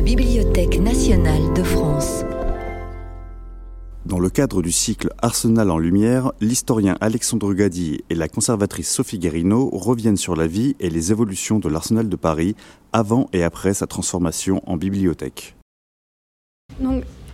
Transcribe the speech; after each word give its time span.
la 0.00 0.06
Bibliothèque 0.06 0.80
nationale 0.80 1.52
de 1.52 1.62
France. 1.62 2.24
Dans 4.06 4.18
le 4.18 4.30
cadre 4.30 4.62
du 4.62 4.72
cycle 4.72 5.10
Arsenal 5.20 5.70
en 5.70 5.76
lumière, 5.76 6.32
l'historien 6.40 6.96
Alexandre 7.02 7.52
Gadi 7.52 8.00
et 8.08 8.14
la 8.14 8.26
conservatrice 8.26 8.90
Sophie 8.90 9.18
Guérino 9.18 9.68
reviennent 9.68 10.16
sur 10.16 10.36
la 10.36 10.46
vie 10.46 10.74
et 10.80 10.88
les 10.88 11.12
évolutions 11.12 11.58
de 11.58 11.68
l'Arsenal 11.68 12.08
de 12.08 12.16
Paris 12.16 12.56
avant 12.94 13.28
et 13.34 13.42
après 13.42 13.74
sa 13.74 13.86
transformation 13.86 14.62
en 14.64 14.78
bibliothèque. 14.78 15.54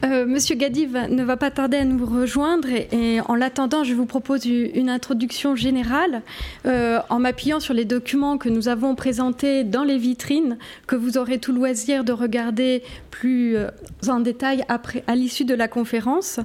Euh, 0.07 0.25
Monsieur 0.27 0.55
Gadi 0.55 0.87
ne 0.87 1.25
va 1.25 1.37
pas 1.37 1.51
tarder 1.51 1.79
à 1.79 1.85
nous 1.85 2.05
rejoindre 2.05 2.69
et, 2.69 3.21
en 3.27 3.35
l'attendant, 3.35 3.83
je 3.83 3.95
vous 3.95 4.07
propose 4.07 4.45
une 4.47 4.89
introduction 4.89 5.57
générale 5.57 6.23
euh, 6.67 7.01
en 7.09 7.19
m'appuyant 7.19 7.61
sur 7.61 7.75
les 7.75 7.85
documents 7.85 8.39
que 8.39 8.49
nous 8.49 8.69
avons 8.69 8.95
présentés 8.95 9.65
dans 9.65 9.83
les 9.83 9.99
vitrines 9.99 10.59
que 10.87 10.97
vous 10.97 11.19
aurez 11.19 11.39
tout 11.39 11.53
loisir 11.53 12.05
de 12.05 12.13
regarder 12.13 12.83
plus 13.19 13.57
euh, 13.57 13.69
en 14.09 14.21
détail 14.21 14.65
à 14.69 15.15
l'issue 15.15 15.45
de 15.45 15.55
la 15.55 15.69
conférence. 15.69 16.39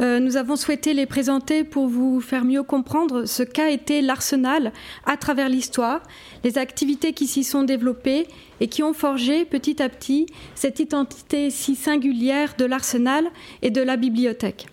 nous 0.00 0.36
avons 0.36 0.56
souhaité 0.56 0.94
les 0.94 1.06
présenter 1.06 1.64
pour 1.64 1.86
vous 1.86 2.20
faire 2.20 2.44
mieux 2.44 2.62
comprendre 2.62 3.26
ce 3.26 3.42
qu'a 3.42 3.70
été 3.70 4.00
l'arsenal 4.00 4.72
à 5.06 5.16
travers 5.16 5.48
l'histoire, 5.48 6.00
les 6.42 6.58
activités 6.58 7.12
qui 7.12 7.26
s'y 7.26 7.44
sont 7.44 7.62
développées 7.62 8.26
et 8.60 8.68
qui 8.68 8.82
ont 8.82 8.94
forgé 8.94 9.44
petit 9.44 9.82
à 9.82 9.88
petit 9.88 10.26
cette 10.54 10.80
identité 10.80 11.50
si 11.50 11.76
singulière 11.76 12.54
de 12.56 12.64
l'arsenal 12.64 13.26
et 13.62 13.70
de 13.70 13.82
la 13.82 13.96
bibliothèque. 13.96 14.66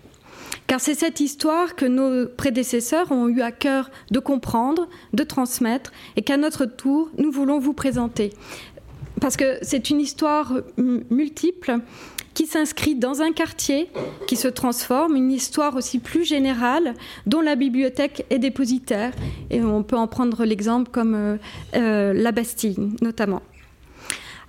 Car 0.66 0.80
c'est 0.80 0.94
cette 0.94 1.20
histoire 1.20 1.74
que 1.74 1.84
nos 1.84 2.26
prédécesseurs 2.26 3.12
ont 3.12 3.28
eu 3.28 3.42
à 3.42 3.52
cœur 3.52 3.90
de 4.10 4.18
comprendre, 4.18 4.88
de 5.12 5.22
transmettre, 5.22 5.92
et 6.16 6.22
qu'à 6.22 6.38
notre 6.38 6.64
tour, 6.64 7.10
nous 7.18 7.30
voulons 7.30 7.58
vous 7.58 7.74
présenter. 7.74 8.30
Parce 9.22 9.36
que 9.36 9.58
c'est 9.62 9.88
une 9.88 10.00
histoire 10.00 10.52
multiple 10.76 11.78
qui 12.34 12.46
s'inscrit 12.46 12.96
dans 12.96 13.22
un 13.22 13.30
quartier, 13.30 13.88
qui 14.26 14.34
se 14.34 14.48
transforme, 14.48 15.14
une 15.14 15.30
histoire 15.30 15.76
aussi 15.76 16.00
plus 16.00 16.24
générale 16.24 16.94
dont 17.26 17.40
la 17.40 17.54
bibliothèque 17.54 18.26
est 18.30 18.40
dépositaire. 18.40 19.12
Et 19.50 19.62
on 19.62 19.84
peut 19.84 19.96
en 19.96 20.08
prendre 20.08 20.44
l'exemple 20.44 20.90
comme 20.90 21.14
euh, 21.14 21.36
euh, 21.76 22.12
la 22.12 22.32
Bastille 22.32 22.76
notamment. 23.00 23.42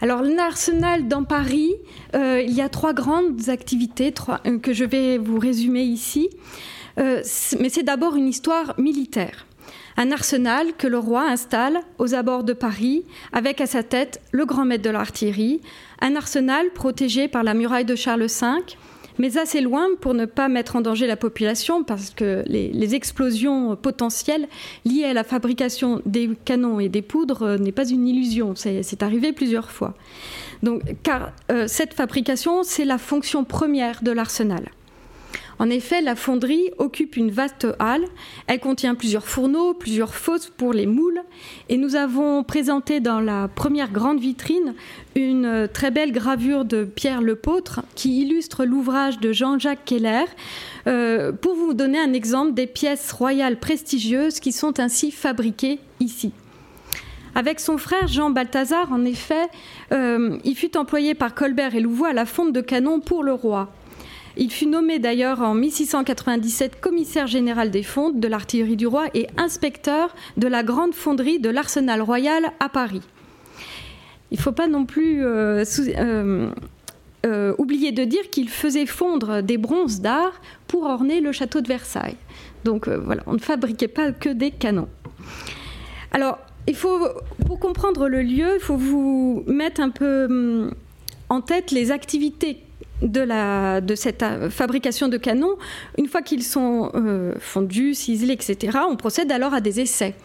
Alors 0.02 0.24
l'arsenal 0.24 1.08
dans 1.08 1.24
Paris, 1.24 1.76
euh, 2.16 2.42
il 2.42 2.54
y 2.54 2.62
a 2.62 2.68
trois 2.68 2.94
grandes 2.94 3.50
activités 3.50 4.12
euh, 4.48 4.58
que 4.58 4.74
je 4.74 4.86
vais 4.86 5.20
vous 5.20 5.38
résumer 5.38 5.84
ici. 5.84 6.30
Euh, 7.00 7.22
mais 7.60 7.70
c'est 7.70 7.84
d'abord 7.84 8.16
une 8.16 8.28
histoire 8.28 8.74
militaire. 8.80 9.46
Un 9.98 10.12
arsenal 10.12 10.74
que 10.78 10.88
le 10.88 10.98
roi 10.98 11.30
installe 11.30 11.80
aux 12.00 12.16
abords 12.16 12.44
de 12.44 12.54
Paris, 12.54 13.06
avec 13.32 13.62
à 13.62 13.68
sa 13.68 13.84
tête 13.84 14.22
le 14.32 14.46
grand 14.46 14.66
maître 14.66 14.84
de 14.84 14.90
l'artillerie, 14.90 15.62
un 16.02 16.16
arsenal 16.16 16.72
protégé 16.72 17.28
par 17.28 17.44
la 17.44 17.54
muraille 17.54 17.86
de 17.86 17.96
Charles 17.96 18.26
V, 18.26 18.48
mais 19.20 19.38
assez 19.38 19.62
loin 19.62 19.88
pour 20.02 20.14
ne 20.14 20.26
pas 20.26 20.48
mettre 20.50 20.76
en 20.76 20.82
danger 20.82 21.08
la 21.08 21.16
population, 21.16 21.84
parce 21.84 22.10
que 22.10 22.44
les, 22.48 22.96
explosions 22.96 23.76
potentielles 23.76 24.48
liées 24.86 25.06
à 25.06 25.14
la 25.14 25.24
fabrication 25.24 26.02
des 26.06 26.30
canons 26.46 26.80
et 26.80 26.90
des 26.90 27.02
poudres 27.02 27.58
n'est 27.60 27.72
pas 27.72 27.88
une 27.88 28.08
illusion, 28.08 28.54
c'est 28.56 29.04
arrivé 29.04 29.32
plusieurs 29.32 29.72
fois. 29.72 29.96
Car 31.04 31.32
euh, 31.52 31.66
cette 31.68 31.94
fabrication, 31.94 32.64
c'est 32.64 32.86
la 32.86 32.98
fonction 32.98 33.44
première 33.44 34.04
de 34.04 34.12
l'arsenal. 34.12 34.70
En 35.60 35.70
effet, 35.70 36.02
la 36.02 36.16
fonderie 36.16 36.72
occupe 36.78 37.16
une 37.16 37.32
vaste 37.32 37.68
halle. 37.80 38.06
Elle 38.48 38.60
contient 38.60 38.96
plusieurs 38.96 39.28
fourneaux, 39.28 39.74
plusieurs 39.74 40.16
fosses 40.16 40.50
pour 40.50 40.74
les 40.74 40.86
moules. 40.86 41.22
Et 41.70 41.78
nous 41.78 41.96
avons 41.96 42.44
présenté 42.44 43.00
dans 43.00 43.20
la 43.20 43.48
première 43.48 43.92
grande 43.92 44.20
vitrine 44.20 44.74
une 45.16 45.68
très 45.72 45.92
belle 45.92 46.12
gravure 46.12 46.66
de 46.66 46.84
Pierre 46.84 47.22
Lepôtre 47.22 47.82
qui 47.96 48.22
illustre 48.22 48.66
l'ouvrage 48.66 49.20
de 49.20 49.32
Jean-Jacques 49.32 49.86
Keller 49.86 50.26
euh, 50.88 51.32
pour 51.32 51.56
vous 51.56 51.74
donner 51.74 52.00
un 52.00 52.14
exemple 52.14 52.54
des 52.54 52.68
pièces 52.68 53.12
royales 53.12 53.60
prestigieuses 53.60 54.40
qui 54.40 54.52
sont 54.52 54.80
ainsi 54.80 55.12
fabriquées 55.12 55.80
ici. 56.00 56.32
Avec 57.36 57.60
son 57.60 57.78
frère 57.78 58.08
Jean 58.08 58.30
Balthazar, 58.30 58.92
en 58.92 59.06
effet, 59.06 59.48
euh, 59.92 60.38
il 60.44 60.56
fut 60.56 60.78
employé 60.78 61.16
par 61.16 61.34
Colbert 61.34 61.74
et 61.76 61.80
Louvois 61.80 62.10
à 62.10 62.14
la 62.14 62.26
fonte 62.26 62.54
de 62.54 62.62
canon 62.62 63.00
pour 63.00 63.24
le 63.24 63.34
roi. 63.34 63.72
Il 64.36 64.52
fut 64.52 64.66
nommé 64.66 64.98
d'ailleurs 64.98 65.42
en 65.42 65.54
1697 65.54 66.82
commissaire 66.82 67.28
général 67.28 67.70
des 67.70 67.84
fonds 67.84 68.10
de 68.10 68.28
l'artillerie 68.28 68.76
du 68.76 68.88
roi 68.88 69.06
et 69.14 69.28
inspecteur 69.38 70.16
de 70.38 70.48
la 70.48 70.64
grande 70.64 70.96
fonderie 70.96 71.40
de 71.40 71.50
l'Arsenal 71.50 72.02
royal 72.02 72.52
à 72.60 72.70
Paris. 72.70 73.04
Il 74.32 74.38
ne 74.38 74.42
faut 74.42 74.52
pas 74.52 74.68
non 74.68 74.86
plus 74.86 75.24
euh, 75.24 75.64
euh, 75.80 76.50
euh, 77.28 77.54
oublier 77.60 77.92
de 77.92 78.04
dire 78.04 78.32
qu'il 78.32 78.50
faisait 78.50 78.88
fondre 78.88 79.44
des 79.44 79.60
bronzes 79.60 80.02
d'art 80.02 80.42
pour 80.68 80.86
orner 80.86 81.22
le 81.22 81.32
château 81.32 81.62
de 81.62 81.68
Versailles. 81.68 82.18
Donc 82.64 82.88
voilà, 82.90 83.22
on 83.28 83.34
ne 83.34 83.40
fabriquait 83.40 83.88
pas 83.88 84.12
que 84.12 84.30
des 84.30 84.50
canons. 84.50 84.90
Alors, 86.12 86.40
il 86.68 86.76
pour 86.76 87.60
comprendre 87.60 88.08
le 88.08 88.24
lieu, 88.24 88.56
il 88.56 88.62
faut 88.62 88.78
vous 88.78 89.44
mettre 89.46 89.82
un 89.82 89.90
peu 89.90 90.26
hum, 90.26 90.72
en 91.30 91.42
tête 91.42 91.72
les 91.72 91.92
activités 91.92 92.64
de, 93.02 93.96
cette 93.96 94.24
euh, 94.24 94.50
fabrication 94.50 95.08
de 95.08 95.18
canons, 95.18 95.58
une 95.98 96.08
fois 96.08 96.22
qu'ils 96.22 96.44
sont 96.44 96.92
euh, 96.96 97.34
fondus, 97.40 97.96
ciselés, 97.96 98.34
etc., 98.34 98.80
on 98.90 98.96
procède 98.96 99.32
alors 99.32 99.54
à 99.54 99.62
des 99.62 99.80
essais. 99.80 100.16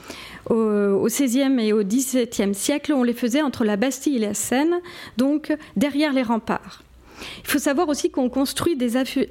Au, 0.48 1.06
XVIe 1.06 1.58
et 1.60 1.72
au 1.72 1.82
XVIIe 1.82 2.54
siècle, 2.54 2.92
on 2.92 3.02
les 3.02 3.12
faisait 3.12 3.42
entre 3.42 3.64
la 3.64 3.76
Bastille 3.76 4.16
et 4.16 4.20
la 4.20 4.34
Seine, 4.34 4.80
donc 5.16 5.54
derrière 5.76 6.12
les 6.12 6.22
remparts. 6.22 6.82
Il 7.44 7.50
faut 7.50 7.58
savoir 7.58 7.88
aussi 7.88 8.10
qu'on 8.10 8.28
construit 8.28 8.78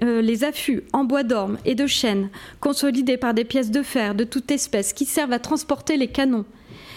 euh, 0.04 0.22
les 0.22 0.44
affûts 0.44 0.84
en 0.94 1.06
bois 1.06 1.24
d'orme 1.24 1.58
et 1.66 1.74
de 1.76 1.88
chêne, 1.88 2.30
consolidés 2.60 3.18
par 3.18 3.34
des 3.34 3.46
pièces 3.46 3.72
de 3.72 3.82
fer 3.82 4.14
de 4.14 4.26
toute 4.26 4.52
espèce 4.52 4.94
qui 4.94 5.06
servent 5.06 5.34
à 5.34 5.40
transporter 5.40 5.98
les 5.98 6.08
canons. 6.08 6.46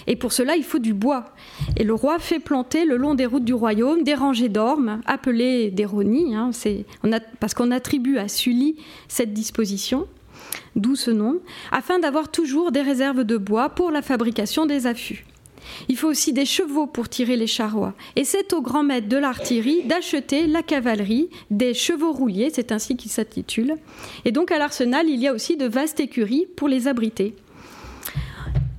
Et 0.06 0.16
pour 0.16 0.32
cela, 0.32 0.56
il 0.56 0.64
faut 0.64 0.78
du 0.78 0.94
bois. 0.94 1.26
Et 1.76 1.84
le 1.84 1.94
roi 1.94 2.18
fait 2.18 2.38
planter 2.38 2.84
le 2.84 2.96
long 2.96 3.14
des 3.14 3.26
routes 3.26 3.44
du 3.44 3.54
royaume 3.54 4.02
des 4.02 4.14
rangées 4.14 4.48
d'ormes, 4.48 5.00
appelées 5.06 5.70
des 5.70 5.84
ronies, 5.84 6.34
hein, 6.34 6.50
parce 7.38 7.54
qu'on 7.54 7.70
attribue 7.70 8.18
à 8.18 8.28
Sully 8.28 8.76
cette 9.08 9.32
disposition, 9.32 10.06
d'où 10.76 10.96
ce 10.96 11.10
nom, 11.10 11.40
afin 11.72 11.98
d'avoir 11.98 12.30
toujours 12.30 12.72
des 12.72 12.82
réserves 12.82 13.24
de 13.24 13.36
bois 13.36 13.70
pour 13.70 13.90
la 13.90 14.02
fabrication 14.02 14.66
des 14.66 14.86
affûts. 14.86 15.24
Il 15.88 15.96
faut 15.96 16.08
aussi 16.08 16.32
des 16.32 16.46
chevaux 16.46 16.86
pour 16.86 17.08
tirer 17.08 17.36
les 17.36 17.46
charrois. 17.46 17.94
Et 18.16 18.24
c'est 18.24 18.52
au 18.52 18.62
grand 18.62 18.82
maître 18.82 19.08
de 19.08 19.16
l'artillerie 19.16 19.82
d'acheter 19.84 20.46
la 20.46 20.62
cavalerie, 20.62 21.28
des 21.50 21.74
chevaux 21.74 22.12
rouliers, 22.12 22.50
c'est 22.52 22.72
ainsi 22.72 22.96
qu'il 22.96 23.10
s'intitule. 23.10 23.76
Et 24.24 24.32
donc 24.32 24.50
à 24.50 24.58
l'arsenal, 24.58 25.08
il 25.08 25.20
y 25.20 25.28
a 25.28 25.34
aussi 25.34 25.56
de 25.56 25.66
vastes 25.66 26.00
écuries 26.00 26.46
pour 26.56 26.68
les 26.68 26.88
abriter. 26.88 27.34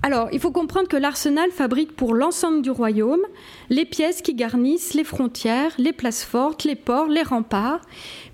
Alors, 0.03 0.29
il 0.31 0.39
faut 0.39 0.51
comprendre 0.51 0.87
que 0.87 0.97
l'arsenal 0.97 1.51
fabrique 1.51 1.95
pour 1.95 2.15
l'ensemble 2.15 2.63
du 2.63 2.71
royaume 2.71 3.21
les 3.69 3.85
pièces 3.85 4.23
qui 4.23 4.33
garnissent 4.33 4.95
les 4.95 5.03
frontières, 5.03 5.73
les 5.77 5.93
places 5.93 6.23
fortes, 6.23 6.63
les 6.63 6.75
ports, 6.75 7.07
les 7.07 7.21
remparts. 7.21 7.81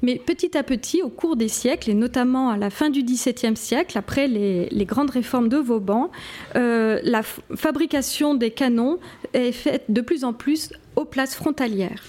Mais 0.01 0.15
petit 0.15 0.57
à 0.57 0.63
petit, 0.63 1.01
au 1.01 1.09
cours 1.09 1.35
des 1.35 1.49
siècles, 1.49 1.89
et 1.89 1.93
notamment 1.93 2.49
à 2.49 2.57
la 2.57 2.69
fin 2.69 2.89
du 2.89 3.03
XVIIe 3.03 3.57
siècle, 3.57 3.97
après 3.97 4.27
les, 4.27 4.85
grandes 4.85 5.09
réformes 5.09 5.49
de 5.49 5.57
Vauban, 5.57 6.09
euh, 6.55 7.01
la 7.03 7.21
fabrication 7.23 8.33
des 8.33 8.51
canons 8.51 8.99
est 9.33 9.51
faite 9.51 9.83
de 9.89 9.99
plus 9.99 10.23
en 10.23 10.31
plus 10.31 10.69
aux 10.95 11.05
places 11.05 11.35
frontalières. 11.35 12.01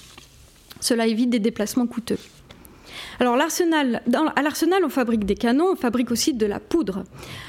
Cela 0.80 1.08
évite 1.08 1.30
des 1.30 1.40
déplacements 1.40 1.88
coûteux. 1.88 2.18
Alors 3.20 3.36
l'arsenal, 3.36 4.00
à 4.36 4.42
l'arsenal, 4.42 4.84
on 4.84 4.88
fabrique 4.88 5.24
des 5.24 5.34
canons, 5.34 5.72
on 5.72 5.76
fabrique 5.76 6.12
aussi 6.12 6.34
de 6.34 6.46
la 6.46 6.60
poudre. 6.60 7.02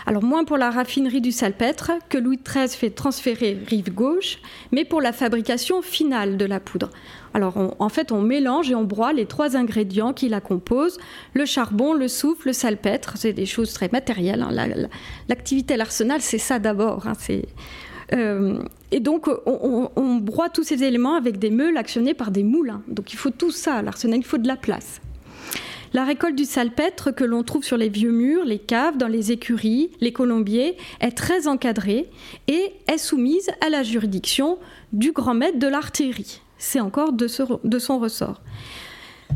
Alors 0.07 0.23
moins 0.23 0.43
pour 0.43 0.57
la 0.57 0.71
raffinerie 0.71 1.21
du 1.21 1.31
salpêtre 1.31 1.91
que 2.09 2.17
Louis 2.17 2.39
XIII 2.43 2.69
fait 2.69 2.89
transférer 2.89 3.55
rive 3.67 3.93
gauche, 3.93 4.39
mais 4.71 4.83
pour 4.83 4.99
la 4.99 5.13
fabrication 5.13 5.83
finale 5.83 6.37
de 6.37 6.45
la 6.45 6.59
poudre. 6.59 6.89
Alors 7.35 7.75
en 7.77 7.89
fait, 7.89 8.11
on 8.11 8.21
mélange 8.21 8.71
et 8.71 8.75
on 8.75 8.83
broie 8.83 9.13
les 9.13 9.27
trois 9.27 9.55
ingrédients 9.55 10.11
qui 10.11 10.27
la 10.27 10.41
composent 10.41 10.97
le 11.33 11.45
charbon, 11.45 11.93
le 11.93 12.07
soufre, 12.07 12.41
le 12.45 12.53
salpêtre. 12.53 13.13
C'est 13.17 13.33
des 13.33 13.45
choses 13.45 13.71
très 13.73 13.89
matérielles. 13.91 14.41
Hein. 14.41 14.87
L'activité 15.27 15.75
à 15.75 15.77
l'arsenal, 15.77 16.21
c'est 16.21 16.39
ça 16.39 16.57
d'abord. 16.57 17.05
Hein. 17.05 17.13
Euh, 18.13 18.63
et 18.89 18.99
donc, 18.99 19.27
on, 19.45 19.91
on, 19.95 20.15
broie 20.15 20.49
tous 20.49 20.63
ces 20.63 20.83
éléments 20.83 21.13
avec 21.13 21.37
des 21.37 21.51
meules 21.51 21.77
actionnées 21.77 22.15
par 22.15 22.31
des 22.31 22.41
moulins. 22.41 22.81
Donc, 22.87 23.13
il 23.13 23.17
faut 23.17 23.29
tout 23.29 23.51
ça 23.51 23.75
à 23.75 23.81
l'arsenal, 23.83 24.17
il 24.17 24.25
faut 24.25 24.39
de 24.39 24.47
la 24.47 24.55
place. 24.55 24.99
La 25.93 26.03
récolte 26.03 26.35
du 26.35 26.45
salpêtre 26.45 27.11
que 27.11 27.23
l'on 27.23 27.43
trouve 27.43 27.63
sur 27.63 27.77
les 27.77 27.89
vieux 27.89 28.11
murs, 28.11 28.45
les 28.45 28.59
caves, 28.59 28.97
dans 28.97 29.07
les 29.07 29.31
écuries, 29.31 29.89
les 30.01 30.13
colombiers, 30.13 30.77
est 31.01 31.17
très 31.17 31.47
encadrée 31.47 32.09
et 32.47 32.73
est 32.87 32.99
soumise 32.99 33.49
à 33.65 33.69
la 33.69 33.81
juridiction 33.81 34.59
du 34.93 35.11
grand 35.11 35.33
maître 35.33 35.57
de 35.57 35.67
l'artillerie. 35.67 36.41
C'est 36.59 36.79
encore 36.79 37.13
de, 37.13 37.27
son 37.27 37.99
ressort. 37.99 38.41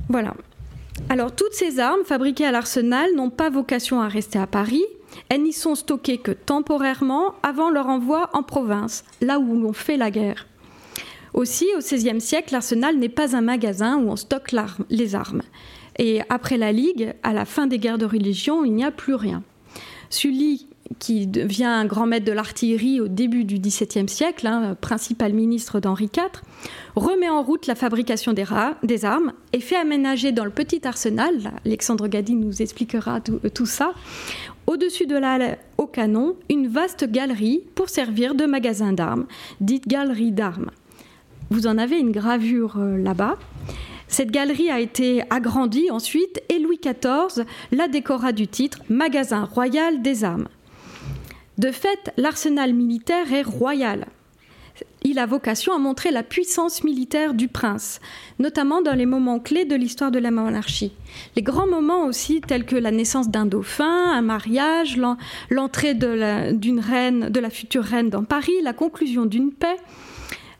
Voilà. 0.10 0.36
Alors, 1.10 1.34
toutes 1.34 1.54
ces 1.54 1.80
armes 1.80 2.04
fabriquées 2.06 2.46
à 2.46 2.52
l'arsenal 2.52 3.16
n'ont 3.16 3.32
pas 3.32 3.50
vocation 3.50 4.02
à 4.02 4.08
rester 4.08 4.38
à 4.38 4.46
Paris. 4.46 4.84
Elles 5.30 5.42
n'y 5.42 5.54
sont 5.54 5.74
stockées 5.74 6.20
que 6.20 6.32
temporairement 6.32 7.34
avant 7.42 7.70
leur 7.70 7.88
envoi 7.88 8.30
en 8.34 8.44
province, 8.44 9.06
là 9.22 9.40
où 9.40 9.60
l'on 9.60 9.74
fait 9.74 9.98
la 9.98 10.12
guerre. 10.12 10.48
Aussi, 11.34 11.66
au 11.76 11.80
XVIe 11.80 12.22
siècle, 12.22 12.54
l'arsenal 12.54 12.98
n'est 12.98 13.10
pas 13.10 13.36
un 13.36 13.42
magasin 13.42 13.98
où 13.98 14.10
on 14.10 14.16
stocke 14.16 14.54
les 14.92 15.16
armes. 15.16 15.42
Et 16.00 16.22
après 16.30 16.58
la 16.58 16.72
Ligue, 16.72 17.14
à 17.24 17.34
la 17.34 17.46
fin 17.46 17.68
des 17.68 17.80
guerres 17.80 17.98
de 17.98 18.06
religion, 18.06 18.66
il 18.66 18.74
n'y 18.74 18.84
a 18.84 18.92
plus 18.92 19.16
rien. 19.16 19.44
Sully, 20.10 20.68
qui 21.00 21.28
devient 21.28 21.66
un 21.66 21.86
grand 21.86 22.06
maître 22.06 22.26
de 22.26 22.32
l'artillerie 22.32 23.02
au 23.02 23.08
début 23.08 23.46
du 23.46 23.60
XVIIe 23.60 24.08
siècle, 24.08 24.48
hein, 24.48 24.76
principal 24.80 25.34
ministre 25.34 25.80
d'Henri 25.80 26.06
IV, 26.06 26.42
remet 26.96 27.30
en 27.30 27.42
route 27.42 27.68
la 27.68 27.76
fabrication 27.76 28.34
des, 28.34 28.46
des, 28.84 29.06
armes 29.06 29.34
et 29.54 29.60
fait 29.60 29.76
aménager 29.76 30.32
dans 30.32 30.46
le 30.46 30.52
petit 30.52 30.86
arsenal, 30.88 31.54
Alexandre 31.66 32.08
Gadi 32.08 32.36
nous 32.36 32.62
expliquera 32.62 33.22
tout, 33.22 33.40
tout 33.54 33.66
ça, 33.66 33.94
au-dessus 34.68 35.08
de 35.08 35.18
la 35.18 35.58
au 35.78 35.88
canon, 35.88 36.36
une 36.50 36.68
vaste 36.68 37.10
galerie 37.10 37.62
pour 37.76 37.90
servir 37.90 38.36
de 38.36 38.46
magasin 38.46 38.94
d'armes, 38.94 39.26
dite 39.62 39.88
galerie 39.88 40.32
d'armes. 40.32 40.70
Vous 41.50 41.68
en 41.68 41.78
avez 41.78 42.00
une 42.00 42.12
gravure 42.12 42.78
euh, 42.78 42.98
là-bas. 42.98 43.38
Cette 44.14 44.30
galerie 44.30 44.70
a 44.70 44.80
été 44.80 45.24
agrandie 45.32 45.90
ensuite 45.90 46.40
et 46.48 46.60
Louis 46.60 46.80
XIV 46.80 47.46
la 47.72 47.88
décora 47.88 48.32
du 48.32 48.48
titre 48.48 48.78
Magasin 48.88 49.46
royal 49.46 50.04
des 50.04 50.24
armes. 50.24 50.50
De 51.58 51.72
fait, 51.72 52.14
l'arsenal 52.16 52.76
militaire 52.76 53.34
est 53.34 53.42
royal. 53.42 54.06
Il 55.02 55.18
a 55.18 55.26
vocation 55.26 55.74
à 55.74 55.80
montrer 55.80 56.12
la 56.12 56.22
puissance 56.22 56.84
militaire 56.84 57.34
du 57.34 57.48
prince, 57.48 58.02
notamment 58.38 58.84
dans 58.84 58.94
les 58.94 59.08
moments 59.08 59.40
clés 59.40 59.66
de 59.66 59.76
l'histoire 59.76 60.12
de 60.12 60.20
la 60.20 60.30
monarchie. 60.30 60.94
Les 61.36 61.42
grands 61.42 61.66
moments 61.66 62.06
aussi, 62.06 62.40
tels 62.40 62.66
que 62.66 62.76
la 62.76 62.92
naissance 62.92 63.30
d'un 63.30 63.48
dauphin, 63.48 64.12
un 64.12 64.22
mariage, 64.22 64.96
l'entrée 65.50 65.96
d'une 65.96 66.80
reine, 66.80 67.30
de 67.30 67.40
la 67.40 67.50
future 67.50 67.84
reine 67.84 68.12
dans 68.12 68.26
Paris, 68.26 68.62
la 68.62 68.74
conclusion 68.74 69.26
d'une 69.26 69.52
paix, 69.52 69.78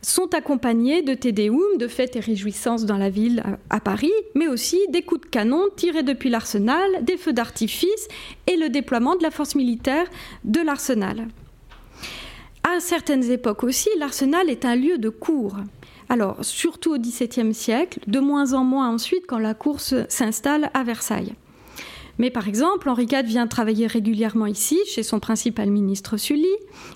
sont 0.04 0.34
accompagnés 0.36 1.02
de 1.02 1.14
tédéum, 1.14 1.78
de 1.78 1.88
fêtes 1.88 2.16
et 2.16 2.20
réjouissances 2.20 2.86
dans 2.86 2.98
la 2.98 3.10
ville 3.10 3.44
à 3.70 3.80
Paris, 3.80 4.12
mais 4.36 4.48
aussi 4.48 4.80
des 4.90 5.02
coups 5.02 5.22
de 5.22 5.28
canon 5.28 5.64
tirés 5.76 6.04
depuis 6.04 6.30
l'arsenal, 6.30 7.04
des 7.04 7.18
feux 7.18 7.34
d'artifice 7.34 8.08
et 8.48 8.58
le 8.58 8.70
déploiement 8.70 9.16
de 9.16 9.24
la 9.24 9.32
force 9.32 9.56
militaire 9.56 10.06
de 10.44 10.62
l'arsenal. 10.62 11.28
À 12.64 12.80
certaines 12.80 13.30
époques 13.32 13.64
aussi, 13.64 13.90
l'arsenal 13.98 14.50
est 14.50 14.66
un 14.66 14.76
lieu 14.76 14.98
de 14.98 15.10
cours. 15.10 15.58
Alors, 16.10 16.38
surtout 16.44 16.94
au 16.94 16.98
XVIIe 16.98 17.54
siècle, 17.54 18.00
de 18.08 18.20
moins 18.20 18.54
en 18.54 18.64
moins 18.64 18.90
ensuite 18.94 19.26
quand 19.28 19.40
la 19.40 19.54
course 19.54 19.96
s'installe 20.10 20.70
à 20.74 20.84
Versailles. 20.84 21.34
Mais 22.20 22.30
par 22.30 22.48
exemple, 22.48 22.90
Henri 22.90 23.08
IV 23.12 23.26
vient 23.26 23.48
travailler 23.48 23.88
régulièrement 23.88 24.46
ici, 24.46 24.80
chez 24.88 25.04
son 25.04 25.20
principal 25.20 25.70
ministre 25.70 26.18
Sully, 26.18 26.46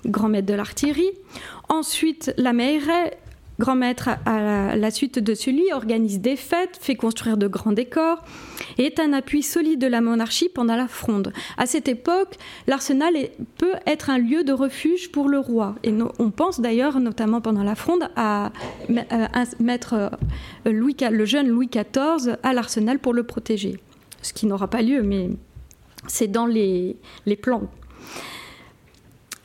grand 0.06 0.28
maître 0.28 0.46
de 0.46 0.54
l'artillerie. 0.54 1.10
Ensuite, 1.68 2.32
la 2.36 2.52
Meilleraye, 2.52 3.12
grand 3.58 3.74
maître 3.74 4.10
à 4.24 4.76
la 4.76 4.90
suite 4.92 5.18
de 5.18 5.34
Sully, 5.34 5.72
organise 5.72 6.20
des 6.20 6.36
fêtes, 6.36 6.78
fait 6.80 6.94
construire 6.94 7.36
de 7.36 7.48
grands 7.48 7.72
décors 7.72 8.22
et 8.78 8.84
est 8.84 9.00
un 9.00 9.12
appui 9.12 9.42
solide 9.42 9.80
de 9.80 9.88
la 9.88 10.00
monarchie 10.00 10.48
pendant 10.48 10.76
la 10.76 10.86
fronde. 10.86 11.32
À 11.56 11.66
cette 11.66 11.88
époque, 11.88 12.36
l'arsenal 12.68 13.14
peut 13.56 13.74
être 13.86 14.10
un 14.10 14.18
lieu 14.18 14.44
de 14.44 14.52
refuge 14.52 15.10
pour 15.10 15.28
le 15.28 15.40
roi. 15.40 15.74
Et 15.82 15.92
on 16.20 16.30
pense 16.30 16.60
d'ailleurs, 16.60 17.00
notamment 17.00 17.40
pendant 17.40 17.64
la 17.64 17.74
fronde, 17.74 18.08
à, 18.14 18.52
mettre 19.58 19.94
euh, 19.94 21.10
le 21.10 21.24
jeune 21.24 21.48
Louis 21.48 21.68
XIV 21.68 22.36
à 22.44 22.52
l'arsenal 22.52 23.00
pour 23.00 23.12
le 23.12 23.24
protéger 23.24 23.80
ce 24.28 24.32
qui 24.34 24.46
n'aura 24.46 24.68
pas 24.68 24.82
lieu, 24.82 25.02
mais 25.02 25.30
c'est 26.06 26.28
dans 26.28 26.46
les, 26.46 26.96
plans. 27.40 27.62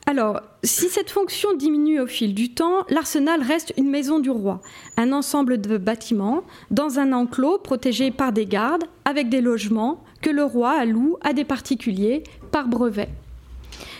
Alors, 0.06 0.42
si 0.64 0.90
cette 0.90 1.10
fonction 1.10 1.56
diminue 1.56 2.02
au 2.02 2.08
fil 2.08 2.34
du 2.34 2.54
temps, 2.54 2.86
l'arsenal 2.90 3.42
reste 3.42 3.74
une 3.78 3.90
maison 3.90 4.20
du 4.20 4.30
roi, 4.30 4.62
un 4.98 5.14
ensemble 5.14 5.62
de 5.62 5.78
bâtiments 5.78 6.44
dans 6.70 7.00
un 7.00 7.14
enclos 7.14 7.60
protégé 7.60 8.12
par 8.12 8.34
des 8.34 8.46
gardes, 8.46 8.84
avec 9.06 9.30
des 9.30 9.40
logements 9.40 10.04
que 10.22 10.30
le 10.30 10.44
roi 10.44 10.72
alloue 10.72 11.18
à 11.22 11.32
des 11.32 11.46
particuliers 11.46 12.24
par 12.52 12.68
brevet. 12.68 13.10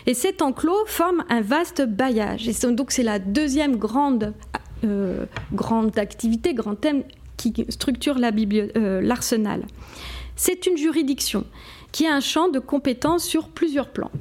Et 0.06 0.14
cet 0.14 0.42
enclos 0.42 0.86
forme 0.86 1.24
un 1.30 1.40
vaste 1.40 1.82
bailliage. 1.82 2.50
Et 2.50 2.74
donc 2.74 2.92
c'est 2.92 3.04
la 3.04 3.20
deuxième 3.20 3.78
grande, 3.78 4.34
euh, 4.84 5.26
grande 5.54 5.98
activité, 5.98 6.54
grand 6.54 6.76
thème 6.76 7.04
qui 7.38 7.66
structure 7.70 8.18
euh, 8.20 9.02
l'arsenal. 9.02 9.64
C'est 10.36 10.66
une 10.66 10.78
juridiction 10.78 11.46
qui 11.92 12.08
a 12.08 12.14
un 12.14 12.20
champ 12.20 12.50
de 12.50 12.60
compétences 12.60 13.24
sur 13.24 13.50
plusieurs 13.50 13.90
plans. 13.90 14.12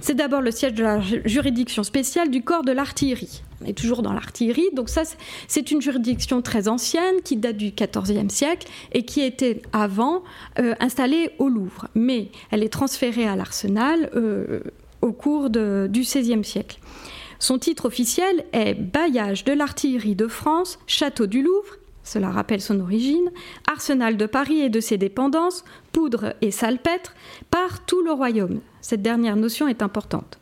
C'est 0.00 0.14
d'abord 0.14 0.40
le 0.40 0.50
siège 0.50 0.74
de 0.74 0.82
la 0.82 1.00
juridiction 1.00 1.82
spéciale 1.82 2.30
du 2.30 2.42
corps 2.42 2.64
de 2.64 2.72
l'artillerie. 2.72 3.42
On 3.62 3.66
est 3.66 3.76
toujours 3.76 4.02
dans 4.02 4.12
l'artillerie, 4.12 4.70
donc 4.72 4.88
ça 4.88 5.02
c'est 5.46 5.70
une 5.70 5.80
juridiction 5.80 6.42
très 6.42 6.66
ancienne 6.66 7.16
qui 7.22 7.36
date 7.36 7.56
du 7.56 7.70
XIVe 7.70 8.28
siècle 8.28 8.68
et 8.92 9.04
qui 9.04 9.20
était 9.20 9.62
avant 9.72 10.24
euh, 10.58 10.74
installée 10.80 11.30
au 11.38 11.48
Louvre, 11.48 11.88
mais 11.94 12.30
elle 12.50 12.64
est 12.64 12.72
transférée 12.72 13.28
à 13.28 13.36
l'Arsenal 13.36 14.10
euh, 14.16 14.60
au 15.00 15.12
cours 15.12 15.50
du 15.50 16.00
XVIe 16.00 16.44
siècle. 16.44 16.78
Son 17.38 17.58
titre 17.58 17.86
officiel 17.86 18.44
est 18.52 18.74
Bailliage 18.74 19.44
de 19.44 19.52
l'artillerie 19.52 20.14
de 20.14 20.28
France, 20.28 20.78
Château 20.86 21.26
du 21.26 21.42
Louvre 21.42 21.76
cela 22.12 22.30
rappelle 22.30 22.60
son 22.60 22.78
origine, 22.80 23.30
arsenal 23.66 24.18
de 24.18 24.26
Paris 24.26 24.60
et 24.60 24.68
de 24.68 24.80
ses 24.80 24.98
dépendances, 24.98 25.64
poudre 25.92 26.34
et 26.42 26.50
salpêtre, 26.50 27.14
par 27.50 27.86
tout 27.86 28.02
le 28.02 28.12
royaume. 28.12 28.60
Cette 28.82 29.00
dernière 29.00 29.36
notion 29.36 29.66
est 29.66 29.82
importante. 29.82 30.38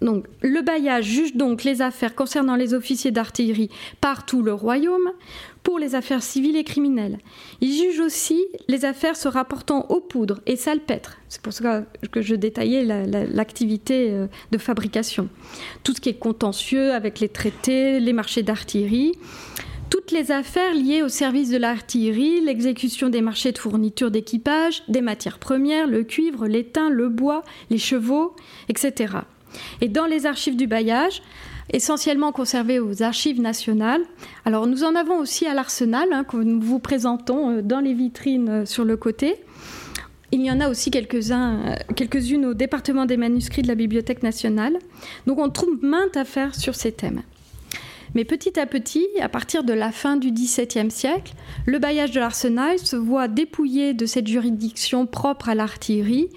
Le 0.00 0.62
bailliage 0.62 1.04
juge 1.04 1.34
donc 1.34 1.64
les 1.64 1.82
affaires 1.82 2.14
concernant 2.14 2.56
les 2.56 2.72
officiers 2.72 3.10
d'artillerie 3.10 3.70
par 4.00 4.24
tout 4.24 4.42
le 4.42 4.54
royaume 4.54 5.10
pour 5.62 5.78
les 5.78 5.94
affaires 5.94 6.22
civiles 6.22 6.56
et 6.56 6.64
criminelles. 6.64 7.18
Il 7.60 7.72
juge 7.72 8.00
aussi 8.00 8.46
les 8.68 8.86
affaires 8.86 9.16
se 9.16 9.28
rapportant 9.28 9.86
aux 9.90 10.00
poudres 10.00 10.40
et 10.46 10.56
salpêtres. 10.56 11.18
C'est 11.28 11.42
pour 11.42 11.52
ça 11.52 11.82
que 12.12 12.22
je 12.22 12.34
détaillais 12.34 12.84
l'activité 12.84 14.10
euh, 14.10 14.26
de 14.52 14.58
fabrication. 14.58 15.28
Tout 15.82 15.92
ce 15.94 16.00
qui 16.00 16.08
est 16.08 16.18
contentieux 16.18 16.92
avec 16.94 17.20
les 17.20 17.28
traités, 17.28 18.00
les 18.00 18.14
marchés 18.14 18.42
d'artillerie 18.42 19.12
toutes 19.90 20.12
les 20.12 20.30
affaires 20.30 20.72
liées 20.72 21.02
au 21.02 21.08
service 21.08 21.50
de 21.50 21.58
l'artillerie, 21.58 22.40
l'exécution 22.40 23.08
des 23.08 23.20
marchés 23.20 23.52
de 23.52 23.58
fourniture 23.58 24.10
d'équipage, 24.10 24.82
des 24.88 25.00
matières 25.00 25.38
premières, 25.38 25.86
le 25.86 26.04
cuivre, 26.04 26.46
l'étain, 26.46 26.88
le 26.88 27.08
bois, 27.08 27.42
les 27.70 27.78
chevaux, 27.78 28.34
etc. 28.68 29.14
Et 29.80 29.88
dans 29.88 30.06
les 30.06 30.26
archives 30.26 30.56
du 30.56 30.66
bailliage, 30.66 31.22
essentiellement 31.72 32.32
conservées 32.32 32.78
aux 32.78 33.02
archives 33.02 33.40
nationales. 33.40 34.02
Alors 34.44 34.66
nous 34.66 34.84
en 34.84 34.94
avons 34.94 35.18
aussi 35.18 35.46
à 35.46 35.54
l'arsenal, 35.54 36.08
hein, 36.12 36.24
que 36.24 36.36
nous 36.36 36.60
vous 36.60 36.78
présentons 36.78 37.50
euh, 37.50 37.62
dans 37.62 37.80
les 37.80 37.94
vitrines 37.94 38.48
euh, 38.48 38.66
sur 38.66 38.84
le 38.84 38.96
côté. 38.96 39.36
Il 40.32 40.42
y 40.42 40.50
en 40.50 40.60
a 40.60 40.68
aussi 40.68 40.90
quelques-uns, 40.90 41.66
euh, 41.66 41.74
quelques-unes 41.96 42.46
au 42.46 42.54
département 42.54 43.06
des 43.06 43.16
manuscrits 43.16 43.62
de 43.62 43.68
la 43.68 43.74
Bibliothèque 43.74 44.22
nationale. 44.22 44.78
Donc 45.26 45.38
on 45.38 45.48
trouve 45.50 45.82
maintes 45.82 46.16
affaires 46.16 46.54
sur 46.54 46.74
ces 46.74 46.92
thèmes. 46.92 47.22
Mais 48.14 48.24
petit 48.24 48.58
à 48.58 48.66
petit, 48.66 49.06
à 49.20 49.28
partir 49.28 49.64
de 49.64 49.72
la 49.72 49.92
fin 49.92 50.16
du 50.16 50.32
XVIIe 50.32 50.90
siècle, 50.90 51.34
le 51.66 51.78
bailliage 51.78 52.10
de 52.10 52.20
l'arsenal 52.20 52.78
se 52.78 52.96
voit 52.96 53.28
dépouillé 53.28 53.94
de 53.94 54.06
cette 54.06 54.26
juridiction 54.26 55.06
propre 55.06 55.48
à 55.48 55.54
l'artillerie 55.54 56.28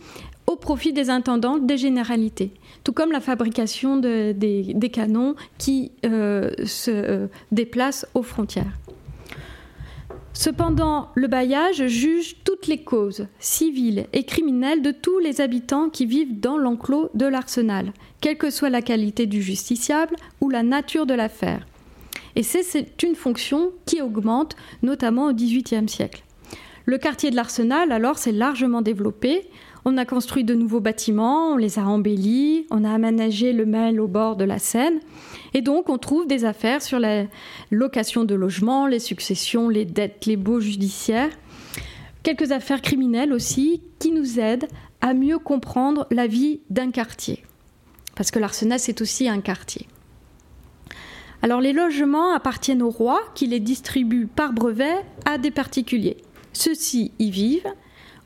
au 0.46 0.56
profit 0.56 0.94
des 0.94 1.10
intendants 1.10 1.58
des 1.58 1.77
généralités, 1.77 2.51
tout 2.84 2.94
comme 2.94 3.12
la 3.12 3.22
fabrication 3.22 3.98
des, 3.98 4.92
canons 4.92 5.36
qui 5.58 5.92
euh, 6.06 6.51
se 6.65 6.92
euh, 6.92 7.27
déplacent 7.51 8.06
aux 8.13 8.24
frontières. 8.24 8.74
Cependant, 10.34 11.10
le 11.13 11.28
bailliage 11.28 11.86
juge 11.86 12.38
toutes 12.44 12.66
les 12.66 12.84
causes 12.84 13.28
civiles 13.40 14.08
et 14.13 14.24
criminelles 14.24 14.82
de 14.82 14.92
tous 14.92 15.20
les 15.20 15.42
habitants 15.42 15.90
qui 15.90 16.08
vivent 16.08 16.40
dans 16.40 16.58
l'enclos 16.58 17.12
de 17.13 17.28
l'arsenal, 17.28 17.94
quelle 18.20 18.38
que 18.38 18.50
soit 18.50 18.72
la 18.72 18.82
qualité 18.82 19.28
du 19.28 19.44
justiciable 19.44 20.16
ou 20.42 20.50
la 20.50 20.63
nature 20.63 21.06
de 21.06 21.13
l'affaire. 21.13 21.68
Et 22.36 22.42
c'est 22.42 23.04
une 23.04 23.13
fonction 23.13 23.72
qui 23.86 24.02
augmente, 24.02 24.56
notamment 24.82 25.28
au 25.28 25.34
XVIIIe 25.34 25.88
siècle. 25.88 26.24
Le 26.86 26.98
quartier 26.98 27.30
de 27.30 27.36
l'Arsenal, 27.36 27.92
alors, 27.92 28.18
s'est 28.18 28.32
largement 28.32 28.82
développé. 28.82 29.48
On 29.86 29.98
a 29.98 30.06
construit 30.06 30.44
de 30.44 30.56
nouveaux 30.56 30.80
bâtiments, 30.80 31.50
on 31.54 31.58
les 31.58 31.78
a 31.78 31.84
embellis, 31.84 32.66
on 32.72 32.84
a 32.84 32.92
aménagé 32.92 33.54
le 33.54 33.66
Mail 33.66 34.02
au 34.02 34.08
bord 34.08 34.36
de 34.36 34.44
la 34.44 34.60
Seine. 34.60 35.00
Et 35.54 35.62
donc, 35.62 35.90
on 35.90 35.98
trouve 35.98 36.28
des 36.28 36.46
affaires 36.46 36.82
sur 36.82 37.00
la 37.00 37.26
location 37.70 38.24
de 38.24 38.36
logements, 38.36 38.88
les 38.88 39.00
successions, 39.00 39.70
les 39.70 39.86
dettes, 39.86 40.26
les 40.26 40.38
baux 40.38 40.60
judiciaires. 40.60 41.30
Quelques 42.24 42.52
affaires 42.52 42.82
criminelles 42.82 43.34
aussi 43.34 43.84
qui 44.00 44.12
nous 44.12 44.40
aident 44.40 44.68
à 45.02 45.14
mieux 45.14 45.40
comprendre 45.40 46.08
la 46.10 46.28
vie 46.28 46.62
d'un 46.70 46.92
quartier 46.92 47.44
parce 48.16 48.32
que 48.32 48.40
l'arsenal, 48.40 48.80
c'est 48.80 49.02
aussi 49.02 49.28
un 49.28 49.42
quartier. 49.42 49.88
Alors 51.42 51.60
les 51.60 51.74
logements 51.74 52.34
appartiennent 52.34 52.82
au 52.82 52.90
roi 52.90 53.20
qui 53.36 53.48
les 53.48 53.60
distribue 53.60 54.28
par 54.28 54.54
brevet 54.54 54.96
à 55.26 55.38
des 55.38 55.52
particuliers. 55.52 56.18
Ceux-ci 56.54 57.12
y 57.20 57.32
vivent 57.32 57.68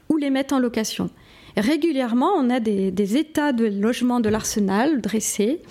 ou 0.09 0.17
les 0.17 0.29
mettent 0.29 0.53
en 0.53 0.59
location. 0.59 1.09
Régulièrement, 1.57 2.31
on 2.37 2.49
a 2.49 2.59
des, 2.59 3.17
états 3.17 3.51
de 3.51 3.65
logement 3.65 4.19
de 4.19 4.29
l'arsenal 4.29 5.01
dressés. 5.01 5.61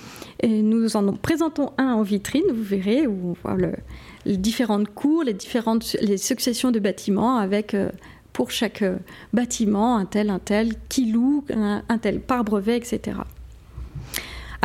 Et 0.41 0.61
nous 0.61 0.97
en 0.97 1.13
présentons 1.15 1.73
un 1.79 1.95
en 1.95 2.03
vitrine, 2.03 2.45
vous 2.53 2.63
verrez, 2.63 3.07
où 3.07 3.31
on 3.31 3.33
voit 3.33 3.57
les 4.25 4.37
différentes 4.37 4.89
cours, 4.93 5.23
les 5.23 5.33
différentes 5.33 5.97
les 6.01 6.19
successions 6.19 6.73
de 6.73 6.79
bâtiments 6.81 7.37
avec 7.37 7.73
euh, 7.73 7.89
pour 8.33 8.51
chaque 8.51 8.83
euh, 8.83 8.97
bâtiment 9.33 9.97
un 9.97 10.05
tel, 10.05 10.29
un 10.29 10.41
tel, 10.41 10.75
qui 10.89 11.07
loue, 11.11 11.45
un 11.49 11.99
tel 11.99 12.21
par 12.21 12.45
brevet, 12.45 12.77
etc. 12.77 13.19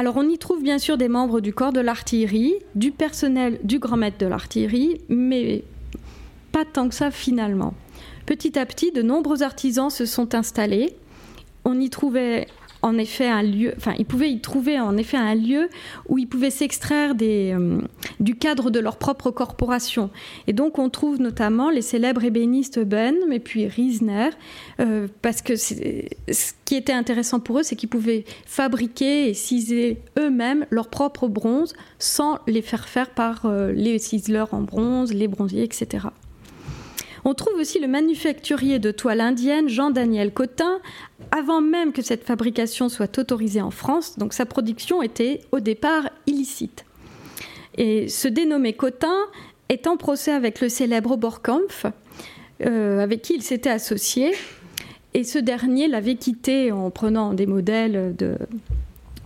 Alors 0.02 0.18
on 0.18 0.28
y 0.28 0.40
trouve 0.40 0.64
bien 0.64 0.80
sûr 0.80 0.98
des 0.98 1.08
membres 1.08 1.42
du 1.42 1.54
corps 1.54 1.72
de 1.72 1.80
l'artillerie, 1.80 2.56
du 2.74 2.92
personnel 2.92 3.60
du 3.64 3.78
grand 3.78 3.98
maître 3.98 4.18
de 4.18 4.26
l'artillerie, 4.26 5.00
mais 5.10 5.64
pas 6.52 6.66
tant 6.66 6.90
que 6.90 6.96
ça 6.96 7.12
finalement. 7.12 7.76
Petit 8.26 8.58
à 8.58 8.66
petit, 8.66 8.92
de 8.92 9.04
nombreux 9.04 9.44
artisans 9.44 9.92
se 9.92 10.06
sont 10.06 10.34
installés. 10.34 10.96
On 11.66 11.80
y 11.80 11.90
trouvait 11.90 12.48
en 12.82 12.98
effet 12.98 13.28
un 13.28 13.44
lieu, 13.44 13.74
enfin, 13.78 13.94
ils 13.98 14.06
pouvaient 14.06 14.32
y 14.32 14.40
trouver 14.40 14.80
en 14.80 14.98
effet 14.98 15.18
un 15.18 15.36
lieu 15.36 15.70
où 16.10 16.18
ils 16.18 16.28
pouvaient 16.28 16.50
s'extraire 16.50 17.14
euh, 17.22 17.82
du 18.20 18.36
cadre 18.36 18.72
de 18.72 18.80
leur 18.80 18.98
propre 18.98 19.32
corporation. 19.32 20.10
Et 20.48 20.54
donc, 20.54 20.80
on 20.80 20.90
trouve 20.90 21.20
notamment 21.20 21.70
les 21.70 21.82
célèbres 21.82 22.24
ébénistes 22.24 22.80
Ben, 22.80 23.16
mais 23.28 23.40
puis 23.40 23.68
Riesner, 23.68 24.30
euh, 24.80 25.08
parce 25.22 25.42
que 25.42 25.56
ce 25.56 26.54
qui 26.66 26.76
était 26.76 26.94
intéressant 26.94 27.40
pour 27.40 27.60
eux, 27.60 27.64
c'est 27.64 27.76
qu'ils 27.76 27.90
pouvaient 27.90 28.26
fabriquer 28.46 29.30
et 29.30 29.34
ciseler 29.34 30.00
eux-mêmes 30.18 30.66
leurs 30.70 30.90
propres 30.90 31.28
bronzes 31.28 31.74
sans 32.00 32.40
les 32.48 32.62
faire 32.62 32.88
faire 32.88 33.12
par 33.12 33.46
euh, 33.46 33.72
les 33.72 34.00
ciseleurs 34.00 34.54
en 34.54 34.62
bronze, 34.62 35.14
les 35.14 35.28
bronziers, 35.28 35.64
etc. 35.64 36.08
On 37.24 37.34
trouve 37.34 37.60
aussi 37.60 37.80
le 37.80 37.88
manufacturier 37.88 38.80
de 38.80 38.92
toile 38.92 39.22
indienne 39.22 39.70
Jean-Daniel 39.70 40.34
Cotin, 40.34 40.80
avant 41.32 41.62
même 41.62 41.94
que 41.94 42.02
cette 42.02 42.24
fabrication 42.24 42.90
soit 42.90 43.18
autorisée 43.20 43.62
en 43.62 43.72
France, 43.72 44.18
donc 44.18 44.34
sa 44.34 44.46
production 44.46 45.02
était 45.02 45.42
au 45.52 45.60
départ 45.60 46.10
illicite. 46.26 46.86
Et 47.78 48.08
ce 48.08 48.28
dénommé 48.28 48.74
Cotin 48.74 49.16
est 49.70 49.88
en 49.88 49.98
procès 49.98 50.32
avec 50.32 50.62
le 50.62 50.70
célèbre 50.70 51.16
Borkampf, 51.16 51.86
euh, 52.66 53.00
avec 53.00 53.22
qui 53.22 53.36
il 53.36 53.44
s'était 53.44 53.70
associé, 53.70 54.34
et 55.14 55.24
ce 55.24 55.38
dernier 55.38 55.88
l'avait 55.88 56.16
quitté 56.16 56.72
en 56.72 56.90
prenant 56.90 57.34
des 57.34 57.46
modèles 57.46 58.16
de, 58.18 58.38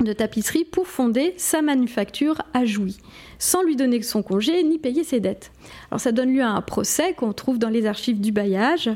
de 0.06 0.14
tapisserie 0.14 0.64
pour 0.64 0.88
fonder 0.88 1.34
sa 1.38 1.62
manufacture 1.62 2.42
à 2.54 2.64
Jouy, 2.66 2.96
sans 3.40 3.64
lui 3.64 3.76
donner 3.76 4.02
son 4.02 4.24
congé 4.24 4.64
ni 4.64 4.80
payer 4.80 5.04
ses 5.04 5.20
dettes. 5.20 5.52
Alors 5.92 6.00
ça 6.00 6.14
donne 6.14 6.34
lieu 6.34 6.42
à 6.42 6.50
un 6.50 6.62
procès 6.62 7.14
qu'on 7.14 7.34
trouve 7.34 7.60
dans 7.60 7.70
les 7.70 7.86
archives 7.86 8.22
du 8.22 8.32
bailliage. 8.32 8.90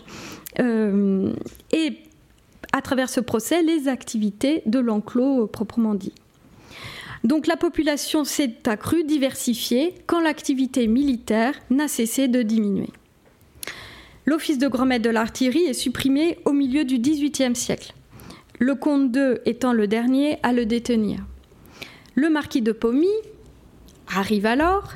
Euh, 0.59 1.33
et 1.73 1.97
à 2.71 2.81
travers 2.81 3.09
ce 3.09 3.19
procès, 3.19 3.61
les 3.61 3.87
activités 3.87 4.61
de 4.65 4.79
l'enclos 4.79 5.47
proprement 5.47 5.95
dit. 5.95 6.13
Donc 7.23 7.47
la 7.47 7.57
population 7.57 8.23
s'est 8.23 8.55
accrue, 8.65 9.03
diversifiée, 9.03 9.95
quand 10.07 10.21
l'activité 10.21 10.87
militaire 10.87 11.53
n'a 11.69 11.89
cessé 11.89 12.27
de 12.27 12.41
diminuer. 12.41 12.89
L'office 14.25 14.57
de 14.57 14.67
grand 14.67 14.85
maître 14.85 15.03
de 15.03 15.09
l'artillerie 15.09 15.63
est 15.63 15.73
supprimé 15.73 16.37
au 16.45 16.53
milieu 16.53 16.85
du 16.85 16.99
XVIIIe 16.99 17.55
siècle 17.55 17.93
le 18.59 18.75
comte 18.75 19.15
II 19.15 19.39
étant 19.45 19.73
le 19.73 19.87
dernier 19.87 20.37
à 20.43 20.53
le 20.53 20.65
détenir. 20.65 21.25
Le 22.15 22.29
marquis 22.29 22.61
de 22.61 22.73
Pommy 22.73 23.07
arrive 24.13 24.45
alors, 24.45 24.93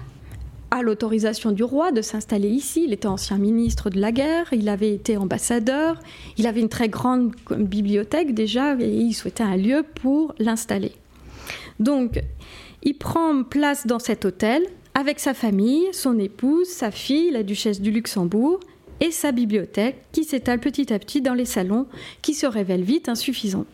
à 0.69 0.81
l'autorisation 0.81 1.51
du 1.51 1.63
roi 1.63 1.91
de 1.91 2.01
s'installer 2.01 2.49
ici. 2.49 2.85
Il 2.85 2.93
était 2.93 3.07
ancien 3.07 3.37
ministre 3.37 3.89
de 3.89 3.99
la 3.99 4.11
guerre, 4.11 4.51
il 4.51 4.67
avait 4.69 4.91
été 4.91 5.17
ambassadeur, 5.17 5.99
il 6.37 6.47
avait 6.47 6.61
une 6.61 6.69
très 6.69 6.89
grande 6.89 7.33
bibliothèque 7.51 8.33
déjà 8.33 8.75
et 8.79 8.89
il 8.89 9.13
souhaitait 9.13 9.43
un 9.43 9.55
lieu 9.55 9.85
pour 10.01 10.33
l'installer. 10.39 10.91
Donc, 11.79 12.21
il 12.81 12.95
prend 12.95 13.43
place 13.43 13.85
dans 13.85 13.99
cet 13.99 14.25
hôtel 14.25 14.63
avec 14.95 15.19
sa 15.19 15.33
famille, 15.33 15.85
son 15.91 16.17
épouse, 16.17 16.67
sa 16.67 16.91
fille, 16.91 17.31
la 17.31 17.43
duchesse 17.43 17.79
du 17.79 17.91
Luxembourg, 17.91 18.59
et 19.03 19.11
sa 19.11 19.33
bibliothèque 19.33 19.97
qui 20.13 20.23
s'étale 20.23 20.61
petit 20.61 20.93
à 20.93 20.97
petit 20.97 21.21
dans 21.21 21.33
les 21.33 21.45
salons 21.45 21.87
qui 22.21 22.33
se 22.33 22.47
révèlent 22.47 22.83
vite 22.83 23.09
insuffisants. 23.09 23.65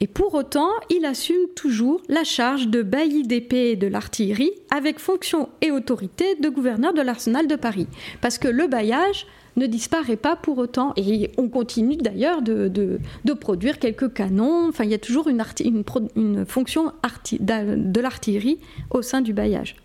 Et 0.00 0.08
pour 0.08 0.34
autant, 0.34 0.70
il 0.90 1.04
assume 1.04 1.48
toujours 1.54 2.02
la 2.08 2.24
charge 2.24 2.66
de 2.68 2.82
bailli 2.82 3.22
d'épée 3.22 3.76
de 3.76 3.86
l'artillerie 3.86 4.50
avec 4.70 4.98
fonction 4.98 5.48
et 5.60 5.70
autorité 5.70 6.34
de 6.34 6.48
gouverneur 6.48 6.92
de 6.92 7.00
l'arsenal 7.00 7.46
de 7.46 7.54
Paris. 7.54 7.86
Parce 8.20 8.38
que 8.38 8.48
le 8.48 8.66
bailliage 8.66 9.26
ne 9.56 9.66
disparaît 9.66 10.16
pas 10.16 10.34
pour 10.34 10.58
autant. 10.58 10.92
Et 10.96 11.30
on 11.36 11.48
continue 11.48 11.96
d'ailleurs 11.96 12.42
de, 12.42 13.00
produire 13.40 13.78
quelques 13.78 14.12
canons. 14.12 14.68
Enfin, 14.68 14.84
il 14.84 14.90
y 14.90 14.94
a 14.94 14.98
toujours 14.98 15.28
une 15.28 16.44
fonction 16.46 16.92
de 17.32 18.00
l'artillerie 18.00 18.58
au 18.90 19.02
sein 19.02 19.20
du 19.20 19.32
bailliage. 19.32 19.76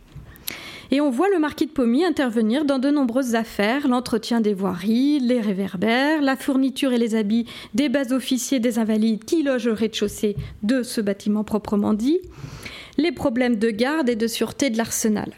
Et 0.94 1.02
on 1.02 1.10
voit 1.10 1.28
le 1.34 1.40
marquis 1.40 1.66
de 1.66 1.72
Pommy 1.72 2.06
intervenir 2.06 2.66
dans 2.66 2.78
de 2.78 2.92
nombreuses 2.92 3.34
affaires, 3.34 3.88
l'entretien 3.88 4.42
des 4.42 4.54
voiries, 4.54 5.20
les 5.20 5.42
réverbères, 5.42 6.22
la 6.22 6.36
fourniture 6.36 6.94
et 6.94 7.00
les 7.00 7.16
habits 7.16 7.48
des 7.74 7.90
bas 7.90 8.14
officiers 8.14 8.60
des 8.60 8.78
invalides 8.78 9.26
qui 9.26 9.42
logent 9.42 9.66
au 9.66 9.74
rez-de-chaussée 9.74 10.36
de 10.62 10.84
ce 10.84 11.02
bâtiment 11.02 11.44
proprement 11.44 11.96
dit, 11.96 12.20
les 13.00 13.12
problèmes 13.12 13.56
de 13.56 13.72
garde 13.72 14.08
et 14.08 14.16
de 14.16 14.28
sûreté 14.28 14.70
de 14.70 14.78
l'arsenal. 14.78 15.32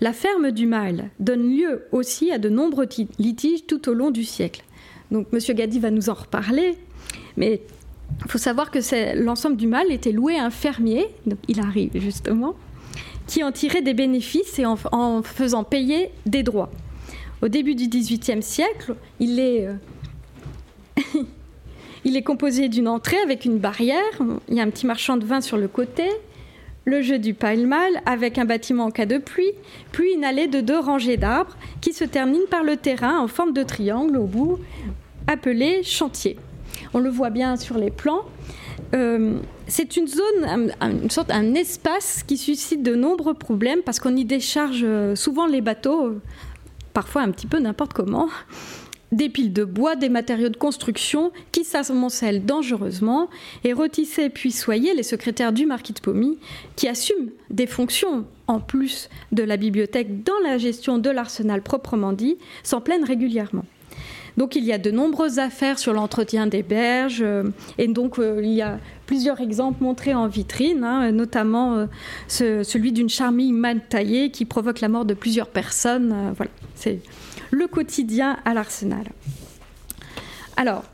La 0.00 0.14
ferme 0.14 0.50
du 0.50 0.66
Mal 0.66 1.10
donne 1.20 1.54
lieu 1.54 1.82
aussi 1.92 2.32
à 2.32 2.38
de 2.38 2.48
nombreux 2.48 2.88
litiges 3.18 3.66
tout 3.66 3.90
au 3.90 3.92
long 3.92 4.10
du 4.10 4.24
siècle. 4.24 4.64
Donc 5.10 5.26
M. 5.30 5.38
Gadi 5.54 5.78
va 5.78 5.90
nous 5.90 6.08
en 6.08 6.14
reparler, 6.14 6.74
mais 7.36 7.60
il 8.24 8.30
faut 8.30 8.38
savoir 8.38 8.70
que 8.70 8.78
l'ensemble 9.22 9.58
du 9.58 9.66
Mal 9.66 9.92
était 9.92 10.12
loué 10.12 10.38
à 10.38 10.46
un 10.46 10.50
fermier, 10.50 11.08
donc 11.26 11.38
il 11.48 11.60
arrive 11.60 11.90
justement, 12.00 12.56
qui 13.26 13.42
en 13.42 13.52
tirait 13.52 13.82
des 13.82 13.94
bénéfices 13.94 14.58
et 14.58 14.66
en, 14.66 15.22
faisant 15.22 15.64
payer 15.64 16.10
des 16.26 16.42
droits. 16.42 16.70
Au 17.42 17.48
début 17.48 17.74
du 17.74 17.88
XVIIIe 17.88 18.42
siècle, 18.42 18.94
il 19.20 19.38
est, 19.38 19.66
euh, 19.66 19.74
il 22.04 22.16
est 22.16 22.22
composé 22.22 22.68
d'une 22.68 22.88
entrée 22.88 23.18
avec 23.18 23.44
une 23.44 23.58
barrière, 23.58 24.02
il 24.48 24.54
y 24.54 24.60
a 24.60 24.62
un 24.62 24.70
petit 24.70 24.86
marchand 24.86 25.16
de 25.16 25.24
vin 25.24 25.40
sur 25.40 25.56
le 25.56 25.68
côté, 25.68 26.08
le 26.86 27.02
jeu 27.02 27.18
du 27.18 27.34
pile-mal 27.34 28.00
avec 28.06 28.38
un 28.38 28.44
bâtiment 28.44 28.84
en 28.84 28.90
cas 28.90 29.06
de 29.06 29.18
pluie, 29.18 29.52
puis 29.92 30.14
une 30.14 30.24
allée 30.24 30.46
de 30.46 30.60
deux 30.60 30.78
rangées 30.78 31.16
d'arbres 31.16 31.56
qui 31.80 31.92
se 31.92 32.04
termine 32.04 32.46
par 32.48 32.62
le 32.62 32.76
terrain 32.76 33.18
en 33.18 33.28
forme 33.28 33.52
de 33.52 33.64
triangle 33.64 34.16
au 34.16 34.24
bout, 34.24 34.58
appelé 35.26 35.82
chantier. 35.82 36.38
On 36.94 37.00
le 37.00 37.10
voit 37.10 37.30
bien 37.30 37.56
sur 37.56 37.76
les 37.76 37.90
plans. 37.90 38.22
Euh, 38.94 39.38
c'est 39.66 39.96
une 39.96 40.06
zone, 40.06 40.72
une 40.80 41.10
sorte, 41.10 41.30
un 41.30 41.54
espace 41.54 42.22
qui 42.22 42.36
suscite 42.36 42.82
de 42.82 42.94
nombreux 42.94 43.34
problèmes 43.34 43.80
parce 43.84 43.98
qu'on 43.98 44.16
y 44.16 44.24
décharge 44.24 44.82
euh, 44.84 45.16
souvent 45.16 45.46
les 45.46 45.60
bateaux, 45.60 46.06
euh, 46.06 46.22
parfois 46.92 47.22
un 47.22 47.30
petit 47.30 47.46
peu 47.46 47.58
n'importe 47.58 47.92
comment, 47.92 48.28
des 49.12 49.28
piles 49.28 49.52
de 49.52 49.64
bois, 49.64 49.96
des 49.96 50.08
matériaux 50.08 50.48
de 50.48 50.56
construction 50.56 51.32
qui 51.52 51.64
s'amoncellent 51.64 52.44
dangereusement 52.44 53.28
et 53.64 53.72
retisser 53.72 54.30
puis 54.30 54.52
soyer 54.52 54.94
les 54.94 55.02
secrétaires 55.02 55.52
du 55.52 55.66
marquis 55.66 55.92
de 55.92 56.00
Pommy 56.00 56.38
qui 56.76 56.88
assument 56.88 57.30
des 57.50 57.66
fonctions 57.66 58.24
en 58.46 58.60
plus 58.60 59.08
de 59.32 59.42
la 59.42 59.56
bibliothèque 59.56 60.22
dans 60.22 60.38
la 60.44 60.58
gestion 60.58 60.98
de 60.98 61.10
l'arsenal 61.10 61.62
proprement 61.62 62.12
dit 62.12 62.36
s'en 62.62 62.80
plaignent 62.80 63.04
régulièrement. 63.04 63.64
Donc 64.36 64.54
il 64.54 64.64
y 64.64 64.72
a 64.72 64.78
de 64.78 64.90
nombreuses 64.90 65.38
affaires 65.38 65.78
sur 65.78 65.92
l'entretien 65.92 66.46
des 66.46 66.62
berges 66.62 67.22
euh, 67.22 67.44
et 67.78 67.88
donc 67.88 68.18
euh, 68.18 68.40
il 68.42 68.52
y 68.52 68.62
a 68.62 68.78
plusieurs 69.06 69.40
exemples 69.40 69.82
montrés 69.82 70.14
en 70.14 70.26
vitrine, 70.26 70.84
hein, 70.84 71.10
notamment 71.12 71.86
euh, 72.38 72.62
celui 72.62 72.92
d'une 72.92 73.08
charmille 73.08 73.52
mal 73.52 73.80
taillée 73.88 74.30
qui 74.30 74.44
provoque 74.44 74.80
la 74.80 74.88
mort 74.88 75.04
de 75.04 75.14
plusieurs 75.14 75.48
personnes. 75.48 76.34
voilà, 76.36 76.50
c'est 76.74 77.00
le 77.50 77.66
quotidien 77.66 78.36
à 78.44 78.52
l'Arsenal. 78.52 79.06
Alors, 80.56 80.84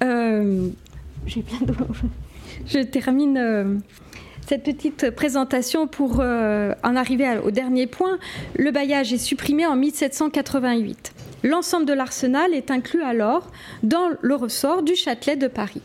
j'ai 0.00 1.44
Je 2.66 2.78
termine 2.80 3.80
cette 4.52 4.64
petite 4.64 5.10
présentation 5.12 5.86
pour 5.86 6.20
en 6.20 6.96
arriver 6.96 7.38
au 7.42 7.50
dernier 7.50 7.86
point. 7.86 8.18
Le 8.58 8.70
bailliage 8.70 9.10
est 9.10 9.16
supprimé 9.16 9.64
en 9.64 9.76
1788. 9.76 11.14
L'ensemble 11.42 11.86
de 11.86 11.94
l'arsenal 11.94 12.52
est 12.52 12.70
inclus 12.70 13.00
alors 13.00 13.50
dans 13.82 14.10
le 14.20 14.34
ressort 14.34 14.82
du 14.82 14.94
Châtelet 14.94 15.36
de 15.36 15.48
Paris. 15.48 15.80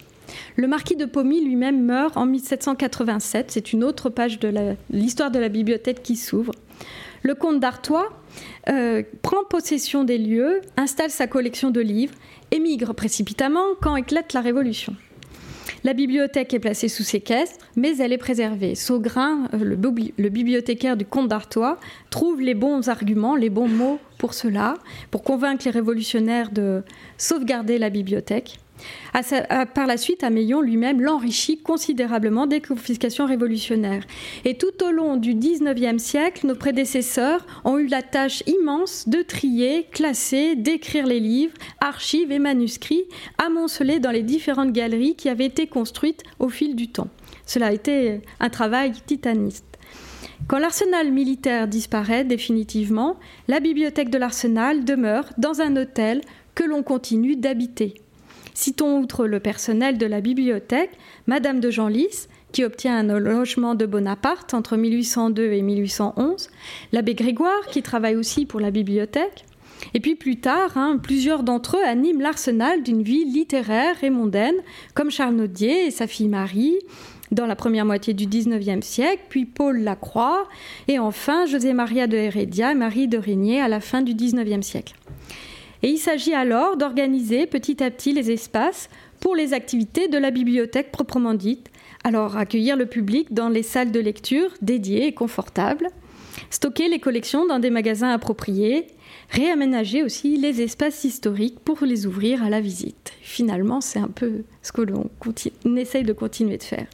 Le 0.58 0.68
marquis 0.68 0.98
de 0.98 1.06
Pommy 1.06 1.46
lui-même 1.46 1.82
meurt 1.82 2.18
en 2.18 2.26
1787. 2.26 3.52
C'est 3.52 3.72
une 3.72 3.86
autre 3.86 4.10
page 4.10 4.38
de 4.38 4.76
l'histoire 4.90 5.32
de 5.32 5.40
la 5.40 5.48
bibliothèque 5.48 6.04
qui 6.04 6.18
s'ouvre. 6.18 6.52
Le 7.24 7.36
comte 7.36 7.62
d'Artois 7.62 8.10
euh, 8.68 9.02
prend 9.22 9.46
possession 9.50 10.04
des 10.04 10.18
lieux, 10.18 10.60
installe 10.76 11.10
sa 11.10 11.26
collection 11.26 11.72
de 11.72 11.80
livres, 11.80 12.16
émigre 12.52 12.94
précipitamment 12.94 13.64
quand 13.82 13.96
éclate 13.96 14.34
la 14.34 14.42
Révolution. 14.42 14.94
La 15.88 15.94
bibliothèque 15.94 16.54
est 16.54 16.60
placée 16.60 16.90
sous 16.90 17.04
séquestre, 17.04 17.66
mais 17.78 17.96
elle 18.00 18.12
est 18.12 18.18
préservée. 18.18 18.76
Saugrain, 18.76 19.48
euh, 19.54 19.58
le, 20.18 20.30
bibliothécaire 20.30 20.98
du 20.98 21.06
comte 21.06 21.30
d'Artois, 21.30 21.80
trouve 22.10 22.42
les 22.42 22.56
bons 22.56 22.90
arguments, 22.90 23.38
les 23.38 23.50
bons 23.50 23.70
mots 23.70 23.98
pour 24.18 24.34
cela, 24.34 24.74
pour 25.12 25.24
convaincre 25.24 25.64
les 25.64 25.72
révolutionnaires 25.72 26.52
de 26.52 26.84
sauvegarder 27.18 27.78
la 27.78 27.90
bibliothèque. 27.90 28.60
Par 29.74 29.88
la 29.88 29.98
suite, 29.98 30.24
Ameillon 30.24 30.62
lui-même 30.62 31.02
l'enrichit 31.02 31.58
considérablement 31.58 32.48
des 32.48 32.62
confiscations 32.62 33.26
révolutionnaires. 33.26 34.04
Et 34.46 34.58
tout 34.58 34.84
au 34.84 34.92
long 34.92 35.18
du 35.18 35.34
XIXe 35.34 36.02
siècle, 36.02 36.46
nos 36.46 36.56
prédécesseurs 36.56 37.46
ont 37.66 37.78
eu 37.78 37.88
la 37.88 38.02
tâche 38.02 38.44
immense 38.46 39.08
de 39.08 39.22
trier, 39.22 39.88
classer, 39.92 40.56
d'écrire 40.56 41.08
les 41.08 41.20
livres, 41.20 41.54
archives 41.80 42.32
et 42.32 42.40
manuscrits 42.40 43.06
amoncelés 43.38 44.00
dans 44.00 44.12
les 44.12 44.24
différentes 44.24 44.72
galeries 44.72 45.16
qui 45.16 45.30
avaient 45.30 45.46
été 45.46 45.68
construites 45.68 46.24
au 46.40 46.50
fil 46.50 46.76
du 46.76 46.90
temps. 46.90 47.10
Cela 47.46 47.68
a 47.68 47.72
été 47.72 48.22
un 48.40 48.50
travail 48.50 48.92
titaniste. 49.06 49.66
Quand 50.48 50.60
l'arsenal 50.60 51.12
militaire 51.12 51.68
disparaît 51.68 52.24
définitivement, 52.24 53.18
la 53.48 53.60
bibliothèque 53.60 54.10
de 54.10 54.18
l'arsenal 54.18 54.86
demeure 54.86 55.26
dans 55.38 55.62
un 55.62 55.76
hôtel 55.76 56.22
que 56.56 56.64
l'on 56.64 56.84
continue 56.84 57.36
d'habiter. 57.36 57.96
Citons 58.58 58.98
outre 58.98 59.28
le 59.28 59.40
personnel 59.40 60.00
de 60.00 60.08
la 60.08 60.20
bibliothèque, 60.20 60.90
Madame 61.28 61.60
de 61.60 61.70
Genlis, 61.70 62.26
qui 62.52 62.64
obtient 62.64 62.98
un 62.98 63.20
logement 63.20 63.76
de 63.76 63.86
Bonaparte 63.86 64.56
entre 64.56 64.78
1802 64.78 65.52
et 65.52 65.62
1811, 65.62 66.50
l'abbé 66.92 67.14
Grégoire, 67.14 67.68
qui 67.70 67.84
travaille 67.84 68.16
aussi 68.16 68.48
pour 68.48 68.60
la 68.60 68.72
bibliothèque, 68.72 69.46
et 69.94 70.00
puis 70.00 70.16
plus 70.16 70.38
tard, 70.38 70.76
hein, 70.76 70.98
plusieurs 70.98 71.44
d'entre 71.44 71.78
eux 71.78 71.86
animent 71.86 72.22
l'arsenal 72.22 72.82
d'une 72.82 73.04
vie 73.04 73.26
littéraire 73.26 74.04
et 74.04 74.10
mondaine, 74.10 74.56
comme 74.96 75.12
Charles 75.12 75.36
Naudier 75.36 75.86
et 75.86 75.92
sa 75.92 76.08
fille 76.08 76.28
Marie, 76.28 76.80
dans 77.30 77.46
la 77.46 77.56
première 77.56 77.86
moitié 77.86 78.16
du 78.16 78.26
XIXe 78.26 78.84
siècle, 78.84 79.22
puis 79.30 79.46
Paul 79.46 79.82
Lacroix, 79.82 80.48
et 80.88 80.98
enfin 80.98 81.46
José 81.46 81.74
Maria 81.74 82.08
de 82.08 82.18
Heredia 82.18 82.72
et 82.72 82.76
Marie 82.76 83.08
de 83.08 83.20
Régnier 83.20 83.62
à 83.62 83.68
la 83.68 83.82
fin 83.82 84.02
du 84.02 84.16
XIXe 84.16 84.66
siècle. 84.66 84.96
Et 85.84 85.90
il 85.90 85.98
s'agit 85.98 86.34
alors 86.34 86.78
d'organiser 86.78 87.46
petit 87.46 87.84
à 87.84 87.92
petit 87.92 88.14
les 88.14 88.32
espaces 88.32 88.90
pour 89.20 89.36
les 89.36 89.54
activités 89.54 90.08
de 90.08 90.18
la 90.18 90.32
bibliothèque 90.32 90.92
proprement 90.92 91.34
dite. 91.34 91.70
Alors 92.04 92.38
accueillir 92.38 92.76
le 92.76 92.86
public 92.86 93.34
dans 93.34 93.50
les 93.50 93.64
salles 93.64 93.92
de 93.92 94.00
lecture 94.00 94.52
dédiées 94.62 95.08
et 95.08 95.14
confortables, 95.14 95.90
stocker 96.50 96.88
les 96.88 97.00
collections 97.00 97.46
dans 97.46 97.60
des 97.60 97.70
magasins 97.70 98.10
appropriés, 98.10 98.88
réaménager 99.30 100.04
aussi 100.04 100.38
les 100.38 100.62
espaces 100.62 101.04
historiques 101.04 101.60
pour 101.60 101.84
les 101.84 102.06
ouvrir 102.06 102.44
à 102.44 102.50
la 102.50 102.62
visite. 102.62 103.14
Finalement, 103.22 103.82
c'est 103.82 104.00
un 104.00 104.08
peu 104.08 104.44
ce 104.62 104.72
que 104.72 104.82
l'on 104.82 105.10
essaye 105.76 106.04
de 106.04 106.14
continuer 106.14 106.58
de 106.58 106.64
faire. 106.64 106.88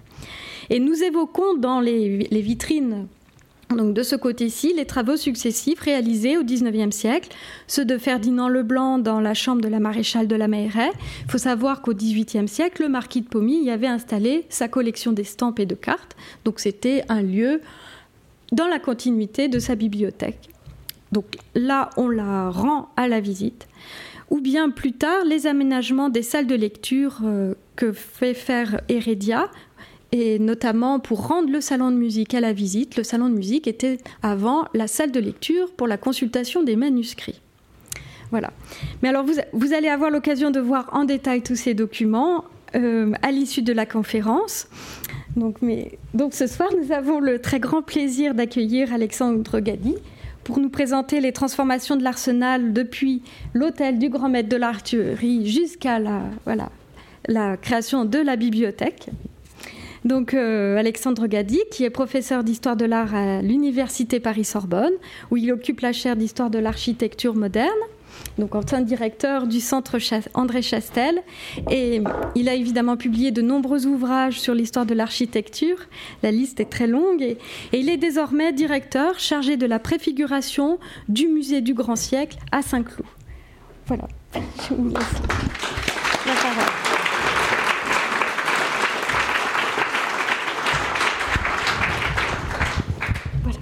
Et 0.70 0.80
nous 0.80 1.04
évoquons 1.04 1.56
dans 1.56 1.82
les, 1.82 2.28
les 2.32 2.42
vitrines 2.42 3.08
donc 3.70 3.94
de 3.94 4.04
ce 4.04 4.16
côté-ci, 4.16 4.74
les 4.76 4.86
travaux 4.86 5.18
successifs 5.18 5.80
réalisés 5.80 6.38
au 6.38 6.44
XIXe 6.44 6.96
siècle, 6.96 7.30
ceux 7.68 7.86
de 7.86 7.98
Ferdinand 7.98 8.48
Leblanc 8.48 9.00
dans 9.00 9.20
la 9.20 9.34
chambre 9.34 9.62
de 9.62 9.68
la 9.68 9.80
maréchale 9.80 10.28
de 10.28 10.36
la 10.36 10.48
Meilleraye. 10.48 10.92
Il 11.26 11.32
faut 11.32 11.38
savoir 11.38 11.82
qu'au 11.82 11.94
XVIIIe 11.94 12.48
siècle, 12.48 12.84
le 12.84 12.90
marquis 12.90 13.22
de 13.22 13.28
Pommy 13.28 13.64
y 13.64 13.72
avait 13.72 13.88
installé 13.88 14.46
sa 14.50 14.68
collection 14.68 15.12
d'estampes 15.12 15.60
et 15.60 15.66
de 15.66 15.76
cartes. 15.76 16.16
Donc 16.46 16.60
c'était 16.60 17.04
un 17.10 17.22
lieu 17.22 17.62
dans 18.52 18.68
la 18.68 18.80
continuité 18.80 19.48
de 19.48 19.60
sa 19.60 19.76
bibliothèque. 19.76 20.50
Donc 21.12 21.26
là, 21.56 21.90
on 21.98 22.10
la 22.10 22.50
rend 22.50 22.90
à 22.98 23.08
la 23.08 23.20
visite. 23.20 23.68
Ou 24.30 24.42
bien 24.42 24.70
plus 24.70 24.94
tard, 24.94 25.26
les 25.26 25.48
aménagements 25.48 26.10
des 26.10 26.24
salles 26.24 26.48
de 26.48 26.56
lecture 26.56 27.20
euh, 27.24 27.54
que 27.76 27.92
fait 27.92 28.34
faire 28.34 28.82
Heredia 28.90 29.50
et 30.14 30.38
notamment 30.38 31.00
pour 31.00 31.28
rendre 31.28 31.52
le 31.52 31.60
salon 31.60 31.90
de 31.90 31.98
musique 31.98 32.36
à 32.36 32.40
la 32.40 32.54
visite. 32.54 32.98
Le 32.98 33.04
salon 33.04 33.30
de 33.30 33.34
musique 33.34 33.68
était 33.68 33.98
avant 34.22 34.66
la 34.76 34.86
salle 34.86 35.12
de 35.12 35.20
lecture 35.20 35.74
pour 35.74 35.88
la 35.88 35.98
consultation 35.98 36.62
des 36.62 36.76
manuscrits. 36.76 37.42
Voilà. 38.30 38.52
Mais 39.02 39.10
alors 39.10 39.26
vous, 39.26 39.74
allez 39.74 39.88
avoir 39.88 40.12
l'occasion 40.12 40.52
de 40.52 40.60
voir 40.60 40.88
en 40.94 41.06
détail 41.06 41.42
tous 41.42 41.56
ces 41.56 41.74
documents 41.74 42.46
euh, 42.76 43.12
à 43.24 43.32
l'issue 43.32 43.64
de 43.64 43.74
la 43.74 43.88
conférence. 43.88 44.68
Donc, 45.36 45.64
mais, 45.64 45.98
donc 46.14 46.36
ce 46.36 46.46
soir, 46.46 46.70
nous 46.80 46.92
avons 46.92 47.20
le 47.20 47.40
très 47.40 47.60
grand 47.60 47.82
plaisir 47.82 48.36
d'accueillir 48.36 48.94
Alexandre 48.94 49.60
Gadi 49.62 49.96
pour 50.44 50.60
nous 50.60 50.70
présenter 50.70 51.22
les 51.22 51.32
transformations 51.32 51.96
de 51.96 52.04
l'arsenal 52.04 52.72
depuis 52.72 53.24
l'hôtel 53.56 53.98
du 53.98 54.10
grand 54.10 54.30
maître 54.30 54.50
de 54.50 54.58
l'artillerie 54.58 55.50
jusqu'à 55.50 55.98
la, 55.98 56.22
voilà, 56.44 56.70
la 57.28 57.58
création 57.58 58.06
de 58.06 58.20
la 58.20 58.36
bibliothèque. 58.36 59.10
Donc 60.06 60.34
euh, 60.34 60.78
Alexandre 60.78 61.28
Gadi, 61.28 61.60
qui 61.72 61.84
est 61.84 61.90
professeur 61.90 62.44
d'histoire 62.44 62.76
de 62.76 62.86
l'art 62.86 63.16
à 63.16 63.42
l'université 63.42 64.20
Paris-Sorbonne, 64.20 64.94
où 65.32 65.38
il 65.38 65.52
occupe 65.52 65.82
la 65.82 65.94
chaire 65.94 66.16
d'histoire 66.16 66.50
de 66.50 66.60
l'architecture 66.60 67.36
moderne. 67.36 67.70
Donc, 68.38 68.56
en 68.56 68.62
tant 68.62 68.80
que 68.80 68.88
directeur 68.88 69.48
du 69.48 69.60
centre 69.60 69.98
André 70.34 70.62
Chastel. 70.62 71.22
Et 71.72 72.02
il 72.36 72.50
a 72.50 72.54
évidemment 72.54 72.96
publié 72.96 73.32
de 73.32 73.42
nombreux 73.42 73.86
ouvrages 73.88 74.40
sur 74.40 74.54
l'histoire 74.54 74.86
de 74.86 74.94
l'architecture. 74.94 75.78
La 76.22 76.32
liste 76.32 76.60
est 76.60 76.70
très 76.70 76.88
longue. 76.88 77.22
Et, 77.22 77.38
et, 77.72 77.80
il 77.80 77.90
est 77.90 77.98
désormais 77.98 78.54
directeur 78.54 79.20
chargé 79.20 79.58
de 79.58 79.66
la 79.66 79.80
préfiguration 79.80 80.80
du 81.10 81.28
musée 81.28 81.62
du 81.62 81.74
Grand 81.74 81.96
Siècle 81.96 82.38
à 82.52 82.62
Saint-Cloud. 82.62 83.08
Voilà. 83.88 84.08
Je 84.36 84.74
vous 84.76 84.90
laisse 84.90 85.22
la 86.26 86.34
parole. 86.34 86.83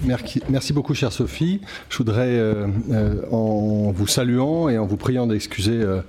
Merci, 0.04 0.74
beaucoup, 0.74 0.94
chère 0.94 1.12
Sophie. 1.12 1.62
Je 1.90 1.98
voudrais, 1.98 2.30
euh, 2.30 2.68
euh, 2.92 3.22
en 3.32 3.92
vous 3.92 4.08
saluant 4.08 4.68
et 4.68 4.78
en 4.78 4.86
vous 4.86 4.98
priant 4.98 5.28
d'excuser 5.28 5.80
euh, 5.82 6.02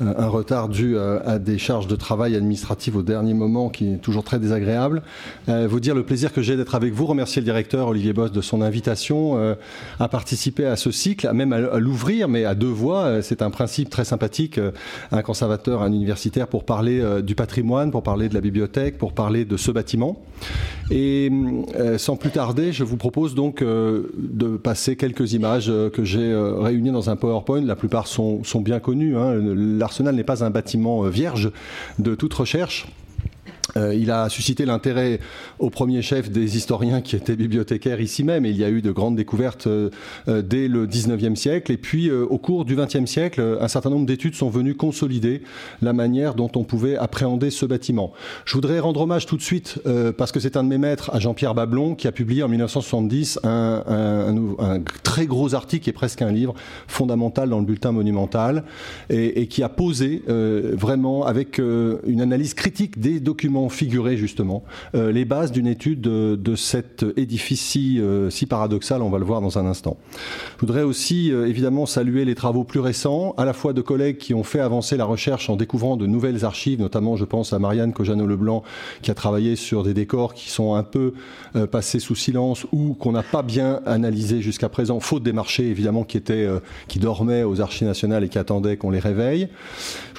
un 0.00 0.28
retard 0.28 0.68
dû 0.68 0.96
à, 0.98 1.38
des 1.38 1.58
charges 1.58 1.86
de 1.86 1.96
travail 1.96 2.36
administratives 2.36 2.96
au 2.96 3.02
dernier 3.02 3.34
moment, 3.34 3.68
qui 3.68 3.94
est 3.94 3.96
toujours 3.96 4.24
très 4.24 4.38
désagréable, 4.38 5.02
vous 5.46 5.80
dire 5.80 5.94
le 5.94 6.02
plaisir 6.02 6.32
que 6.32 6.42
j'ai 6.42 6.56
d'être 6.56 6.74
avec 6.74 6.92
vous, 6.92 7.06
remercier 7.06 7.40
le 7.40 7.44
directeur 7.44 7.88
Olivier 7.88 8.12
Boss 8.12 8.32
de 8.32 8.40
son 8.40 8.62
invitation 8.62 9.56
à 9.98 10.08
participer 10.08 10.66
à 10.66 10.76
ce 10.76 10.90
cycle, 10.90 11.30
même 11.32 11.52
à, 11.52 11.78
l'ouvrir, 11.78 12.28
mais 12.28 12.44
à 12.44 12.54
deux 12.54 12.66
voix. 12.66 13.22
C'est 13.22 13.42
un 13.42 13.50
principe 13.50 13.90
très 13.90 14.04
sympathique, 14.04 14.60
un 15.12 15.22
conservateur, 15.22 15.82
un 15.82 15.92
universitaire, 15.92 16.48
pour 16.48 16.64
parler 16.64 17.02
du 17.22 17.34
patrimoine, 17.34 17.90
pour 17.90 18.02
parler 18.02 18.28
de 18.28 18.34
la 18.34 18.40
bibliothèque, 18.40 18.98
pour 18.98 19.12
parler 19.12 19.44
de 19.44 19.56
ce 19.56 19.70
bâtiment. 19.70 20.20
Et 20.90 21.30
sans 21.98 22.16
plus 22.16 22.30
tarder, 22.30 22.72
je 22.72 22.84
vous 22.84 22.96
propose 22.96 23.34
donc 23.34 23.62
euh, 23.62 24.10
de 24.16 24.56
passer 24.56 24.96
quelques 24.96 25.32
images 25.32 25.68
euh, 25.68 25.90
que 25.90 26.04
j'ai 26.04 26.32
euh, 26.32 26.54
réunies 26.58 26.90
dans 26.90 27.10
un 27.10 27.16
PowerPoint. 27.16 27.60
La 27.62 27.76
plupart 27.76 28.06
sont, 28.06 28.42
bien 28.60 28.80
connues. 28.80 29.16
Hein. 29.16 29.34
L'Arsenal 29.90 30.14
n'est 30.14 30.22
pas 30.22 30.44
un 30.44 30.50
bâtiment 30.50 31.02
vierge 31.08 31.50
de 31.98 32.14
toute 32.14 32.32
recherche. 32.32 32.86
Euh, 33.76 33.94
il 33.94 34.10
a 34.10 34.28
suscité 34.28 34.64
l'intérêt 34.64 35.20
au 35.58 35.70
premier 35.70 36.02
chef 36.02 36.30
des 36.30 36.56
historiens 36.56 37.00
qui 37.00 37.16
étaient 37.16 37.36
bibliothécaires 37.36 38.00
ici 38.00 38.24
même, 38.24 38.44
et 38.44 38.50
il 38.50 38.56
y 38.56 38.64
a 38.64 38.70
eu 38.70 38.82
de 38.82 38.92
grandes 38.92 39.16
découvertes 39.16 39.66
euh, 39.66 39.90
euh, 40.28 40.42
dès 40.42 40.68
le 40.68 40.86
19e 40.86 41.36
siècle. 41.36 41.72
Et 41.72 41.76
puis, 41.76 42.10
au 42.10 42.38
cours 42.38 42.64
du 42.64 42.76
20e 42.76 43.06
siècle, 43.06 43.58
un 43.60 43.68
certain 43.68 43.90
nombre 43.90 44.06
d'études 44.06 44.34
sont 44.34 44.50
venues 44.50 44.74
consolider 44.74 45.42
la 45.82 45.92
manière 45.92 46.34
dont 46.34 46.50
on 46.56 46.64
pouvait 46.64 46.96
appréhender 46.96 47.50
ce 47.50 47.66
bâtiment. 47.66 48.12
Je 48.44 48.54
voudrais 48.54 48.80
rendre 48.80 49.00
hommage 49.02 49.26
tout 49.26 49.36
de 49.36 49.42
suite, 49.42 49.78
parce 50.16 50.32
que 50.32 50.40
c'est 50.40 50.56
un 50.56 50.64
de 50.64 50.68
mes 50.68 50.78
maîtres, 50.78 51.10
à 51.14 51.18
Jean-Pierre 51.18 51.54
Bablon, 51.54 51.94
qui 51.94 52.08
a 52.08 52.12
publié 52.12 52.42
en 52.42 52.48
1970 52.48 53.40
un, 53.44 54.82
très 55.02 55.26
gros 55.26 55.54
article, 55.54 55.88
est 55.88 55.92
presque 55.92 56.22
un 56.22 56.32
livre 56.32 56.54
fondamental 56.86 57.48
dans 57.48 57.58
le 57.58 57.64
bulletin 57.64 57.92
monumental, 57.92 58.64
et, 59.08 59.42
et 59.42 59.46
qui 59.46 59.62
a 59.62 59.68
posé 59.68 60.22
vraiment 60.26 61.24
avec 61.24 61.58
une 61.58 62.20
analyse 62.20 62.54
critique 62.54 63.00
des 63.00 63.20
documents 63.20 63.59
figurer 63.68 64.16
justement 64.16 64.64
euh, 64.94 65.12
les 65.12 65.24
bases 65.24 65.52
d'une 65.52 65.66
étude 65.66 66.00
de, 66.00 66.54
cet 66.56 67.04
édifice 67.16 67.60
si, 67.60 68.00
euh, 68.00 68.30
si, 68.30 68.46
paradoxal, 68.46 69.02
on 69.02 69.10
va 69.10 69.18
le 69.18 69.24
voir 69.24 69.40
dans 69.40 69.58
un 69.58 69.66
instant. 69.66 69.96
Je 70.56 70.60
voudrais 70.60 70.82
aussi 70.82 71.32
euh, 71.32 71.46
évidemment 71.46 71.86
saluer 71.86 72.24
les 72.24 72.34
travaux 72.34 72.64
plus 72.64 72.80
récents, 72.80 73.34
à 73.36 73.44
la 73.44 73.52
fois 73.52 73.72
de 73.72 73.80
collègues 73.80 74.18
qui 74.18 74.34
ont 74.34 74.42
fait 74.42 74.60
avancer 74.60 74.96
la 74.96 75.04
recherche 75.04 75.48
en 75.48 75.56
découvrant 75.56 75.96
de 75.96 76.06
nouvelles 76.06 76.44
archives, 76.44 76.80
notamment 76.80 77.16
je 77.16 77.24
pense 77.24 77.52
à 77.52 77.58
Marianne 77.58 77.92
Cojano-Leblanc 77.92 78.62
qui 79.02 79.10
a 79.10 79.14
travaillé 79.14 79.56
sur 79.56 79.82
des 79.82 79.94
décors 79.94 80.34
qui 80.34 80.50
sont 80.50 80.74
un 80.74 80.82
peu 80.82 81.14
passés 81.70 82.00
sous 82.00 82.14
silence 82.14 82.66
ou 82.72 82.94
qu'on 82.94 83.12
n'a 83.12 83.22
pas 83.22 83.42
bien 83.42 83.80
analysé 83.86 84.40
jusqu'à 84.40 84.68
présent, 84.68 85.00
faute 85.00 85.22
des 85.22 85.32
marchés 85.32 85.68
évidemment 85.68 86.04
qui, 86.04 86.16
étaient, 86.16 86.48
qui 86.88 86.98
dormaient 86.98 87.42
aux 87.42 87.60
archives 87.60 87.86
nationales 87.86 88.24
et 88.24 88.28
qui 88.28 88.38
attendaient 88.38 88.76
qu'on 88.76 88.90
les 88.90 88.98
réveille. 88.98 89.48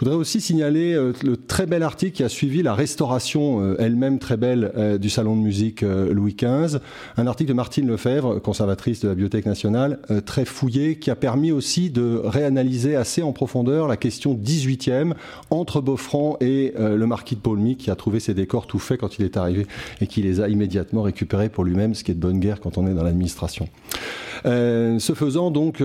Voudrais 0.02 0.16
aussi 0.16 0.42
signaler 0.42 0.96
le 1.22 1.38
très 1.38 1.68
bel 1.68 1.84
article 1.84 2.14
qui 2.14 2.24
a 2.24 2.30
suivi 2.30 2.64
la 2.64 2.74
restauration 2.74 3.62
euh, 3.62 3.76
elle-même 3.78 4.18
très 4.18 4.36
belle 4.36 4.72
euh, 4.76 4.98
du 4.98 5.12
salon 5.12 5.36
de 5.36 5.42
musique 5.42 5.84
euh, 5.84 6.12
Louis 6.12 6.34
XV, 6.34 6.80
un 7.18 7.28
article 7.28 7.50
de 7.50 7.54
Martine 7.54 7.88
Lefebvre, 7.88 8.40
conservatrice 8.40 9.02
de 9.02 9.10
la 9.10 9.14
Bibliothèque 9.14 9.46
nationale, 9.46 10.00
très 10.26 10.46
fouillé, 10.46 10.98
qui 10.98 11.12
a 11.12 11.16
permis 11.16 11.52
aussi 11.52 11.92
de 11.92 12.20
réanalyser 12.24 12.96
assez 12.96 13.22
en 13.22 13.32
profondeur 13.32 13.88
la 13.88 13.96
question 13.96 14.34
18e 14.34 15.14
entre 15.52 15.82
Beaufranc 15.82 16.38
et 16.42 16.74
le 16.78 17.06
marquis 17.06 17.36
de 17.36 17.42
Paulmy, 17.42 17.78
qui 17.78 17.92
a 17.92 17.96
trouvé 17.96 18.20
ses 18.20 18.34
décors 18.34 18.66
tout 18.66 18.80
faits 18.80 19.00
quand 19.00 19.20
il 19.20 19.26
est 19.26 19.38
arrivé 19.38 19.68
et 20.02 20.08
qui 20.08 20.24
les 20.24 20.42
a 20.42 20.50
immédiatement 20.50 21.04
récupérés 21.04 21.50
pour 21.50 21.64
lui-même, 21.64 21.94
ce 21.94 22.04
qui 22.04 22.12
est 22.12 22.16
de 22.16 22.20
bonne 22.20 22.40
guerre 22.40 22.60
quand 22.60 22.78
on 22.78 22.88
est 22.88 22.94
dans 22.94 23.04
l'administration. 23.04 23.68
Ce 24.44 25.14
faisant, 25.16 25.52
donc, 25.52 25.84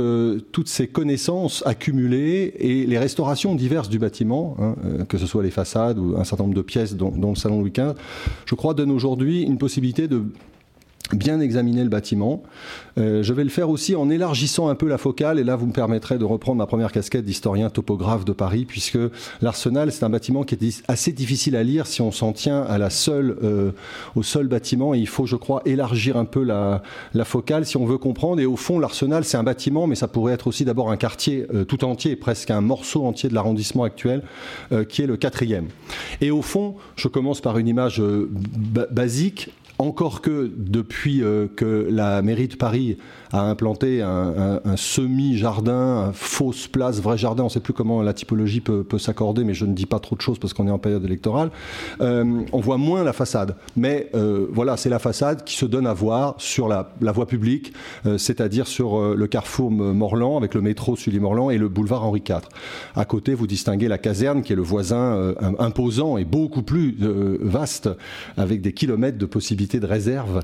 toutes 0.52 0.68
ces 0.68 0.86
connaissances 0.86 1.62
accumulées 1.66 2.54
et 2.58 2.86
les 2.86 2.98
restaurations 2.98 3.54
diverses 3.54 3.88
du 3.88 3.98
bâtiment, 3.98 4.56
hein, 4.58 4.74
que 5.08 5.18
ce 5.18 5.26
soit 5.26 5.42
les 5.42 5.50
façades 5.50 5.98
ou 5.98 6.16
un 6.16 6.24
certain 6.24 6.44
nombre 6.44 6.56
de 6.56 6.62
pièces, 6.62 6.94
dont 6.94 7.30
le 7.30 7.36
salon 7.36 7.60
Louis 7.60 7.72
XV, 7.72 7.94
je 8.46 8.54
crois, 8.54 8.74
donnent 8.74 8.90
aujourd'hui 8.90 9.42
une 9.42 9.58
possibilité 9.58 10.08
de 10.08 10.24
bien 11.12 11.40
examiner 11.40 11.82
le 11.84 11.88
bâtiment. 11.88 12.42
Euh, 12.98 13.22
je 13.22 13.32
vais 13.32 13.44
le 13.44 13.50
faire 13.50 13.70
aussi 13.70 13.94
en 13.94 14.10
élargissant 14.10 14.68
un 14.68 14.74
peu 14.74 14.88
la 14.88 14.98
focale, 14.98 15.38
et 15.38 15.44
là 15.44 15.54
vous 15.54 15.66
me 15.66 15.72
permettrez 15.72 16.18
de 16.18 16.24
reprendre 16.24 16.58
ma 16.58 16.66
première 16.66 16.92
casquette 16.92 17.24
d'historien 17.24 17.70
topographe 17.70 18.24
de 18.24 18.32
Paris, 18.32 18.64
puisque 18.64 18.98
l'Arsenal, 19.42 19.92
c'est 19.92 20.04
un 20.04 20.10
bâtiment 20.10 20.42
qui 20.44 20.54
est 20.54 20.82
assez 20.88 21.12
difficile 21.12 21.56
à 21.56 21.62
lire 21.62 21.86
si 21.86 22.00
on 22.00 22.10
s'en 22.10 22.32
tient 22.32 22.62
à 22.62 22.78
la 22.78 22.90
seule, 22.90 23.36
euh, 23.42 23.72
au 24.14 24.22
seul 24.22 24.48
bâtiment, 24.48 24.94
et 24.94 24.98
il 24.98 25.06
faut, 25.06 25.26
je 25.26 25.36
crois, 25.36 25.62
élargir 25.64 26.16
un 26.16 26.24
peu 26.24 26.42
la, 26.42 26.82
la 27.14 27.24
focale 27.24 27.66
si 27.66 27.76
on 27.76 27.84
veut 27.84 27.98
comprendre. 27.98 28.40
Et 28.40 28.46
au 28.46 28.56
fond, 28.56 28.78
l'Arsenal, 28.78 29.24
c'est 29.24 29.36
un 29.36 29.44
bâtiment, 29.44 29.86
mais 29.86 29.94
ça 29.94 30.08
pourrait 30.08 30.32
être 30.32 30.46
aussi 30.46 30.64
d'abord 30.64 30.90
un 30.90 30.96
quartier 30.96 31.46
euh, 31.54 31.64
tout 31.64 31.84
entier, 31.84 32.16
presque 32.16 32.50
un 32.50 32.60
morceau 32.60 33.04
entier 33.04 33.28
de 33.28 33.34
l'arrondissement 33.34 33.84
actuel, 33.84 34.22
qui 34.88 35.02
est 35.02 35.06
le 35.06 35.16
quatrième. 35.16 35.66
Et 36.20 36.30
au 36.30 36.42
fond, 36.42 36.76
je 36.96 37.08
commence 37.08 37.40
par 37.40 37.58
une 37.58 37.68
image 37.68 38.02
basique 38.90 39.50
encore 39.78 40.20
que 40.20 40.50
depuis 40.56 41.22
euh, 41.22 41.48
que 41.54 41.86
la 41.90 42.22
mairie 42.22 42.48
de 42.48 42.56
Paris 42.56 42.98
a 43.36 43.42
implanté 43.42 44.02
un, 44.02 44.60
semi-jardin, 44.76 46.10
fausse 46.12 46.68
place, 46.68 47.00
vrai 47.00 47.18
jardin, 47.18 47.44
on 47.44 47.46
ne 47.46 47.50
sait 47.50 47.60
plus 47.60 47.72
comment 47.72 48.02
la 48.02 48.12
typologie 48.12 48.60
peut, 48.60 48.84
s'accorder, 48.98 49.44
mais 49.44 49.54
je 49.54 49.66
ne 49.66 49.74
dis 49.74 49.86
pas 49.86 49.98
trop 49.98 50.16
de 50.16 50.20
choses 50.20 50.38
parce 50.38 50.54
qu'on 50.54 50.66
est 50.66 50.70
en 50.70 50.78
période 50.78 51.04
électorale, 51.04 51.50
euh, 52.00 52.42
on 52.52 52.60
voit 52.60 52.78
moins 52.78 53.04
la 53.04 53.12
façade. 53.12 53.56
Mais 53.76 54.08
euh, 54.14 54.46
voilà, 54.50 54.76
c'est 54.76 54.88
la 54.88 54.98
façade 54.98 55.44
qui 55.44 55.56
se 55.56 55.66
donne 55.66 55.86
à 55.86 55.92
voir 55.92 56.34
sur 56.38 56.68
la, 56.68 56.88
voie 57.00 57.26
publique, 57.26 57.72
euh, 58.06 58.18
c'est-à-dire 58.18 58.66
sur 58.66 59.14
le 59.14 59.26
carrefour 59.26 59.70
Morland 59.70 60.36
avec 60.36 60.54
le 60.54 60.60
métro 60.60 60.96
Sully-Morland 60.96 61.50
et 61.50 61.58
le 61.58 61.68
boulevard 61.68 62.04
Henri 62.04 62.22
IV. 62.26 62.40
À 62.94 63.04
côté, 63.04 63.34
vous 63.34 63.46
distinguez 63.46 63.88
la 63.88 63.98
caserne 63.98 64.42
qui 64.42 64.52
est 64.52 64.56
le 64.56 64.62
voisin 64.62 65.34
imposant 65.58 66.16
et 66.16 66.24
beaucoup 66.24 66.62
plus 66.62 66.96
vaste, 67.40 67.90
avec 68.36 68.60
des 68.60 68.72
kilomètres 68.72 69.18
de 69.18 69.26
possibilités 69.26 69.80
de 69.80 69.86
réserve 69.86 70.42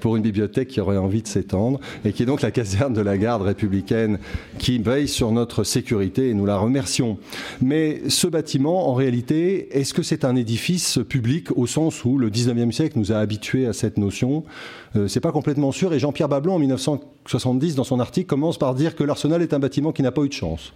pour 0.00 0.16
une 0.16 0.22
bibliothèque 0.22 0.68
qui 0.68 0.80
aurait 0.80 0.96
envie 0.96 1.22
de 1.22 1.28
s'étendre 1.28 1.80
et 2.04 2.12
qui 2.12 2.22
est 2.22 2.27
donc 2.28 2.42
la 2.42 2.50
caserne 2.50 2.92
de 2.92 3.00
la 3.00 3.16
garde 3.16 3.40
républicaine 3.40 4.18
qui 4.58 4.78
veille 4.78 5.08
sur 5.08 5.32
notre 5.32 5.64
sécurité 5.64 6.28
et 6.28 6.34
nous 6.34 6.44
la 6.44 6.58
remercions. 6.58 7.16
Mais 7.62 8.02
ce 8.08 8.26
bâtiment, 8.26 8.90
en 8.90 8.94
réalité, 8.94 9.74
est-ce 9.78 9.94
que 9.94 10.02
c'est 10.02 10.26
un 10.26 10.36
édifice 10.36 10.98
public 11.08 11.56
au 11.56 11.66
sens 11.66 12.04
où 12.04 12.18
le 12.18 12.28
19e 12.28 12.70
siècle 12.70 12.98
nous 12.98 13.12
a 13.12 13.16
habitués 13.16 13.66
à 13.66 13.72
cette 13.72 13.96
notion? 13.96 14.44
Euh, 14.94 15.08
C'est 15.08 15.20
pas 15.20 15.32
complètement 15.32 15.72
sûr 15.72 15.94
et 15.94 15.98
Jean-Pierre 15.98 16.28
Bablon 16.28 16.56
en 16.56 16.58
1900 16.58 17.00
70 17.28 17.74
dans 17.74 17.84
son 17.84 18.00
article 18.00 18.26
commence 18.26 18.58
par 18.58 18.74
dire 18.74 18.96
que 18.96 19.04
l'arsenal 19.04 19.42
est 19.42 19.52
un 19.52 19.58
bâtiment 19.58 19.92
qui 19.92 20.02
n'a 20.02 20.10
pas 20.10 20.22
eu 20.22 20.28
de 20.28 20.32
chance 20.32 20.72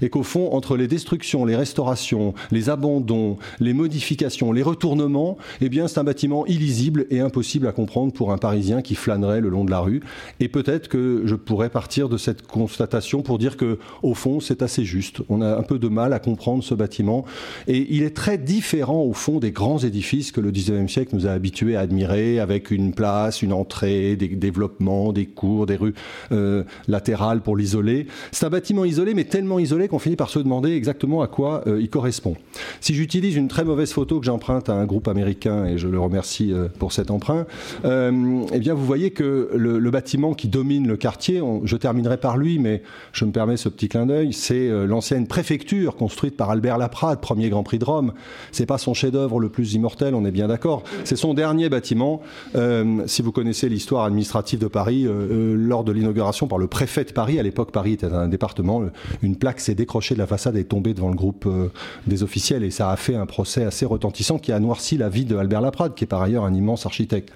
et 0.00 0.08
qu'au 0.08 0.22
fond 0.22 0.52
entre 0.52 0.76
les 0.76 0.88
destructions, 0.88 1.44
les 1.44 1.56
restaurations, 1.56 2.34
les 2.50 2.70
abandons, 2.70 3.36
les 3.60 3.74
modifications, 3.74 4.52
les 4.52 4.62
retournements, 4.62 5.36
eh 5.60 5.68
bien 5.68 5.88
c'est 5.88 5.98
un 5.98 6.04
bâtiment 6.04 6.46
illisible 6.46 7.06
et 7.10 7.20
impossible 7.20 7.66
à 7.66 7.72
comprendre 7.72 8.12
pour 8.12 8.32
un 8.32 8.38
Parisien 8.38 8.82
qui 8.82 8.94
flânerait 8.94 9.40
le 9.40 9.50
long 9.50 9.64
de 9.64 9.70
la 9.70 9.80
rue 9.80 10.00
et 10.40 10.48
peut-être 10.48 10.79
que 10.88 11.22
je 11.24 11.34
pourrais 11.34 11.70
partir 11.70 12.08
de 12.08 12.16
cette 12.16 12.46
constatation 12.46 13.22
pour 13.22 13.38
dire 13.38 13.56
que 13.56 13.78
au 14.02 14.14
fond 14.14 14.40
c'est 14.40 14.62
assez 14.62 14.84
juste. 14.84 15.22
On 15.28 15.42
a 15.42 15.56
un 15.56 15.62
peu 15.62 15.78
de 15.78 15.88
mal 15.88 16.12
à 16.12 16.18
comprendre 16.18 16.62
ce 16.62 16.74
bâtiment 16.74 17.24
et 17.66 17.86
il 17.90 18.02
est 18.02 18.16
très 18.16 18.38
différent 18.38 19.02
au 19.02 19.12
fond 19.12 19.38
des 19.38 19.52
grands 19.52 19.78
édifices 19.78 20.32
que 20.32 20.40
le 20.40 20.50
19e 20.52 20.88
siècle 20.88 21.14
nous 21.14 21.26
a 21.26 21.30
habitués 21.30 21.76
à 21.76 21.80
admirer 21.80 22.40
avec 22.40 22.70
une 22.70 22.92
place, 22.92 23.42
une 23.42 23.52
entrée, 23.52 24.16
des 24.16 24.28
développements, 24.28 25.12
des 25.12 25.26
cours, 25.26 25.66
des 25.66 25.76
rues 25.76 25.94
euh, 26.32 26.64
latérale 26.88 27.40
pour 27.40 27.56
l'isoler. 27.56 28.06
C'est 28.32 28.46
un 28.46 28.50
bâtiment 28.50 28.84
isolé, 28.84 29.14
mais 29.14 29.24
tellement 29.24 29.58
isolé 29.58 29.88
qu'on 29.88 29.98
finit 29.98 30.16
par 30.16 30.30
se 30.30 30.38
demander 30.38 30.72
exactement 30.72 31.22
à 31.22 31.26
quoi 31.26 31.62
euh, 31.66 31.80
il 31.80 31.90
correspond. 31.90 32.36
Si 32.80 32.94
j'utilise 32.94 33.36
une 33.36 33.48
très 33.48 33.64
mauvaise 33.64 33.92
photo 33.92 34.20
que 34.20 34.26
j'emprunte 34.26 34.68
à 34.68 34.74
un 34.74 34.86
groupe 34.86 35.08
américain, 35.08 35.66
et 35.66 35.78
je 35.78 35.88
le 35.88 36.00
remercie 36.00 36.52
euh, 36.52 36.68
pour 36.78 36.92
cet 36.92 37.10
emprunt, 37.10 37.46
eh 37.84 38.58
bien 38.58 38.74
vous 38.74 38.84
voyez 38.84 39.10
que 39.10 39.50
le, 39.54 39.90
bâtiment 39.90 40.34
qui 40.34 40.46
domine 40.46 40.69
le 40.78 40.96
quartier, 40.96 41.42
je 41.64 41.76
terminerai 41.76 42.16
par 42.16 42.36
lui, 42.36 42.58
mais 42.58 42.82
je 43.12 43.24
me 43.24 43.32
permets 43.32 43.56
ce 43.56 43.68
petit 43.68 43.88
clin 43.88 44.06
d'œil, 44.06 44.32
c'est 44.32 44.68
l'ancienne 44.86 45.26
préfecture 45.26 45.96
construite 45.96 46.36
par 46.36 46.50
Albert 46.50 46.78
Laprade, 46.78 47.20
premier 47.20 47.48
Grand 47.48 47.62
Prix 47.62 47.78
de 47.78 47.84
Rome. 47.84 48.12
C'est 48.52 48.66
pas 48.66 48.78
son 48.78 48.94
chef-d'œuvre 48.94 49.40
le 49.40 49.48
plus 49.48 49.74
immortel, 49.74 50.14
on 50.14 50.24
est 50.24 50.30
bien 50.30 50.48
d'accord. 50.48 50.84
C'est 51.04 51.16
son 51.16 51.34
dernier 51.34 51.68
bâtiment. 51.68 52.22
si 53.06 53.22
vous 53.22 53.32
connaissez 53.32 53.68
l'histoire 53.68 54.04
administrative 54.04 54.58
de 54.58 54.68
Paris, 54.68 55.06
lors 55.08 55.84
de 55.84 55.92
l'inauguration 55.92 56.46
par 56.46 56.58
le 56.58 56.66
préfet 56.66 57.04
de 57.04 57.12
Paris, 57.12 57.38
à 57.38 57.42
l'époque 57.42 57.72
Paris 57.72 57.92
était 57.92 58.06
un 58.06 58.28
département, 58.28 58.82
une 59.22 59.36
plaque 59.36 59.60
s'est 59.60 59.74
décrochée 59.74 60.14
de 60.14 60.20
la 60.20 60.26
façade 60.26 60.56
et 60.56 60.60
est 60.60 60.64
tombée 60.64 60.94
devant 60.94 61.08
le 61.08 61.16
groupe 61.16 61.44
euh, 61.46 61.68
des 62.06 62.22
officiels 62.22 62.62
et 62.62 62.70
ça 62.70 62.90
a 62.90 62.96
fait 62.96 63.14
un 63.14 63.26
procès 63.26 63.64
assez 63.64 63.84
retentissant 63.84 64.38
qui 64.38 64.52
a 64.52 64.60
noirci 64.60 64.96
la 64.96 65.08
vie 65.08 65.24
de 65.24 65.36
Albert 65.36 65.60
Laprade, 65.60 65.94
qui 65.94 66.04
est 66.04 66.06
par 66.06 66.22
ailleurs 66.22 66.44
un 66.44 66.54
immense 66.54 66.86
architecte. 66.86 67.32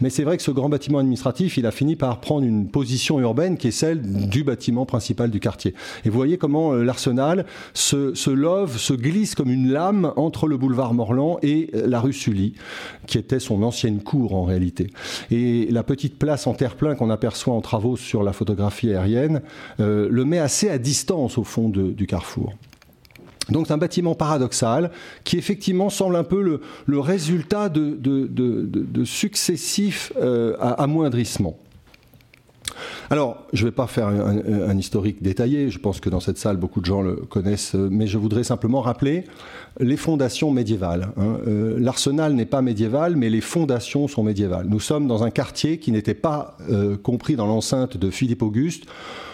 Mais 0.00 0.10
c'est 0.10 0.24
vrai 0.24 0.36
que 0.36 0.42
ce 0.42 0.50
grand 0.50 0.68
bâtiment 0.68 0.98
administratif, 0.98 1.56
il 1.56 1.66
a 1.66 1.70
fini 1.70 1.96
par 1.96 2.20
prendre 2.20 2.46
une 2.46 2.68
position 2.76 3.18
urbaine 3.20 3.56
qui 3.56 3.68
est 3.68 3.70
celle 3.70 4.02
du 4.28 4.44
bâtiment 4.44 4.84
principal 4.84 5.30
du 5.30 5.40
quartier. 5.40 5.72
Et 6.04 6.10
vous 6.10 6.16
voyez 6.16 6.36
comment 6.36 6.74
euh, 6.74 6.84
l'arsenal 6.84 7.46
se, 7.72 8.28
love, 8.28 8.76
se 8.76 8.92
glisse 8.92 9.34
comme 9.34 9.50
une 9.50 9.72
lame 9.72 10.12
entre 10.16 10.46
le 10.46 10.58
boulevard 10.58 10.92
Morland 10.92 11.38
et 11.42 11.70
euh, 11.74 11.86
la 11.86 12.00
rue 12.00 12.12
Sully, 12.12 12.52
qui 13.06 13.16
était 13.16 13.40
son 13.40 13.62
ancienne 13.62 14.02
cour 14.02 14.34
en 14.34 14.44
réalité. 14.44 14.90
Et 15.30 15.68
la 15.70 15.82
petite 15.84 16.18
place 16.18 16.46
en 16.46 16.52
terre-plein 16.52 16.96
qu'on 16.96 17.08
aperçoit 17.08 17.54
en 17.54 17.62
travaux 17.62 17.96
sur 17.96 18.22
la 18.22 18.34
photographie 18.34 18.92
aérienne 18.92 19.40
euh, 19.80 20.08
le 20.10 20.26
met 20.26 20.38
assez 20.38 20.68
à 20.68 20.76
distance 20.76 21.38
au 21.38 21.44
fond 21.44 21.70
du 21.70 22.06
carrefour. 22.06 22.52
Donc 23.48 23.68
c'est 23.68 23.72
un 23.72 23.78
bâtiment 23.78 24.14
paradoxal 24.14 24.90
qui 25.24 25.38
effectivement 25.38 25.88
semble 25.88 26.16
un 26.16 26.24
peu 26.24 26.60
le, 26.86 27.00
résultat 27.00 27.70
de, 27.70 29.04
successifs 29.04 30.12
amoindrissements. 30.60 31.56
Alors, 33.10 33.46
je 33.52 33.64
ne 33.64 33.70
vais 33.70 33.74
pas 33.74 33.86
faire 33.86 34.08
un, 34.08 34.76
historique 34.76 35.22
détaillé, 35.22 35.70
je 35.70 35.78
pense 35.78 36.00
que 36.00 36.10
dans 36.10 36.20
cette 36.20 36.38
salle, 36.38 36.56
beaucoup 36.56 36.80
de 36.80 36.86
gens 36.86 37.02
le 37.02 37.16
connaissent, 37.16 37.74
mais 37.74 38.06
je 38.06 38.18
voudrais 38.18 38.44
simplement 38.44 38.80
rappeler 38.80 39.24
les 39.80 39.96
fondations 39.96 40.50
médiévales. 40.50 41.08
Hein. 41.16 41.38
Euh, 41.46 41.76
l'arsenal 41.78 42.34
n'est 42.34 42.46
pas 42.46 42.62
médiéval, 42.62 43.16
mais 43.16 43.30
les 43.30 43.40
fondations 43.40 44.08
sont 44.08 44.22
médiévales. 44.22 44.66
Nous 44.68 44.80
sommes 44.80 45.06
dans 45.06 45.24
un 45.24 45.30
quartier 45.30 45.78
qui 45.78 45.92
n'était 45.92 46.14
pas 46.14 46.56
euh, 46.70 46.96
compris 46.96 47.36
dans 47.36 47.46
l'enceinte 47.46 47.96
de 47.96 48.10
Philippe 48.10 48.42
Auguste. 48.42 48.84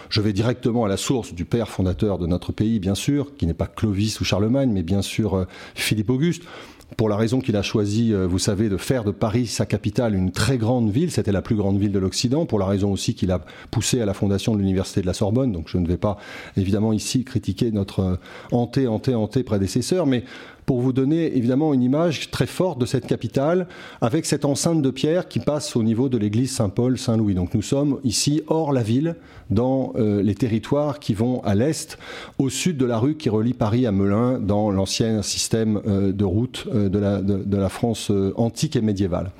Je 0.09 0.21
vais 0.21 0.33
directement 0.33 0.85
à 0.85 0.87
la 0.87 0.97
source 0.97 1.33
du 1.33 1.45
père 1.45 1.69
fondateur 1.69 2.19
de 2.19 2.27
notre 2.27 2.51
pays, 2.51 2.79
bien 2.79 2.95
sûr, 2.95 3.35
qui 3.35 3.47
n'est 3.47 3.53
pas 3.53 3.67
Clovis 3.67 4.19
ou 4.21 4.25
Charlemagne, 4.25 4.71
mais 4.71 4.83
bien 4.83 5.01
sûr 5.01 5.35
euh, 5.35 5.45
Philippe 5.75 6.09
Auguste 6.09 6.43
pour 6.97 7.09
la 7.09 7.15
raison 7.15 7.39
qu'il 7.39 7.55
a 7.55 7.61
choisi, 7.61 8.13
euh, 8.13 8.27
vous 8.27 8.39
savez, 8.39 8.69
de 8.69 8.77
faire 8.77 9.03
de 9.03 9.11
Paris 9.11 9.47
sa 9.47 9.65
capitale 9.65 10.15
une 10.15 10.31
très 10.31 10.57
grande 10.57 10.89
ville. 10.89 11.11
C'était 11.11 11.31
la 11.31 11.41
plus 11.41 11.55
grande 11.55 11.79
ville 11.79 11.91
de 11.91 11.99
l'Occident. 11.99 12.45
Pour 12.45 12.59
la 12.59 12.65
raison 12.65 12.91
aussi 12.91 13.15
qu'il 13.15 13.31
a 13.31 13.41
poussé 13.71 14.01
à 14.01 14.05
la 14.05 14.13
fondation 14.13 14.53
de 14.53 14.59
l'université 14.59 15.01
de 15.01 15.07
la 15.07 15.13
Sorbonne. 15.13 15.51
Donc 15.51 15.67
je 15.67 15.77
ne 15.77 15.87
vais 15.87 15.97
pas 15.97 16.17
évidemment 16.57 16.93
ici 16.93 17.23
critiquer 17.23 17.71
notre 17.71 17.99
euh, 17.99 18.15
hanté, 18.51 18.87
hanté, 18.87 19.15
hanté 19.15 19.43
prédécesseur, 19.43 20.05
mais 20.05 20.23
pour 20.65 20.81
vous 20.81 20.93
donner 20.93 21.35
évidemment 21.35 21.73
une 21.73 21.83
image 21.83 22.31
très 22.31 22.47
forte 22.47 22.79
de 22.79 22.85
cette 22.85 23.05
capitale 23.05 23.67
avec 24.01 24.25
cette 24.25 24.45
enceinte 24.45 24.81
de 24.81 24.91
pierre 24.91 25.27
qui 25.27 25.39
passe 25.39 25.75
au 25.75 25.83
niveau 25.83 26.09
de 26.09 26.17
l'église 26.17 26.51
Saint-Paul, 26.51 26.97
Saint-Louis. 26.97 27.33
Donc 27.33 27.53
nous 27.53 27.61
sommes 27.61 27.99
ici 28.03 28.41
hors 28.47 28.73
la 28.73 28.83
ville, 28.83 29.15
dans 29.49 29.93
euh, 29.95 30.21
les 30.21 30.35
territoires 30.35 30.99
qui 30.99 31.13
vont 31.13 31.41
à 31.43 31.55
l'est, 31.55 31.97
au 32.37 32.49
sud 32.49 32.77
de 32.77 32.85
la 32.85 32.97
rue 32.97 33.15
qui 33.15 33.29
relie 33.29 33.53
Paris 33.53 33.85
à 33.85 33.91
Melun, 33.91 34.39
dans 34.39 34.71
l'ancien 34.71 35.21
système 35.21 35.81
euh, 35.87 36.11
de 36.11 36.25
route 36.25 36.65
euh, 36.73 36.89
de, 36.89 36.99
la, 36.99 37.21
de, 37.21 37.57
la, 37.57 37.69
France 37.69 38.11
antique 38.35 38.75
et 38.75 38.81
médiévale. 38.81 39.31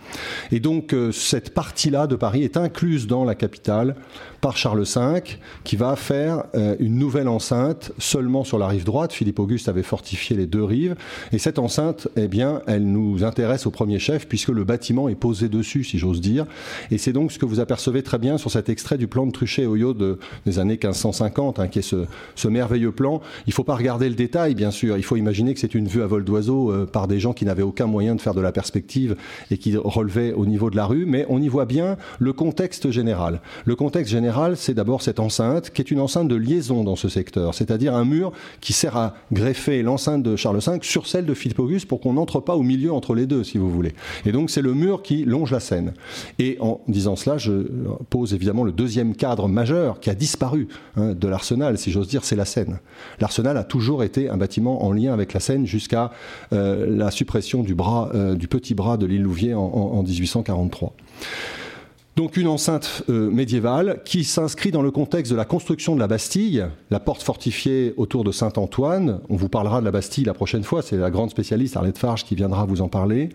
Et 0.51 0.59
donc 0.59 0.95
cette 1.11 1.53
partie-là 1.53 2.07
de 2.07 2.15
Paris 2.15 2.43
est 2.43 2.57
incluse 2.57 3.05
dans 3.07 3.23
la 3.25 3.35
capitale 3.35 3.95
par 4.41 4.57
Charles 4.57 4.83
V, 4.83 5.23
qui 5.63 5.75
va 5.75 5.95
faire 5.95 6.43
une 6.79 6.97
nouvelle 6.97 7.27
enceinte 7.27 7.91
seulement 7.97 8.43
sur 8.43 8.57
la 8.57 8.67
rive 8.67 8.83
droite. 8.83 9.13
Philippe 9.13 9.39
Auguste 9.39 9.69
avait 9.69 9.83
fortifié 9.83 10.35
les 10.35 10.45
deux 10.45 10.63
rives. 10.63 10.95
Et 11.31 11.39
cette 11.39 11.59
enceinte, 11.59 12.07
eh 12.15 12.27
bien, 12.27 12.61
elle 12.67 12.85
nous 12.85 13.23
intéresse 13.23 13.65
au 13.65 13.71
premier 13.71 13.99
chef 13.99 14.27
puisque 14.27 14.49
le 14.49 14.63
bâtiment 14.63 15.09
est 15.09 15.15
posé 15.15 15.49
dessus, 15.49 15.83
si 15.83 15.97
j'ose 15.97 16.21
dire. 16.21 16.45
Et 16.91 16.97
c'est 16.97 17.13
donc 17.13 17.31
ce 17.31 17.39
que 17.39 17.45
vous 17.45 17.59
apercevez 17.59 18.03
très 18.03 18.17
bien 18.17 18.37
sur 18.37 18.51
cet 18.51 18.69
extrait 18.69 18.97
du 18.97 19.07
plan 19.07 19.25
de 19.25 19.31
Truchet 19.31 19.65
Oyo 19.65 19.93
de, 19.93 20.19
des 20.45 20.59
années 20.59 20.79
1550, 20.81 21.59
hein, 21.59 21.67
qui 21.67 21.79
est 21.79 21.83
ce, 21.83 22.05
ce, 22.35 22.47
merveilleux 22.47 22.91
plan. 22.91 23.21
Il 23.47 23.49
ne 23.49 23.53
faut 23.53 23.63
pas 23.63 23.75
regarder 23.75 24.09
le 24.09 24.15
détail, 24.15 24.55
bien 24.55 24.71
sûr. 24.71 24.97
Il 24.97 25.03
faut 25.03 25.15
imaginer 25.15 25.53
que 25.53 25.59
c'est 25.59 25.75
une 25.75 25.87
vue 25.87 26.01
à 26.01 26.07
vol 26.07 26.23
d'oiseau 26.23 26.71
euh, 26.71 26.85
par 26.85 27.07
des 27.07 27.19
gens 27.19 27.33
qui 27.33 27.45
n'avaient 27.45 27.63
aucun 27.63 27.87
moyen 27.87 28.15
de 28.15 28.21
faire 28.21 28.33
de 28.33 28.41
la 28.41 28.51
perspective 28.51 29.15
et 29.51 29.57
qui 29.57 29.75
relevaient 29.77 30.33
au 30.33 30.45
niveau 30.45 30.69
de 30.69 30.75
la 30.75 30.85
rue. 30.85 31.05
Mais 31.05 31.25
on 31.29 31.41
y 31.41 31.47
voit 31.47 31.65
bien 31.65 31.97
le 32.19 32.33
contexte 32.33 32.91
général. 32.91 33.41
Le 33.65 33.75
contexte 33.75 34.11
général, 34.11 34.57
c'est 34.57 34.73
d'abord 34.73 35.01
cette 35.01 35.19
enceinte, 35.19 35.71
qui 35.71 35.81
est 35.81 35.91
une 35.91 35.99
enceinte 35.99 36.27
de 36.27 36.35
liaison 36.35 36.83
dans 36.83 36.95
ce 36.95 37.09
secteur, 37.09 37.53
c'est-à-dire 37.53 37.95
un 37.95 38.05
mur 38.05 38.31
qui 38.61 38.73
sert 38.73 38.97
à 38.97 39.15
greffer 39.31 39.81
l'enceinte 39.81 40.23
de 40.23 40.35
Charles 40.35 40.59
V 40.59 40.79
sur 40.81 41.02
celle 41.07 41.25
de 41.25 41.33
Philippe 41.33 41.59
Auguste 41.59 41.87
pour 41.87 41.99
qu'on 41.99 42.13
n'entre 42.13 42.39
pas 42.39 42.55
au 42.55 42.63
milieu 42.63 42.93
entre 42.93 43.15
les 43.15 43.25
deux, 43.25 43.43
si 43.43 43.57
vous 43.57 43.69
voulez. 43.69 43.93
Et 44.25 44.31
donc 44.31 44.49
c'est 44.49 44.61
le 44.61 44.73
mur 44.73 45.01
qui 45.01 45.25
longe 45.25 45.51
la 45.51 45.59
Seine. 45.59 45.93
Et 46.39 46.57
en 46.59 46.81
disant 46.87 47.15
cela, 47.15 47.37
je 47.37 47.67
pose 48.09 48.33
évidemment 48.33 48.63
le 48.63 48.71
deuxième 48.71 49.15
cadre 49.15 49.47
majeur 49.47 49.99
qui 49.99 50.09
a 50.09 50.15
disparu 50.15 50.67
hein, 50.95 51.13
de 51.13 51.27
l'arsenal, 51.27 51.77
si 51.77 51.91
j'ose 51.91 52.07
dire, 52.07 52.23
c'est 52.23 52.35
la 52.35 52.45
Seine. 52.45 52.79
L'arsenal 53.19 53.57
a 53.57 53.63
toujours 53.63 54.03
été 54.03 54.29
un 54.29 54.37
bâtiment 54.37 54.83
en 54.83 54.91
lien 54.91 55.13
avec 55.13 55.33
la 55.33 55.39
Seine 55.39 55.65
jusqu'à 55.65 56.11
euh, 56.51 56.85
la 56.89 57.11
suppression 57.11 57.63
du, 57.63 57.75
bras, 57.75 58.09
euh, 58.13 58.35
du 58.35 58.47
petit 58.47 58.75
bras 58.75 58.97
de 58.97 59.05
l'île 59.05 59.23
Louvier 59.23 59.53
en 59.53 60.03
1843. 60.03 60.93
Donc 62.15 62.37
une 62.37 62.47
enceinte 62.47 63.01
euh, 63.09 63.31
médiévale 63.31 64.01
qui 64.05 64.23
s'inscrit 64.23 64.69
dans 64.69 64.83
le 64.83 64.91
contexte 64.91 65.31
de 65.31 65.35
la 65.35 65.45
construction 65.45 65.95
de 65.95 65.99
la 65.99 66.05
Bastille, 66.05 66.63
la 66.91 66.99
porte 66.99 67.23
fortifiée 67.23 67.95
autour 67.97 68.23
de 68.23 68.31
Saint-Antoine. 68.31 69.21
On 69.29 69.35
vous 69.35 69.49
parlera 69.49 69.79
de 69.79 69.85
la 69.85 69.89
Bastille 69.89 70.23
la 70.23 70.35
prochaine 70.35 70.63
fois, 70.63 70.83
c'est 70.83 70.95
la 70.95 71.09
grande 71.09 71.31
spécialiste 71.31 71.75
Arlette 71.75 71.97
Farge 71.97 72.23
qui 72.23 72.35
viendra 72.35 72.65
vous 72.65 72.81
en 72.81 72.87
parler. 72.87 73.29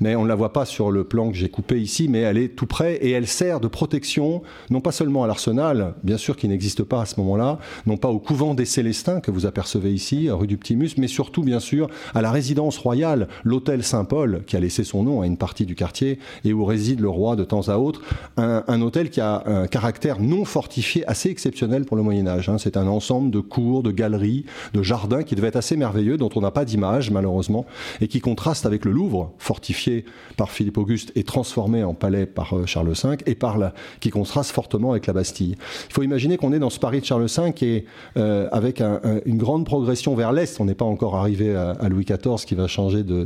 Mais 0.00 0.16
on 0.16 0.22
ne 0.22 0.28
la 0.28 0.34
voit 0.34 0.54
pas 0.54 0.64
sur 0.64 0.90
le 0.90 1.04
plan 1.04 1.28
que 1.30 1.36
j'ai 1.36 1.50
coupé 1.50 1.78
ici, 1.78 2.08
mais 2.08 2.20
elle 2.20 2.38
est 2.38 2.56
tout 2.56 2.64
près 2.64 2.94
et 2.94 3.10
elle 3.10 3.26
sert 3.26 3.60
de 3.60 3.68
protection, 3.68 4.42
non 4.70 4.80
pas 4.80 4.92
seulement 4.92 5.22
à 5.22 5.26
l'arsenal, 5.26 5.92
bien 6.02 6.16
sûr 6.16 6.38
qui 6.38 6.48
n'existe 6.48 6.84
pas 6.84 7.02
à 7.02 7.04
ce 7.04 7.20
moment-là, 7.20 7.58
non 7.84 7.98
pas 7.98 8.08
au 8.08 8.18
couvent 8.18 8.54
des 8.54 8.64
Célestins 8.64 9.20
que 9.20 9.30
vous 9.30 9.44
apercevez 9.44 9.92
ici, 9.92 10.30
rue 10.30 10.46
du 10.46 10.56
Petit 10.56 10.76
mais 10.96 11.06
surtout 11.06 11.42
bien 11.42 11.60
sûr 11.60 11.90
à 12.14 12.22
la 12.22 12.30
résidence 12.30 12.78
royale, 12.78 13.28
l'hôtel 13.44 13.82
Saint-Paul, 13.82 14.42
qui 14.46 14.56
a 14.56 14.60
laissé 14.60 14.84
son 14.84 15.02
nom 15.02 15.20
à 15.20 15.26
une 15.26 15.36
partie 15.36 15.66
du 15.66 15.74
quartier 15.74 16.18
et 16.46 16.54
où 16.54 16.64
réside 16.64 17.00
le 17.00 17.10
roi 17.10 17.36
de 17.36 17.44
temps 17.44 17.68
à 17.68 17.76
autre 17.76 18.00
un, 18.36 18.80
hôtel 18.82 19.10
qui 19.10 19.20
a 19.20 19.42
un 19.46 19.66
caractère 19.66 20.20
non 20.20 20.44
fortifié 20.44 21.06
assez 21.06 21.30
exceptionnel 21.30 21.84
pour 21.84 21.96
le 21.96 22.02
Moyen 22.02 22.26
Âge. 22.26 22.48
Hein. 22.48 22.58
C'est 22.58 22.76
un 22.76 22.86
ensemble 22.86 23.30
de 23.30 23.40
cours, 23.40 23.82
de 23.82 23.90
galeries, 23.90 24.44
de 24.74 24.82
jardins 24.82 25.22
qui 25.22 25.34
devait 25.34 25.48
être 25.48 25.56
assez 25.56 25.76
merveilleux, 25.76 26.16
dont 26.16 26.30
on 26.34 26.40
n'a 26.40 26.50
pas 26.50 26.64
d'image 26.64 27.10
malheureusement, 27.10 27.66
et 28.00 28.08
qui 28.08 28.20
contraste 28.20 28.66
avec 28.66 28.84
le 28.84 28.92
Louvre, 28.92 29.32
fortifié 29.38 30.04
par 30.36 30.50
Philippe 30.50 30.78
Auguste 30.78 31.12
et 31.14 31.22
transformé 31.22 31.84
en 31.84 31.94
palais 31.94 32.26
par 32.26 32.54
euh, 32.54 32.66
Charles 32.66 32.88
V, 32.88 33.16
et 33.26 33.34
par 33.34 33.58
la, 33.58 33.72
qui 34.00 34.10
contraste 34.10 34.50
fortement 34.50 34.92
avec 34.92 35.06
la 35.06 35.12
Bastille. 35.12 35.56
Il 35.88 35.92
faut 35.92 36.02
imaginer 36.02 36.36
qu'on 36.36 36.52
est 36.52 36.58
dans 36.58 36.70
ce 36.70 36.78
Paris 36.78 37.00
de 37.00 37.04
Charles 37.04 37.26
V 37.26 37.52
et 37.62 37.84
euh, 38.16 38.48
avec 38.52 38.80
une 38.80 39.38
grande 39.38 39.64
progression 39.64 40.14
vers 40.14 40.32
l'est. 40.32 40.60
On 40.60 40.64
n'est 40.64 40.74
pas 40.74 40.84
encore 40.84 41.16
arrivé 41.16 41.54
à, 41.54 41.88
Louis 41.88 42.04
XIV 42.04 42.44
qui 42.46 42.54
va 42.54 42.66
changer 42.66 43.02
de, 43.02 43.24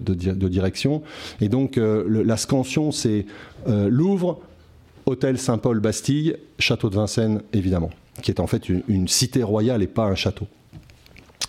direction. 0.48 1.02
Et 1.40 1.48
donc 1.48 1.78
euh, 1.78 2.22
la 2.24 2.36
scansion, 2.36 2.92
c'est 2.92 3.26
Louvre, 3.66 4.40
Hôtel 5.10 5.38
Saint-Paul-Bastille, 5.38 6.36
château 6.60 6.88
de 6.88 6.94
Vincennes 6.94 7.42
évidemment, 7.52 7.90
qui 8.22 8.30
est 8.30 8.38
en 8.38 8.46
fait 8.46 8.68
une, 8.68 9.08
cité 9.08 9.42
royale 9.42 9.82
et 9.82 9.88
pas 9.88 10.04
un 10.04 10.14
château. 10.14 10.46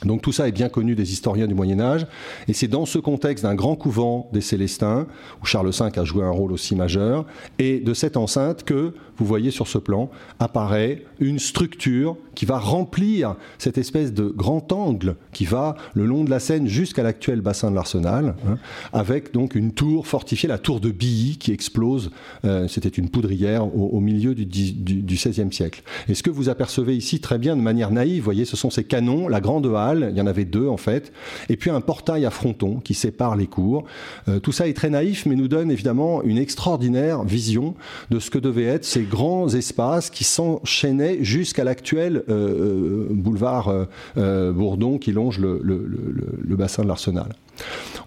Donc 0.06 0.22
tout 0.22 0.32
ça 0.32 0.48
est 0.48 0.52
bien 0.52 0.70
connu 0.70 0.96
des 0.96 1.14
historiens 1.14 1.48
du 1.48 1.54
Moyen 1.54 1.80
Âge, 1.80 2.08
et 2.48 2.54
c'est 2.54 2.68
dans 2.68 2.86
ce 2.86 2.98
contexte 2.98 3.44
d'un 3.44 3.56
grand 3.56 3.76
couvent 3.76 4.30
des 4.34 4.42
Célestins, 4.42 5.08
où 5.42 5.46
Charles 5.46 5.70
V 5.70 6.00
a 6.00 6.04
joué 6.04 6.24
un 6.24 6.32
rôle 6.32 6.52
aussi 6.52 6.76
majeur, 6.76 7.26
et 7.60 7.80
de 7.80 7.94
cette 7.94 8.18
enceinte 8.18 8.64
que 8.64 8.94
vous 9.22 9.28
voyez 9.28 9.52
sur 9.52 9.68
ce 9.68 9.78
plan, 9.78 10.10
apparaît 10.40 11.04
une 11.20 11.38
structure 11.38 12.18
qui 12.34 12.46
va 12.46 12.58
remplir 12.58 13.36
cette 13.60 13.78
espèce 13.78 14.14
de 14.14 14.24
grand 14.24 14.72
angle 14.72 15.16
qui 15.32 15.46
va 15.46 15.76
le 15.94 16.08
long 16.08 16.24
de 16.24 16.32
la 16.32 16.40
Seine 16.40 16.68
jusqu'à 16.68 17.04
l'actuel 17.04 17.42
bassin 17.42 17.70
de 17.70 17.76
l'Arsenal, 17.76 18.36
hein, 18.48 18.58
avec 18.94 19.32
donc 19.32 19.54
une 19.54 19.74
tour 19.74 20.08
fortifiée, 20.08 20.50
la 20.50 20.58
tour 20.58 20.80
de 20.80 20.90
Billy, 20.90 21.38
qui 21.38 21.52
explose. 21.52 22.10
Euh, 22.46 22.68
c'était 22.68 22.90
une 22.90 23.10
poudrière 23.10 23.64
au, 23.76 24.00
milieu 24.00 24.34
du, 24.34 24.46
XVIe 24.46 25.54
siècle. 25.54 25.84
Et 26.10 26.16
ce 26.16 26.24
que 26.24 26.32
vous 26.32 26.50
apercevez 26.50 26.96
ici 26.96 27.20
très 27.20 27.38
bien 27.38 27.56
de 27.56 27.62
manière 27.62 27.92
naïve, 27.92 28.22
vous 28.22 28.26
voyez, 28.26 28.46
ce 28.46 28.58
sont 28.58 28.72
ces 28.72 28.84
canons, 28.84 29.28
la 29.28 29.40
grande 29.40 29.68
halle, 29.68 29.91
il 30.00 30.18
y 30.18 30.22
en 30.22 30.28
avait 30.28 30.46
deux 30.46 30.68
en 30.68 30.78
fait, 30.78 31.12
et 31.50 31.58
puis 31.58 31.70
un 31.70 31.82
portail 31.82 32.26
à 32.26 32.30
fronton 32.30 32.80
qui 32.80 32.94
sépare 32.94 33.36
les 33.36 33.48
cours. 33.48 33.84
Euh, 34.28 34.40
tout 34.40 34.52
ça 34.52 34.68
est 34.68 34.74
très 34.74 34.90
naïf, 34.90 35.26
mais 35.26 35.36
nous 35.36 35.48
donne 35.48 35.72
évidemment 35.72 36.24
une 36.24 36.38
extraordinaire 36.38 37.24
vision 37.24 37.76
de 38.10 38.20
ce 38.20 38.30
que 38.30 38.40
devaient 38.40 38.66
être 38.66 38.86
ces 38.86 39.04
grands 39.04 39.50
espaces 39.50 40.10
qui 40.10 40.24
s'enchaînaient 40.24 41.24
jusqu'à 41.24 41.64
l'actuel 41.64 42.24
euh, 42.30 42.32
euh, 42.32 43.08
boulevard 43.10 43.72
Bourdon 44.16 44.98
qui 44.98 45.12
longe 45.12 45.40
le 45.40 46.56
bassin 46.56 46.84
de 46.84 46.88
l'Arsenal. 46.88 47.30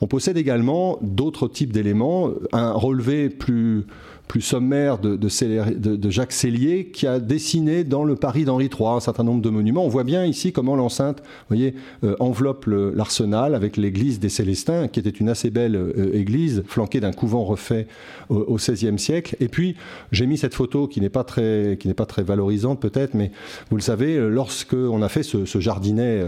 On 0.01 0.07
possède 0.07 0.37
également 0.37 0.99
d'autres 1.03 1.49
types 1.49 1.73
d'éléments, 1.73 2.31
un 2.53 2.73
relevé 2.73 3.29
plus 3.29 3.87
plus 4.35 4.41
sommaire 4.41 4.99
de, 4.99 6.11
Jacques 6.11 6.33
Cellier 6.33 6.87
qui 6.87 7.07
a 7.07 7.21
dessiné 7.21 7.85
dans 7.85 8.03
le 8.03 8.17
Paris 8.17 8.45
d'Henri 8.45 8.65
III 8.65 8.97
un 8.97 8.99
certain 8.99 9.23
nombre 9.23 9.41
de 9.41 9.49
monuments. 9.49 9.85
On 9.85 9.89
voit 9.89 10.03
bien 10.03 10.25
ici 10.25 10.51
comment 10.51 10.75
l'enceinte 10.75 11.23
euh, 11.53 12.17
enveloppe 12.19 12.67
l'arsenal 12.67 13.55
avec 13.55 13.77
l'église 13.77 14.19
des 14.19 14.29
Célestins, 14.29 14.89
qui 14.89 14.99
était 14.99 15.11
une 15.11 15.29
assez 15.29 15.51
belle 15.51 15.77
euh, 15.77 16.17
église, 16.17 16.65
flanquée 16.67 16.99
d'un 16.99 17.13
couvent 17.13 17.45
refait 17.45 17.87
au 18.29 18.57
XVIe 18.57 18.99
siècle. 18.99 19.37
Et 19.39 19.47
puis, 19.47 19.77
j'ai 20.11 20.27
mis 20.27 20.37
cette 20.37 20.55
photo 20.55 20.89
qui 20.89 21.01
n'est 21.01 21.11
pas 21.11 21.23
très, 21.23 21.77
qui 21.79 21.87
n'est 21.87 21.95
pas 21.95 22.07
très 22.07 22.25
valorisante 22.25 22.81
peut-être, 22.81 23.15
mais 23.15 23.31
vous 23.71 23.77
le 23.77 23.83
savez, 23.83 24.19
lorsque 24.19 24.75
on 24.75 25.01
a 25.03 25.09
fait 25.09 25.23
ce, 25.23 25.45
jardinet 25.61 26.25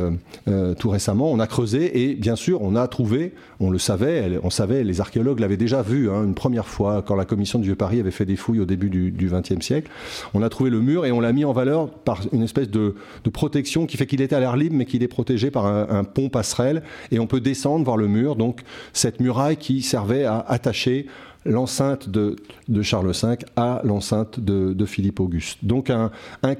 euh, 0.46 0.74
tout 0.74 0.90
récemment, 0.90 1.32
on 1.32 1.40
a 1.40 1.48
creusé 1.48 2.02
et 2.02 2.14
bien 2.14 2.36
sûr, 2.36 2.62
on 2.62 2.76
a 2.76 2.86
trouvé, 2.86 3.34
on 3.58 3.70
le 3.70 3.78
savait, 3.78 4.38
on 4.44 4.50
savait, 4.50 4.84
les 4.84 5.00
archéologues 5.00 5.40
l'avaient 5.40 5.56
déjà 5.56 5.82
vu 5.82 6.08
hein, 6.08 6.22
une 6.22 6.34
première 6.34 6.68
fois 6.68 7.02
quand 7.02 7.16
la 7.16 7.24
commission 7.24 7.58
du 7.58 7.64
Vieux 7.64 7.74
Paris 7.74 7.95
avait 8.00 8.10
fait 8.10 8.24
des 8.24 8.36
fouilles 8.36 8.60
au 8.60 8.64
début 8.64 8.90
du 8.90 9.30
XXe 9.30 9.64
siècle. 9.64 9.90
On 10.34 10.42
a 10.42 10.48
trouvé 10.48 10.70
le 10.70 10.80
mur 10.80 11.06
et 11.06 11.12
on 11.12 11.20
l'a 11.20 11.32
mis 11.32 11.44
en 11.44 11.52
valeur 11.52 11.90
par 11.90 12.20
une 12.32 12.42
espèce 12.42 12.70
de, 12.70 12.94
protection 13.32 13.86
qui 13.86 13.96
fait 13.96 14.06
qu'il 14.06 14.22
était 14.22 14.34
à 14.34 14.40
l'air 14.40 14.56
libre, 14.56 14.76
mais 14.76 14.86
qu'il 14.86 15.02
est 15.02 15.08
protégé 15.08 15.50
par 15.50 15.66
un, 15.66 16.04
pont 16.04 16.28
passerelle. 16.28 16.82
Et 17.10 17.18
on 17.18 17.26
peut 17.26 17.40
descendre 17.40 17.84
voir 17.84 17.96
le 17.96 18.08
mur. 18.08 18.36
Donc 18.36 18.62
cette 18.92 19.20
muraille 19.20 19.56
qui 19.56 19.82
servait 19.82 20.24
à 20.24 20.38
attacher 20.38 21.06
l'enceinte 21.44 22.08
de, 22.08 22.36
Charles 22.82 23.12
V 23.12 23.36
à 23.56 23.80
l'enceinte 23.84 24.40
de, 24.40 24.86
Philippe 24.86 25.20
Auguste. 25.20 25.58
Donc 25.62 25.90
un, 25.90 26.10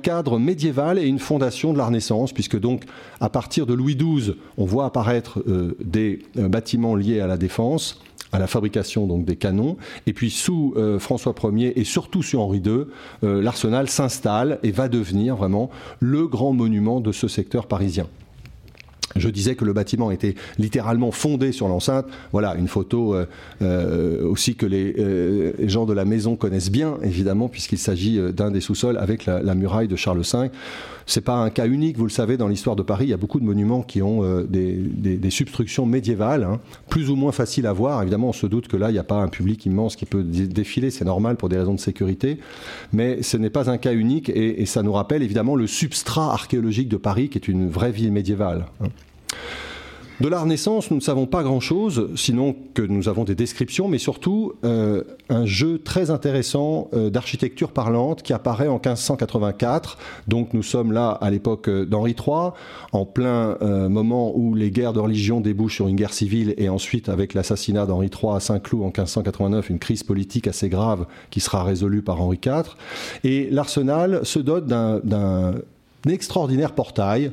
cadre 0.03 0.39
médiéval 0.39 0.99
et 0.99 1.07
une 1.07 1.19
fondation 1.19 1.73
de 1.73 1.79
la 1.79 1.87
Renaissance, 1.87 2.33
puisque 2.33 2.59
donc 2.59 2.85
à 3.21 3.29
partir 3.29 3.67
de 3.67 3.75
Louis 3.75 3.97
XII, 3.97 4.37
on 4.57 4.65
voit 4.65 4.87
apparaître 4.87 5.41
euh, 5.49 5.77
des 5.83 6.21
euh, 6.39 6.49
bâtiments 6.49 6.95
liés 6.95 7.21
à 7.21 7.27
la 7.27 7.37
défense 7.37 8.01
à 8.33 8.39
la 8.39 8.47
fabrication 8.47 9.07
donc 9.07 9.25
des 9.25 9.37
canons. 9.37 9.77
Et 10.07 10.13
puis 10.13 10.31
sous 10.31 10.75
euh, 10.77 10.99
François 10.99 11.35
Ier 11.53 11.79
et 11.79 11.85
surtout 11.85 12.23
sous 12.23 12.39
Henri 12.39 12.59
II, 12.59 12.87
euh, 13.25 13.43
l'arsenal 13.43 13.89
s'installe 13.89 14.59
et 14.63 14.71
va 14.71 14.89
devenir 14.89 15.37
vraiment 15.37 15.71
le 16.01 16.27
grand 16.27 16.53
monument 16.53 17.01
de 17.01 17.13
ce 17.13 17.29
secteur 17.29 17.67
parisien. 17.67 18.07
Je 19.15 19.31
disais 19.31 19.55
que 19.55 19.65
le 19.65 19.73
bâtiment 19.73 20.11
était 20.11 20.35
littéralement 20.59 21.11
fondé 21.11 21.51
sur 21.51 21.69
l'enceinte. 21.69 22.07
Voilà, 22.33 22.55
une 22.57 22.69
photo 22.69 23.17
euh, 23.63 24.23
aussi 24.29 24.57
que 24.57 24.67
les, 24.67 25.67
gens 25.67 25.87
de 25.87 25.95
la 25.95 26.05
maison 26.05 26.37
connaissent 26.37 26.71
bien, 26.71 26.99
évidemment, 27.03 27.49
puisqu'il 27.49 27.79
s'agit 27.79 28.21
d'un 28.35 28.51
des 28.51 28.61
sous-sols 28.61 28.99
avec 28.99 29.25
la, 29.25 29.55
muraille 29.55 29.89
de 29.89 29.97
Charles 29.97 30.21
V. 30.21 30.51
C'est 31.07 31.21
pas 31.21 31.37
un 31.37 31.51
cas 31.51 31.67
unique, 31.67 31.97
vous 31.97 32.05
le 32.05 32.11
savez, 32.11 32.37
dans 32.37 32.49
l'histoire 32.49 32.77
de 32.77 32.83
Paris, 32.83 33.07
il 33.07 33.11
y 33.11 33.15
a 33.15 33.17
beaucoup 33.17 33.39
de 33.41 33.45
monuments 33.45 33.83
qui 33.83 34.03
ont 34.03 34.43
des, 34.43 35.31
substructions 35.31 35.87
médiévales, 35.87 36.45
hein, 36.45 36.61
plus 36.89 37.11
ou 37.11 37.17
moins 37.17 37.33
faciles 37.33 37.67
à 37.67 37.73
voir. 37.73 38.03
Évidemment, 38.03 38.31
on 38.31 38.33
se 38.33 38.47
doute 38.47 38.69
que 38.69 38.77
là, 38.77 38.91
il 38.91 38.95
n'y 38.95 38.99
a 38.99 39.05
pas 39.05 39.17
un 39.17 39.29
public 39.29 39.65
immense 39.67 39.97
qui 39.97 40.05
peut 40.05 40.23
défiler, 40.23 40.91
c'est 40.91 41.05
normal 41.05 41.37
pour 41.37 41.49
des 41.49 41.59
raisons 41.59 41.75
de 41.75 41.81
sécurité, 41.81 42.39
mais 42.93 43.23
ce 43.23 43.37
n'est 43.37 43.51
pas 43.51 43.71
un 43.71 43.79
cas 43.79 43.93
unique 43.93 44.29
et, 44.29 44.63
et, 44.63 44.67
ça 44.67 44.83
nous 44.83 44.93
rappelle 44.93 45.23
évidemment 45.23 45.55
le 45.55 45.67
substrat 45.67 46.33
archéologique 46.33 46.89
de 46.89 46.97
Paris, 46.97 47.29
qui 47.29 47.39
est 47.39 47.49
une 47.49 47.69
vraie 47.69 47.93
ville 47.93 48.13
médiévale. 48.13 48.67
Hein. 48.83 48.89
De 50.19 50.29
la 50.29 50.41
Renaissance, 50.41 50.91
nous 50.91 50.97
ne 50.97 51.03
savons 51.03 51.27
pas 51.27 51.43
grand-chose, 51.43 52.09
sinon 52.17 52.57
que 52.73 52.81
nous 52.81 53.11
avons 53.11 53.25
des 53.25 53.35
descriptions, 53.35 53.87
mais 53.87 53.99
surtout 53.99 54.55
euh, 54.65 55.03
un 55.29 55.45
jeu 55.45 55.79
très 55.79 56.11
intéressant 56.11 56.89
euh, 56.95 57.11
d'architecture 57.11 57.71
parlante 57.71 58.23
qui 58.23 58.33
apparaît 58.33 58.69
en 58.69 58.81
1584. 58.83 59.99
Donc 60.27 60.55
nous 60.55 60.63
sommes 60.63 60.93
là 60.93 61.11
à 61.11 61.31
l'époque 61.31 61.69
euh, 61.69 61.85
d'Henri 61.85 62.17
III, 62.19 62.53
en 62.93 63.05
plein 63.05 63.59
moment 63.89 64.33
où 64.35 64.55
les 64.55 64.71
guerres 64.71 64.95
de 64.95 65.01
religion 65.01 65.41
débouchent 65.41 65.77
sur 65.77 65.89
une 65.89 65.97
guerre 65.97 66.15
civile 66.15 66.55
et 66.57 66.69
ensuite 66.71 67.09
avec 67.11 67.35
l'assassinat 67.35 67.85
d'Henri 67.85 68.11
III 68.11 68.37
à 68.37 68.41
Saint-Cloud 68.41 68.83
en 68.83 68.87
1589, 68.87 69.69
une 69.69 69.79
crise 69.79 70.03
politique 70.03 70.49
assez 70.49 70.69
grave 70.69 71.07
qui 71.31 71.41
sera 71.41 71.63
résolue 71.63 72.03
par 72.03 72.23
Henri 72.23 72.41
IV. 72.45 72.77
Et 73.25 73.49
l'arsenal 73.51 74.21
se 74.25 74.39
dote 74.39 74.67
d'un 74.67 75.55
extraordinaire 76.09 76.73
portail 76.73 77.33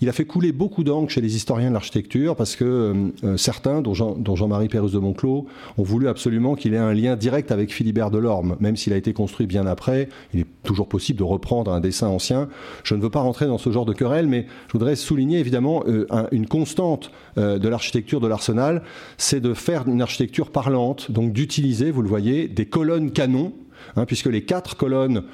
il 0.00 0.08
a 0.08 0.12
fait 0.12 0.24
couler 0.24 0.52
beaucoup 0.52 0.84
d'encre 0.84 1.10
chez 1.10 1.20
les 1.20 1.36
historiens 1.36 1.68
de 1.68 1.74
l'architecture 1.74 2.36
parce 2.36 2.56
que 2.56 2.64
euh, 2.64 2.94
euh, 3.24 3.36
certains, 3.36 3.80
dont, 3.80 3.94
Jean, 3.94 4.48
marie 4.48 4.68
Pérouse 4.68 4.92
de 4.92 4.98
Monclos, 4.98 5.46
ont 5.78 5.82
voulu 5.82 6.08
absolument 6.08 6.54
qu'il 6.54 6.74
ait 6.74 6.78
un 6.78 6.92
lien 6.92 7.16
direct 7.16 7.52
avec 7.52 7.72
Philibert 7.72 8.10
Delorme, 8.10 8.56
même 8.60 8.76
s'il 8.76 8.92
a 8.92 8.96
été 8.96 9.12
construit 9.12 9.46
bien 9.46 9.66
après. 9.66 10.08
Il 10.32 10.40
est 10.40 10.46
toujours 10.62 10.88
possible 10.88 11.18
de 11.18 11.24
reprendre 11.24 11.72
un 11.72 11.80
dessin 11.80 12.08
ancien. 12.08 12.48
Je 12.82 12.94
ne 12.94 13.00
veux 13.00 13.10
pas 13.10 13.20
rentrer 13.20 13.46
dans 13.46 13.58
ce 13.58 13.70
genre 13.70 13.86
de 13.86 13.92
querelle, 13.92 14.26
mais 14.26 14.46
je 14.68 14.72
voudrais 14.72 14.96
souligner 14.96 15.38
évidemment 15.38 15.84
euh, 15.86 16.06
une 16.32 16.46
constante 16.46 17.10
de 17.36 17.68
l'architecture 17.68 18.20
de 18.20 18.28
l'Arsenal, 18.28 18.82
c'est 19.18 19.40
de 19.40 19.54
faire 19.54 19.88
une 19.88 20.02
architecture 20.02 20.50
parlante, 20.50 21.10
donc 21.10 21.32
d'utiliser, 21.32 21.90
vous 21.90 22.02
le 22.02 22.08
voyez, 22.08 22.46
des 22.46 22.66
colonnes 22.66 23.10
canons, 23.10 23.52
hein, 23.96 24.04
puisque 24.06 24.26
les 24.26 24.44
quatre 24.44 24.76
colonnes 24.76 25.24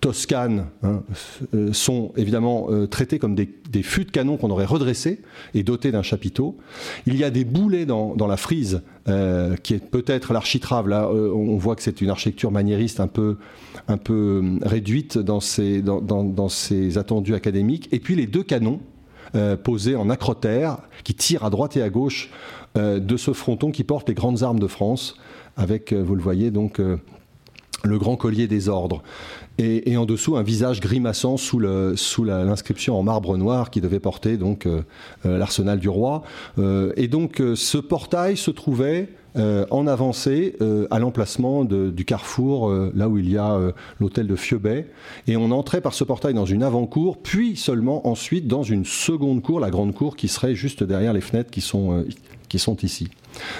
toscanes 0.00 0.66
hein, 0.82 1.02
euh, 1.54 1.72
sont 1.72 2.12
évidemment 2.16 2.66
euh, 2.70 2.86
traités 2.86 3.18
comme 3.18 3.34
des, 3.34 3.48
fûts 3.82 4.04
de 4.04 4.10
canon 4.10 4.36
qu'on 4.36 4.50
aurait 4.50 4.64
redressés 4.64 5.20
et 5.54 5.62
dotés 5.62 5.92
d'un 5.92 6.02
chapiteau. 6.02 6.56
Il 7.06 7.16
y 7.16 7.24
a 7.24 7.30
des 7.30 7.44
boulets 7.44 7.86
dans, 7.86 8.14
la 8.26 8.36
frise, 8.36 8.82
euh, 9.08 9.56
qui 9.56 9.74
est 9.74 9.84
peut-être 9.84 10.32
l'architrave. 10.32 10.88
Là, 10.88 11.08
on 11.10 11.56
voit 11.56 11.74
que 11.74 11.82
c'est 11.82 12.00
une 12.00 12.10
architecture 12.10 12.50
maniériste 12.50 13.00
un 13.00 13.08
peu, 13.08 13.36
réduite 14.62 15.18
dans 15.18 15.40
ses, 15.40 16.98
attendus 16.98 17.34
académiques. 17.34 17.88
Et 17.92 18.00
puis 18.00 18.14
les 18.14 18.26
deux 18.26 18.42
canons 18.42 18.80
posés 19.64 19.96
en 19.96 20.10
acrotère 20.10 20.78
qui 21.04 21.14
tirent 21.14 21.44
à 21.44 21.50
droite 21.50 21.76
et 21.76 21.82
à 21.82 21.88
gauche 21.88 22.30
de 22.76 23.16
ce 23.16 23.32
fronton 23.32 23.70
qui 23.70 23.84
porte 23.84 24.08
les 24.08 24.14
grandes 24.14 24.42
armes 24.42 24.60
de 24.60 24.66
France, 24.66 25.16
avec, 25.56 25.92
vous 25.94 26.14
le 26.14 26.22
voyez, 26.22 26.50
donc 26.50 26.78
le 27.84 27.98
grand 27.98 28.16
collier 28.16 28.46
des 28.46 28.68
ordres. 28.68 29.02
Et, 29.58 29.96
en 29.96 30.06
dessous, 30.06 30.36
un 30.36 30.42
visage 30.42 30.80
grimaçant 30.80 31.36
sous, 31.36 31.58
l'inscription 31.60 32.98
en 32.98 33.02
marbre 33.02 33.36
noir 33.36 33.70
qui 33.70 33.80
devait 33.80 34.00
porter 34.00 34.36
donc 34.36 34.66
euh, 34.66 34.82
euh, 35.26 35.38
l'arsenal 35.38 35.78
du 35.78 35.88
roi. 35.88 36.22
Euh, 36.58 36.92
et 36.96 37.06
donc, 37.06 37.42
ce 37.54 37.78
portail 37.78 38.36
se 38.36 38.50
trouvait 38.50 39.08
en 39.34 39.86
avancée 39.86 40.56
à 40.90 40.98
l'emplacement 40.98 41.64
du 41.64 42.04
carrefour, 42.04 42.70
là 42.94 43.08
où 43.08 43.16
il 43.16 43.30
y 43.30 43.38
a 43.38 43.58
l'hôtel 43.98 44.26
de 44.26 44.36
Fiebay. 44.36 44.86
Et 45.26 45.38
on 45.38 45.50
entrait 45.52 45.80
par 45.80 45.94
ce 45.94 46.04
portail 46.04 46.34
dans 46.34 46.44
une 46.44 46.62
avant-cour, 46.62 47.16
puis 47.16 47.56
seulement 47.56 48.06
ensuite 48.06 48.46
dans 48.46 48.62
une 48.62 48.84
seconde 48.84 49.40
cour, 49.40 49.58
la 49.58 49.70
grande 49.70 49.94
cour 49.94 50.16
qui 50.16 50.28
serait 50.28 50.54
juste 50.54 50.84
derrière 50.84 51.14
les 51.14 51.22
fenêtres 51.22 51.50
qui 51.50 51.62
sont 51.62 52.76
ici. 52.82 53.08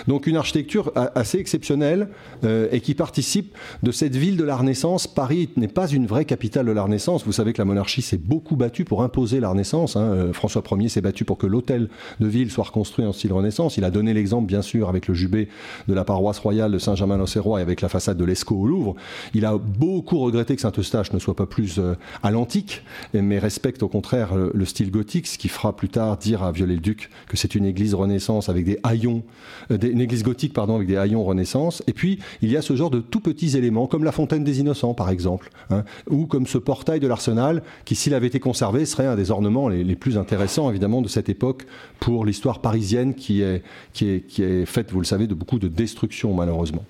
Donc 0.06 0.26
une 0.26 0.36
architecture 0.36 0.92
assez 1.14 1.38
exceptionnelle 1.38 2.08
euh, 2.44 2.68
et 2.72 2.80
qui 2.80 2.94
participe 2.94 3.56
de 3.82 3.90
cette 3.92 4.16
ville 4.16 4.36
de 4.36 4.44
la 4.44 4.56
Renaissance. 4.56 5.06
Paris 5.06 5.50
n'est 5.56 5.68
pas 5.68 5.88
une 5.88 6.06
vraie 6.06 6.24
capitale 6.24 6.66
de 6.66 6.72
la 6.72 6.82
Renaissance. 6.82 7.24
Vous 7.24 7.32
savez 7.32 7.52
que 7.52 7.58
la 7.58 7.64
monarchie 7.64 8.02
s'est 8.02 8.18
beaucoup 8.18 8.56
battue 8.56 8.84
pour 8.84 9.02
imposer 9.02 9.40
la 9.40 9.50
Renaissance. 9.50 9.96
Hein. 9.96 10.12
Euh, 10.12 10.32
François 10.32 10.62
Ier 10.72 10.88
s'est 10.88 11.00
battu 11.00 11.24
pour 11.24 11.38
que 11.38 11.46
l'hôtel 11.46 11.88
de 12.20 12.26
ville 12.26 12.50
soit 12.50 12.64
reconstruit 12.64 13.04
en 13.04 13.12
style 13.12 13.32
Renaissance. 13.32 13.76
Il 13.76 13.84
a 13.84 13.90
donné 13.90 14.14
l'exemple, 14.14 14.46
bien 14.46 14.62
sûr, 14.62 14.88
avec 14.88 15.08
le 15.08 15.14
jubé 15.14 15.48
de 15.88 15.94
la 15.94 16.04
paroisse 16.04 16.38
royale 16.38 16.72
de 16.72 16.78
Saint-Germain-l'Auxerrois 16.78 17.60
et 17.60 17.62
avec 17.62 17.80
la 17.80 17.88
façade 17.88 18.16
de 18.16 18.24
l'Escaut 18.24 18.56
au 18.56 18.66
Louvre. 18.66 18.94
Il 19.34 19.44
a 19.44 19.56
beaucoup 19.56 20.18
regretté 20.18 20.54
que 20.54 20.62
Saint-Eustache 20.62 21.12
ne 21.12 21.18
soit 21.18 21.36
pas 21.36 21.46
plus 21.46 21.78
euh, 21.78 21.94
à 22.22 22.30
l'antique, 22.30 22.82
mais 23.14 23.38
respecte 23.38 23.82
au 23.82 23.88
contraire 23.88 24.34
le, 24.34 24.64
style 24.64 24.90
gothique, 24.90 25.26
ce 25.26 25.38
qui 25.38 25.48
fera 25.48 25.74
plus 25.76 25.88
tard 25.88 26.16
dire 26.16 26.42
à 26.42 26.52
Viollet-le-Duc 26.52 27.10
que 27.28 27.36
c'est 27.36 27.54
une 27.54 27.64
église 27.64 27.94
Renaissance 27.94 28.48
avec 28.48 28.64
des 28.64 28.78
haillons 28.82 29.22
euh, 29.70 29.78
une 29.82 30.00
église 30.00 30.22
gothique 30.22 30.52
pardon, 30.52 30.76
avec 30.76 30.88
des 30.88 30.96
haillons 30.96 31.24
Renaissance. 31.24 31.82
Et 31.86 31.92
puis, 31.92 32.18
il 32.40 32.50
y 32.50 32.56
a 32.56 32.62
ce 32.62 32.74
genre 32.76 32.90
de 32.90 33.00
tout 33.00 33.20
petits 33.20 33.56
éléments, 33.56 33.86
comme 33.86 34.04
la 34.04 34.12
fontaine 34.12 34.44
des 34.44 34.60
Innocents, 34.60 34.94
par 34.94 35.10
exemple, 35.10 35.50
hein, 35.70 35.84
ou 36.08 36.26
comme 36.26 36.46
ce 36.46 36.58
portail 36.58 37.00
de 37.00 37.06
l'Arsenal, 37.06 37.62
qui, 37.84 37.94
s'il 37.94 38.14
avait 38.14 38.26
été 38.26 38.40
conservé, 38.40 38.84
serait 38.84 39.06
un 39.06 39.16
des 39.16 39.30
ornements 39.30 39.68
les, 39.68 39.96
plus 39.96 40.18
intéressants, 40.18 40.70
évidemment, 40.70 41.02
de 41.02 41.08
cette 41.08 41.28
époque 41.28 41.66
pour 42.00 42.24
l'histoire 42.24 42.60
parisienne 42.60 43.14
qui 43.14 43.42
est, 43.42 43.62
qui, 43.92 44.08
est, 44.08 44.26
qui 44.26 44.42
est 44.42 44.64
faite, 44.66 44.90
vous 44.90 45.00
le 45.00 45.06
savez, 45.06 45.26
de 45.26 45.34
beaucoup 45.34 45.58
de 45.58 45.68
destruction, 45.68 46.34
malheureusement. 46.34 46.84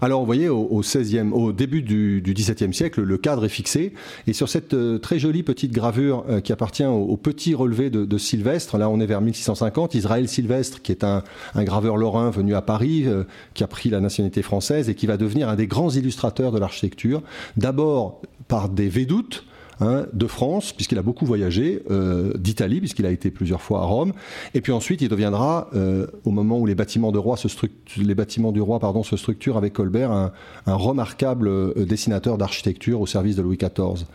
Alors, 0.00 0.20
vous 0.20 0.26
voyez, 0.26 0.48
au, 0.48 0.82
16e, 0.82 1.32
au 1.32 1.52
début 1.52 1.82
du, 1.82 2.22
XVIIe 2.26 2.72
siècle, 2.72 3.02
le 3.02 3.18
cadre 3.18 3.44
est 3.44 3.50
fixé. 3.50 3.94
Et 4.26 4.32
sur 4.32 4.48
cette 4.48 4.74
euh, 4.74 4.98
très 4.98 5.18
jolie 5.18 5.42
petite 5.42 5.72
gravure 5.72 6.24
euh, 6.28 6.40
qui 6.40 6.52
appartient 6.52 6.84
au, 6.84 7.16
petit 7.16 7.54
relevé 7.54 7.90
de, 7.90 8.18
Sylvestre, 8.18 8.78
là 8.78 8.88
on 8.88 9.00
est 9.00 9.06
vers 9.06 9.20
1650, 9.20 9.94
Israël 9.94 10.28
Sylvestre, 10.28 10.80
qui 10.82 10.92
est 10.92 11.04
un, 11.04 11.22
graveur 11.56 11.96
lorrain 11.96 12.30
venu 12.30 12.54
à 12.54 12.62
Paris, 12.62 13.04
euh, 13.06 13.24
qui 13.54 13.64
a 13.64 13.66
pris 13.66 13.90
la 13.90 14.00
nationalité 14.00 14.42
française 14.42 14.88
et 14.88 14.94
qui 14.94 15.06
va 15.06 15.16
devenir 15.16 15.48
un 15.48 15.56
des 15.56 15.66
grands 15.66 15.90
illustrateurs 15.90 16.52
de 16.52 16.58
l'architecture. 16.58 17.22
D'abord 17.56 18.20
par 18.48 18.68
des 18.68 18.88
védoutes, 18.88 19.44
Hein, 19.78 20.06
de 20.14 20.26
France, 20.26 20.72
puisqu'il 20.72 20.96
a 20.96 21.02
beaucoup 21.02 21.26
voyagé, 21.26 21.82
euh, 21.90 22.32
d'Italie, 22.38 22.80
puisqu'il 22.80 23.04
a 23.04 23.10
été 23.10 23.30
plusieurs 23.30 23.60
fois 23.60 23.82
à 23.82 23.84
Rome, 23.84 24.14
et 24.54 24.62
puis 24.62 24.72
ensuite 24.72 25.02
il 25.02 25.08
deviendra, 25.08 25.68
euh, 25.74 26.06
au 26.24 26.30
moment 26.30 26.58
où 26.58 26.64
les 26.64 26.74
bâtiments, 26.74 27.12
du 27.12 27.18
roi 27.18 27.36
se 27.36 27.48
structurent 27.48 29.58
avec 29.58 29.74
Colbert, 29.74 30.12
un, 30.12 30.32
remarquable 30.66 31.48
euh, 31.48 31.84
dessinateur 31.84 32.38
d'architecture 32.38 33.02
au 33.02 33.06
service 33.06 33.36
de 33.36 33.42
Louis 33.42 33.58
XIV. 33.58 34.06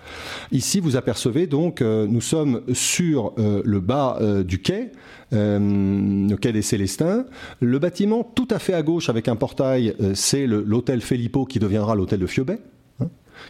Ici, 0.52 0.80
vous 0.80 0.96
apercevez 0.96 1.46
donc, 1.46 1.82
nous 1.82 2.22
sommes 2.22 2.62
sur 2.74 3.34
le 3.38 3.80
bas 3.80 4.20
du 4.44 4.62
quai, 4.62 4.92
le 5.32 6.36
quai 6.36 6.52
des 6.52 6.62
Célestins. 6.62 7.26
Le 7.60 7.80
bâtiment 7.80 8.24
tout 8.24 8.48
à 8.50 8.60
fait 8.60 8.74
à 8.74 8.82
gauche 8.82 9.10
avec 9.10 9.28
un 9.28 9.36
portail, 9.36 9.96
c'est 10.14 10.48
l'hôtel 10.48 11.02
Filippo 11.02 11.46
qui 11.46 11.60
deviendra 11.60 11.96
l'hôtel 11.96 12.20
de 12.20 12.28
Fiobet 12.28 12.60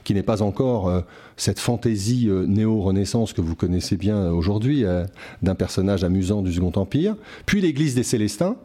qui 0.04 0.14
n'est 0.14 0.24
pas 0.24 0.42
encore 0.42 0.90
euh, 0.90 1.02
cette 1.38 1.60
fantaisie 1.60 2.28
euh, 2.30 2.46
néo-renaissance 2.46 3.34
que 3.34 3.42
vous 3.42 3.56
connaissez 3.56 3.98
bien 3.98 4.32
aujourd'hui, 4.32 4.86
euh, 4.86 5.06
d'un 5.42 5.56
personnage 5.56 6.04
amusant 6.04 6.42
du 6.42 6.54
Second 6.54 6.74
Empire, 6.76 7.16
puis 7.46 7.62
l'église 7.62 7.96
des 7.96 8.04
Célestins, 8.04 8.56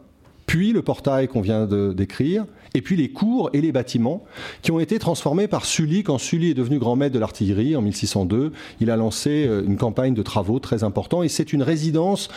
puis 0.45 0.71
le 0.71 0.81
portail 0.81 1.27
qu'on 1.27 1.41
vient 1.41 1.65
de 1.65 1.93
décrire, 1.93 2.45
et 2.77 2.81
puis 2.81 2.95
les 2.95 3.09
cours 3.09 3.49
et 3.53 3.61
les 3.61 3.71
bâtiments 3.71 4.23
qui 4.61 4.71
ont 4.71 4.79
été 4.79 4.99
transformés 4.99 5.47
par 5.47 5.65
Sully. 5.65 6.03
Quand 6.03 6.17
Sully 6.17 6.51
est 6.51 6.53
devenu 6.53 6.79
grand 6.79 6.95
maître 6.95 7.13
de 7.13 7.19
l'artillerie 7.19 7.75
en 7.75 7.81
1602, 7.81 8.51
il 8.79 8.91
a 8.91 8.95
lancé 8.95 9.49
une 9.65 9.77
campagne 9.77 10.13
de 10.13 10.21
travaux 10.21 10.59
très 10.59 10.83
importants 10.83 11.23
et 11.23 11.29
c'est 11.29 11.53
une 11.53 11.63
résidence 11.63 12.29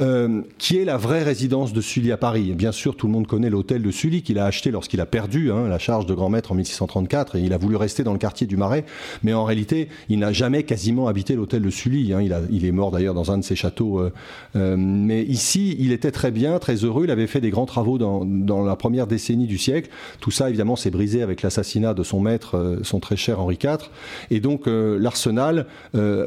euh, 0.00 0.42
qui 0.58 0.78
est 0.78 0.84
la 0.84 0.96
vraie 0.96 1.22
résidence 1.22 1.72
de 1.72 1.80
Sully 1.80 2.12
à 2.12 2.16
Paris. 2.16 2.52
bien 2.54 2.72
sûr, 2.72 2.96
tout 2.96 3.06
le 3.06 3.12
monde 3.12 3.26
connaît 3.26 3.50
l'hôtel 3.50 3.82
de 3.82 3.90
Sully 3.90 4.22
qu'il 4.22 4.38
a 4.38 4.46
acheté 4.46 4.70
lorsqu'il 4.70 5.00
a 5.00 5.06
perdu 5.06 5.50
hein, 5.50 5.68
la 5.68 5.78
charge 5.78 6.06
de 6.06 6.14
grand 6.14 6.28
maître 6.28 6.52
en 6.52 6.54
1634 6.54 7.36
et 7.36 7.40
il 7.40 7.52
a 7.52 7.58
voulu 7.58 7.76
rester 7.76 8.04
dans 8.04 8.12
le 8.12 8.18
quartier 8.18 8.46
du 8.46 8.56
Marais. 8.56 8.84
Mais 9.22 9.34
en 9.34 9.44
réalité, 9.44 9.88
il 10.08 10.20
n'a 10.20 10.32
jamais 10.32 10.62
quasiment 10.62 11.08
habité 11.08 11.34
l'hôtel 11.34 11.62
de 11.62 11.70
Sully. 11.70 12.12
Hein. 12.12 12.20
Il, 12.50 12.64
est 12.64 12.72
mort 12.72 12.90
d'ailleurs 12.92 13.14
dans 13.14 13.32
un 13.32 13.38
de 13.38 13.44
ses 13.44 13.56
châteaux. 13.56 13.98
Euh, 13.98 14.12
euh, 14.54 14.76
mais 14.78 15.22
ici, 15.22 15.76
il 15.78 15.92
était 15.92 16.12
très 16.12 16.30
bien, 16.30 16.58
très 16.58 16.76
heureux. 16.76 17.04
Il 17.04 17.10
avait 17.10 17.26
fait 17.26 17.40
des 17.40 17.50
grands 17.50 17.66
travaux 17.66 17.98
dans, 17.98 18.64
la 18.64 18.76
première 18.76 19.06
décennie 19.06 19.46
du 19.46 19.58
siècle. 19.58 19.79
Tout 20.20 20.30
ça, 20.30 20.48
évidemment, 20.48 20.76
s'est 20.76 20.90
brisé 20.90 21.22
avec 21.22 21.42
l'assassinat 21.42 21.94
de 21.94 22.02
son 22.02 22.20
maître, 22.20 22.78
son 22.82 23.00
très 23.00 23.16
cher 23.16 23.40
Henri 23.40 23.58
IV. 23.62 23.90
Et 24.30 24.40
donc, 24.40 24.62
l'arsenal 24.66 25.66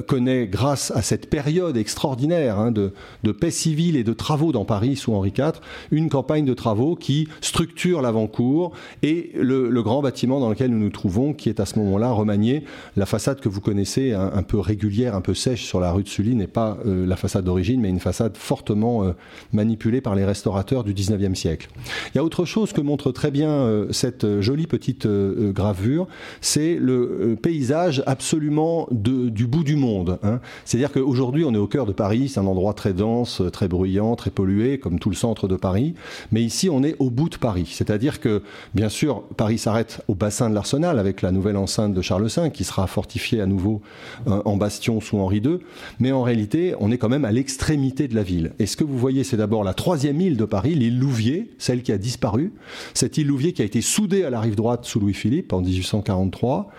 connaît, 0.07 0.47
grâce 0.47 0.91
à 0.91 1.01
cette 1.01 1.29
période 1.29 1.77
extraordinaire 1.77 2.59
hein, 2.59 2.71
de, 2.71 2.91
paix 3.31 3.51
civile 3.51 3.95
et 3.95 4.03
de 4.03 4.13
travaux 4.13 4.51
dans 4.51 4.65
Paris 4.65 4.95
sous 4.95 5.13
Henri 5.13 5.33
IV, 5.37 5.53
une 5.91 6.09
campagne 6.09 6.45
de 6.45 6.53
travaux 6.53 6.95
qui 6.95 7.27
structure 7.41 8.01
l'avant-cour 8.01 8.71
et 9.01 9.31
le, 9.35 9.83
grand 9.83 10.01
bâtiment 10.01 10.39
dans 10.39 10.49
lequel 10.49 10.71
nous 10.71 10.79
nous 10.79 10.89
trouvons, 10.89 11.33
qui 11.33 11.49
est 11.49 11.59
à 11.59 11.65
ce 11.65 11.77
moment-là 11.79 12.11
remanié. 12.11 12.63
La 12.95 13.05
façade 13.05 13.41
que 13.41 13.49
vous 13.49 13.59
connaissez, 13.59 14.13
un, 14.13 14.43
peu 14.43 14.59
régulière, 14.59 15.15
un 15.15 15.21
peu 15.21 15.33
sèche 15.33 15.65
sur 15.65 15.79
la 15.81 15.91
rue 15.91 16.03
de 16.03 16.07
Sully, 16.07 16.35
n'est 16.35 16.47
pas 16.47 16.77
euh, 16.85 17.05
la 17.05 17.17
façade 17.17 17.43
d'origine, 17.43 17.81
mais 17.81 17.89
une 17.89 17.99
façade 17.99 18.37
fortement 18.37 19.03
euh, 19.03 19.11
manipulée 19.51 19.99
par 19.99 20.15
les 20.15 20.23
restaurateurs 20.23 20.85
du 20.85 20.93
19e 20.93 21.35
siècle. 21.35 21.67
Il 22.13 22.17
y 22.17 22.19
a 22.19 22.23
autre 22.23 22.45
chose 22.45 22.71
que 22.71 22.79
montre 22.79 23.11
très 23.11 23.31
bien 23.33 23.49
euh, 23.49 23.87
cette 23.91 24.39
jolie 24.39 24.67
petite 24.67 25.05
gravure, 25.05 26.07
c'est 26.39 26.75
le 26.75 27.37
paysage 27.41 28.01
absolument 28.05 28.87
du 28.91 29.47
bout 29.47 29.63
du 29.63 29.75
monde. 29.75 30.19
Hein. 30.23 30.39
C'est-à-dire 30.63 30.91
qu'aujourd'hui, 30.91 31.43
on 31.43 31.53
est 31.53 31.57
au 31.57 31.67
cœur 31.67 31.85
de 31.85 31.91
Paris, 31.91 32.29
c'est 32.29 32.39
un 32.39 32.45
endroit 32.45 32.73
très 32.73 32.93
dense, 32.93 33.41
très 33.51 33.67
bruyant, 33.67 34.15
très 34.15 34.31
pollué, 34.31 34.77
comme 34.77 34.99
tout 34.99 35.09
le 35.09 35.15
centre 35.15 35.47
de 35.47 35.55
Paris. 35.55 35.95
Mais 36.31 36.41
ici, 36.41 36.69
on 36.69 36.83
est 36.83 36.95
au 36.99 37.09
bout 37.09 37.29
de 37.29 37.37
Paris. 37.37 37.69
C'est-à-dire 37.71 38.19
que, 38.19 38.41
bien 38.73 38.89
sûr, 38.89 39.23
Paris 39.35 39.57
s'arrête 39.57 40.01
au 40.07 40.15
bassin 40.15 40.49
de 40.49 40.55
l'Arsenal 40.55 40.99
avec 40.99 41.21
la 41.21 41.31
nouvelle 41.31 41.57
enceinte 41.57 41.93
de 41.93 42.01
Charles 42.01 42.27
V 42.27 42.51
qui 42.51 42.63
sera 42.63 42.87
fortifiée 42.87 43.41
à 43.41 43.45
nouveau 43.45 43.81
euh, 44.27 44.41
en 44.45 44.57
bastion 44.57 45.01
sous 45.01 45.17
Henri 45.17 45.37
II. 45.37 45.59
Mais 45.99 46.11
en 46.11 46.23
réalité, 46.23 46.75
on 46.79 46.91
est 46.91 46.97
quand 46.97 47.09
même 47.09 47.25
à 47.25 47.31
l'extrémité 47.31 48.07
de 48.07 48.15
la 48.15 48.23
ville. 48.23 48.53
Et 48.59 48.65
ce 48.65 48.77
que 48.77 48.83
vous 48.83 48.97
voyez, 48.97 49.23
c'est 49.23 49.37
d'abord 49.37 49.63
la 49.63 49.73
troisième 49.73 50.21
île 50.21 50.37
de 50.37 50.45
Paris, 50.45 50.75
l'île 50.75 50.99
Louvier, 50.99 51.51
celle 51.57 51.81
qui 51.81 51.91
a 51.91 51.97
disparu. 51.97 52.53
Cette 52.93 53.17
île 53.17 53.22
Louvier 53.27 53.53
qui 53.53 53.62
a 53.62 53.65
été 53.65 53.81
soudée 53.81 54.23
à 54.23 54.29
la 54.29 54.39
rive 54.39 54.55
droite 54.55 54.86
sous 54.86 54.99
Louis-Philippe 54.99 55.53
en 55.53 55.62
1843. 55.62 56.69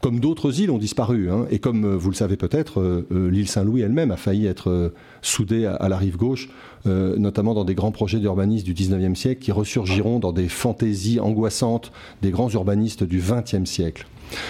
Comme 0.00 0.20
d'autres 0.20 0.60
îles 0.60 0.70
ont 0.70 0.78
disparu. 0.78 1.30
Hein. 1.30 1.46
Et 1.50 1.58
comme 1.58 1.84
euh, 1.84 1.96
vous 1.96 2.10
le 2.10 2.14
savez 2.16 2.36
peut-être, 2.36 2.80
euh, 2.80 3.30
l'île 3.30 3.48
Saint-Louis 3.48 3.82
elle-même 3.82 4.10
a 4.10 4.16
failli 4.16 4.46
être 4.46 4.92
soudée 5.22 5.66
à 5.66 5.88
la 5.88 5.96
rive 5.96 6.16
gauche, 6.16 6.48
euh, 6.86 7.16
notamment 7.16 7.54
dans 7.54 7.64
des 7.64 7.74
grands 7.74 7.92
projets 7.92 8.18
d'urbanisme 8.18 8.64
du 8.64 8.74
19e 8.74 9.14
siècle 9.14 9.40
qui 9.40 9.52
ressurgiront 9.52 10.18
dans 10.18 10.32
des 10.32 10.48
fantaisies 10.48 11.20
angoissantes 11.20 11.92
des 12.22 12.30
grands 12.30 12.50
urbanistes 12.50 13.04
du 13.04 13.20
20e 13.20 13.66
siècle. 13.66 14.06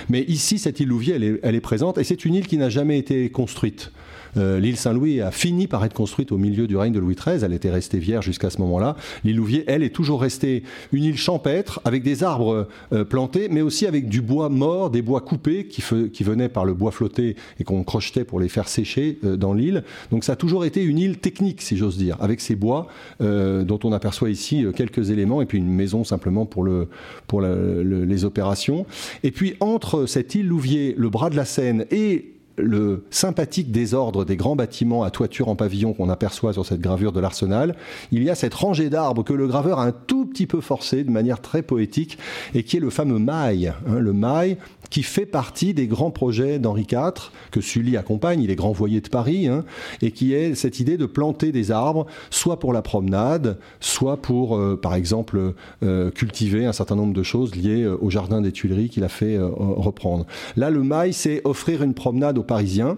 Mais 0.09 0.23
ici, 0.23 0.59
cette 0.59 0.81
île 0.81 0.89
Louvier, 0.89 1.41
elle 1.43 1.55
est, 1.55 1.61
présente 1.61 1.99
et 1.99 2.05
c'est 2.05 2.25
une 2.25 2.35
île 2.35 2.47
qui 2.47 2.57
n'a 2.57 2.69
jamais 2.69 2.99
été 2.99 3.31
construite. 3.31 3.93
L'île 4.37 4.77
Saint-Louis 4.77 5.21
a 5.21 5.31
fini 5.31 5.67
par 5.67 5.85
être 5.85 5.95
construite 5.95 6.33
au 6.33 6.39
milieu 6.39 6.67
du 6.67 6.77
règne 6.77 6.93
de 6.93 6.99
Louis 6.99 7.15
XIII. 7.15 7.45
Elle 7.45 7.53
était 7.53 7.71
restée 7.71 7.99
vierge 7.99 8.25
jusqu'à 8.25 8.51
ce 8.51 8.61
moment-là. 8.61 8.97
L'île 9.25 9.37
Louviers, 9.37 9.65
elle, 9.67 9.83
est 9.83 9.95
toujours 9.95 10.21
restée 10.21 10.63
une 10.93 11.05
île 11.05 11.17
champêtre 11.17 11.81
avec 11.85 12.03
des 12.03 12.23
arbres 12.23 12.69
plantés, 13.09 13.49
mais 13.51 13.61
aussi 13.61 13.87
avec 13.87 14.09
du 14.09 14.21
bois 14.21 14.49
mort, 14.49 14.91
des 14.91 15.03
bois 15.03 15.21
coupés 15.21 15.67
qui, 15.67 16.23
venaient 16.23 16.49
par 16.49 16.65
le 16.65 16.75
bois 16.75 16.91
flotté 16.91 17.37
et 17.59 17.65
qu'on 17.65 17.83
crochetait 17.85 18.25
pour 18.25 18.41
les 18.41 18.49
faire 18.49 18.69
sécher 18.69 19.19
dans 19.23 19.53
l'île. 19.53 19.85
Donc 20.11 20.25
ça 20.25 20.33
a 20.33 20.37
toujours 20.37 20.65
été 20.65 20.83
une 20.83 20.99
île 20.99 21.19
technique, 21.19 21.63
si 21.63 21.77
j'ose 21.77 21.97
dire, 21.97 22.17
avec 22.21 22.41
ces 22.41 22.57
bois 22.57 22.89
dont 23.21 23.79
on 23.85 23.93
aperçoit 23.93 24.31
ici 24.31 24.65
quelques 24.75 25.11
éléments 25.11 25.43
et 25.43 25.47
puis 25.47 25.59
une 25.59 25.73
maison 25.73 26.05
simplement 26.05 26.47
pour, 26.47 26.65
le, 26.65 26.89
pour 27.27 27.41
les 27.41 28.25
opérations. 28.25 28.87
Et 29.23 29.31
puis 29.31 29.55
entre 29.61 30.07
cette 30.07 30.35
île 30.35 30.49
Louvier, 30.49 30.95
le 30.97 31.11
bras 31.11 31.31
de 31.31 31.37
la 31.37 31.45
Seine 31.45 31.87
et 31.91 32.33
le 32.59 33.05
sympathique 33.11 33.71
désordre 33.71 34.25
des 34.25 34.37
grands 34.37 34.57
bâtiments 34.57 35.03
à 35.03 35.11
toiture 35.11 35.49
en 35.49 35.57
pavillon 35.57 35.93
qu'on 35.93 36.09
aperçoit 36.09 36.53
sur 36.53 36.67
cette 36.67 36.81
gravure 36.81 37.13
de 37.13 37.21
l'Arsenal, 37.21 37.77
il 38.13 38.23
y 38.23 38.31
a 38.31 38.35
cette 38.35 38.55
rangée 38.55 38.91
d'arbres 38.91 39.23
que 39.23 39.33
le 39.33 39.47
graveur 39.47 39.79
a 39.79 39.85
un 39.85 39.93
tout 39.93 40.27
petit 40.27 40.47
peu 40.47 40.61
forcé 40.61 41.05
de 41.05 41.11
manière 41.11 41.41
très 41.41 41.63
poétique 41.63 42.19
et 42.55 42.63
qui 42.63 42.77
est 42.77 42.81
le 42.81 42.91
fameux 42.91 43.19
mail. 43.19 43.75
Hein, 43.87 43.99
le 43.99 44.13
mail 44.13 44.57
qui 44.91 45.03
fait 45.03 45.27
partie 45.27 45.75
des 45.75 45.87
grands 45.87 46.11
projets 46.11 46.59
d'Henri 46.59 46.87
IV, 46.91 47.31
que 47.51 47.61
Sully 47.61 47.97
accompagne, 47.97 48.43
il 48.43 48.51
est 48.51 48.57
grand 48.57 48.73
voyer 48.73 49.01
de 49.01 49.09
Paris, 49.09 49.49
hein, 49.49 49.65
et 50.03 50.11
qui 50.11 50.35
est 50.35 50.55
cette 50.55 50.81
idée 50.81 50.97
de 50.97 51.07
planter 51.07 51.53
des 51.53 51.71
arbres, 51.71 52.07
soit 52.31 52.59
pour 52.59 52.73
la 52.73 52.83
promenade, 52.83 53.59
soit 53.81 54.17
pour, 54.17 54.57
euh, 54.57 54.79
par 54.81 54.95
exemple, 54.95 55.55
euh, 55.83 56.11
cultiver 56.11 56.67
un 56.67 56.73
certain 56.73 56.97
nombre 56.97 57.15
de 57.15 57.23
choses 57.23 57.55
liées 57.55 57.83
euh, 57.83 57.99
au 58.01 58.11
jardin 58.11 58.41
des 58.41 58.53
Tuileries 58.53 58.89
qu'il 58.89 59.05
a 59.05 59.09
fait 59.09 59.39
reprendre. 59.39 60.27
Là, 60.57 60.71
le 60.71 60.83
mail, 60.83 61.13
c'est 61.13 61.41
offrir 61.45 61.83
une 61.83 61.95
promenade 61.95 62.39
aux 62.39 62.43
Parisiens 62.43 62.97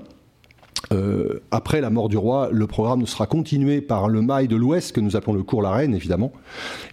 euh, 0.93 1.41
après 1.51 1.81
la 1.81 1.91
mort 1.91 2.09
du 2.09 2.17
roi, 2.17 2.49
le 2.51 2.67
programme 2.67 3.07
sera 3.07 3.27
continué 3.27 3.81
par 3.81 4.09
le 4.09 4.23
mail 4.23 4.49
de 4.49 4.57
l'Ouest, 4.57 4.93
que 4.93 5.01
nous 5.01 5.15
appelons 5.15 5.35
le 5.35 5.43
cours 5.43 5.63
la 5.63 5.71
Reine, 5.71 5.95
évidemment. 5.95 6.33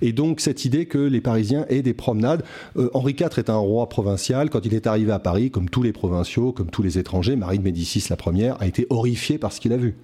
Et 0.01 0.13
donc, 0.13 0.39
cette 0.39 0.65
idée 0.65 0.85
que 0.85 0.99
les 0.99 1.21
Parisiens 1.21 1.65
aient 1.69 1.81
des 1.81 1.93
promenades. 1.93 2.43
Euh, 2.77 2.89
Henri 2.93 3.15
IV 3.19 3.37
est 3.37 3.49
un 3.49 3.57
roi 3.57 3.89
provincial. 3.89 4.49
Quand 4.49 4.65
il 4.65 4.73
est 4.73 4.85
arrivé 4.85 5.11
à 5.11 5.19
Paris, 5.19 5.49
comme 5.49 5.69
tous 5.69 5.81
les 5.81 5.93
provinciaux, 5.93 6.51
comme 6.51 6.69
tous 6.69 6.83
les 6.83 6.99
étrangers, 6.99 7.35
Marie 7.35 7.57
de 7.57 7.63
Médicis, 7.63 8.05
la 8.09 8.17
première, 8.17 8.61
a 8.61 8.67
été 8.67 8.85
horrifiée 8.89 9.39
par 9.39 9.51
ce 9.51 9.59
qu'il 9.59 9.73
a 9.73 9.77
vu. 9.77 9.95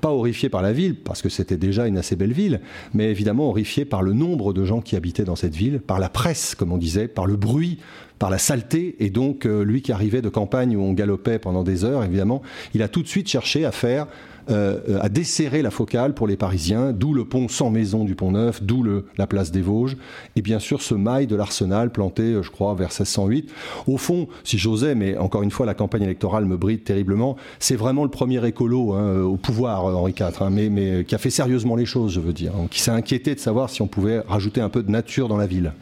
Pas 0.00 0.10
horrifiée 0.10 0.48
par 0.48 0.62
la 0.62 0.72
ville, 0.72 0.96
parce 0.96 1.22
que 1.22 1.28
c'était 1.28 1.56
déjà 1.56 1.86
une 1.86 1.96
assez 1.96 2.16
belle 2.16 2.32
ville, 2.32 2.60
mais 2.94 3.10
évidemment 3.10 3.48
horrifiée 3.48 3.84
par 3.84 4.02
le 4.02 4.12
nombre 4.12 4.52
de 4.52 4.64
gens 4.64 4.80
qui 4.80 4.96
habitaient 4.96 5.24
dans 5.24 5.36
cette 5.36 5.54
ville, 5.54 5.80
par 5.80 5.98
la 5.98 6.08
presse, 6.08 6.54
comme 6.54 6.72
on 6.72 6.78
disait, 6.78 7.08
par 7.08 7.26
le 7.26 7.36
bruit, 7.36 7.78
par 8.22 8.30
la 8.30 8.38
saleté. 8.38 8.94
Et 9.00 9.10
donc, 9.10 9.46
euh, 9.46 9.64
lui 9.64 9.82
qui 9.82 9.90
arrivait 9.90 10.22
de 10.22 10.28
campagne 10.28 10.76
où 10.76 10.80
on 10.80 10.92
galopait 10.92 11.40
pendant 11.40 11.64
des 11.64 11.84
heures, 11.84 12.04
évidemment, 12.04 12.40
il 12.72 12.80
a 12.82 12.86
tout 12.86 13.02
de 13.02 13.08
suite 13.08 13.26
cherché 13.26 13.64
à 13.64 13.72
faire 13.72 14.06
euh, 14.48 15.00
à 15.00 15.08
desserrer 15.08 15.60
la 15.60 15.72
focale 15.72 16.14
pour 16.14 16.28
les 16.28 16.36
Parisiens, 16.36 16.92
d'où 16.92 17.14
le 17.14 17.24
pont 17.24 17.48
sans 17.48 17.70
maison 17.70 18.04
du 18.04 18.14
Pont 18.14 18.30
Neuf, 18.30 18.62
d'où 18.62 18.86
la 19.18 19.26
place 19.26 19.50
des 19.50 19.60
Vosges, 19.60 19.96
et 20.36 20.42
bien 20.42 20.60
sûr 20.60 20.82
ce 20.82 20.94
mail 20.94 21.26
de 21.26 21.34
l'Arsenal 21.34 21.90
planté, 21.90 22.22
euh, 22.22 22.42
je 22.44 22.52
crois, 22.52 22.74
vers 22.74 22.90
1608. 22.90 23.50
Au 23.88 23.96
fond, 23.96 24.28
si 24.44 24.56
j'osais, 24.56 24.94
mais 24.94 25.18
encore 25.18 25.42
une 25.42 25.50
fois, 25.50 25.66
la 25.66 25.74
campagne 25.74 26.02
électorale 26.02 26.44
me 26.44 26.56
bride 26.56 26.84
terriblement, 26.84 27.36
c'est 27.58 27.76
vraiment 27.76 28.04
le 28.04 28.10
premier 28.10 28.46
écolo 28.46 28.92
hein, 28.92 29.20
au 29.22 29.36
pouvoir, 29.36 29.86
Henri 29.86 30.14
IV, 30.16 30.26
hein, 30.38 30.50
mais, 30.50 30.68
mais, 30.68 31.04
qui 31.04 31.16
a 31.16 31.18
fait 31.18 31.30
sérieusement 31.30 31.74
les 31.74 31.86
choses, 31.86 32.12
je 32.12 32.20
veux 32.20 32.32
dire, 32.32 32.52
hein, 32.54 32.68
qui 32.70 32.80
s'est 32.80 32.92
inquiété 32.92 33.34
de 33.34 33.40
savoir 33.40 33.68
si 33.68 33.82
on 33.82 33.88
pouvait 33.88 34.20
rajouter 34.20 34.60
un 34.60 34.68
peu 34.68 34.84
de 34.84 34.92
nature 34.92 35.26
dans 35.26 35.36
la 35.36 35.48
ville. 35.48 35.72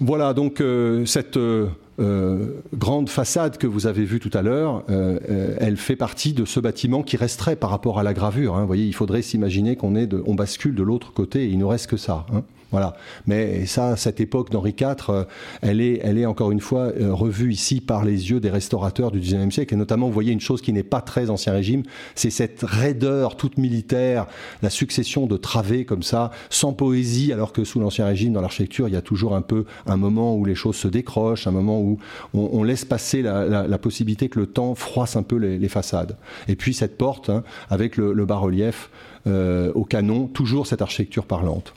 Voilà 0.00 0.34
donc 0.34 0.60
euh, 0.60 1.06
cette 1.06 1.38
euh, 1.38 1.68
euh, 1.98 2.48
grande 2.74 3.08
façade 3.08 3.56
que 3.56 3.66
vous 3.66 3.86
avez 3.86 4.04
vue 4.04 4.20
tout 4.20 4.30
à 4.34 4.42
l'heure, 4.42 4.84
elle 4.88 5.76
fait 5.76 5.96
partie 5.96 6.32
de 6.32 6.44
ce 6.44 6.60
bâtiment 6.60 7.02
qui 7.02 7.16
resterait 7.16 7.56
par 7.56 7.70
rapport 7.70 7.98
à 7.98 8.02
la 8.02 8.12
gravure. 8.12 8.56
Hein. 8.56 8.60
Vous 8.60 8.66
voyez, 8.66 8.84
il 8.84 8.94
faudrait 8.94 9.22
s'imaginer 9.22 9.76
qu'on 9.76 10.34
bascule 10.34 10.74
de 10.74 10.82
l'autre 10.82 11.12
côté 11.12 11.44
et 11.44 11.46
il 11.46 11.58
ne 11.58 11.64
reste 11.64 11.88
que 11.88 11.96
ça. 11.96 12.26
Hein. 12.34 12.42
Voilà. 12.72 12.96
Mais 13.26 13.64
ça, 13.66 13.96
cette 13.96 14.20
époque 14.20 14.50
d'Henri 14.50 14.74
IV, 14.78 14.96
euh, 15.08 15.24
elle, 15.62 15.80
est, 15.80 16.26
encore 16.26 16.50
une 16.50 16.60
fois 16.60 16.92
euh, 17.00 17.14
revue 17.14 17.52
ici 17.52 17.80
par 17.80 18.04
les 18.04 18.30
yeux 18.30 18.40
des 18.40 18.50
restaurateurs 18.50 19.10
du 19.12 19.20
XIXe 19.20 19.54
siècle. 19.54 19.74
Et 19.74 19.76
notamment, 19.76 20.06
vous 20.06 20.12
voyez 20.12 20.32
une 20.32 20.40
chose 20.40 20.60
qui 20.60 20.72
n'est 20.72 20.82
pas 20.82 21.00
très 21.00 21.30
ancien 21.30 21.52
régime, 21.52 21.84
c'est 22.14 22.30
cette 22.30 22.62
raideur 22.62 23.36
toute 23.36 23.58
militaire, 23.58 24.26
la 24.62 24.70
succession 24.70 25.26
de 25.26 25.36
travées 25.36 25.84
comme 25.84 26.02
ça, 26.02 26.30
sans 26.50 26.72
poésie, 26.72 27.32
alors 27.32 27.52
que 27.52 27.64
sous 27.64 27.80
l'Ancien 27.80 28.06
Régime, 28.06 28.32
dans 28.32 28.40
l'architecture, 28.40 28.88
il 28.88 28.94
y 28.94 28.96
a 28.96 29.02
toujours 29.02 29.34
un 29.34 29.42
peu 29.42 29.64
un 29.86 29.96
moment 29.96 30.36
où 30.36 30.44
les 30.44 30.54
choses 30.54 30.76
se 30.76 30.88
décrochent, 30.88 31.46
un 31.46 31.52
moment 31.52 31.80
où 31.80 31.98
on, 32.34 32.62
laisse 32.62 32.84
passer 32.84 33.22
la, 33.22 33.78
possibilité 33.78 34.28
que 34.28 34.40
le 34.40 34.46
temps 34.46 34.74
froisse 34.74 35.16
un 35.16 35.22
peu 35.22 35.36
les, 35.36 35.68
façades. 35.68 36.16
Et 36.48 36.56
puis 36.56 36.74
cette 36.74 36.96
porte, 36.98 37.30
hein, 37.30 37.42
avec 37.70 37.96
le, 37.96 38.26
bas-relief 38.26 38.90
euh, 39.26 39.72
au 39.74 39.84
canon, 39.84 40.26
toujours 40.26 40.66
cette 40.66 40.82
architecture 40.82 41.26
parlante. 41.26 41.74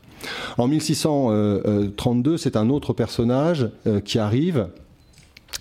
En 0.57 0.67
1632, 0.67 2.37
c'est 2.37 2.55
un 2.55 2.69
autre 2.69 2.93
personnage 2.93 3.69
euh, 3.87 3.99
qui 3.99 4.19
arrive 4.19 4.67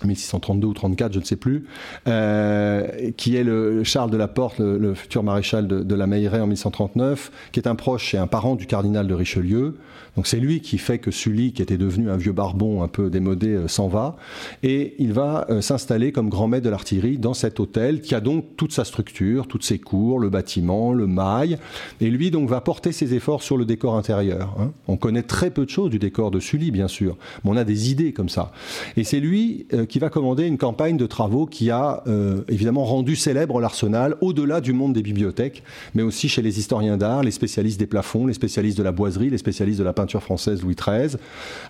1632 0.03 0.67
ou 0.67 0.73
34, 0.73 1.13
je 1.13 1.19
ne 1.19 1.25
sais 1.25 1.35
plus, 1.35 1.65
euh, 2.07 3.11
qui 3.17 3.35
est 3.35 3.43
le 3.43 3.83
Charles 3.83 4.11
de 4.11 4.17
la 4.17 4.27
Porte, 4.27 4.59
le, 4.59 4.93
futur 4.93 5.23
maréchal 5.23 5.67
de, 5.67 5.95
la 5.95 6.07
Meilleraie 6.07 6.41
en 6.41 6.47
1139, 6.47 7.31
qui 7.51 7.59
est 7.59 7.67
un 7.67 7.75
proche 7.75 8.13
et 8.13 8.17
un 8.17 8.27
parent 8.27 8.55
du 8.55 8.65
cardinal 8.65 9.07
de 9.07 9.13
Richelieu, 9.13 9.75
donc 10.19 10.27
c'est 10.27 10.39
lui 10.39 10.59
qui 10.59 10.77
fait 10.77 10.99
que 10.99 11.11
Sully, 11.11 11.53
qui 11.53 11.61
était 11.61 11.77
devenu 11.77 12.09
un 12.09 12.17
vieux 12.17 12.31
barbon 12.31 12.83
un 12.83 12.89
peu 12.89 13.09
démodé, 13.09 13.49
euh, 13.53 13.67
s'en 13.69 13.87
va. 13.87 14.17
Et 14.63 14.95
il 14.99 15.13
va 15.13 15.45
euh, 15.49 15.61
s'installer 15.61 16.11
comme 16.11 16.27
grand 16.27 16.49
maître 16.49 16.65
de 16.65 16.69
l'artillerie 16.69 17.17
dans 17.17 17.33
cet 17.33 17.61
hôtel 17.61 18.01
qui 18.01 18.15
a 18.15 18.19
donc 18.19 18.57
toute 18.57 18.73
sa 18.73 18.83
structure, 18.83 19.47
toutes 19.47 19.63
ses 19.63 19.79
cours, 19.79 20.19
le 20.19 20.29
bâtiment, 20.29 20.93
le 20.93 21.07
mail. 21.07 21.57
Et 22.01 22.09
lui 22.09 22.31
donc 22.31 22.49
va 22.49 22.59
porter 22.59 22.91
ses 22.91 23.13
efforts 23.13 23.41
sur 23.41 23.55
le 23.55 23.63
décor 23.63 23.95
intérieur. 23.95 24.55
Hein. 24.59 24.71
On 24.87 24.97
connaît 24.97 25.23
très 25.23 25.51
peu 25.51 25.63
de 25.63 25.69
choses 25.69 25.89
du 25.89 25.99
décor 25.99 26.31
de 26.31 26.41
Sully, 26.41 26.71
bien 26.71 26.89
sûr, 26.89 27.15
mais 27.45 27.51
on 27.51 27.57
a 27.57 27.63
des 27.63 27.89
idées 27.89 28.11
comme 28.11 28.27
ça. 28.29 28.51
Et 28.97 29.05
c'est 29.05 29.21
lui 29.21 29.67
qui 29.87 29.99
va 29.99 30.09
commander 30.09 30.45
une 30.45 30.57
campagne 30.57 30.97
de 30.97 31.05
travaux 31.05 31.45
qui 31.45 31.69
a 31.71 32.03
évidemment 32.47 32.85
rendu 32.85 33.15
célèbre 33.15 33.59
l'arsenal 33.59 34.15
au-delà 34.21 34.61
du 34.61 34.73
monde 34.73 34.93
des 34.93 35.01
bibliothèques, 35.01 35.63
mais 35.93 36.03
aussi 36.03 36.29
chez 36.29 36.41
les 36.41 36.59
historiens 36.59 36.97
d'art, 36.97 37.23
les 37.23 37.31
spécialistes 37.31 37.79
des 37.79 37.87
plafonds, 37.87 38.27
les 38.27 38.33
spécialistes 38.33 38.77
de 38.77 38.83
la 38.83 38.91
boiserie, 38.91 39.29
les 39.29 39.37
spécialistes 39.37 39.79
de 39.79 39.83
la 39.83 39.93
peinture 39.93 40.21
française 40.21 40.61
Louis 40.61 40.75
XIII, 40.75 41.17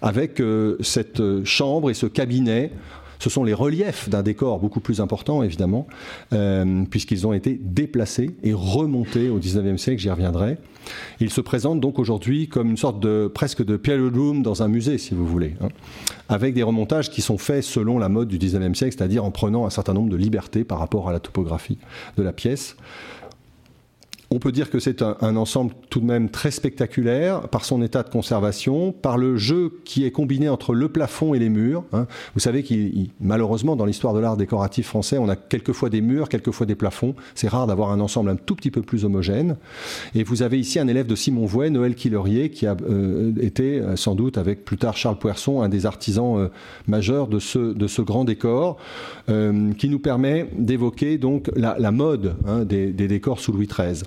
avec 0.01 0.39
euh, 0.39 0.77
cette 0.81 1.19
euh, 1.19 1.43
chambre 1.45 1.89
et 1.89 1.93
ce 1.93 2.05
cabinet. 2.05 2.71
Ce 3.19 3.29
sont 3.29 3.43
les 3.43 3.53
reliefs 3.53 4.09
d'un 4.09 4.23
décor 4.23 4.59
beaucoup 4.59 4.79
plus 4.79 5.01
important, 5.01 5.43
évidemment, 5.43 5.87
euh, 6.33 6.83
puisqu'ils 6.89 7.27
ont 7.27 7.33
été 7.33 7.59
déplacés 7.61 8.31
et 8.43 8.53
remontés 8.53 9.29
au 9.29 9.37
XIXe 9.37 9.81
siècle, 9.81 10.01
j'y 10.01 10.09
reviendrai. 10.09 10.57
Ils 11.19 11.29
se 11.29 11.41
présentent 11.41 11.81
donc 11.81 11.99
aujourd'hui 11.99 12.47
comme 12.47 12.69
une 12.71 12.77
sorte 12.77 12.99
de 12.99 13.29
presque 13.33 13.63
de 13.63 13.77
period 13.77 14.15
room 14.15 14.41
dans 14.41 14.63
un 14.63 14.67
musée, 14.67 14.97
si 14.97 15.13
vous 15.13 15.27
voulez, 15.27 15.55
hein, 15.61 15.67
avec 16.29 16.53
des 16.53 16.63
remontages 16.63 17.09
qui 17.09 17.21
sont 17.21 17.37
faits 17.37 17.63
selon 17.63 17.99
la 17.99 18.09
mode 18.09 18.29
du 18.29 18.37
XIXe 18.37 18.77
siècle, 18.77 18.95
c'est-à-dire 18.97 19.25
en 19.25 19.31
prenant 19.31 19.65
un 19.65 19.69
certain 19.69 19.93
nombre 19.93 20.09
de 20.09 20.15
libertés 20.15 20.63
par 20.63 20.79
rapport 20.79 21.09
à 21.09 21.11
la 21.11 21.19
topographie 21.19 21.77
de 22.17 22.23
la 22.23 22.31
pièce. 22.31 22.75
On 24.31 24.37
peut 24.37 24.51
dire 24.51 24.69
que 24.69 24.77
c'est 24.77 25.01
un, 25.01 25.35
ensemble 25.35 25.73
tout 25.89 25.99
de 25.99 26.05
même 26.05 26.29
très 26.29 26.51
spectaculaire 26.51 27.47
par 27.47 27.65
son 27.65 27.81
état 27.81 28.03
de 28.03 28.09
conservation, 28.09 28.91
par 28.91 29.17
le 29.17 29.37
jeu 29.37 29.79
qui 29.85 30.05
est 30.05 30.11
combiné 30.11 30.49
entre 30.49 30.75
le 30.75 30.87
plafond 30.87 31.33
et 31.33 31.39
les 31.39 31.49
murs. 31.49 31.83
Hein. 31.93 32.05
Vous 32.35 32.39
savez 32.39 32.61
qu'il, 32.61 33.09
malheureusement, 33.19 33.75
dans 33.75 33.85
l'histoire 33.85 34.13
de 34.13 34.19
l'art 34.19 34.37
décoratif 34.37 34.85
français, 34.85 35.17
on 35.17 35.29
a 35.29 35.35
quelquefois 35.35 35.89
des 35.89 36.01
murs, 36.01 36.29
quelquefois 36.29 36.67
des 36.67 36.75
plafonds. 36.75 37.15
C'est 37.33 37.47
rare 37.47 37.65
d'avoir 37.65 37.89
un 37.89 37.99
ensemble 37.99 38.29
un 38.29 38.35
tout 38.35 38.55
petit 38.55 38.69
peu 38.69 38.83
plus 38.83 39.03
homogène. 39.03 39.57
Et 40.13 40.23
vous 40.23 40.43
avez 40.43 40.59
ici 40.59 40.77
un 40.77 40.87
élève 40.87 41.07
de 41.07 41.15
Simon 41.15 41.47
Vouet, 41.47 41.71
Noël 41.71 41.95
Quillerier, 41.95 42.51
qui 42.51 42.67
a 42.67 42.77
euh, 42.87 43.33
été, 43.41 43.79
euh, 43.79 43.95
sans 43.95 44.13
doute, 44.13 44.37
avec 44.37 44.63
plus 44.63 44.77
tard 44.77 44.95
Charles 44.95 45.17
Poisson, 45.17 45.63
un 45.63 45.69
des 45.69 45.87
artisans 45.87 46.37
euh, 46.37 46.49
majeurs 46.87 47.29
de 47.29 47.39
ce, 47.39 47.73
de 47.73 47.87
ce 47.87 48.03
grand 48.03 48.25
décor, 48.25 48.77
qui 49.77 49.89
nous 49.89 49.99
permet 49.99 50.49
d'évoquer 50.57 51.19
donc 51.19 51.51
la, 51.55 51.91
mode 51.91 52.35
hein, 52.47 52.65
des, 52.65 52.91
des 52.91 53.07
décors 53.07 53.39
sous 53.39 53.51
Louis 53.51 53.67
XIII 53.67 54.03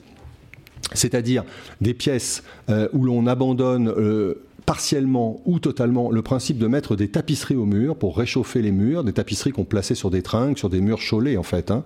c'est-à-dire 0.95 1.45
des 1.81 1.95
pièces 1.95 2.43
euh, 2.69 2.89
où 2.93 3.05
l'on 3.05 3.27
abandonne 3.27 3.89
euh, 3.89 4.43
partiellement 4.67 5.41
ou 5.45 5.59
totalement 5.59 6.11
le 6.11 6.23
principe 6.23 6.59
de 6.59 6.67
mettre 6.67 6.97
des 6.97 7.09
tapisseries 7.09 7.57
au 7.57 7.67
mur 7.67 7.97
pour 7.97 8.17
réchauffer 8.17 8.63
les 8.63 8.71
murs, 8.71 9.05
des 9.05 9.13
tapisseries 9.13 9.53
qu'on 9.53 9.65
plaçait 9.65 9.95
sur 9.95 10.11
des 10.11 10.23
tringles, 10.23 10.57
sur 10.57 10.71
des 10.71 10.81
murs 10.81 11.01
chaulés 11.01 11.37
en 11.37 11.43
fait, 11.43 11.71
hein, 11.71 11.83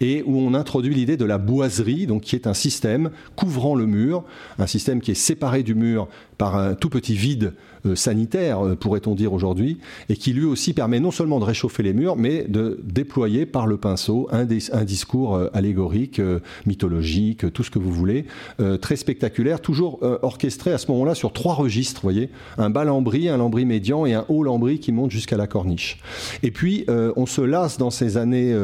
et 0.00 0.22
où 0.26 0.38
on 0.38 0.54
introduit 0.54 0.94
l'idée 0.94 1.16
de 1.16 1.24
la 1.24 1.38
boiserie, 1.38 2.06
donc 2.06 2.22
qui 2.22 2.36
est 2.36 2.46
un 2.46 2.54
système 2.54 3.10
couvrant 3.36 3.74
le 3.74 3.86
mur, 3.86 4.24
un 4.58 4.66
système 4.66 5.00
qui 5.00 5.12
est 5.12 5.14
séparé 5.14 5.62
du 5.62 5.74
mur 5.74 6.08
par 6.38 6.56
un 6.56 6.74
tout 6.74 6.90
petit 6.90 7.14
vide 7.14 7.54
euh, 7.86 7.94
sanitaire, 7.94 8.64
euh, 8.64 8.74
pourrait-on 8.74 9.14
dire 9.14 9.32
aujourd'hui, 9.32 9.78
et 10.08 10.16
qui 10.16 10.32
lui 10.32 10.44
aussi 10.44 10.72
permet 10.72 11.00
non 11.00 11.10
seulement 11.10 11.38
de 11.38 11.44
réchauffer 11.44 11.82
les 11.82 11.92
murs, 11.92 12.16
mais 12.16 12.44
de 12.44 12.80
déployer 12.84 13.46
par 13.46 13.66
le 13.66 13.76
pinceau 13.76 14.28
un, 14.30 14.44
discours 14.44 15.34
euh, 15.34 15.48
allégorique, 15.54 16.20
mythologique, 16.66 17.52
tout 17.52 17.62
ce 17.62 17.70
que 17.70 17.78
vous 17.78 17.92
voulez, 17.92 18.26
très 18.80 18.96
spectaculaire, 18.96 19.60
toujours 19.60 20.00
orchestré 20.22 20.72
à 20.72 20.78
ce 20.78 20.90
moment-là 20.90 21.14
sur 21.14 21.32
trois 21.32 21.54
registres, 21.54 22.00
voyez 22.02 22.30
un 22.58 22.70
bas 22.70 22.84
lambris, 22.84 23.28
un 23.28 23.36
lambris 23.36 23.64
médian 23.64 24.06
et 24.06 24.14
un 24.14 24.24
haut 24.28 24.42
lambris 24.42 24.78
qui 24.78 24.92
monte 24.92 25.10
jusqu'à 25.10 25.36
la 25.36 25.46
corniche. 25.46 26.00
Et 26.42 26.50
puis, 26.50 26.84
on 26.88 27.26
se 27.26 27.40
lasse 27.40 27.78
dans 27.78 27.90
ces 27.90 28.16
années 28.16 28.54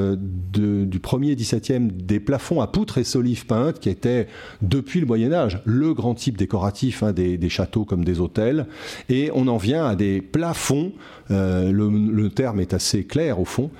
du 0.52 1.00
premier 1.00 1.34
17e 1.34 1.90
des 1.90 2.20
plafonds 2.20 2.60
à 2.60 2.66
poutres 2.66 2.98
et 2.98 3.04
solives 3.04 3.46
peintes, 3.46 3.80
qui 3.80 3.88
étaient, 3.88 4.28
depuis 4.60 5.00
le 5.00 5.06
Moyen-Âge, 5.06 5.60
le 5.64 5.94
grand 5.94 6.14
type 6.14 6.36
décoratif 6.36 7.02
hein, 7.02 7.12
des, 7.12 7.38
comme 7.66 8.04
des 8.04 8.20
hôtels. 8.20 8.66
Et 9.08 9.30
on 9.34 9.48
en 9.48 9.56
vient 9.56 9.86
à 9.86 9.94
des 9.96 10.20
plafonds, 10.20 10.92
euh, 11.30 11.70
le, 11.72 12.30
terme 12.30 12.60
est 12.60 12.72
assez 12.72 13.04
clair 13.04 13.40
au 13.40 13.44
fond, 13.44 13.70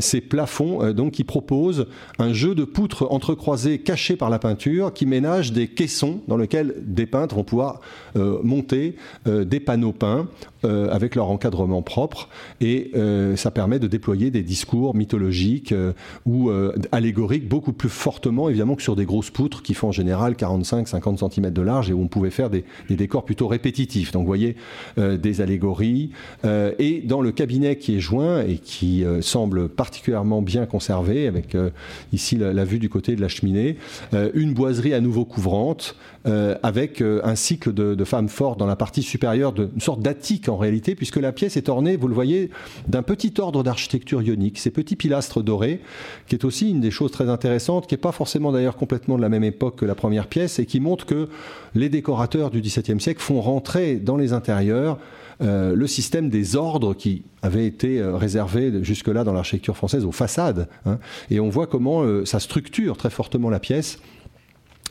ces 0.00 0.20
plafonds 0.20 0.92
donc 0.92 1.12
qui 1.12 1.24
proposent 1.24 1.86
un 2.18 2.32
jeu 2.32 2.54
de 2.54 2.64
poutres 2.64 3.06
entrecroisées 3.10 3.78
cachées 3.78 4.16
par 4.16 4.28
la 4.28 4.38
peinture, 4.38 4.92
qui 4.92 5.06
ménagent 5.06 5.52
des 5.52 5.68
caissons 5.68 6.20
dans 6.26 6.36
lesquels 6.36 6.74
des 6.82 7.06
peintres 7.06 7.36
vont 7.36 7.44
pouvoir 7.44 7.80
monter 8.14 8.96
des 9.26 9.60
panneaux 9.60 9.92
peints 9.92 10.26
avec 10.64 11.14
leur 11.14 11.30
encadrement 11.30 11.82
propre. 11.82 12.28
Et 12.60 12.90
ça 13.36 13.50
permet 13.50 13.78
de 13.78 13.86
déployer 13.86 14.30
des 14.30 14.42
discours 14.42 14.94
mythologiques 14.94 15.72
euh, 15.72 15.92
ou 16.24 16.50
euh, 16.50 16.72
allégoriques 16.92 17.48
beaucoup 17.48 17.72
plus 17.72 17.88
fortement, 17.88 18.48
évidemment, 18.48 18.74
que 18.74 18.82
sur 18.82 18.96
des 18.96 19.04
grosses 19.04 19.30
poutres 19.30 19.62
qui 19.62 19.74
font 19.74 19.88
en 19.88 19.92
général 19.92 20.34
45-50 20.34 21.30
cm 21.30 21.50
de 21.50 21.62
large 21.62 21.90
et 21.90 21.92
où 21.92 22.02
on 22.02 22.08
pouvait 22.08 22.30
faire 22.30 22.50
des, 22.50 22.64
décors 22.90 23.24
plutôt 23.24 23.46
répétitifs. 23.46 24.12
Donc, 24.12 24.22
vous 24.22 24.26
voyez, 24.26 24.56
euh, 24.98 25.16
des 25.16 25.40
allégories. 25.40 26.10
Et 26.78 27.00
dans 27.00 27.20
le 27.20 27.32
cabinet 27.32 27.76
qui 27.76 27.96
est 27.96 28.00
joint 28.00 28.42
et 28.42 28.58
qui 28.58 29.04
semble 29.20 29.68
particulièrement 29.68 30.42
bien 30.42 30.66
conservé, 30.66 31.26
avec 31.26 31.56
ici 32.12 32.36
la, 32.36 32.64
vue 32.64 32.78
du 32.78 32.88
côté 32.88 33.16
de 33.16 33.20
la 33.20 33.28
cheminée, 33.28 33.76
une 34.34 34.54
boiserie 34.54 34.94
à 34.94 35.00
nouveau 35.00 35.24
couvrante, 35.24 35.96
avec 36.62 37.00
un 37.02 37.34
cycle 37.34 37.72
de, 37.72 37.94
de, 37.94 38.04
femmes 38.04 38.28
fortes 38.28 38.58
dans 38.58 38.66
la 38.66 38.76
partie 38.76 39.02
supérieure, 39.02 39.52
de, 39.52 39.70
une 39.74 39.80
sorte 39.80 40.00
d'attique 40.00 40.48
en 40.48 40.56
réalité, 40.56 40.94
puisque 40.94 41.16
la 41.16 41.32
pièce 41.32 41.56
est 41.56 41.68
ornée, 41.68 41.96
vous 41.96 42.08
le 42.08 42.14
voyez, 42.14 42.50
d'un 42.88 43.02
petit 43.02 43.34
ordre 43.38 43.62
d'architecture 43.62 44.22
ionique, 44.22 44.58
ces 44.58 44.70
petits 44.70 44.96
pilastres 44.96 45.42
dorés, 45.42 45.80
qui 46.26 46.34
est 46.34 46.44
aussi 46.44 46.70
une 46.70 46.80
des 46.80 46.90
choses 46.90 47.10
très 47.10 47.28
intéressantes, 47.28 47.86
qui 47.86 47.94
n'est 47.94 48.00
pas 48.00 48.12
forcément 48.12 48.52
d'ailleurs 48.52 48.76
complètement 48.76 49.16
de 49.16 49.22
la 49.22 49.28
même 49.28 49.44
époque 49.44 49.76
que 49.76 49.84
la 49.84 49.94
première 49.94 50.26
pièce, 50.26 50.58
et 50.58 50.66
qui 50.66 50.80
montre 50.80 51.06
que 51.06 51.28
les 51.74 51.88
décorateurs 51.88 52.50
du 52.50 52.60
XVIIe 52.60 53.00
siècle 53.00 53.20
font 53.20 53.40
rentrer 53.40 53.96
dans 53.96 54.16
les 54.16 54.32
intérieurs 54.32 54.98
euh, 55.42 55.74
le 55.74 55.86
système 55.86 56.30
des 56.30 56.56
ordres 56.56 56.94
qui 56.94 57.22
avait 57.42 57.66
été 57.66 58.00
euh, 58.00 58.16
réservé 58.16 58.72
jusque-là 58.82 59.22
dans 59.22 59.34
l'architecture 59.34 59.76
française 59.76 60.04
aux 60.04 60.12
façades. 60.12 60.68
Hein. 60.86 60.98
et 61.30 61.40
on 61.40 61.50
voit 61.50 61.66
comment 61.66 62.02
euh, 62.02 62.24
ça 62.24 62.40
structure 62.40 62.96
très 62.96 63.10
fortement 63.10 63.50
la 63.50 63.60
pièce 63.60 63.98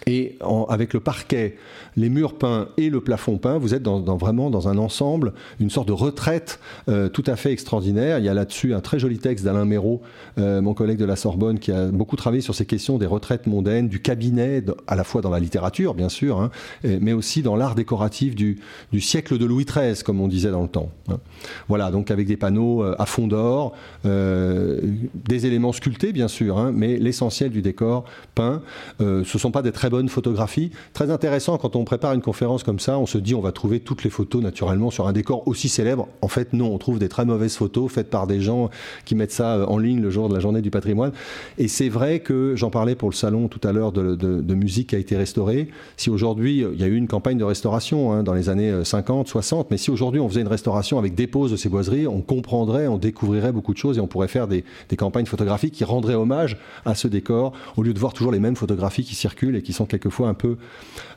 et 0.07 0.37
avec 0.69 0.93
le 0.93 0.99
parquet, 0.99 1.57
les 1.97 2.09
murs 2.09 2.37
peints 2.37 2.67
et 2.77 2.89
le 2.89 3.01
plafond 3.01 3.37
peint, 3.37 3.57
vous 3.57 3.73
êtes 3.73 3.87
vraiment 3.87 4.49
dans 4.49 4.67
un 4.67 4.77
ensemble, 4.77 5.33
une 5.59 5.69
sorte 5.69 5.87
de 5.87 5.93
retraite 5.93 6.59
euh, 6.89 7.09
tout 7.09 7.23
à 7.25 7.35
fait 7.35 7.51
extraordinaire. 7.51 8.19
Il 8.19 8.25
y 8.25 8.29
a 8.29 8.33
là-dessus 8.33 8.73
un 8.73 8.81
très 8.81 8.99
joli 8.99 9.17
texte 9.17 9.45
d'Alain 9.45 9.65
Méraud, 9.65 10.01
euh, 10.37 10.61
mon 10.61 10.73
collègue 10.73 10.97
de 10.97 11.05
la 11.05 11.15
Sorbonne, 11.15 11.59
qui 11.59 11.71
a 11.71 11.87
beaucoup 11.87 12.15
travaillé 12.15 12.41
sur 12.41 12.53
ces 12.53 12.65
questions 12.65 12.97
des 12.97 13.05
retraites 13.05 13.47
mondaines, 13.47 13.87
du 13.87 14.01
cabinet, 14.01 14.63
à 14.87 14.95
la 14.95 15.03
fois 15.03 15.21
dans 15.21 15.29
la 15.29 15.39
littérature, 15.39 15.93
bien 15.93 16.09
sûr, 16.09 16.39
hein, 16.39 16.51
mais 16.83 17.13
aussi 17.13 17.41
dans 17.41 17.55
l'art 17.55 17.75
décoratif 17.75 18.35
du, 18.35 18.59
siècle 18.99 19.37
de 19.37 19.45
Louis 19.45 19.65
XIII, 19.65 20.03
comme 20.03 20.21
on 20.21 20.27
disait 20.27 20.51
dans 20.51 20.63
le 20.63 20.67
temps. 20.67 20.89
Hein. 21.09 21.19
Voilà, 21.67 21.91
donc 21.91 22.11
avec 22.11 22.27
des 22.27 22.37
panneaux 22.37 22.83
euh, 22.83 22.95
à 22.97 23.05
fond 23.05 23.27
d'or, 23.27 23.73
des 24.03 25.45
éléments 25.45 25.71
sculptés, 25.71 26.11
bien 26.13 26.27
sûr, 26.27 26.57
hein, 26.57 26.71
mais 26.73 26.97
l'essentiel 26.97 27.49
du 27.49 27.61
décor 27.61 28.05
peint. 28.35 28.61
ce 28.99 29.19
ne 29.19 29.23
sont 29.23 29.51
pas 29.51 29.61
des 29.61 29.71
très 29.71 29.84
bonne 29.89 30.09
photographie. 30.09 30.71
Très 30.93 31.11
intéressant 31.11 31.57
quand 31.57 31.75
on 31.75 31.83
prépare 31.83 32.13
une 32.13 32.21
conférence 32.21 32.63
comme 32.63 32.79
ça, 32.79 32.97
on 32.99 33.05
se 33.05 33.17
dit 33.17 33.35
on 33.35 33.41
va 33.41 33.51
trouver 33.51 33.79
toutes 33.79 34.03
les 34.03 34.09
photos 34.09 34.41
naturellement 34.41 34.91
sur 34.91 35.07
un 35.07 35.13
décor 35.13 35.47
aussi 35.47 35.69
célèbre. 35.69 36.07
En 36.21 36.27
fait, 36.27 36.53
non, 36.53 36.73
on 36.73 36.77
trouve 36.77 36.99
des 36.99 37.09
très 37.09 37.25
mauvaises 37.25 37.55
photos 37.55 37.91
faites 37.91 38.09
par 38.09 38.27
des 38.27 38.41
gens 38.41 38.69
qui 39.05 39.15
mettent 39.15 39.31
ça 39.31 39.55
euh, 39.55 39.65
en 39.65 39.77
ligne 39.77 40.01
le 40.01 40.09
jour 40.09 40.29
de 40.29 40.33
la 40.33 40.39
journée 40.39 40.61
du 40.61 40.71
patrimoine. 40.71 41.11
Et 41.57 41.67
c'est 41.67 41.89
vrai 41.89 42.19
que 42.19 42.55
j'en 42.55 42.69
parlais 42.69 42.95
pour 42.95 43.09
le 43.09 43.15
salon 43.15 43.47
tout 43.47 43.65
à 43.67 43.71
l'heure 43.71 43.91
de, 43.91 44.55
musique 44.55 44.89
qui 44.89 44.95
a 44.95 44.99
été 44.99 45.17
restaurée. 45.17 45.67
Si 45.97 46.09
aujourd'hui, 46.09 46.65
il 46.73 46.79
y 46.79 46.83
a 46.83 46.87
eu 46.87 46.95
une 46.95 47.07
campagne 47.07 47.37
de 47.37 47.43
restauration 47.43 48.13
hein, 48.13 48.23
dans 48.23 48.33
les 48.33 48.49
années 48.49 48.83
50, 48.83 49.27
euh, 49.27 49.29
60, 49.29 49.71
mais 49.71 49.77
si 49.77 49.91
aujourd'hui 49.91 50.21
on 50.21 50.29
faisait 50.29 50.41
une 50.41 50.47
restauration 50.47 50.97
avec 50.97 51.13
dépose 51.13 51.51
de 51.51 51.57
ces 51.57 51.67
boiseries, 51.67 52.07
on 52.07 52.21
comprendrait, 52.21 52.87
on 52.87 52.97
découvrirait 52.97 53.51
beaucoup 53.51 53.73
de 53.73 53.77
choses 53.77 53.97
et 53.97 54.01
on 54.01 54.07
pourrait 54.07 54.29
faire 54.29 54.47
des, 54.47 54.63
des 54.89 54.95
campagnes 54.95 55.25
photographiques 55.25 55.73
qui 55.73 55.83
rendraient 55.83 56.15
hommage 56.15 56.57
à 56.85 56.95
ce 56.95 57.07
décor 57.07 57.53
au 57.75 57.83
lieu 57.83 57.93
de 57.93 57.99
voir 57.99 58.13
toujours 58.13 58.31
les 58.31 58.39
mêmes 58.39 58.55
photographies 58.55 59.03
qui 59.03 59.15
circulent 59.15 59.55
et 59.55 59.61
qui 59.61 59.73
sont 59.75 59.85
quelquefois 59.85 60.29
un 60.29 60.33
peu 60.33 60.57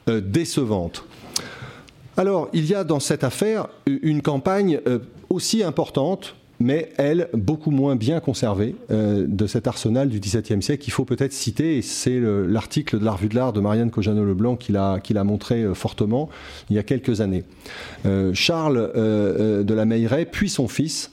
euh, 0.09 0.21
décevantes. 0.21 1.05
Alors, 2.17 2.49
il 2.53 2.67
y 2.67 2.75
a 2.75 2.85
dans 2.85 3.01
cette 3.01 3.25
affaire 3.25 3.69
une 3.87 4.23
campagne 4.23 4.81
euh, 4.87 4.99
aussi 5.31 5.63
importante 5.63 6.35
mais 6.61 6.91
elle, 6.97 7.29
beaucoup 7.35 7.71
moins 7.71 7.97
bien 7.97 8.21
conservée 8.21 8.75
euh, 8.91 9.25
de 9.29 9.47
cet 9.47 9.67
arsenal 9.67 10.09
du 10.09 10.19
XVIIe 10.19 10.63
siècle 10.63 10.83
qu'il 10.83 10.93
faut 10.93 11.05
peut-être 11.05 11.33
citer, 11.33 11.83
c'est 11.83 12.19
l'article 12.21 12.99
de 12.99 13.05
la 13.05 13.13
Revue 13.13 13.29
de 13.29 13.35
l'Art 13.35 13.53
de 13.53 13.61
Marianne 13.61 13.91
Cojano-Leblanc 13.91 14.57
qui 14.57 14.73
l'a 14.73 15.25
montré 15.25 15.63
euh, 15.63 15.75
fortement 15.75 16.29
il 16.71 16.77
y 16.77 16.79
a 16.79 16.83
quelques 16.83 17.21
années. 17.21 17.45
Euh, 18.07 18.33
Charles 18.35 18.91
de 18.95 19.75
la 19.75 19.85
Meilleraye, 19.85 20.27
puis 20.27 20.49
son 20.49 20.69
fils, 20.69 21.11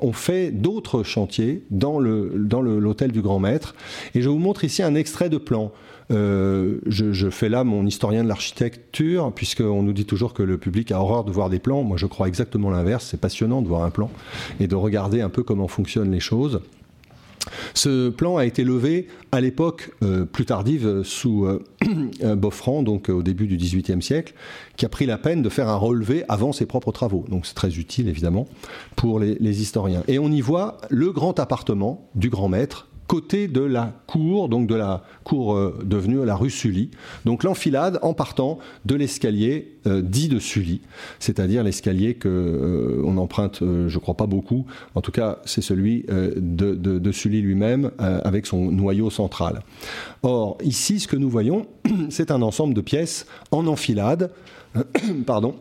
ont 0.00 0.12
fait 0.12 0.50
d'autres 0.50 1.02
chantiers 1.02 1.64
dans 1.70 1.98
l'hôtel 1.98 3.08
dans 3.08 3.14
du 3.14 3.22
Grand 3.22 3.38
Maître, 3.38 3.74
et 4.14 4.22
je 4.22 4.28
vous 4.28 4.38
montre 4.38 4.64
ici 4.64 4.82
un 4.82 4.94
extrait 4.94 5.28
de 5.28 5.38
plan. 5.38 5.72
Euh, 6.10 6.78
je, 6.86 7.30
fais 7.30 7.48
là 7.48 7.64
mon 7.64 7.84
historien 7.86 8.22
de 8.22 8.28
l'architecture, 8.28 9.32
puisqu'on 9.32 9.82
nous 9.82 9.92
dit 9.92 10.04
toujours 10.04 10.34
que 10.34 10.42
le 10.42 10.58
public 10.58 10.92
a 10.92 11.00
horreur 11.00 11.24
de 11.24 11.32
voir 11.32 11.50
des 11.50 11.58
plans. 11.58 11.82
Moi, 11.82 11.96
je 11.96 12.06
crois 12.06 12.28
exactement 12.28 12.70
l'inverse. 12.70 13.08
C'est 13.10 13.20
passionnant 13.20 13.62
de 13.62 13.68
voir 13.68 13.82
un 13.82 13.90
plan 13.90 14.10
et 14.60 14.68
de 14.68 14.74
regarder 14.74 15.20
un 15.20 15.28
peu 15.28 15.42
comment 15.42 15.68
fonctionnent 15.68 16.12
les 16.12 16.20
choses. 16.20 16.60
Ce 17.74 18.08
plan 18.08 18.38
a 18.38 18.44
été 18.44 18.64
levé 18.64 19.06
à 19.30 19.40
l'époque 19.40 19.92
euh, 20.02 20.24
plus 20.24 20.46
tardive 20.46 21.04
sous 21.04 21.44
euh, 21.44 21.64
Boffrand, 22.34 22.82
donc 22.82 23.08
au 23.08 23.22
début 23.22 23.46
du 23.46 23.56
XVIIIe 23.56 24.02
siècle, 24.02 24.34
qui 24.76 24.84
a 24.84 24.88
pris 24.88 25.06
la 25.06 25.16
peine 25.16 25.42
de 25.42 25.48
faire 25.48 25.68
un 25.68 25.76
relevé 25.76 26.24
avant 26.28 26.52
ses 26.52 26.66
propres 26.66 26.90
travaux. 26.90 27.24
Donc 27.28 27.46
c'est 27.46 27.54
très 27.54 27.78
utile 27.78 28.08
évidemment 28.08 28.48
pour 28.96 29.20
les 29.20 29.62
historiens. 29.62 30.02
Et 30.08 30.18
on 30.18 30.30
y 30.32 30.40
voit 30.40 30.78
le 30.90 31.12
grand 31.12 31.38
appartement 31.38 32.08
du 32.16 32.30
grand 32.30 32.48
maître 32.48 32.88
côté 33.06 33.48
de 33.48 33.60
la 33.60 33.92
cour, 34.06 34.48
donc 34.48 34.66
de 34.66 34.74
la 34.74 35.04
cour 35.24 35.54
euh, 35.54 35.78
devenue 35.84 36.24
la 36.24 36.34
rue 36.34 36.50
Sully. 36.50 36.90
Donc 37.24 37.44
l'enfilade 37.44 37.98
en 38.02 38.14
partant 38.14 38.58
de 38.84 38.94
l'escalier 38.94 39.76
euh, 39.86 40.02
dit 40.02 40.28
de 40.28 40.38
Sully, 40.38 40.80
c'est-à-dire 41.18 41.62
l'escalier 41.62 42.14
que 42.14 42.28
euh, 42.28 43.02
on 43.04 43.16
emprunte, 43.18 43.62
je 43.62 43.98
crois 43.98 44.14
pas 44.14 44.26
beaucoup. 44.26 44.66
En 44.94 45.00
tout 45.00 45.12
cas, 45.12 45.38
c'est 45.44 45.62
celui 45.62 46.04
de, 46.08 46.74
de, 46.74 47.12
Sully 47.12 47.40
lui-même 47.40 47.90
avec 47.98 48.46
son 48.46 48.70
noyau 48.70 49.10
central. 49.10 49.62
Or 50.22 50.58
ici, 50.62 51.00
ce 51.00 51.08
que 51.08 51.16
nous 51.16 51.30
voyons, 51.30 51.66
c'est 52.10 52.30
un 52.30 52.42
ensemble 52.42 52.74
de 52.74 52.80
pièces 52.80 53.26
en 53.50 53.66
enfilade, 53.66 54.30
pardon, 55.26 55.54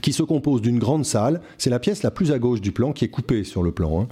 qui 0.00 0.12
se 0.12 0.22
compose 0.22 0.62
d'une 0.62 0.78
grande 0.78 1.04
salle. 1.04 1.40
C'est 1.58 1.70
la 1.70 1.78
pièce 1.78 2.02
la 2.02 2.10
plus 2.10 2.32
à 2.32 2.38
gauche 2.38 2.60
du 2.60 2.72
plan, 2.72 2.92
qui 2.92 3.04
est 3.04 3.08
coupée 3.08 3.44
sur 3.44 3.62
le 3.62 3.72
plan 3.72 4.02
hein, 4.02 4.08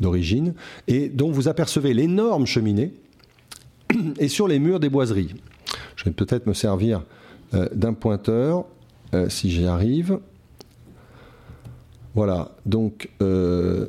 d'origine, 0.00 0.54
et 0.88 1.08
dont 1.08 1.30
vous 1.30 1.48
apercevez 1.48 1.94
l'énorme 1.94 2.46
cheminée 2.46 2.94
et 4.18 4.28
sur 4.28 4.48
les 4.48 4.58
murs 4.58 4.80
des 4.80 4.88
boiseries. 4.88 5.34
Je 5.96 6.04
vais 6.04 6.10
peut-être 6.10 6.46
me 6.46 6.54
servir 6.54 7.02
euh, 7.54 7.68
d'un 7.72 7.92
pointeur, 7.92 8.64
euh, 9.14 9.28
si 9.28 9.50
j'y 9.50 9.66
arrive. 9.66 10.18
Voilà, 12.14 12.52
donc, 12.64 13.10
euh, 13.20 13.86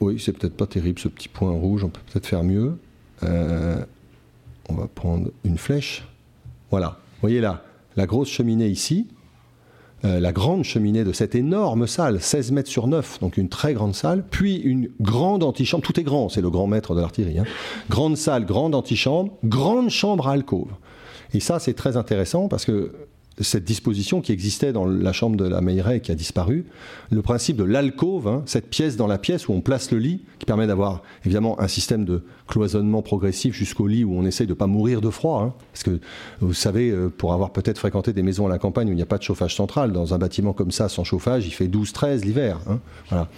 oui, 0.00 0.20
c'est 0.20 0.32
peut-être 0.32 0.56
pas 0.56 0.66
terrible 0.66 0.98
ce 0.98 1.08
petit 1.08 1.28
point 1.28 1.50
rouge, 1.50 1.84
on 1.84 1.88
peut 1.88 2.00
peut-être 2.12 2.26
faire 2.26 2.44
mieux. 2.44 2.78
on 3.22 4.74
va 4.74 4.86
prendre 4.86 5.30
une 5.44 5.58
flèche. 5.58 6.06
Voilà, 6.70 6.98
vous 7.14 7.20
voyez 7.22 7.40
là, 7.40 7.64
la 7.96 8.06
grosse 8.06 8.28
cheminée 8.28 8.68
ici, 8.68 9.08
euh, 10.04 10.20
la 10.20 10.32
grande 10.32 10.64
cheminée 10.64 11.04
de 11.04 11.12
cette 11.12 11.34
énorme 11.34 11.86
salle, 11.86 12.20
16 12.20 12.52
mètres 12.52 12.70
sur 12.70 12.86
9, 12.86 13.18
donc 13.20 13.36
une 13.36 13.48
très 13.48 13.74
grande 13.74 13.94
salle, 13.94 14.24
puis 14.30 14.56
une 14.56 14.90
grande 15.00 15.42
antichambre, 15.42 15.82
tout 15.82 15.98
est 15.98 16.04
grand, 16.04 16.28
c'est 16.28 16.40
le 16.40 16.50
grand 16.50 16.66
maître 16.66 16.94
de 16.94 17.00
l'artillerie, 17.00 17.40
hein. 17.40 17.44
grande 17.90 18.16
salle, 18.16 18.46
grande 18.46 18.74
antichambre, 18.74 19.32
grande 19.44 19.90
chambre 19.90 20.28
à 20.28 20.32
alcôve. 20.32 20.70
Et 21.34 21.40
ça, 21.40 21.58
c'est 21.58 21.74
très 21.74 21.96
intéressant 21.96 22.48
parce 22.48 22.64
que 22.64 22.92
cette 23.40 23.64
disposition 23.64 24.20
qui 24.20 24.32
existait 24.32 24.72
dans 24.72 24.86
la 24.86 25.12
chambre 25.12 25.36
de 25.36 25.46
la 25.46 25.60
Meilleray 25.60 25.98
et 25.98 26.00
qui 26.00 26.10
a 26.10 26.14
disparu, 26.14 26.66
le 27.10 27.22
principe 27.22 27.56
de 27.56 27.64
l'alcôve, 27.64 28.28
hein, 28.28 28.42
cette 28.46 28.68
pièce 28.68 28.96
dans 28.96 29.06
la 29.06 29.18
pièce 29.18 29.48
où 29.48 29.52
on 29.52 29.60
place 29.60 29.90
le 29.90 29.98
lit, 29.98 30.22
qui 30.38 30.46
permet 30.46 30.66
d'avoir 30.66 31.02
évidemment 31.24 31.60
un 31.60 31.68
système 31.68 32.04
de 32.04 32.22
cloisonnement 32.48 33.02
progressif 33.02 33.54
jusqu'au 33.54 33.86
lit 33.86 34.04
où 34.04 34.14
on 34.14 34.24
essaye 34.24 34.46
de 34.46 34.52
ne 34.52 34.58
pas 34.58 34.66
mourir 34.66 35.00
de 35.00 35.10
froid. 35.10 35.42
Hein. 35.42 35.54
parce 35.72 35.84
que 35.84 36.00
vous 36.40 36.54
savez, 36.54 36.90
euh, 36.90 37.08
pour 37.08 37.32
avoir 37.32 37.50
peut-être 37.50 37.78
fréquenté 37.78 38.12
des 38.12 38.22
maisons 38.22 38.46
à 38.46 38.48
la 38.48 38.58
campagne 38.58 38.88
où 38.88 38.92
il 38.92 38.96
n'y 38.96 39.02
a 39.02 39.06
pas 39.06 39.18
de 39.18 39.22
chauffage 39.22 39.54
central, 39.54 39.92
dans 39.92 40.14
un 40.14 40.18
bâtiment 40.18 40.52
comme 40.52 40.70
ça 40.70 40.88
sans 40.88 41.04
chauffage, 41.04 41.46
il 41.46 41.52
fait 41.52 41.68
12-13 41.68 42.24
l'hiver. 42.24 42.58
Hein. 42.68 42.80
voilà. 43.08 43.28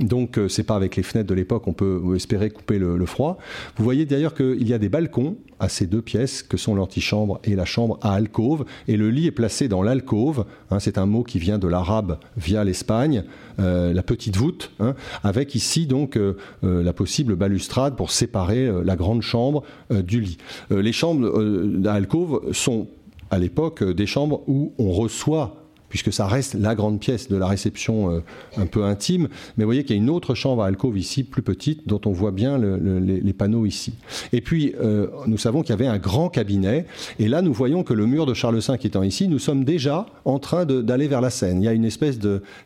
Donc 0.00 0.38
euh, 0.38 0.48
c'est 0.48 0.64
pas 0.64 0.74
avec 0.74 0.96
les 0.96 1.02
fenêtres 1.02 1.28
de 1.28 1.34
l'époque 1.34 1.68
on 1.68 1.72
peut 1.72 2.14
espérer 2.16 2.50
couper 2.50 2.78
le, 2.78 3.04
froid. 3.06 3.38
Vous 3.76 3.84
voyez 3.84 4.06
d'ailleurs 4.06 4.34
qu'il 4.34 4.66
y 4.66 4.72
a 4.72 4.78
des 4.78 4.88
balcons 4.88 5.36
à 5.60 5.68
ces 5.68 5.86
deux 5.86 6.02
pièces 6.02 6.42
que 6.42 6.56
sont 6.56 6.74
l'antichambre 6.74 7.38
et 7.44 7.54
la 7.54 7.64
chambre 7.64 7.98
à 8.02 8.14
alcôve 8.14 8.64
et 8.88 8.96
le 8.96 9.10
lit 9.10 9.26
est 9.26 9.32
placée 9.32 9.68
dans 9.68 9.82
l'alcôve. 9.82 10.46
Hein, 10.70 10.80
c'est 10.80 10.98
un 10.98 11.06
mot 11.06 11.22
qui 11.22 11.38
vient 11.38 11.58
de 11.58 11.68
l'arabe 11.68 12.18
via 12.36 12.64
l'Espagne, 12.64 13.24
la 13.58 14.02
petite 14.02 14.36
voûte, 14.36 14.70
hein, 14.80 14.94
avec 15.22 15.54
ici 15.54 15.86
donc 15.86 16.16
euh, 16.16 16.34
la 16.62 16.92
possible 16.92 17.36
balustrade 17.36 17.96
pour 17.96 18.10
séparer 18.10 18.70
la 18.84 18.96
grande 18.96 19.22
chambre 19.22 19.62
du 19.90 20.20
lit. 20.20 20.38
les 20.70 20.92
chambres 20.92 21.42
d'alcôve 21.64 22.52
sont 22.52 22.88
à 23.30 23.38
l'époque 23.38 23.82
des 23.82 24.06
chambres 24.06 24.42
où 24.46 24.72
on 24.78 24.90
reçoit 24.92 25.63
puisque 25.94 26.12
ça 26.12 26.26
reste 26.26 26.54
la 26.54 26.74
grande 26.74 26.98
pièce 26.98 27.28
de 27.28 27.36
la 27.36 27.46
réception 27.46 28.10
euh, 28.10 28.20
un 28.56 28.66
peu 28.66 28.82
intime. 28.82 29.28
Mais 29.56 29.62
vous 29.62 29.68
voyez 29.68 29.84
qu'il 29.84 29.94
y 29.94 29.98
a 30.00 30.02
une 30.02 30.10
autre 30.10 30.34
chambre 30.34 30.64
à 30.64 30.66
alcôve 30.66 30.98
ici, 30.98 31.22
plus 31.22 31.42
petite, 31.42 31.86
dont 31.86 32.00
on 32.04 32.10
voit 32.10 32.32
bien 32.32 32.58
les, 32.58 33.32
panneaux 33.32 33.64
ici. 33.64 33.92
Et 34.32 34.40
puis, 34.40 34.74
euh, 34.80 35.06
nous 35.28 35.38
savons 35.38 35.62
qu'il 35.62 35.70
y 35.70 35.72
avait 35.74 35.86
un 35.86 35.98
grand 35.98 36.30
cabinet. 36.30 36.86
Et 37.20 37.28
là, 37.28 37.42
nous 37.42 37.52
voyons 37.52 37.84
que 37.84 37.94
le 37.94 38.06
mur 38.06 38.26
de 38.26 38.34
Charles 38.34 38.58
V 38.58 38.74
étant 38.82 39.04
ici, 39.04 39.28
nous 39.28 39.38
sommes 39.38 39.62
déjà 39.62 40.06
en 40.24 40.40
train 40.40 40.66
d'aller 40.66 41.06
vers 41.06 41.20
la 41.20 41.30
Seine. 41.30 41.62
Il 41.62 41.64
y 41.64 41.68
a 41.68 41.72
une 41.72 41.84
espèce 41.84 42.18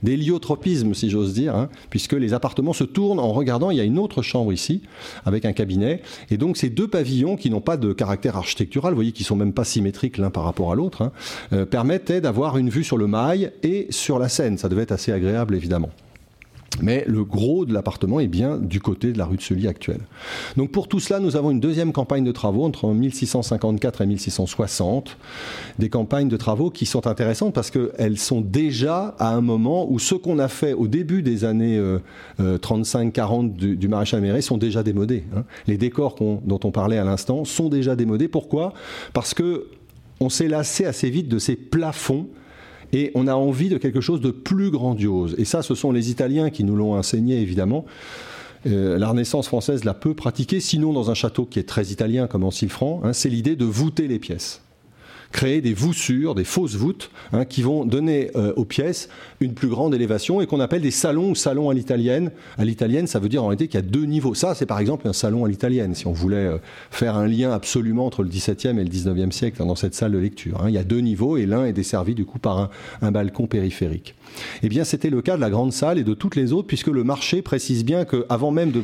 d'héliotropisme, 0.03 0.95
si 0.95 1.11
j'ose 1.11 1.35
dire, 1.35 1.55
hein, 1.55 1.69
puisque 1.91 2.15
les 2.15 2.33
appartements 2.33 2.73
se 2.73 2.85
tournent 2.85 3.21
en 3.21 3.33
regardant. 3.35 3.71
Il 3.71 3.77
y 3.77 3.81
a 3.83 3.85
une 3.85 3.99
autre 3.99 4.23
chambre 4.23 4.55
ici, 4.55 4.81
avec 5.27 5.45
un 5.45 5.53
cabinet. 5.53 6.01
Et 6.31 6.39
donc, 6.39 6.57
ces 6.57 6.71
deux 6.71 6.89
pavillons, 6.89 7.37
qui 7.37 7.51
n'ont 7.51 7.61
pas 7.61 7.77
de 7.77 7.93
caractère 7.93 8.39
architectural, 8.39 8.95
vous 8.95 8.99
voyez 8.99 9.13
qu'ils 9.13 9.27
sont 9.27 9.37
même 9.37 9.53
pas 9.53 9.65
symétriques 9.65 10.17
l'un 10.17 10.31
par 10.31 10.45
rapport 10.45 10.73
à 10.73 10.75
l'autre, 10.75 11.03
hein, 11.03 11.13
euh, 11.53 11.67
permettaient 11.67 12.23
d'avoir 12.23 12.57
une 12.57 12.71
vue 12.71 12.85
sur 12.85 12.97
le 12.97 13.07
et 13.63 13.87
sur 13.91 14.19
la 14.19 14.29
Seine. 14.29 14.59
Ça 14.59 14.69
devait 14.69 14.83
être 14.83 14.93
assez 14.93 15.13
agréable, 15.13 15.55
évidemment. 15.55 15.91
Mais 16.81 17.05
le 17.09 17.25
gros 17.25 17.65
de 17.65 17.73
l'appartement 17.73 18.21
est 18.21 18.29
bien 18.29 18.57
du 18.57 18.81
côté 18.81 19.13
de 19.13 19.19
la 19.19 19.25
rue 19.25 19.37
de 19.37 19.43
Sully 19.43 19.67
actuelle. 19.67 20.01
Donc 20.57 20.71
pour 20.71 20.87
tout 20.87 21.01
cela, 21.01 21.19
nous 21.19 21.35
avons 21.35 21.51
une 21.51 21.61
deuxième 21.61 21.93
campagne 21.93 22.25
de 22.25 22.31
travaux 22.31 22.65
entre 22.65 22.87
1654 22.89 24.03
et 24.03 24.07
1660. 24.07 25.17
Des 25.79 25.89
campagnes 25.89 26.29
de 26.29 26.37
travaux 26.37 26.71
qui 26.71 26.87
sont 26.87 27.07
intéressantes 27.07 27.55
parce 27.55 27.71
qu'elles 27.71 28.19
sont 28.19 28.41
déjà 28.41 29.17
à 29.19 29.35
un 29.35 29.41
moment 29.41 29.91
où 29.91 29.99
ce 29.99 30.15
qu'on 30.15 30.39
a 30.39 30.49
fait 30.49 30.73
au 30.73 30.87
début 30.87 31.23
des 31.23 31.45
années 31.45 31.81
35-40 32.39 32.41
euh, 32.41 33.65
euh, 33.65 33.75
du, 33.75 33.89
maréchal 33.89 34.21
Méré 34.21 34.41
sont 34.41 34.59
déjà 34.59 34.83
démodés. 34.83 35.25
Hein. 35.37 35.45
Les 35.67 35.79
décors 35.79 36.15
dont 36.21 36.61
on 36.63 36.71
parlait 36.71 36.99
à 36.99 37.05
l'instant 37.05 37.45
sont 37.45 37.69
déjà 37.69 37.97
démodés. 37.97 38.29
Pourquoi? 38.29 38.73
Parce 39.15 39.35
que 39.35 39.67
on 40.21 40.29
s'est 40.29 40.49
lassé 40.49 40.85
assez 40.85 41.11
vite 41.11 41.29
de 41.29 41.39
ces 41.39 41.57
plafonds 41.57 42.27
et 42.93 43.11
on 43.15 43.27
a 43.27 43.35
envie 43.35 43.69
de 43.69 43.79
quelque 43.79 44.01
chose 44.01 44.21
de 44.21 44.31
plus 44.31 44.71
grandiose. 44.71 45.35
Et 45.39 45.45
ça, 45.45 45.63
ce 45.63 45.75
sont 45.75 45.93
les 45.93 46.11
Italiens 46.11 46.51
qui 46.51 46.65
nous 46.65 46.77
l'ont 46.77 46.95
enseigné, 46.95 47.41
évidemment. 47.41 47.85
Euh, 48.67 48.99
la 48.99 49.09
Renaissance 49.09 49.47
française 49.47 49.85
l'a 49.85 49.95
peu 49.95 50.15
pratiqué, 50.15 50.61
sinon 50.61 50.93
dans 50.93 51.11
un 51.11 51.15
château 51.15 51.45
qui 51.45 51.59
est 51.59 51.69
très 51.69 51.87
italien 51.87 52.27
comme 52.27 52.45
en 52.45 52.51
Silfran, 52.51 53.01
hein, 53.05 53.13
c'est 53.13 53.29
l'idée 53.29 53.57
de 53.57 53.65
voûter 53.65 54.09
les 54.09 54.19
pièces 54.19 54.63
créer 55.33 55.61
des 55.61 55.75
voussures, 55.75 56.35
des 56.35 56.45
fausses 56.45 56.75
voûtes, 56.75 57.11
hein, 57.33 57.45
qui 57.45 57.63
vont 57.63 57.85
donner 57.85 58.31
euh, 58.35 58.53
aux 58.57 58.65
pièces 58.65 59.09
une 59.41 59.55
plus 59.55 59.69
grande 59.69 59.95
élévation 59.95 60.41
et 60.41 60.47
qu'on 60.47 60.61
appelle 60.61 60.83
des 60.83 60.91
salons 60.91 61.31
ou 61.31 61.35
salons 61.35 61.71
à 61.71 61.75
l'italienne. 61.75 62.31
À 62.57 62.65
l'italienne, 62.65 63.07
ça 63.07 63.19
veut 63.19 63.29
dire 63.29 63.45
en 63.45 63.49
réalité 63.49 63.69
qu'il 63.69 63.79
y 63.79 63.83
a 63.83 63.87
deux 63.87 64.05
niveaux. 64.05 64.35
Ça, 64.35 64.55
c'est 64.55 64.67
par 64.67 64.79
exemple 64.79 65.07
un 65.07 65.13
salon 65.13 65.45
à 65.45 65.49
l'italienne, 65.49 65.95
si 65.95 66.07
on 66.07 66.13
voulait 66.13 66.37
euh, 66.37 66.59
faire 66.91 67.17
un 67.17 67.27
lien 67.27 67.53
absolument 67.53 68.07
entre 68.07 68.23
le 68.23 68.29
XVIIe 68.29 68.79
et 68.79 68.85
le 68.85 68.89
XIXe 68.89 69.35
siècle 69.35 69.59
dans 69.59 69.77
cette 69.77 69.95
salle 69.95 70.13
de 70.13 70.19
lecture. 70.19 70.63
Hein. 70.63 70.69
Il 70.69 70.75
y 70.75 70.79
a 70.79 70.85
deux 70.85 71.01
niveaux 71.01 71.37
et 71.37 71.47
l'un 71.47 71.67
est 71.67 71.73
desservi 71.73 72.15
du 72.15 72.25
coup 72.25 72.39
par 72.39 72.59
un, 72.59 72.71
un 73.03 73.13
balcon 73.13 73.47
périphérique. 73.47 74.15
Eh 74.63 74.69
bien, 74.69 74.85
c'était 74.85 75.11
le 75.11 75.23
cas 75.23 75.37
de 75.37 75.41
la 75.41 75.51
grande 75.51 75.73
salle 75.73 75.99
et 75.99 76.05
de 76.05 76.15
toutes 76.15 76.37
les 76.37 76.53
autres, 76.53 76.67
puisque 76.67 76.89
le 76.89 77.05
marché 77.05 77.43
précise 77.43 77.85
bien 77.85 78.05
qu'avant 78.05 78.51
même 78.51 78.71
de 78.71 78.83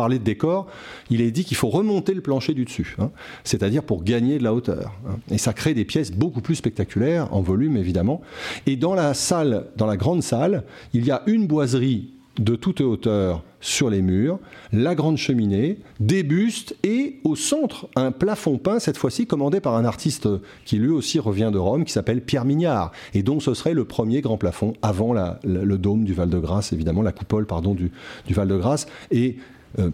parler 0.00 0.18
de 0.18 0.24
décor, 0.24 0.66
il 1.10 1.20
est 1.20 1.30
dit 1.30 1.44
qu'il 1.44 1.58
faut 1.58 1.68
remonter 1.68 2.14
le 2.14 2.22
plancher 2.22 2.54
du 2.54 2.64
dessus, 2.64 2.96
hein. 2.98 3.10
c'est-à-dire 3.44 3.82
pour 3.82 4.02
gagner 4.02 4.38
de 4.38 4.44
la 4.44 4.54
hauteur. 4.54 4.98
Hein. 5.06 5.18
Et 5.30 5.36
ça 5.36 5.52
crée 5.52 5.74
des 5.74 5.84
pièces 5.84 6.10
beaucoup 6.10 6.40
plus 6.40 6.54
spectaculaires, 6.54 7.28
en 7.34 7.42
volume 7.42 7.76
évidemment. 7.76 8.22
Et 8.66 8.76
dans 8.76 8.94
la 8.94 9.12
salle, 9.12 9.66
dans 9.76 9.84
la 9.84 9.98
grande 9.98 10.22
salle, 10.22 10.64
il 10.94 11.04
y 11.04 11.10
a 11.10 11.22
une 11.26 11.46
boiserie 11.46 12.14
de 12.38 12.56
toute 12.56 12.80
hauteur 12.80 13.42
sur 13.60 13.90
les 13.90 14.00
murs, 14.00 14.38
la 14.72 14.94
grande 14.94 15.18
cheminée, 15.18 15.78
des 16.00 16.22
bustes 16.22 16.74
et 16.82 17.20
au 17.24 17.36
centre 17.36 17.88
un 17.94 18.10
plafond 18.10 18.56
peint, 18.56 18.78
cette 18.78 18.96
fois-ci 18.96 19.26
commandé 19.26 19.60
par 19.60 19.74
un 19.76 19.84
artiste 19.84 20.26
qui 20.64 20.76
lui 20.76 20.88
aussi 20.88 21.18
revient 21.18 21.50
de 21.52 21.58
Rome, 21.58 21.84
qui 21.84 21.92
s'appelle 21.92 22.22
Pierre 22.22 22.46
Mignard, 22.46 22.90
et 23.12 23.22
donc 23.22 23.42
ce 23.42 23.52
serait 23.52 23.74
le 23.74 23.84
premier 23.84 24.22
grand 24.22 24.38
plafond 24.38 24.72
avant 24.80 25.12
le 25.12 25.76
dôme 25.76 26.04
du 26.04 26.14
Val-de-Grâce, 26.14 26.72
évidemment, 26.72 27.02
la 27.02 27.12
coupole 27.12 27.46
pardon, 27.46 27.74
du, 27.74 27.92
du 28.26 28.32
Val-de-Grâce. 28.32 28.86
Et 29.10 29.36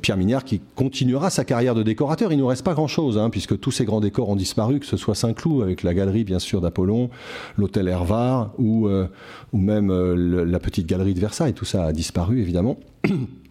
Pierre 0.01 0.17
Mignard 0.17 0.45
qui 0.45 0.61
continuera 0.75 1.31
sa 1.31 1.45
carrière 1.45 1.75
de 1.75 1.83
décorateur. 1.83 2.33
Il 2.33 2.37
ne 2.37 2.43
nous 2.43 2.47
reste 2.49 2.65
pas 2.65 2.75
grand-chose, 2.75 3.19
hein, 3.19 3.31
puisque 3.31 3.59
tous 3.59 3.71
ces 3.71 3.85
grands 3.85 4.01
décors 4.01 4.29
ont 4.29 4.37
disparu, 4.37 4.81
que 4.81 4.87
ce 4.87 4.97
soit 4.97 5.15
Saint-Cloud 5.15 5.63
avec 5.63 5.83
la 5.83 5.95
galerie 5.95 6.25
bien 6.25 6.39
sûr 6.39 6.61
d'Apollon, 6.61 7.11
l'hôtel 7.57 7.89
Hervard 7.89 8.53
ou, 8.59 8.89
euh, 8.89 9.07
même 9.53 9.91
euh, 9.91 10.45
la 10.45 10.59
petite 10.59 10.87
galerie 10.87 11.15
de 11.15 11.21
Versailles. 11.21 11.55
Tout 11.55 11.65
ça 11.65 11.85
a 11.85 11.93
disparu 11.93 12.41
évidemment. 12.41 12.79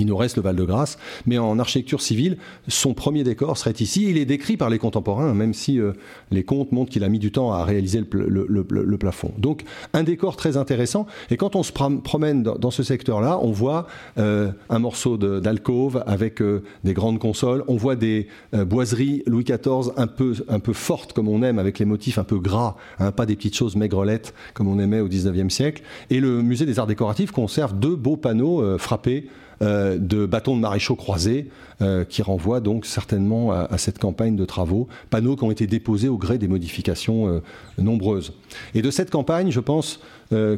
Il 0.00 0.06
nous 0.06 0.16
reste 0.16 0.36
le 0.36 0.42
Val-de-Grâce, 0.42 0.96
mais 1.26 1.36
en 1.36 1.58
architecture 1.58 2.00
civile, 2.00 2.38
son 2.68 2.94
premier 2.94 3.22
décor 3.22 3.58
serait 3.58 3.74
ici. 3.80 4.06
Il 4.08 4.16
est 4.16 4.24
décrit 4.24 4.56
par 4.56 4.70
les 4.70 4.78
contemporains, 4.78 5.34
même 5.34 5.52
si 5.52 5.78
euh, 5.78 5.92
les 6.30 6.42
contes 6.42 6.72
montrent 6.72 6.90
qu'il 6.90 7.04
a 7.04 7.10
mis 7.10 7.18
du 7.18 7.30
temps 7.32 7.52
à 7.52 7.64
réaliser 7.64 8.02
le, 8.10 8.96
plafond. 8.96 9.32
Donc, 9.36 9.62
un 9.92 10.02
décor 10.02 10.36
très 10.36 10.56
intéressant. 10.56 11.06
Et 11.30 11.36
quand 11.36 11.54
on 11.54 11.62
se 11.62 11.72
promène 11.72 12.42
dans, 12.42 12.70
ce 12.70 12.82
secteur-là, 12.82 13.38
on 13.42 13.50
voit 13.50 13.88
euh, 14.16 14.50
un 14.70 14.78
morceau 14.78 15.18
d'alcôve 15.18 16.02
avec 16.06 16.40
euh, 16.40 16.62
des 16.82 16.94
grandes 16.94 17.18
consoles. 17.18 17.62
On 17.68 17.76
voit 17.76 17.96
des 17.96 18.28
boiseries 18.54 19.22
Louis 19.26 19.44
XIV 19.44 19.92
un 19.98 20.06
peu, 20.06 20.34
un 20.48 20.60
fortes, 20.72 21.12
comme 21.12 21.28
on 21.28 21.42
aime, 21.42 21.58
avec 21.58 21.78
les 21.78 21.84
motifs 21.84 22.16
un 22.16 22.24
peu 22.24 22.38
gras, 22.38 22.76
hein, 23.00 23.12
pas 23.12 23.26
des 23.26 23.36
petites 23.36 23.56
choses 23.56 23.76
maigrelettes 23.76 24.32
comme 24.54 24.68
on 24.68 24.78
aimait 24.78 25.00
au 25.00 25.08
XIXe 25.08 25.52
siècle. 25.52 25.82
Et 26.08 26.20
le 26.20 26.40
musée 26.40 26.64
des 26.64 26.78
arts 26.78 26.86
décoratifs 26.86 27.32
conserve 27.32 27.78
deux 27.78 27.96
beaux 27.96 28.16
panneaux 28.16 28.78
frappés 28.78 29.26
euh, 29.62 29.98
de 29.98 30.24
bâtons 30.24 30.56
de 30.56 30.60
maréchaux 30.60 30.96
croisés, 30.96 31.50
euh, 31.82 32.06
qui 32.06 32.22
renvoient 32.22 32.60
donc 32.60 32.86
certainement 32.86 33.52
à, 33.52 33.76
cette 33.76 33.98
campagne 33.98 34.34
de 34.34 34.46
travaux, 34.46 34.88
panneaux 35.10 35.36
qui 35.36 35.44
ont 35.44 35.50
été 35.50 35.66
déposés 35.66 36.08
au 36.08 36.16
gré 36.16 36.38
des 36.38 36.48
modifications 36.48 37.28
euh, 37.28 37.42
nombreuses. 37.76 38.32
Et 38.74 38.80
de 38.80 38.90
cette 38.90 39.10
campagne, 39.10 39.50
je 39.50 39.60
pense 39.60 40.00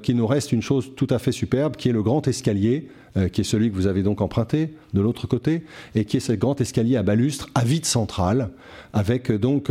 qu'il 0.03 0.17
nous 0.17 0.27
reste 0.27 0.53
une 0.53 0.61
chose 0.61 0.91
tout 0.97 1.07
à 1.09 1.19
fait 1.19 1.33
superbe, 1.33 1.77
qui 1.77 1.89
est 1.89 1.93
le 1.93 2.03
grand 2.03 2.29
escalier, 2.29 2.89
qui 3.33 3.41
est 3.41 3.45
celui 3.45 3.71
que 3.71 3.75
vous 3.75 3.87
avez 3.87 4.03
donc 4.03 4.21
emprunté 4.21 4.75
de 4.93 5.01
l'autre 5.01 5.27
côté, 5.27 5.63
et 5.95 6.05
qui 6.05 6.19
est 6.19 6.21
ce 6.21 6.33
grand 6.33 6.61
escalier 6.61 6.97
à 6.99 7.03
balustre 7.03 7.49
à 7.55 7.65
vide 7.65 7.87
centrale, 7.87 8.51
avec 8.93 9.33
donc 9.33 9.71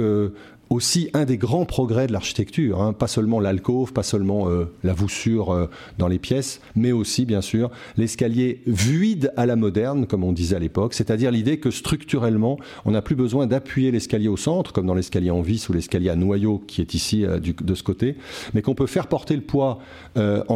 aussi 0.72 1.10
un 1.14 1.26
des 1.26 1.38
grands 1.38 1.66
progrès 1.66 2.08
de 2.08 2.14
l'architecture, 2.14 2.82
hein. 2.82 2.94
pas 2.94 3.08
seulement 3.08 3.42
l'alcôve, 3.42 3.92
pas 3.92 4.04
seulement 4.04 4.48
euh, 4.48 4.72
la 4.84 4.94
voussure 4.94 5.52
euh, 5.52 5.70
dans 5.98 6.08
les 6.08 6.18
pièces, 6.18 6.62
mais 6.78 6.94
aussi 6.94 7.26
bien 7.26 7.42
sûr 7.42 7.70
l'escalier 7.98 8.62
vide 8.66 9.34
à 9.36 9.46
la 9.46 9.58
moderne, 9.58 10.08
comme 10.08 10.24
on 10.24 10.32
disait 10.32 10.56
à 10.56 10.60
l'époque, 10.60 10.94
c'est-à-dire 10.94 11.30
l'idée 11.30 11.60
que 11.60 11.72
structurellement, 11.72 12.58
on 12.86 12.92
n'a 12.92 13.02
plus 13.02 13.16
besoin 13.16 13.48
d'appuyer 13.48 13.92
l'escalier 13.92 14.30
au 14.30 14.38
centre, 14.38 14.72
comme 14.72 14.86
dans 14.86 14.96
l'escalier 14.96 15.30
en 15.30 15.42
vis 15.42 15.68
ou 15.68 15.74
l'escalier 15.74 16.10
à 16.10 16.16
noyau 16.16 16.64
qui 16.66 16.80
est 16.80 16.94
ici 16.94 17.26
euh, 17.26 17.40
de 17.40 17.76
ce 17.76 17.84
côté, 17.84 18.16
mais 18.54 18.62
qu'on 18.62 18.74
peut 18.74 18.88
faire 18.88 19.08
porter 19.08 19.36
le 19.36 19.42
poids 19.42 19.80
en 20.16 20.56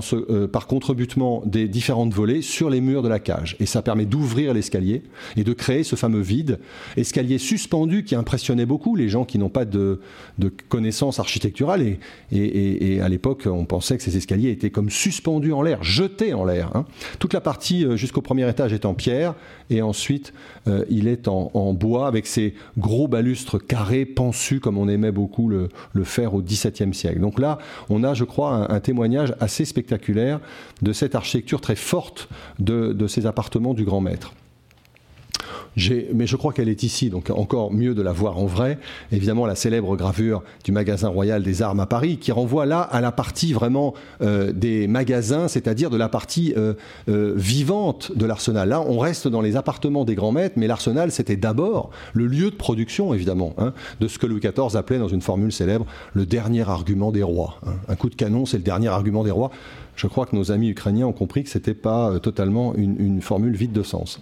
par 0.51 0.67
contrebutement 0.67 1.41
des 1.45 1.67
différentes 1.67 2.13
volets 2.13 2.41
sur 2.41 2.69
les 2.69 2.81
murs 2.81 3.01
de 3.01 3.07
la 3.07 3.19
cage. 3.19 3.55
Et 3.59 3.65
ça 3.65 3.81
permet 3.81 4.05
d'ouvrir 4.05 4.53
l'escalier 4.53 5.03
et 5.35 5.43
de 5.43 5.53
créer 5.53 5.83
ce 5.83 5.95
fameux 5.95 6.21
vide, 6.21 6.59
escalier 6.95 7.37
suspendu 7.37 8.03
qui 8.03 8.15
impressionnait 8.15 8.65
beaucoup 8.65 8.95
les 8.95 9.09
gens 9.09 9.25
qui 9.25 9.37
n'ont 9.37 9.49
pas 9.49 9.65
de 9.65 9.99
de 10.37 10.49
connaissances 10.69 11.19
architecturales. 11.19 11.81
Et, 11.81 11.99
et, 12.31 13.01
à 13.01 13.09
l'époque, 13.09 13.43
on 13.45 13.65
pensait 13.65 13.97
que 13.97 14.03
ces 14.03 14.17
escaliers 14.17 14.49
étaient 14.49 14.69
comme 14.69 14.89
suspendus 14.89 15.53
en 15.53 15.61
l'air, 15.61 15.83
jetés 15.83 16.33
en 16.33 16.45
l'air. 16.45 16.71
Hein. 16.75 16.85
Toute 17.19 17.33
la 17.33 17.41
partie 17.41 17.85
euh, 17.85 17.95
jusqu'au 17.95 18.21
premier 18.21 18.49
étage 18.49 18.73
est 18.73 18.85
en 18.85 18.93
pierre, 18.93 19.35
et 19.69 19.81
ensuite 19.81 20.33
euh, 20.67 20.85
il 20.89 21.07
est 21.07 21.27
en, 21.27 21.73
bois 21.73 22.07
avec 22.07 22.27
ces 22.27 22.53
gros 22.77 23.07
balustres 23.07 23.65
carrés, 23.65 24.05
pensus, 24.05 24.59
comme 24.59 24.77
on 24.77 24.87
aimait 24.87 25.11
beaucoup 25.11 25.49
le, 25.49 25.69
faire 26.03 26.33
au 26.33 26.41
XVIIe 26.41 26.93
siècle. 26.93 27.19
Donc 27.19 27.39
là, 27.39 27.57
on 27.89 28.03
a, 28.03 28.13
je 28.13 28.23
crois, 28.23 28.71
un, 28.71 28.79
témoignage 28.79 29.33
assez 29.39 29.65
spectaculaire 29.65 30.39
de 30.81 30.93
cette 30.93 31.15
architecture 31.15 31.61
très 31.61 31.75
forte 31.75 32.29
de 32.59 33.07
ces 33.07 33.25
appartements 33.25 33.73
du 33.73 33.83
grand 33.83 34.01
maître 34.01 34.33
mais 36.13 36.27
je 36.27 36.35
crois 36.35 36.53
qu'elle 36.53 36.69
est 36.69 36.83
ici, 36.83 37.09
donc 37.09 37.29
encore 37.29 37.71
mieux 37.73 37.93
de 37.93 38.01
la 38.01 38.11
voir 38.11 38.37
en 38.37 38.45
vrai. 38.45 38.77
Évidemment, 39.11 39.45
la 39.45 39.55
célèbre 39.55 39.95
gravure 39.95 40.43
du 40.63 40.71
magasin 40.71 41.09
royal 41.09 41.43
des 41.43 41.61
armes 41.61 41.79
à 41.79 41.85
Paris, 41.85 42.17
qui 42.17 42.31
renvoie 42.31 42.65
là 42.65 42.81
à 42.81 43.01
la 43.01 43.11
partie 43.11 43.53
vraiment 43.53 43.93
euh, 44.21 44.51
des 44.51 44.87
magasins, 44.87 45.47
c'est-à-dire 45.47 45.89
de 45.89 45.97
la 45.97 46.09
partie 46.09 46.53
euh, 46.57 46.73
euh, 47.09 47.33
vivante 47.35 48.11
de 48.15 48.25
l'arsenal. 48.25 48.69
Là, 48.69 48.81
on 48.81 48.99
reste 48.99 49.27
dans 49.27 49.41
les 49.41 49.55
appartements 49.55 50.05
des 50.05 50.15
grands 50.15 50.31
maîtres, 50.31 50.55
mais 50.57 50.67
l'arsenal, 50.67 51.11
c'était 51.11 51.37
d'abord 51.37 51.89
le 52.13 52.27
lieu 52.27 52.51
de 52.51 52.55
production, 52.55 53.13
évidemment, 53.13 53.53
hein, 53.57 53.73
de 53.99 54.07
ce 54.07 54.17
que 54.17 54.27
Louis 54.27 54.39
XIV 54.39 54.75
appelait 54.75 54.99
dans 54.99 55.07
une 55.07 55.21
formule 55.21 55.51
célèbre 55.51 55.85
le 56.13 56.25
dernier 56.25 56.67
argument 56.69 57.11
des 57.11 57.23
rois. 57.23 57.59
Hein. 57.65 57.73
Un 57.87 57.95
coup 57.95 58.09
de 58.09 58.15
canon, 58.15 58.45
c'est 58.45 58.57
le 58.57 58.63
dernier 58.63 58.87
argument 58.87 59.23
des 59.23 59.31
rois 59.31 59.51
je 59.95 60.07
crois 60.07 60.25
que 60.25 60.35
nos 60.35 60.51
amis 60.51 60.69
ukrainiens 60.69 61.07
ont 61.07 61.13
compris 61.13 61.43
que 61.43 61.49
ce 61.49 61.57
n'était 61.57 61.73
pas 61.73 62.09
euh, 62.09 62.19
totalement 62.19 62.75
une, 62.75 63.21
formule 63.21 63.55
vide 63.55 63.71
de 63.71 63.83
sens. 63.83 64.21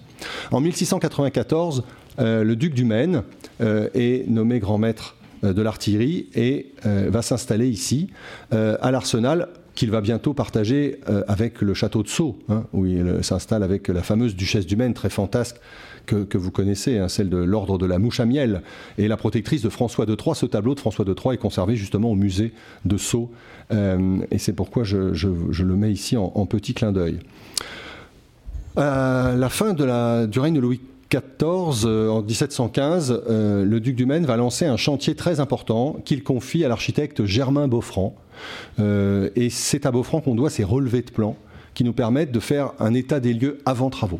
En 0.52 0.62
1694, 0.62 1.84
euh, 2.20 2.44
le 2.44 2.56
duc 2.56 2.74
du 2.74 2.86
Maine 2.86 3.24
euh, 3.62 3.90
est 3.94 4.28
nommé 4.30 4.60
grand 4.60 4.78
maître 4.78 5.16
de 5.42 5.62
l'artillerie 5.62 6.30
et 6.36 6.74
va 6.86 7.22
s'installer 7.22 7.68
ici 7.68 8.08
à 8.52 8.92
l'Arsenal 8.92 9.50
qu'il 9.76 9.92
va 9.92 10.00
bientôt 10.00 10.34
partager 10.34 11.02
avec 11.28 11.62
le 11.62 11.74
château 11.74 12.02
de 12.02 12.08
Sceaux, 12.08 12.40
hein, 12.48 12.64
où 12.72 12.86
il 12.86 13.22
s'installe 13.24 13.62
avec 13.62 13.90
la 13.90 14.04
fameuse 14.04 14.38
duchesse 14.38 14.66
du 14.66 14.78
Maine, 14.78 14.94
très 14.94 15.10
fantasque, 15.10 15.58
que, 16.06 16.38
vous 16.38 16.52
connaissez, 16.52 16.98
hein, 16.98 17.08
celle 17.08 17.30
de 17.30 17.38
l'ordre 17.38 17.78
de 17.78 17.86
la 17.86 18.00
mouche 18.00 18.20
à 18.20 18.26
miel, 18.26 18.62
et 18.98 19.08
la 19.08 19.18
protectrice 19.18 19.62
de 19.62 19.70
François 19.70 20.06
de. 20.06 20.16
Ce 20.34 20.46
tableau 20.46 20.76
de 20.76 20.80
François 20.80 21.04
de 21.04 21.14
est 21.34 21.38
conservé 21.38 21.76
justement 21.76 22.12
au 22.12 22.16
musée 22.16 22.54
de 22.86 22.96
Sceaux, 22.98 23.30
et 23.72 24.38
c'est 24.38 24.54
pourquoi 24.54 24.84
je, 24.84 24.98
le 24.98 25.76
mets 25.76 25.92
ici 25.92 26.18
en, 26.18 26.46
petit 26.46 26.74
clin 26.74 26.92
d'œil. 26.92 27.20
À 28.76 29.34
la 29.36 29.50
fin 29.50 29.74
du 29.74 30.40
règne 30.40 30.56
de 30.56 30.60
Louis 30.60 30.82
XIV, 31.14 31.86
euh, 31.86 32.10
en 32.10 32.22
1715, 32.22 33.24
euh, 33.30 33.66
le 33.66 33.80
duc 33.80 33.96
du 33.96 34.06
Maine 34.06 34.26
va 34.26 34.38
lancer 34.38 34.66
un 34.66 34.78
chantier 34.78 35.16
très 35.16 35.40
important 35.40 35.98
qu'il 36.06 36.24
confie 36.24 36.64
à 36.66 36.68
l'architecte 36.68 37.26
Germain 37.26 37.68
Beaufranc. 37.68 38.16
Euh, 38.80 39.30
et 39.36 39.50
c'est 39.50 39.86
à 39.86 39.92
Beaufranc 39.92 40.22
qu'on 40.22 40.36
doit 40.36 40.50
ces 40.50 40.64
relevés 40.64 41.02
de 41.02 41.12
plans 41.12 41.38
qui 41.74 41.84
nous 41.84 41.94
permettent 41.94 42.32
de 42.32 42.40
faire 42.40 42.74
un 42.80 42.94
état 42.94 43.20
des 43.20 43.34
lieux 43.34 43.60
avant 43.66 43.90
travaux. 43.90 44.20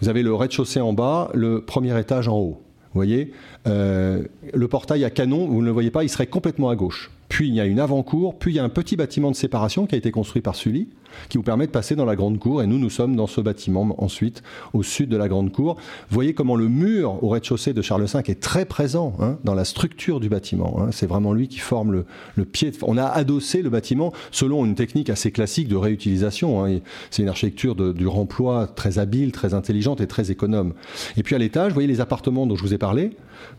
Vous 0.00 0.08
avez 0.08 0.22
le 0.22 0.34
rez-de-chaussée 0.34 0.80
en 0.80 0.92
bas, 0.92 1.30
le 1.34 1.62
premier 1.62 1.98
étage 1.98 2.28
en 2.28 2.36
haut. 2.36 2.60
Vous 2.92 2.98
voyez, 2.98 3.32
le 3.66 4.66
portail 4.68 5.04
à 5.04 5.10
canon, 5.10 5.46
vous 5.46 5.60
ne 5.60 5.66
le 5.66 5.70
voyez 5.70 5.92
pas, 5.92 6.02
il 6.02 6.08
serait 6.08 6.26
complètement 6.26 6.70
à 6.70 6.74
gauche. 6.74 7.12
Puis 7.30 7.46
il 7.46 7.54
y 7.54 7.60
a 7.60 7.64
une 7.64 7.78
avant-cour, 7.78 8.36
puis 8.38 8.52
il 8.52 8.56
y 8.56 8.58
a 8.58 8.64
un 8.64 8.68
petit 8.68 8.96
bâtiment 8.96 9.30
de 9.30 9.36
séparation 9.36 9.86
qui 9.86 9.94
a 9.94 9.98
été 9.98 10.10
construit 10.10 10.42
par 10.42 10.56
Sully, 10.56 10.88
qui 11.28 11.38
vous 11.38 11.44
permet 11.44 11.68
de 11.68 11.70
passer 11.70 11.94
dans 11.94 12.04
la 12.04 12.16
grande 12.16 12.40
cour. 12.40 12.60
Et 12.60 12.66
nous, 12.66 12.78
nous 12.78 12.90
sommes 12.90 13.14
dans 13.14 13.28
ce 13.28 13.40
bâtiment 13.40 13.94
ensuite, 13.98 14.42
au 14.72 14.82
sud 14.82 15.08
de 15.08 15.16
la 15.16 15.28
grande 15.28 15.52
cour. 15.52 15.76
Vous 16.08 16.14
voyez 16.14 16.34
comment 16.34 16.56
le 16.56 16.68
mur 16.68 17.22
au 17.22 17.28
rez-de-chaussée 17.28 17.72
de 17.72 17.82
Charles 17.82 18.04
V 18.04 18.18
est 18.26 18.40
très 18.40 18.64
présent 18.64 19.14
hein, 19.20 19.38
dans 19.44 19.54
la 19.54 19.64
structure 19.64 20.18
du 20.18 20.28
bâtiment. 20.28 20.80
Hein. 20.80 20.88
C'est 20.90 21.06
vraiment 21.06 21.32
lui 21.32 21.46
qui 21.46 21.60
forme 21.60 22.04
le, 22.36 22.44
pied. 22.44 22.72
On 22.82 22.98
a 22.98 23.04
adossé 23.04 23.62
le 23.62 23.70
bâtiment 23.70 24.12
selon 24.32 24.66
une 24.66 24.74
technique 24.74 25.08
assez 25.08 25.30
classique 25.30 25.68
de 25.68 25.76
réutilisation. 25.76 26.64
Hein. 26.64 26.80
C'est 27.12 27.22
une 27.22 27.28
architecture 27.28 27.76
du 27.76 28.08
remploi 28.08 28.66
très 28.66 28.98
habile, 28.98 29.30
très 29.30 29.54
intelligente 29.54 30.00
et 30.00 30.08
très 30.08 30.32
économe. 30.32 30.74
Et 31.16 31.22
puis 31.22 31.36
à 31.36 31.38
l'étage, 31.38 31.68
vous 31.68 31.74
voyez 31.74 31.88
les 31.88 32.00
appartements 32.00 32.48
dont 32.48 32.56
je 32.56 32.62
vous 32.62 32.74
ai 32.74 32.78
parlé. 32.78 33.12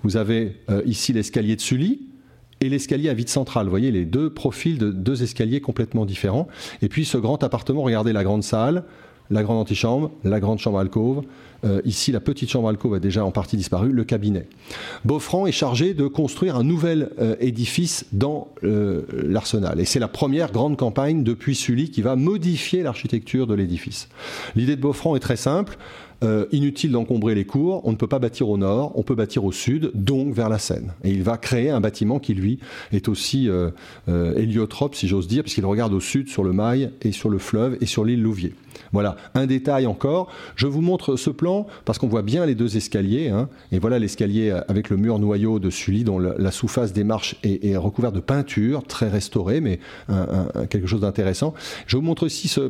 Vous 0.03 0.17
avez 0.17 0.57
euh, 0.69 0.81
ici 0.85 1.13
l'escalier 1.13 1.55
de 1.55 1.61
Sully, 1.61 2.01
et 2.61 2.69
l'escalier 2.69 3.09
à 3.09 3.13
vide 3.13 3.29
centrale. 3.29 3.65
Vous 3.65 3.71
voyez 3.71 3.91
les 3.91 4.05
deux 4.05 4.29
profils 4.29 4.77
de 4.77 4.91
deux 4.91 5.23
escaliers 5.23 5.61
complètement 5.61 6.05
différents. 6.05 6.47
Et 6.81 6.89
puis 6.89 7.05
ce 7.05 7.17
grand 7.17 7.43
appartement, 7.43 7.81
regardez 7.81 8.13
la 8.13 8.23
grande 8.23 8.43
salle, 8.43 8.83
la 9.31 9.43
grande 9.43 9.57
antichambre, 9.57 10.11
la 10.23 10.39
grande 10.39 10.59
chambre 10.59 10.79
alcôve. 10.79 11.23
Euh, 11.63 11.81
ici, 11.85 12.11
la 12.11 12.19
petite 12.19 12.49
chambre 12.49 12.69
alcôve 12.69 12.95
a 12.95 12.99
déjà 12.99 13.23
en 13.23 13.31
partie 13.31 13.55
disparu, 13.55 13.91
le 13.91 14.03
cabinet. 14.03 14.47
Beaufranc 15.05 15.45
est 15.45 15.51
chargé 15.51 15.93
de 15.93 16.07
construire 16.07 16.55
un 16.55 16.63
nouvel 16.63 17.11
euh, 17.19 17.35
édifice 17.39 18.05
dans 18.11 18.49
euh, 18.63 19.03
l'arsenal. 19.11 19.79
Et 19.79 19.85
c'est 19.85 19.99
la 19.99 20.07
première 20.07 20.51
grande 20.51 20.75
campagne 20.75 21.23
depuis 21.23 21.55
Sully 21.55 21.89
qui 21.89 22.01
va 22.01 22.15
modifier 22.15 22.83
l'architecture 22.83 23.47
de 23.47 23.53
l'édifice. 23.53 24.09
L'idée 24.55 24.75
de 24.75 24.81
Beaufranc 24.81 25.15
est 25.15 25.19
très 25.19 25.37
simple. 25.37 25.77
Euh, 26.23 26.45
inutile 26.51 26.91
d'encombrer 26.91 27.33
les 27.33 27.45
cours, 27.45 27.81
on 27.83 27.91
ne 27.91 27.95
peut 27.95 28.07
pas 28.07 28.19
bâtir 28.19 28.47
au 28.47 28.57
nord, 28.57 28.91
on 28.93 29.01
peut 29.01 29.15
bâtir 29.15 29.43
au 29.43 29.51
sud, 29.51 29.89
donc 29.95 30.35
vers 30.35 30.49
la 30.49 30.59
Seine. 30.59 30.93
Et 31.03 31.09
il 31.09 31.23
va 31.23 31.37
créer 31.37 31.71
un 31.71 31.81
bâtiment 31.81 32.19
qui, 32.19 32.35
lui, 32.35 32.59
est 32.91 33.09
aussi 33.09 33.49
euh, 33.49 33.71
euh, 34.07 34.35
héliotrope, 34.35 34.93
si 34.93 35.07
j'ose 35.07 35.27
dire, 35.27 35.41
puisqu'il 35.41 35.65
regarde 35.65 35.93
au 35.93 35.99
sud 35.99 36.29
sur 36.29 36.43
le 36.43 36.53
Mail 36.53 36.91
et 37.01 37.11
sur 37.11 37.29
le 37.29 37.39
fleuve 37.39 37.75
et 37.81 37.87
sur 37.87 38.05
l'île 38.05 38.21
Louvier. 38.21 38.53
Voilà, 38.91 39.15
un 39.35 39.45
détail 39.45 39.87
encore. 39.87 40.29
Je 40.55 40.67
vous 40.67 40.81
montre 40.81 41.15
ce 41.15 41.29
plan 41.29 41.67
parce 41.85 41.97
qu'on 41.97 42.07
voit 42.07 42.21
bien 42.21 42.45
les 42.45 42.55
deux 42.55 42.77
escaliers. 42.77 43.29
Hein. 43.29 43.49
et 43.71 43.79
voilà 43.79 43.99
l'escalier 43.99 44.51
avec 44.67 44.89
le 44.89 44.97
mur 44.97 45.19
noyau 45.19 45.59
de 45.59 45.69
Sully 45.69 46.03
dont 46.03 46.19
la, 46.19 46.51
sous-face 46.51 46.93
des 46.93 47.03
marches 47.03 47.35
est, 47.43 47.75
recouverte 47.77 48.15
de 48.15 48.19
peinture, 48.19 48.83
très 48.83 49.09
restaurée, 49.09 49.61
mais 49.61 49.79
quelque 50.69 50.87
chose 50.87 51.01
d'intéressant. 51.01 51.53
Je 51.87 51.97
vous 51.97 52.03
montre 52.03 52.23
aussi 52.23 52.47
ce, 52.47 52.61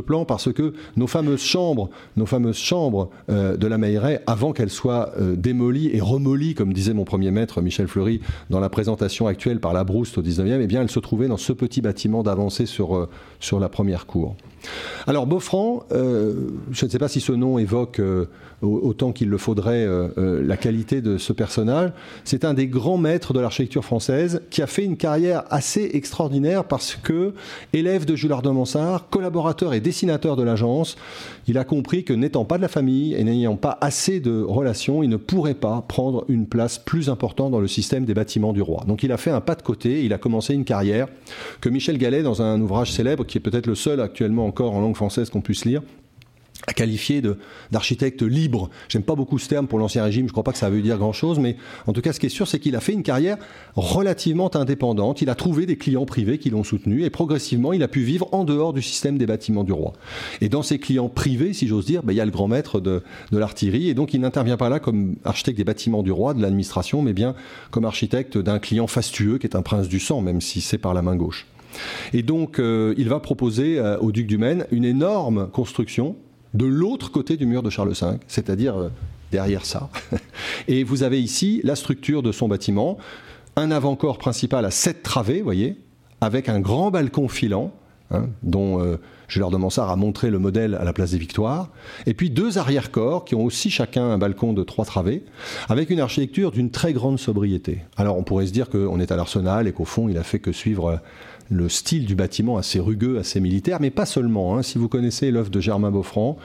plan 0.00 0.24
parce 0.24 0.52
que 0.52 0.74
nos 0.96 1.06
fameuses 1.06 1.42
chambres, 1.42 1.90
nos 2.16 2.26
fameuses 2.26 2.56
chambres 2.56 3.10
euh, 3.30 3.56
de 3.56 3.66
la 3.66 3.78
Meilleraie, 3.78 4.22
avant 4.26 4.52
qu'elles 4.52 4.70
soient 4.70 5.12
euh, 5.18 5.36
démolies 5.36 5.90
et 5.92 6.00
remolies, 6.00 6.54
comme 6.54 6.72
disait 6.72 6.94
mon 6.94 7.04
premier 7.04 7.30
maître 7.30 7.60
Michel 7.60 7.88
Fleury 7.88 8.20
dans 8.50 8.60
la 8.60 8.68
présentation 8.68 9.26
actuelle 9.26 9.60
par 9.60 9.72
la 9.72 9.84
Brouste 9.84 10.18
au 10.18 10.22
19e, 10.22 10.60
eh 10.60 10.66
bien, 10.66 10.82
elles 10.82 10.90
se 10.90 11.00
trouvaient 11.00 11.28
dans 11.28 11.36
ce 11.36 11.52
petit 11.52 11.80
bâtiment 11.80 12.22
d'avancée 12.22 12.64
euh, 12.80 13.06
sur 13.40 13.60
la 13.60 13.68
première 13.68 14.06
cour. 14.06 14.36
Alors 15.06 15.26
Beaufranc, 15.26 15.84
euh, 15.92 16.34
je 16.70 16.84
ne 16.86 16.90
sais 16.90 16.98
pas 16.98 17.08
si 17.08 17.20
ce 17.20 17.32
nom 17.32 17.58
évoque 17.58 18.00
euh, 18.00 18.26
autant 18.62 19.12
qu'il 19.12 19.28
le 19.28 19.38
faudrait 19.38 19.84
euh, 19.86 20.42
la 20.44 20.56
qualité 20.56 21.00
de 21.00 21.18
ce 21.18 21.32
personnage, 21.32 21.90
c'est 22.24 22.44
un 22.44 22.54
des 22.54 22.66
grands 22.66 22.98
maîtres 22.98 23.32
de 23.32 23.40
l'architecture 23.40 23.84
française 23.84 24.42
qui 24.50 24.62
a 24.62 24.66
fait 24.66 24.84
une 24.84 24.96
carrière 24.96 25.44
assez 25.50 25.90
extraordinaire 25.94 26.64
parce 26.64 26.94
que, 26.94 27.34
élève 27.72 28.04
de 28.04 28.16
Jules 28.16 28.32
Ardemonsard, 28.32 29.08
collaborateur 29.08 29.74
et 29.74 29.80
dessinateur 29.80 30.36
de 30.36 30.42
l'agence, 30.42 30.96
il 31.46 31.58
a 31.58 31.64
compris 31.64 32.04
que 32.04 32.12
n'étant 32.12 32.44
pas 32.44 32.56
de 32.56 32.62
la 32.62 32.68
famille 32.68 33.14
et 33.14 33.24
n'ayant 33.24 33.56
pas 33.56 33.78
assez 33.80 34.20
de 34.20 34.42
relations, 34.42 35.02
il 35.02 35.08
ne 35.08 35.16
pourrait 35.16 35.54
pas 35.54 35.84
prendre 35.86 36.24
une 36.28 36.46
place 36.46 36.78
plus 36.78 37.08
importante 37.08 37.52
dans 37.52 37.60
le 37.60 37.68
système 37.68 38.04
des 38.04 38.14
bâtiments 38.14 38.52
du 38.52 38.62
roi. 38.62 38.84
Donc 38.86 39.02
il 39.02 39.12
a 39.12 39.16
fait 39.16 39.30
un 39.30 39.40
pas 39.40 39.54
de 39.54 39.62
côté, 39.62 40.04
il 40.04 40.12
a 40.12 40.18
commencé 40.18 40.54
une 40.54 40.64
carrière 40.64 41.08
que 41.60 41.68
Michel 41.68 41.98
Gallet, 41.98 42.22
dans 42.22 42.42
un 42.42 42.60
ouvrage 42.60 42.92
célèbre, 42.92 43.24
qui 43.24 43.38
est 43.38 43.40
peut-être 43.40 43.66
le 43.66 43.74
seul 43.74 44.00
actuellement 44.00 44.46
encore 44.46 44.74
en 44.74 44.80
langue 44.80 44.96
française 44.96 45.30
qu'on 45.30 45.40
puisse 45.40 45.64
lire, 45.64 45.82
à 46.66 46.72
qualifier 46.72 47.20
d'architecte 47.72 48.22
libre. 48.22 48.70
J'aime 48.88 49.02
pas 49.02 49.14
beaucoup 49.14 49.38
ce 49.38 49.48
terme 49.48 49.66
pour 49.66 49.78
l'Ancien 49.78 50.04
Régime, 50.04 50.26
je 50.28 50.32
crois 50.32 50.44
pas 50.44 50.52
que 50.52 50.58
ça 50.58 50.70
veut 50.70 50.80
dire 50.80 50.96
grand-chose, 50.98 51.38
mais 51.38 51.56
en 51.86 51.92
tout 51.92 52.00
cas, 52.00 52.12
ce 52.12 52.20
qui 52.20 52.26
est 52.26 52.30
sûr, 52.30 52.48
c'est 52.48 52.58
qu'il 52.58 52.76
a 52.76 52.80
fait 52.80 52.92
une 52.92 53.02
carrière 53.02 53.36
relativement 53.76 54.54
indépendante. 54.56 55.20
Il 55.20 55.30
a 55.30 55.34
trouvé 55.34 55.66
des 55.66 55.76
clients 55.76 56.06
privés 56.06 56.38
qui 56.38 56.50
l'ont 56.50 56.64
soutenu 56.64 57.04
et 57.04 57.10
progressivement, 57.10 57.72
il 57.72 57.82
a 57.82 57.88
pu 57.88 58.00
vivre 58.00 58.28
en 58.32 58.44
dehors 58.44 58.72
du 58.72 58.82
système 58.82 59.18
des 59.18 59.26
bâtiments 59.26 59.64
du 59.64 59.72
roi. 59.72 59.92
Et 60.40 60.48
dans 60.48 60.62
ces 60.62 60.78
clients 60.78 61.08
privés, 61.08 61.52
si 61.52 61.66
j'ose 61.66 61.86
dire, 61.86 62.02
ben, 62.02 62.12
il 62.12 62.16
y 62.16 62.20
a 62.20 62.24
le 62.24 62.30
grand 62.30 62.48
maître 62.48 62.80
de, 62.80 63.02
de 63.32 63.38
l'artillerie 63.38 63.88
et 63.88 63.94
donc 63.94 64.14
il 64.14 64.20
n'intervient 64.20 64.56
pas 64.56 64.68
là 64.68 64.78
comme 64.78 65.16
architecte 65.24 65.58
des 65.58 65.64
bâtiments 65.64 66.02
du 66.02 66.12
roi, 66.12 66.34
de 66.34 66.40
l'administration, 66.40 67.02
mais 67.02 67.12
bien 67.12 67.34
comme 67.70 67.84
architecte 67.84 68.38
d'un 68.38 68.58
client 68.58 68.86
fastueux 68.86 69.38
qui 69.38 69.46
est 69.46 69.56
un 69.56 69.62
prince 69.62 69.88
du 69.88 70.00
sang, 70.00 70.20
même 70.20 70.40
si 70.40 70.60
c'est 70.60 70.78
par 70.78 70.94
la 70.94 71.02
main 71.02 71.16
gauche. 71.16 71.46
Et 72.12 72.22
donc, 72.22 72.58
euh, 72.58 72.94
il 72.96 73.08
va 73.08 73.20
proposer 73.20 73.78
euh, 73.78 73.98
au 73.98 74.12
duc 74.12 74.26
du 74.26 74.38
Maine 74.38 74.66
une 74.70 74.84
énorme 74.84 75.48
construction 75.52 76.16
de 76.54 76.64
l'autre 76.64 77.10
côté 77.10 77.36
du 77.36 77.46
mur 77.46 77.62
de 77.62 77.70
Charles 77.70 77.92
V, 77.92 78.06
c'est-à-dire 78.26 78.76
euh, 78.76 78.88
derrière 79.32 79.66
ça. 79.66 79.90
Et 80.68 80.84
vous 80.84 81.02
avez 81.02 81.20
ici 81.20 81.60
la 81.64 81.76
structure 81.76 82.22
de 82.22 82.32
son 82.32 82.48
bâtiment, 82.48 82.96
un 83.56 83.70
avant-corps 83.70 84.18
principal 84.18 84.64
à 84.64 84.70
sept 84.70 85.02
travées, 85.02 85.42
voyez, 85.42 85.80
avec 86.20 86.48
un 86.48 86.60
grand 86.60 86.90
balcon 86.90 87.28
filant, 87.28 87.72
hein, 88.10 88.26
dont 88.42 88.80
euh, 88.80 88.96
Gélard 89.28 89.50
de 89.50 89.56
Mansart 89.56 89.90
a 89.90 89.96
montré 89.96 90.30
le 90.30 90.38
modèle 90.38 90.74
à 90.74 90.84
la 90.84 90.92
place 90.92 91.10
des 91.10 91.18
Victoires, 91.18 91.70
et 92.06 92.14
puis 92.14 92.30
deux 92.30 92.58
arrière-corps 92.58 93.24
qui 93.24 93.34
ont 93.34 93.44
aussi 93.44 93.70
chacun 93.70 94.04
un 94.04 94.18
balcon 94.18 94.52
de 94.52 94.62
trois 94.62 94.84
travées, 94.84 95.24
avec 95.68 95.90
une 95.90 96.00
architecture 96.00 96.52
d'une 96.52 96.70
très 96.70 96.92
grande 96.92 97.18
sobriété. 97.18 97.82
Alors 97.96 98.16
on 98.16 98.22
pourrait 98.22 98.46
se 98.46 98.52
dire 98.52 98.70
qu'on 98.70 99.00
est 99.00 99.10
à 99.10 99.16
l'arsenal 99.16 99.66
et 99.66 99.72
qu'au 99.72 99.84
fond 99.84 100.08
il 100.08 100.18
a 100.18 100.22
fait 100.22 100.38
que 100.38 100.52
suivre 100.52 101.00
le 101.50 101.68
style 101.68 102.06
du 102.06 102.14
bâtiment 102.14 102.56
assez 102.56 102.80
rugueux, 102.80 103.18
assez 103.18 103.40
militaire, 103.40 103.78
mais 103.80 103.90
pas 103.90 104.06
seulement. 104.06 104.56
Hein. 104.56 104.62
Si 104.62 104.78
vous 104.78 104.88
connaissez 104.88 105.30
l'œuvre 105.30 105.50
de 105.50 105.60
Germain 105.60 105.90
Beaufranc, 105.90 106.36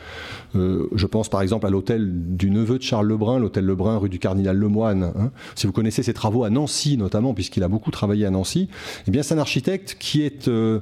euh, 0.55 0.87
je 0.93 1.05
pense 1.05 1.29
par 1.29 1.41
exemple 1.41 1.65
à 1.65 1.69
l'hôtel 1.69 2.35
du 2.35 2.49
neveu 2.49 2.77
de 2.77 2.83
Charles 2.83 3.07
Lebrun, 3.07 3.39
l'hôtel 3.39 3.65
Lebrun 3.65 3.97
rue 3.97 4.09
du 4.09 4.19
Cardinal 4.19 4.57
Lemoine. 4.57 5.11
Hein. 5.17 5.31
Si 5.55 5.67
vous 5.67 5.73
connaissez 5.73 6.03
ses 6.03 6.13
travaux 6.13 6.43
à 6.43 6.49
Nancy 6.49 6.97
notamment, 6.97 7.33
puisqu'il 7.33 7.63
a 7.63 7.67
beaucoup 7.67 7.91
travaillé 7.91 8.25
à 8.25 8.29
Nancy, 8.29 8.69
eh 9.07 9.11
bien 9.11 9.23
c'est 9.23 9.35
un 9.35 9.39
architecte 9.39 9.95
qui 9.99 10.21
est 10.21 10.47
euh, 10.47 10.81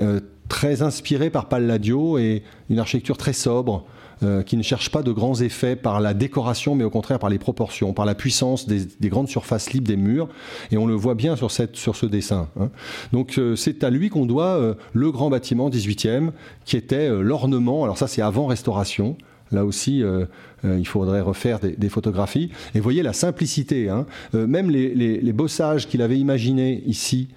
euh, 0.00 0.20
très 0.48 0.82
inspiré 0.82 1.30
par 1.30 1.48
Palladio 1.48 2.18
et 2.18 2.42
une 2.70 2.78
architecture 2.78 3.18
très 3.18 3.32
sobre. 3.32 3.84
Euh, 4.24 4.42
qui 4.42 4.56
ne 4.56 4.64
cherche 4.64 4.90
pas 4.90 5.04
de 5.04 5.12
grands 5.12 5.40
effets 5.42 5.76
par 5.76 6.00
la 6.00 6.12
décoration, 6.12 6.74
mais 6.74 6.82
au 6.82 6.90
contraire 6.90 7.20
par 7.20 7.30
les 7.30 7.38
proportions, 7.38 7.92
par 7.92 8.04
la 8.04 8.16
puissance 8.16 8.66
des, 8.66 9.08
grandes 9.08 9.28
surfaces 9.28 9.72
libres 9.72 9.86
des 9.86 9.96
murs. 9.96 10.28
Et 10.72 10.76
on 10.76 10.86
le 10.86 10.94
voit 10.94 11.14
bien 11.14 11.36
sur, 11.36 11.52
cette, 11.52 11.76
ce 11.76 12.06
dessin. 12.06 12.48
Hein. 12.58 12.70
Donc 13.12 13.38
euh, 13.38 13.54
c'est 13.54 13.84
à 13.84 13.90
lui 13.90 14.08
qu'on 14.08 14.26
doit 14.26 14.56
euh, 14.56 14.74
le 14.92 15.12
grand 15.12 15.30
bâtiment 15.30 15.70
18e, 15.70 16.30
qui 16.64 16.76
était 16.76 17.08
l'ornement. 17.08 17.84
Alors 17.84 17.96
ça, 17.96 18.08
c'est 18.08 18.20
avant 18.20 18.46
restauration. 18.46 19.16
Là 19.52 19.64
aussi, 19.64 20.02
il 20.62 20.86
faudrait 20.86 21.22
refaire 21.22 21.58
des, 21.60 21.88
photographies. 21.88 22.50
Et 22.74 22.80
voyez 22.80 23.02
la 23.02 23.14
simplicité. 23.14 23.88
Hein. 23.88 24.04
même 24.34 24.70
les, 24.70 25.32
bossages 25.32 25.88
qu'il 25.88 26.02
avait 26.02 26.18
imaginés 26.18 26.82
ici 26.86 27.28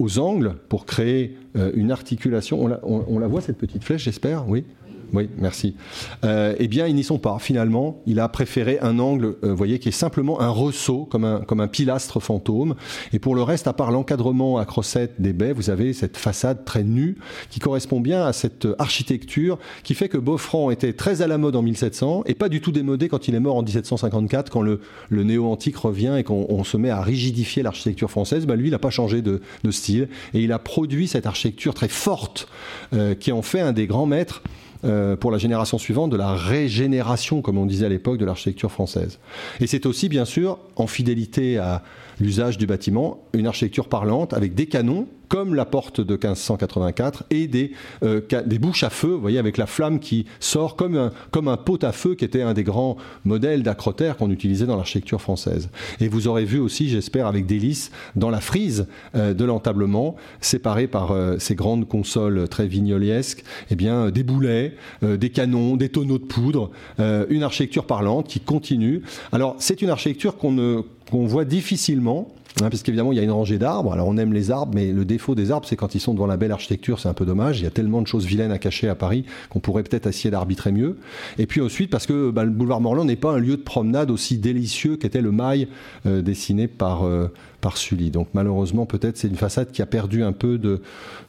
aux 0.00 0.18
angles 0.18 0.56
pour 0.68 0.84
créer 0.84 1.36
une 1.74 1.92
articulation. 1.92 2.60
On 2.60 2.66
la, 2.66 2.80
on 2.82 3.18
la, 3.20 3.28
voit 3.28 3.40
cette 3.40 3.58
petite 3.58 3.84
flèche, 3.84 4.02
j'espère, 4.02 4.48
oui. 4.48 4.64
Oui, 5.12 5.28
merci. 5.38 5.76
Euh, 6.24 6.54
eh 6.58 6.68
bien, 6.68 6.86
ils 6.86 6.94
n'y 6.94 7.04
sont 7.04 7.18
pas. 7.18 7.38
Finalement, 7.38 8.02
il 8.06 8.20
a 8.20 8.28
préféré 8.28 8.78
un 8.80 8.98
angle, 8.98 9.36
euh, 9.44 9.54
voyez, 9.54 9.78
qui 9.78 9.88
est 9.88 9.92
simplement 9.92 10.40
un 10.40 10.48
ressaut, 10.48 11.04
comme 11.04 11.24
un, 11.24 11.40
comme 11.40 11.60
un 11.60 11.68
pilastre 11.68 12.20
fantôme. 12.20 12.74
Et 13.12 13.18
pour 13.18 13.34
le 13.34 13.42
reste, 13.42 13.66
à 13.66 13.72
part 13.72 13.90
l'encadrement 13.90 14.58
à 14.58 14.64
crossettes 14.64 15.20
des 15.20 15.32
baies, 15.32 15.52
vous 15.52 15.70
avez 15.70 15.92
cette 15.92 16.16
façade 16.16 16.64
très 16.64 16.82
nue 16.82 17.16
qui 17.50 17.60
correspond 17.60 18.00
bien 18.00 18.24
à 18.24 18.32
cette 18.32 18.66
architecture 18.78 19.58
qui 19.84 19.94
fait 19.94 20.08
que 20.08 20.18
Beaufranc 20.18 20.70
était 20.70 20.92
très 20.92 21.22
à 21.22 21.26
la 21.26 21.38
mode 21.38 21.56
en 21.56 21.62
1700 21.62 22.24
et 22.26 22.34
pas 22.34 22.48
du 22.48 22.60
tout 22.60 22.72
démodé 22.72 23.08
quand 23.08 23.28
il 23.28 23.34
est 23.34 23.40
mort 23.40 23.56
en 23.56 23.62
1754, 23.62 24.50
quand 24.50 24.62
le, 24.62 24.80
le 25.08 25.22
néo-antique 25.22 25.76
revient 25.76 26.16
et 26.18 26.24
qu'on 26.24 26.64
se 26.64 26.76
met 26.76 26.90
à 26.90 27.00
rigidifier 27.00 27.62
l'architecture 27.62 28.10
française. 28.10 28.46
Ben 28.46 28.56
lui, 28.56 28.68
il 28.68 28.72
n'a 28.72 28.78
pas 28.78 28.90
changé 28.90 29.22
de, 29.22 29.40
de, 29.62 29.70
style 29.70 30.08
et 30.34 30.40
il 30.40 30.52
a 30.52 30.58
produit 30.58 31.08
cette 31.08 31.26
architecture 31.26 31.74
très 31.74 31.88
forte 31.88 32.48
euh, 32.92 33.14
qui 33.14 33.32
en 33.32 33.42
fait 33.42 33.60
un 33.60 33.72
des 33.72 33.86
grands 33.86 34.06
maîtres 34.06 34.42
euh, 34.84 35.16
pour 35.16 35.30
la 35.30 35.38
génération 35.38 35.78
suivante 35.78 36.10
de 36.10 36.16
la 36.16 36.34
régénération, 36.34 37.42
comme 37.42 37.58
on 37.58 37.66
disait 37.66 37.86
à 37.86 37.88
l'époque, 37.88 38.18
de 38.18 38.24
l'architecture 38.24 38.70
française. 38.70 39.18
Et 39.60 39.66
c'est 39.66 39.86
aussi, 39.86 40.08
bien 40.08 40.24
sûr, 40.24 40.58
en 40.76 40.86
fidélité 40.86 41.58
à 41.58 41.82
l'usage 42.20 42.58
du 42.58 42.66
bâtiment, 42.66 43.24
une 43.32 43.46
architecture 43.46 43.88
parlante 43.88 44.32
avec 44.32 44.54
des 44.54 44.66
canons 44.66 45.06
comme 45.28 45.54
la 45.54 45.64
porte 45.64 46.00
de 46.00 46.14
1584, 46.14 47.24
et 47.30 47.46
des, 47.46 47.72
euh, 48.02 48.20
des 48.46 48.58
bouches 48.58 48.84
à 48.84 48.90
feu, 48.90 49.08
vous 49.08 49.20
voyez, 49.20 49.38
avec 49.38 49.56
la 49.56 49.66
flamme 49.66 49.98
qui 49.98 50.26
sort 50.40 50.76
comme 50.76 50.96
un, 50.96 51.12
comme 51.30 51.48
un 51.48 51.56
pot 51.56 51.82
à 51.82 51.92
feu, 51.92 52.14
qui 52.14 52.24
était 52.24 52.42
un 52.42 52.54
des 52.54 52.64
grands 52.64 52.96
modèles 53.24 53.62
d'acrotère 53.62 54.16
qu'on 54.16 54.30
utilisait 54.30 54.66
dans 54.66 54.76
l'architecture 54.76 55.20
française. 55.20 55.68
Et 56.00 56.08
vous 56.08 56.28
aurez 56.28 56.44
vu 56.44 56.58
aussi, 56.58 56.88
j'espère, 56.88 57.26
avec 57.26 57.46
délice, 57.46 57.90
dans 58.14 58.30
la 58.30 58.40
frise 58.40 58.86
euh, 59.14 59.34
de 59.34 59.44
l'entablement, 59.44 60.16
séparée 60.40 60.86
par 60.86 61.12
euh, 61.12 61.36
ces 61.38 61.54
grandes 61.54 61.88
consoles 61.88 62.48
très 62.48 62.66
vignoliesques, 62.66 63.44
eh 63.70 63.76
bien, 63.76 64.10
des 64.10 64.22
boulets, 64.22 64.74
des 65.02 65.30
canons, 65.30 65.76
des 65.76 65.88
tonneaux 65.88 66.18
de 66.18 66.24
poudre, 66.24 66.70
une 66.98 67.42
architecture 67.42 67.84
parlante 67.84 68.28
qui 68.28 68.40
continue. 68.40 69.02
Alors, 69.32 69.56
c'est 69.58 69.82
une 69.82 69.90
architecture 69.90 70.36
qu'on 70.36 70.84
qu'on 71.10 71.26
voit 71.26 71.44
difficilement 71.44 72.28
Hein, 72.62 72.70
parce 72.70 72.82
qu'évidemment, 72.82 73.12
il 73.12 73.16
y 73.16 73.20
a 73.20 73.22
une 73.22 73.30
rangée 73.30 73.58
d'arbres. 73.58 73.92
Alors, 73.92 74.08
on 74.08 74.16
aime 74.16 74.32
les 74.32 74.50
arbres, 74.50 74.72
mais 74.74 74.90
le 74.90 75.04
défaut 75.04 75.34
des 75.34 75.50
arbres, 75.50 75.66
c'est 75.68 75.76
quand 75.76 75.94
ils 75.94 76.00
sont 76.00 76.14
devant 76.14 76.26
la 76.26 76.38
belle 76.38 76.52
architecture, 76.52 76.98
c'est 76.98 77.08
un 77.08 77.12
peu 77.12 77.26
dommage. 77.26 77.60
Il 77.60 77.64
y 77.64 77.66
a 77.66 77.70
tellement 77.70 78.00
de 78.00 78.06
choses 78.06 78.24
vilaines 78.24 78.50
à 78.50 78.58
cacher 78.58 78.88
à 78.88 78.94
Paris 78.94 79.26
qu'on 79.50 79.60
pourrait 79.60 79.82
peut-être 79.82 80.06
essayer 80.06 80.30
d'arbitrer 80.30 80.72
mieux. 80.72 80.96
Et 81.36 81.46
puis 81.46 81.60
ensuite, 81.60 81.90
parce 81.90 82.06
que 82.06 82.30
bah, 82.30 82.44
le 82.44 82.50
boulevard 82.50 82.80
Morland 82.80 83.04
n'est 83.04 83.16
pas 83.16 83.32
un 83.32 83.38
lieu 83.38 83.58
de 83.58 83.62
promenade 83.62 84.10
aussi 84.10 84.38
délicieux 84.38 84.96
qu'était 84.96 85.20
le 85.20 85.32
mail 85.32 85.68
euh, 86.06 86.22
dessiné 86.22 86.66
par, 86.66 87.04
euh, 87.04 87.30
par 87.60 87.76
Sully. 87.76 88.10
Donc, 88.10 88.28
malheureusement, 88.32 88.86
peut-être 88.86 89.18
c'est 89.18 89.28
une 89.28 89.36
façade 89.36 89.70
qui 89.70 89.82
a 89.82 89.86
perdu 89.86 90.22
un 90.22 90.32
peu 90.32 90.56
de, 90.56 90.80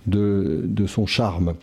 de 0.06 0.88
son 0.88 1.06
charme. 1.06 1.56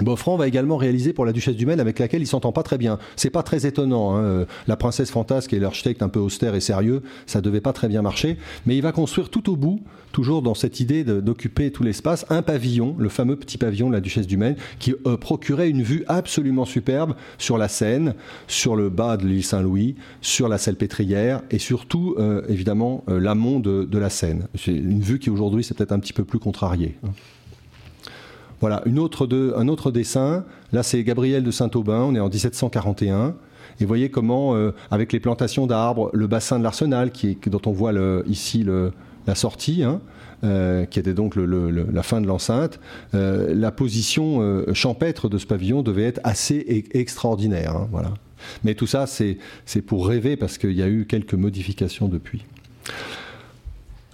Beaufranc 0.00 0.36
va 0.36 0.46
également 0.46 0.76
réaliser 0.76 1.12
pour 1.12 1.24
la 1.24 1.32
Duchesse 1.32 1.56
du 1.56 1.66
Maine 1.66 1.80
avec 1.80 1.98
laquelle 1.98 2.22
il 2.22 2.26
s'entend 2.26 2.52
pas 2.52 2.62
très 2.62 2.78
bien. 2.78 2.98
C'est 3.16 3.30
pas 3.30 3.42
très 3.42 3.66
étonnant. 3.66 4.16
Hein. 4.16 4.46
La 4.66 4.76
princesse 4.76 5.10
fantasque 5.10 5.52
et 5.52 5.58
l'architecte 5.58 6.02
un 6.02 6.08
peu 6.08 6.20
austère 6.20 6.54
et 6.54 6.60
sérieux, 6.60 7.02
ça 7.26 7.40
devait 7.40 7.60
pas 7.60 7.72
très 7.72 7.88
bien 7.88 8.02
marcher. 8.02 8.36
Mais 8.66 8.76
il 8.76 8.82
va 8.82 8.92
construire 8.92 9.30
tout 9.30 9.50
au 9.50 9.56
bout, 9.56 9.80
toujours 10.12 10.42
dans 10.42 10.54
cette 10.54 10.80
idée 10.80 11.04
d'occuper 11.04 11.70
tout 11.70 11.82
l'espace, 11.82 12.24
un 12.30 12.42
pavillon, 12.42 12.94
le 12.98 13.08
fameux 13.08 13.36
petit 13.36 13.58
pavillon 13.58 13.88
de 13.88 13.94
la 13.94 14.00
Duchesse 14.00 14.26
du 14.26 14.36
Maine, 14.36 14.56
qui 14.78 14.94
euh, 15.06 15.16
procurait 15.16 15.68
une 15.68 15.82
vue 15.82 16.04
absolument 16.08 16.64
superbe 16.64 17.14
sur 17.38 17.58
la 17.58 17.68
Seine, 17.68 18.14
sur 18.46 18.76
le 18.76 18.88
bas 18.88 19.16
de 19.16 19.26
l'île 19.26 19.44
Saint-Louis, 19.44 19.96
sur 20.20 20.48
la 20.48 20.58
Salpêtrière 20.58 21.42
et 21.50 21.58
surtout, 21.58 22.14
euh, 22.18 22.42
évidemment, 22.48 23.04
euh, 23.08 23.20
l'amont 23.20 23.60
de, 23.60 23.84
de, 23.84 23.98
la 23.98 24.10
Seine. 24.10 24.48
C'est 24.54 24.74
une 24.74 25.00
vue 25.00 25.18
qui 25.18 25.30
aujourd'hui 25.30 25.64
c'est 25.64 25.76
peut-être 25.76 25.92
un 25.92 25.98
petit 25.98 26.12
peu 26.12 26.24
plus 26.24 26.38
contrariée. 26.38 26.96
Hein. 27.04 27.10
Voilà, 28.60 28.82
un 28.86 28.96
autre 29.68 29.90
dessin. 29.90 30.44
Là, 30.72 30.82
c'est 30.82 31.02
Gabriel 31.04 31.42
de 31.44 31.50
Saint-Aubin. 31.50 32.00
On 32.00 32.14
est 32.14 32.20
en 32.20 32.28
1741. 32.28 33.34
Et 33.80 33.84
voyez 33.84 34.10
comment, 34.10 34.54
euh, 34.54 34.72
avec 34.90 35.12
les 35.12 35.20
plantations 35.20 35.66
d'arbres, 35.66 36.10
le 36.12 36.26
bassin 36.26 36.58
de 36.58 36.64
l'Arsenal, 36.64 37.10
dont 37.46 37.60
on 37.66 37.72
voit 37.72 37.92
ici 38.26 38.64
la 39.26 39.34
sortie, 39.34 39.82
hein, 39.82 40.00
euh, 40.44 40.84
qui 40.86 40.98
était 40.98 41.14
donc 41.14 41.34
la 41.36 42.02
fin 42.02 42.20
de 42.20 42.26
l'enceinte, 42.26 42.80
euh, 43.14 43.54
la 43.54 43.70
position 43.70 44.64
champêtre 44.72 45.28
de 45.28 45.38
ce 45.38 45.46
pavillon 45.46 45.82
devait 45.82 46.04
être 46.04 46.20
assez 46.24 46.64
e 46.68 46.98
extraordinaire. 46.98 47.76
Hein, 47.76 47.88
voilà. 47.90 48.14
Mais 48.64 48.74
tout 48.74 48.86
ça, 48.86 49.06
c'est 49.06 49.82
pour 49.86 50.06
rêver 50.06 50.36
parce 50.36 50.58
qu'il 50.58 50.72
y 50.72 50.82
a 50.82 50.88
eu 50.88 51.06
quelques 51.06 51.34
modifications 51.34 52.08
depuis. 52.08 52.44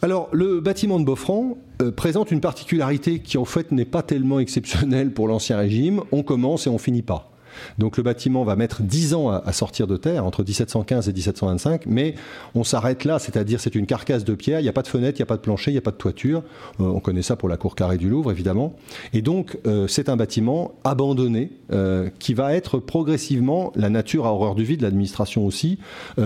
Alors, 0.04 0.28
le 0.32 0.58
bâtiment 0.58 0.98
de 0.98 1.04
Beaufranc 1.04 1.58
euh, 1.80 1.92
présente 1.92 2.32
une 2.32 2.40
particularité 2.40 3.20
qui, 3.20 3.38
en 3.38 3.44
fait, 3.44 3.70
n'est 3.70 3.84
pas 3.84 4.02
tellement 4.02 4.40
exceptionnelle 4.40 5.14
pour 5.14 5.28
l'Ancien 5.28 5.56
Régime. 5.56 6.02
On 6.10 6.24
commence 6.24 6.66
et 6.66 6.70
on 6.70 6.78
finit 6.78 7.02
pas. 7.02 7.31
Donc 7.78 7.96
le 7.96 8.02
bâtiment 8.02 8.44
va 8.44 8.56
mettre 8.56 8.82
10 8.82 9.14
ans 9.14 9.30
à, 9.30 9.52
sortir 9.52 9.86
de 9.86 9.96
terre, 9.96 10.24
entre 10.24 10.42
1715 10.42 11.08
et 11.08 11.12
1725, 11.12 11.86
mais 11.86 12.14
on 12.54 12.64
s'arrête 12.64 13.04
là, 13.04 13.18
c'est-à-dire 13.18 13.60
c'est 13.60 13.74
une 13.74 13.86
carcasse 13.86 14.24
de 14.24 14.34
pierre, 14.34 14.60
il 14.60 14.64
n'y 14.64 14.68
a 14.68 14.72
pas 14.72 14.82
de 14.82 14.88
fenêtre, 14.88 15.18
il 15.18 15.22
n'y 15.22 15.24
a 15.24 15.26
pas 15.26 15.36
de 15.36 15.42
plancher, 15.42 15.70
il 15.70 15.74
n'y 15.74 15.78
a 15.78 15.82
pas 15.82 15.90
de 15.90 15.96
toiture. 15.96 16.42
Euh, 16.80 16.84
on 16.84 17.00
connaît 17.00 17.22
ça 17.22 17.36
pour 17.36 17.48
la 17.48 17.56
cour 17.56 17.74
carrée 17.74 17.98
du 17.98 18.08
Louvre, 18.08 18.30
évidemment. 18.30 18.74
Et 19.12 19.22
donc 19.22 19.58
euh, 19.66 19.86
c'est 19.88 20.08
un 20.08 20.16
bâtiment 20.16 20.72
abandonné 20.84 21.50
euh, 21.72 22.08
qui 22.18 22.34
va 22.34 22.54
être 22.54 22.78
progressivement, 22.78 23.72
la 23.74 23.90
nature 23.90 24.26
a 24.26 24.32
horreur 24.32 24.54
du 24.54 24.64
vide, 24.64 24.82
l'administration 24.82 25.46
aussi, 25.46 25.78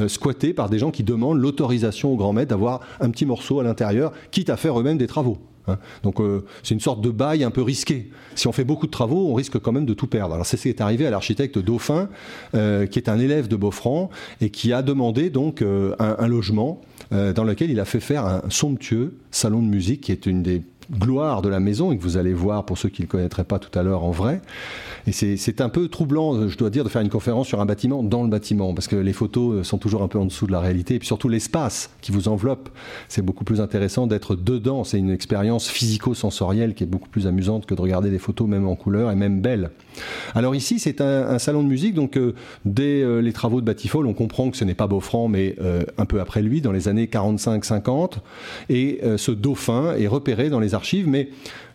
squatté 0.08 0.52
par 0.52 0.68
des 0.68 0.78
gens 0.78 0.90
qui 0.90 1.04
demandent 1.04 1.38
l'autorisation 1.38 2.12
au 2.12 2.16
grand 2.16 2.32
maître 2.32 2.50
d'avoir 2.50 2.80
un 3.00 3.10
petit 3.10 3.26
morceau 3.26 3.60
à 3.60 3.64
l'intérieur, 3.64 4.12
quitte 4.30 4.50
à 4.50 4.56
faire 4.56 4.78
eux-mêmes 4.78 4.98
des 4.98 5.06
travaux. 5.06 5.38
Hein. 5.68 5.78
Donc 6.02 6.20
euh, 6.20 6.44
c'est 6.62 6.74
une 6.74 6.80
sorte 6.80 7.00
de 7.00 7.10
bail 7.10 7.44
un 7.44 7.50
peu 7.50 7.62
risqué. 7.62 8.10
Si 8.34 8.46
on 8.46 8.52
fait 8.52 8.64
beaucoup 8.64 8.86
de 8.86 8.90
travaux, 8.90 9.28
on 9.28 9.34
risque 9.34 9.58
quand 9.58 9.72
même 9.72 9.86
de 9.86 9.94
tout 9.94 10.06
perdre. 10.06 10.34
Alors 10.34 10.46
c'est 10.46 10.56
ce 10.56 10.62
qui 10.62 10.68
est 10.68 10.80
arrivé 10.80 11.06
à 11.06 11.10
l'architecte 11.10 11.58
Dauphin, 11.58 12.08
euh, 12.54 12.86
qui 12.86 12.98
est 12.98 13.08
un 13.08 13.18
élève 13.18 13.48
de 13.48 13.56
Beaufranc 13.56 14.10
et 14.40 14.50
qui 14.50 14.72
a 14.72 14.82
demandé 14.82 15.30
donc 15.30 15.62
euh, 15.62 15.94
un, 15.98 16.16
un, 16.18 16.28
logement 16.28 16.80
dans 17.12 17.44
lequel 17.44 17.70
il 17.70 17.78
a 17.78 17.84
fait 17.84 18.00
faire 18.00 18.26
un 18.26 18.42
somptueux 18.48 19.18
salon 19.30 19.62
de 19.62 19.68
musique 19.68 20.00
qui 20.00 20.12
est 20.12 20.26
une 20.26 20.42
des 20.42 20.60
gloires 20.90 21.42
de 21.42 21.48
la 21.48 21.60
maison 21.60 21.92
et 21.92 21.98
que 21.98 22.02
vous 22.02 22.16
allez 22.16 22.32
voir 22.32 22.64
pour 22.64 22.78
ceux 22.78 22.88
qui 22.88 23.02
ne 23.02 23.06
le 23.06 23.10
connaîtraient 23.10 23.44
pas 23.44 23.58
tout 23.58 23.76
à 23.78 23.82
l'heure 23.82 24.04
en 24.04 24.10
vrai. 24.10 24.40
Et 25.06 25.12
c'est 25.12 25.60
un 25.60 25.68
peu 25.68 25.88
troublant, 25.88 26.48
je 26.48 26.58
dois 26.58 26.70
dire, 26.70 26.82
de 26.82 26.88
faire 26.88 27.02
une 27.02 27.08
conférence 27.08 27.46
sur 27.46 27.60
un 27.60 27.66
bâtiment 27.66 28.02
dans 28.02 28.24
le 28.24 28.28
bâtiment, 28.28 28.74
parce 28.74 28.88
que 28.88 28.96
les 28.96 29.12
photos 29.12 29.66
sont 29.66 29.78
toujours 29.78 30.02
un 30.02 30.08
peu 30.08 30.18
en 30.18 30.24
dessous 30.24 30.46
de 30.46 30.52
la 30.52 30.58
réalité, 30.58 30.94
et 30.94 30.98
puis 30.98 31.06
surtout 31.06 31.28
l'espace 31.28 31.90
qui 32.00 32.10
vous 32.10 32.26
enveloppe. 32.26 32.70
C'est 33.08 33.22
beaucoup 33.22 33.44
plus 33.44 33.60
intéressant 33.60 34.08
d'être 34.08 34.34
dedans. 34.34 34.82
C'est 34.82 34.98
une 34.98 35.10
expérience 35.10 35.68
physico-sensorielle 35.68 36.74
qui 36.74 36.82
est 36.82 36.88
beaucoup 36.88 37.08
plus 37.08 37.28
amusante 37.28 37.66
que 37.66 37.74
de 37.74 37.80
regarder 37.80 38.10
des 38.10 38.18
photos 38.18 38.48
même 38.48 38.66
en 38.66 38.74
couleur 38.74 39.10
et 39.12 39.14
même 39.14 39.40
belles. 39.40 39.70
Alors 40.34 40.54
ici, 40.54 40.78
c'est 40.78 41.00
un, 41.00 41.38
salon 41.38 41.62
de 41.62 41.68
musique, 41.68 41.94
donc 41.94 42.16
euh, 42.16 42.34
dès 42.64 43.02
euh, 43.02 43.20
les 43.20 43.32
travaux 43.32 43.60
de 43.60 43.66
Batifol, 43.66 44.06
on 44.06 44.14
comprend 44.14 44.50
que 44.50 44.56
ce 44.56 44.64
n'est 44.64 44.74
pas 44.74 44.86
Beaufranc, 44.86 45.28
mais 45.28 45.56
euh, 45.60 45.84
un 45.98 46.04
peu 46.04 46.20
après 46.20 46.42
lui, 46.42 46.60
dans 46.60 46.72
les 46.72 46.88
années 46.88 47.06
45-50, 47.06 48.14
et 48.68 49.00
euh, 49.02 49.16
ce 49.16 49.30
dauphin 49.30 49.94
est 49.96 50.06
repéré 50.06 50.50
dans 50.50 50.60
les 50.60 50.74
archives, 50.76 51.08
mais 51.08 51.28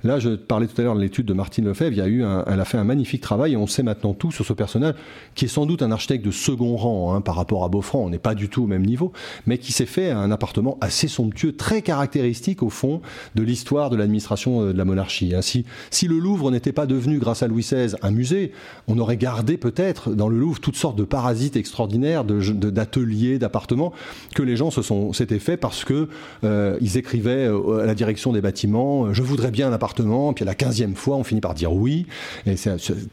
Là, 0.04 0.20
je 0.20 0.30
parlais 0.30 0.68
tout 0.68 0.80
à 0.80 0.84
l'heure 0.84 0.96
de 0.96 1.02
l'étude 1.02 1.26
de 1.26 1.34
Martine 1.34 1.66
Lefebvre. 1.66 1.92
Il 1.92 1.98
y 1.98 2.02
a 2.02 2.08
eu 2.08 2.24
elle 2.48 2.60
a 2.60 2.66
fait 2.66 2.78
un 2.78 2.84
magnifique 2.84 3.22
travail 3.22 3.54
et 3.54 3.58
on 3.58 3.68
sait 3.68 3.84
maintenant 3.84 4.14
tout 4.14 4.32
sur 4.32 4.46
ce 4.46 4.54
personnage 4.54 4.96
qui 5.36 5.46
est 5.46 5.48
sans 5.48 5.66
doute 5.66 5.82
un 5.82 5.92
architecte 5.92 6.26
de 6.26 6.32
second 6.32 6.76
rang 6.76 7.14
hein, 7.14 7.22
par 7.22 7.36
rapport 7.36 7.64
à 7.64 7.70
Beaufranc. 7.70 8.00
On 8.00 8.10
n'est 8.10 8.20
pas 8.20 8.36
du 8.36 8.50
tout 8.50 8.64
au 8.64 8.68
même 8.68 8.86
niveau, 8.86 9.12
mais 9.46 9.58
qui 9.58 9.72
s'est 9.72 9.86
fait 9.86 10.12
un 10.12 10.32
appartement 10.32 10.78
assez 10.82 11.08
somptueux, 11.08 11.56
très 11.56 11.82
caractéristique 11.82 12.64
au 12.64 12.70
fond 12.70 13.02
de 13.36 13.44
l'histoire 13.44 13.90
de 13.90 13.96
l'administration 13.96 14.62
euh, 14.62 14.74
de 14.74 14.78
la 14.78 14.86
monarchie. 14.86 15.34
Hein. 15.36 15.42
Si, 15.42 16.08
le 16.08 16.20
Louvre 16.20 16.52
n'était 16.52 16.72
pas 16.72 16.86
devenu, 16.86 17.20
grâce 17.20 17.44
à 17.44 17.48
Louis 17.48 17.62
XVI, 17.62 17.96
un 18.02 18.12
musée, 18.12 18.52
on 18.88 18.98
aurait 18.98 19.18
gardé 19.18 19.58
peut-être 19.58 20.12
dans 20.12 20.30
le 20.30 20.38
Louvre 20.38 20.60
toutes 20.60 20.76
sortes 20.76 20.98
de 20.98 21.04
parasites 21.04 21.56
extraordinaires, 21.56 22.24
d'ateliers, 22.24 23.40
d'appartements 23.40 23.94
que 24.36 24.44
les 24.44 24.56
gens 24.56 24.72
se 24.72 24.82
sont 24.82 25.14
s'étaient 25.14 25.40
fait 25.40 25.58
parce 25.58 25.84
que 25.84 26.10
euh, 26.44 26.78
ils 26.82 26.98
écrivaient 26.98 27.48
euh, 27.48 27.84
à 27.84 27.86
la 27.86 27.96
direction 27.96 28.34
des 28.34 28.42
bâtiments 28.42 29.14
je 29.14 29.24
voudrais 29.24 29.52
bien 29.52 29.70
un 29.70 29.74
appartement 29.74 29.91
puis 29.94 30.44
à 30.44 30.46
la 30.46 30.56
quinzième 30.56 30.96
fois, 30.96 31.18
on 31.18 31.24
finit 31.24 31.42
par 31.42 31.54
dire 31.54 31.74
oui, 31.74 32.06
et 32.46 32.56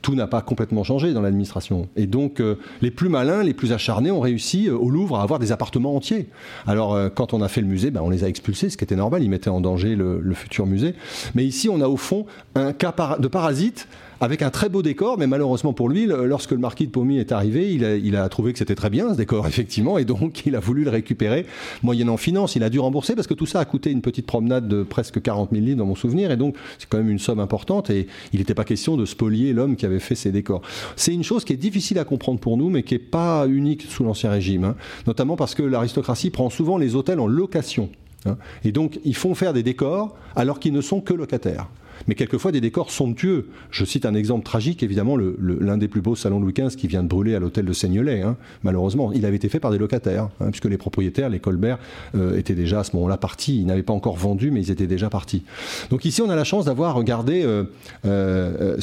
tout 0.03 0.15
n'a 0.15 0.27
pas 0.27 0.41
complètement 0.43 0.85
changé 0.85 1.13
dans 1.13 1.23
l'administration. 1.23 1.89
Et 1.97 2.07
donc, 2.07 2.41
euh, 2.41 2.57
les 2.83 2.91
plus 2.91 3.09
malins, 3.09 3.43
les 3.43 3.55
plus 3.55 3.73
acharnés 3.73 4.11
ont 4.11 4.21
réussi 4.21 4.69
euh, 4.69 4.77
au 4.77 4.91
Louvre 4.91 5.19
à 5.19 5.23
avoir 5.23 5.39
des 5.39 5.53
appartements 5.53 5.95
entiers. 5.95 6.29
Alors, 6.67 6.95
euh, 6.95 7.09
quand 7.09 7.35
on 7.35 7.43
a 7.43 7.49
fait 7.49 7.61
le 7.61 7.67
musée, 7.67 7.91
ben, 7.91 8.01
on 8.03 8.11
les 8.11 8.25
a 8.25 8.29
expulsés, 8.29 8.71
ce 8.71 8.77
qui 8.77 8.85
était 8.85 8.97
normal, 8.97 9.23
ils 9.23 9.31
mettaient 9.31 9.51
en 9.51 9.61
danger 9.61 9.97
le, 9.97 10.21
le 10.21 10.35
futur 10.35 10.67
musée. 10.67 10.95
Mais 11.35 11.45
ici, 11.45 11.69
on 11.69 11.81
a 11.81 11.89
au 11.89 11.97
fond 11.97 12.27
un 12.55 12.73
cas 12.73 12.95
de 13.19 13.29
parasite 13.29 13.87
avec 14.21 14.43
un 14.43 14.51
très 14.51 14.69
beau 14.69 14.83
décor, 14.83 15.19
mais 15.19 15.27
malheureusement 15.27 15.73
pour 15.73 15.89
lui, 15.89 16.07
lorsque 16.07 16.51
le 16.51 16.59
marquis 16.59 16.87
de 16.87 16.91
Pommy 16.91 17.19
est 17.19 17.33
arrivé, 17.33 17.73
il 17.73 17.85
a, 17.85 17.97
il 17.97 18.17
a 18.17 18.29
trouvé 18.29 18.53
que 18.53 18.59
c'était 18.59 18.75
très 18.75 18.91
bien 18.91 19.13
ce 19.13 19.17
décor, 19.17 19.47
effectivement, 19.49 19.99
et 19.99 20.05
donc 20.05 20.45
il 20.47 20.57
a 20.57 20.61
voulu 20.61 20.85
le 20.85 20.91
récupérer, 20.91 21.47
moyennant 21.83 22.17
finance. 22.17 22.57
Il 22.57 22.63
a 22.63 22.71
dû 22.71 22.81
rembourser 22.81 23.15
parce 23.15 23.27
que 23.27 23.35
tout 23.35 23.47
ça 23.47 23.61
a 23.61 23.65
coûté 23.65 23.91
une 23.91 24.03
petite 24.03 24.27
promenade 24.27 24.69
de 24.69 24.83
presque 24.83 25.23
40 25.23 25.51
000 25.53 25.65
livres 25.65 25.79
dans 25.79 25.87
mon 25.87 25.95
souvenir, 25.95 26.31
et 26.31 26.37
donc 26.37 26.57
c'est 26.79 26.89
quand 26.89 26.99
même 26.99 27.11
une 27.11 27.19
somme 27.19 27.41
importante, 27.41 27.91
et 27.91 28.07
il 28.33 28.41
n'était 28.41 28.55
pas 28.55 28.65
question 28.65 28.97
de 28.97 29.05
spolier 29.05 29.53
l'homme 29.53 29.77
qui 29.77 29.87
avait 29.87 30.01
fait 30.01 30.15
ces 30.15 30.33
décors. 30.33 30.63
C'est 30.97 31.15
une 31.15 31.25
chose 31.25 31.45
qui 31.45 31.53
est 31.53 31.57
difficile 31.57 31.99
à 31.99 32.05
comprendre 32.05 32.41
pour 32.41 32.57
nous, 32.57 32.71
mais 32.71 32.83
qui 32.83 32.95
n'est 32.95 32.99
pas 32.99 33.47
unique 33.47 33.83
sous 33.83 34.05
l'Ancien 34.05 34.31
Régime, 34.31 34.65
hein, 34.65 34.77
notamment 35.07 35.37
parce 35.37 35.55
que 35.55 35.63
l'aristocratie 35.63 36.31
prend 36.31 36.51
souvent 36.51 36.79
les 36.79 36.95
hôtels 36.95 37.21
en 37.21 37.27
location. 37.27 37.89
Hein, 38.27 38.37
et 38.65 38.73
donc, 38.73 38.99
ils 39.05 39.17
font 39.17 39.35
faire 39.35 39.53
des 39.53 39.63
décors 39.63 40.17
alors 40.35 40.59
qu'ils 40.59 40.73
ne 40.73 40.81
sont 40.81 41.01
que 41.01 41.15
locataires. 41.15 41.69
Mais 42.07 42.15
quelquefois 42.15 42.53
des 42.53 42.61
décors 42.61 42.91
somptueux. 42.91 43.49
Je 43.71 43.85
cite 43.85 44.07
un 44.07 44.15
exemple 44.15 44.45
tragique, 44.45 44.83
évidemment, 44.83 45.17
l'un 45.17 45.77
des 45.77 45.89
plus 45.89 46.01
beaux 46.01 46.17
salons 46.17 46.41
Louis 46.41 46.53
XV 46.53 46.77
qui 46.77 46.87
vient 46.87 47.03
de 47.03 47.09
brûler 47.09 47.35
à 47.35 47.41
l'hôtel 47.41 47.65
de 47.65 47.73
Seignelay, 47.73 48.23
hein. 48.23 48.37
malheureusement. 48.63 49.13
Il 49.13 49.25
avait 49.27 49.37
été 49.37 49.49
fait 49.49 49.61
par 49.61 49.71
des 49.71 49.79
locataires, 49.79 50.29
hein, 50.41 50.51
puisque 50.51 50.67
les 50.67 50.79
propriétaires, 50.79 51.29
les 51.29 51.41
Colbert, 51.41 51.79
euh, 52.15 52.37
étaient 52.39 52.55
déjà 52.55 52.81
à 52.81 52.85
ce 52.85 52.95
moment-là 52.97 53.17
partis. 53.17 53.61
Ils 53.61 53.67
n'avaient 53.67 53.83
pas 53.83 53.93
encore 53.93 54.17
vendu, 54.17 54.51
mais 54.51 54.61
ils 54.61 54.71
étaient 54.71 54.87
déjà 54.87 55.11
partis. 55.11 55.43
Donc 55.91 56.05
ici, 56.05 56.23
on 56.23 56.31
a 56.31 56.37
la 56.37 56.45
chance 56.45 56.67
d'avoir 56.67 56.95
regardé 56.95 57.43
euh, 57.45 57.65
euh, 58.05 58.77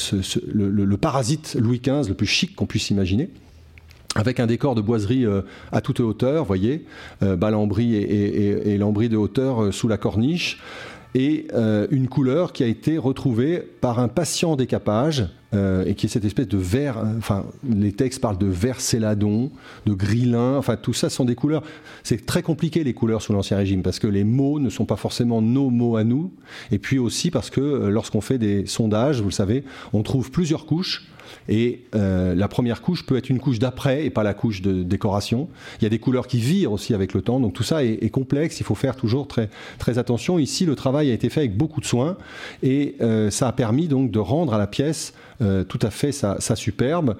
le, 0.53 0.97
parasite 0.97 1.55
Louis 1.59 1.80
XV, 1.80 2.09
le 2.09 2.16
plus 2.16 2.26
chic 2.26 2.55
qu'on 2.55 2.66
puisse 2.66 2.89
imaginer 2.89 3.30
avec 4.18 4.39
un 4.39 4.47
décor 4.47 4.76
de 4.76 4.82
boiserie 4.82 5.26
à 5.74 5.82
toute 5.82 5.99
hauteur, 5.99 6.45
voyez, 6.45 6.86
bas 7.20 7.51
lambris 7.51 7.95
et, 7.95 8.74
et, 8.74 8.78
lambris 8.78 9.09
de 9.09 9.18
hauteur 9.18 9.74
sous 9.74 9.89
la 9.89 9.97
corniche, 9.97 10.61
et 11.16 11.47
une 11.91 12.07
couleur 12.07 12.53
qui 12.53 12.63
a 12.63 12.68
été 12.68 12.97
retrouvée 12.97 13.63
par 13.82 13.99
un 13.99 14.09
patient 14.09 14.55
décapage 14.55 15.28
euh, 15.55 15.86
et 15.86 15.95
qui 15.95 16.07
est 16.07 16.09
cette 16.09 16.26
espèce 16.26 16.47
de 16.47 16.57
vert, 16.57 16.97
hein, 16.97 17.13
enfin 17.18 17.45
les 17.68 17.91
textes 17.91 18.20
parlent 18.20 18.38
de 18.38 18.47
vert 18.47 18.82
céladon, 18.82 19.51
de 19.86 19.93
gris-lin, 19.93 20.57
enfin 20.57 20.76
tout 20.76 20.93
ça 20.93 21.09
sont 21.09 21.24
des 21.24 21.36
couleurs. 21.36 21.63
C'est 22.03 22.26
très 22.26 22.41
compliqué 22.41 22.84
les 22.84 22.93
couleurs 22.93 23.22
sous 23.22 23.32
l'Ancien 23.32 23.57
Régime 23.57 23.82
parce 23.82 23.99
que 23.99 24.07
les 24.07 24.24
mots 24.24 24.59
ne 24.59 24.70
sont 24.70 24.86
pas 24.86 24.95
forcément 24.95 25.41
nos 25.41 25.70
mots 25.70 25.95
à 25.95 26.03
nous, 26.03 26.32
et 26.72 26.80
puis 26.80 26.99
aussi 26.99 27.32
parce 27.32 27.49
que 27.49 27.61
euh, 27.61 27.89
lorsqu'on 27.89 28.22
fait 28.22 28.38
des 28.38 28.66
sondages, 28.66 29.20
vous 29.22 29.30
le 29.30 29.34
savez, 29.34 29.63
on 29.93 30.03
trouve 30.03 30.32
plusieurs 30.32 30.66
couches 30.66 31.07
et 31.48 31.84
euh, 31.96 32.34
la 32.36 32.48
première 32.48 32.82
couche 32.82 33.06
peut 33.06 33.18
être 33.18 33.30
une 33.30 33.39
couche 33.39 33.60
d'après 33.60 34.06
et 34.06 34.10
pas 34.10 34.24
la 34.24 34.34
couche 34.34 34.62
de 34.62 34.84
décoration. 34.84 35.48
Il 35.80 35.84
y 35.84 35.88
a 35.88 35.89
des 35.89 36.00
couleurs 36.00 36.28
qui 36.28 36.39
virent 36.39 36.72
aussi 36.72 36.93
avec 36.93 37.14
le 37.14 37.22
temps, 37.22 37.39
donc 37.39 37.54
tout 37.54 37.64
ça 37.64 37.84
est, 37.84 38.10
complexe. 38.10 38.60
Il 38.60 38.64
faut 38.64 38.76
faire 38.76 38.96
toujours 38.96 39.28
très, 39.28 39.50
très 39.78 39.98
attention. 39.98 40.39
Ici, 40.39 40.66
le 40.66 40.76
travail 40.76 41.12
a 41.12 41.14
été 41.14 41.30
fait 41.30 41.41
avec 41.41 41.58
beaucoup 41.58 41.82
de 41.82 41.86
soin 41.86 42.18
et 42.64 42.96
euh, 43.02 43.30
ça 43.30 43.48
a 43.48 43.52
permis 43.52 43.88
donc 43.88 44.12
de 44.12 44.20
rendre 44.20 44.54
à 44.54 44.58
la 44.58 44.68
pièce 44.68 45.14
euh, 45.41 45.64
tout 45.64 45.80
à 45.82 45.89
fait 45.89 46.12
sa, 46.12 46.39
sa 46.39 46.56
superbe. 46.56 47.16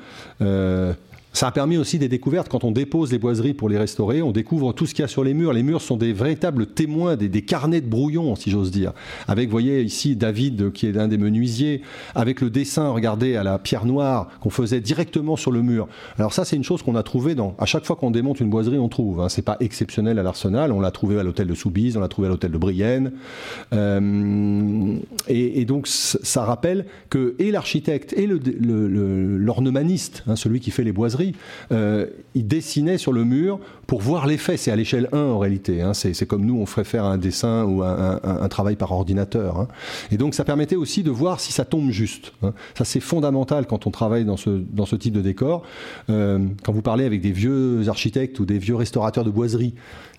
Ça 1.36 1.48
a 1.48 1.52
permis 1.52 1.76
aussi 1.76 2.00
des 2.00 2.08
découvertes. 2.08 2.48
Quand 2.48 2.64
on 2.64 2.72
dépose 2.72 3.12
les 3.12 3.20
boiseries 3.20 3.54
pour 3.54 3.68
les 3.68 3.78
restaurer, 3.78 4.22
on 4.22 4.32
découvre 4.32 4.72
tout 4.72 4.86
ce 4.86 4.94
qu'il 4.94 5.02
y 5.02 5.04
a 5.04 5.10
sur 5.10 5.22
les 5.22 5.34
murs. 5.34 5.52
Les 5.52 5.64
murs 5.64 5.82
sont 5.82 5.98
des 5.98 6.14
véritables 6.14 6.66
témoins, 6.66 7.18
des, 7.18 7.42
carnets 7.42 7.82
de 7.82 7.90
brouillon, 7.90 8.38
si 8.38 8.50
j'ose 8.50 8.72
dire. 8.72 8.94
Avec, 9.28 9.48
vous 9.48 9.52
voyez 9.52 9.82
ici 9.82 10.16
David, 10.16 10.72
qui 10.72 10.88
est 10.88 10.94
l'un 10.94 11.10
des 11.10 11.18
menuisiers, 11.18 11.82
avec 12.16 12.40
le 12.40 12.50
dessin, 12.50 12.88
regardez, 12.88 13.36
à 13.36 13.44
la 13.44 13.60
pierre 13.60 13.84
noire 13.86 14.30
qu'on 14.40 14.50
faisait 14.50 14.80
directement 14.80 15.36
sur 15.36 15.52
le 15.52 15.62
mur. 15.62 15.90
Alors 16.18 16.32
ça, 16.32 16.46
c'est 16.46 16.56
une 16.56 16.64
chose 16.64 16.82
qu'on 16.82 16.96
a 16.96 17.04
trouvé 17.04 17.36
dans. 17.36 17.54
À 17.60 17.66
chaque 17.66 17.84
fois 17.84 17.98
qu'on 17.98 18.12
démonte 18.12 18.40
une 18.40 18.50
boiserie, 18.50 18.78
on 18.78 18.88
trouve. 18.88 19.20
Hein. 19.20 19.28
C'est 19.28 19.42
pas 19.42 19.58
exceptionnel 19.60 20.18
à 20.20 20.24
l'Arsenal. 20.24 20.72
On 20.72 20.80
l'a 20.80 20.92
trouvé 20.92 21.20
à 21.20 21.24
l'hôtel 21.24 21.48
de 21.48 21.54
Soubise, 21.54 21.98
on 21.98 22.00
l'a 22.00 22.08
trouvé 22.08 22.30
à 22.30 22.32
l'hôtel 22.32 22.52
de 22.52 22.58
Brienne. 22.58 23.12
Euh, 23.74 24.96
et, 25.28 25.66
donc, 25.66 25.88
ça 25.88 26.46
rappelle 26.46 26.86
que 27.10 27.36
et 27.40 27.52
l'architecte 27.52 28.14
et 28.14 28.26
l'ornemaniste, 28.26 30.24
hein, 30.28 30.38
celui 30.38 30.62
qui 30.62 30.72
fait 30.72 30.86
les 30.86 30.94
boiseries 30.94 31.25
euh, 31.72 32.08
il 32.34 32.48
dessinait 32.48 32.98
sur 32.98 33.14
le 33.14 33.24
mur 33.24 33.60
pour 33.88 34.02
voir 34.02 34.28
l'effet. 34.28 34.58
C'est 34.58 34.72
à 34.72 34.76
l'échelle 34.76 35.10
1 35.12 35.18
en 35.18 35.40
réalité. 35.40 35.82
Hein. 35.82 35.94
C'est 35.94 36.26
comme 36.26 36.46
nous, 36.46 36.58
on 36.58 36.66
ferait 36.66 36.84
faire 36.84 37.06
un 37.06 37.18
dessin 37.18 37.64
ou 37.64 37.84
un, 37.84 38.48
travail 38.50 38.76
par 38.76 38.92
ordinateur. 38.92 39.60
Hein. 39.60 39.68
Et 40.12 40.18
donc 40.18 40.34
ça 40.34 40.44
permettait 40.44 40.76
aussi 40.76 41.04
de 41.04 41.12
voir 41.12 41.40
si 41.40 41.52
ça 41.52 41.66
tombe 41.66 41.90
juste. 41.92 42.34
Hein. 42.44 42.54
Ça 42.78 42.86
c'est 42.86 43.00
fondamental 43.00 43.66
quand 43.66 43.88
on 43.88 43.92
travaille 43.92 44.26
dans 44.26 44.38
ce, 44.38 44.96
type 44.96 45.14
de 45.14 45.22
décor. 45.22 45.64
Euh, 46.10 46.40
quand 46.64 46.72
vous 46.72 46.82
parlez 46.82 47.06
avec 47.06 47.22
des 47.22 47.32
vieux 47.32 47.88
architectes 47.88 48.40
ou 48.40 48.46
des 48.46 48.58
vieux 48.58 48.76
restaurateurs 48.76 49.24
de 49.24 49.30
boiserie, 49.30 49.74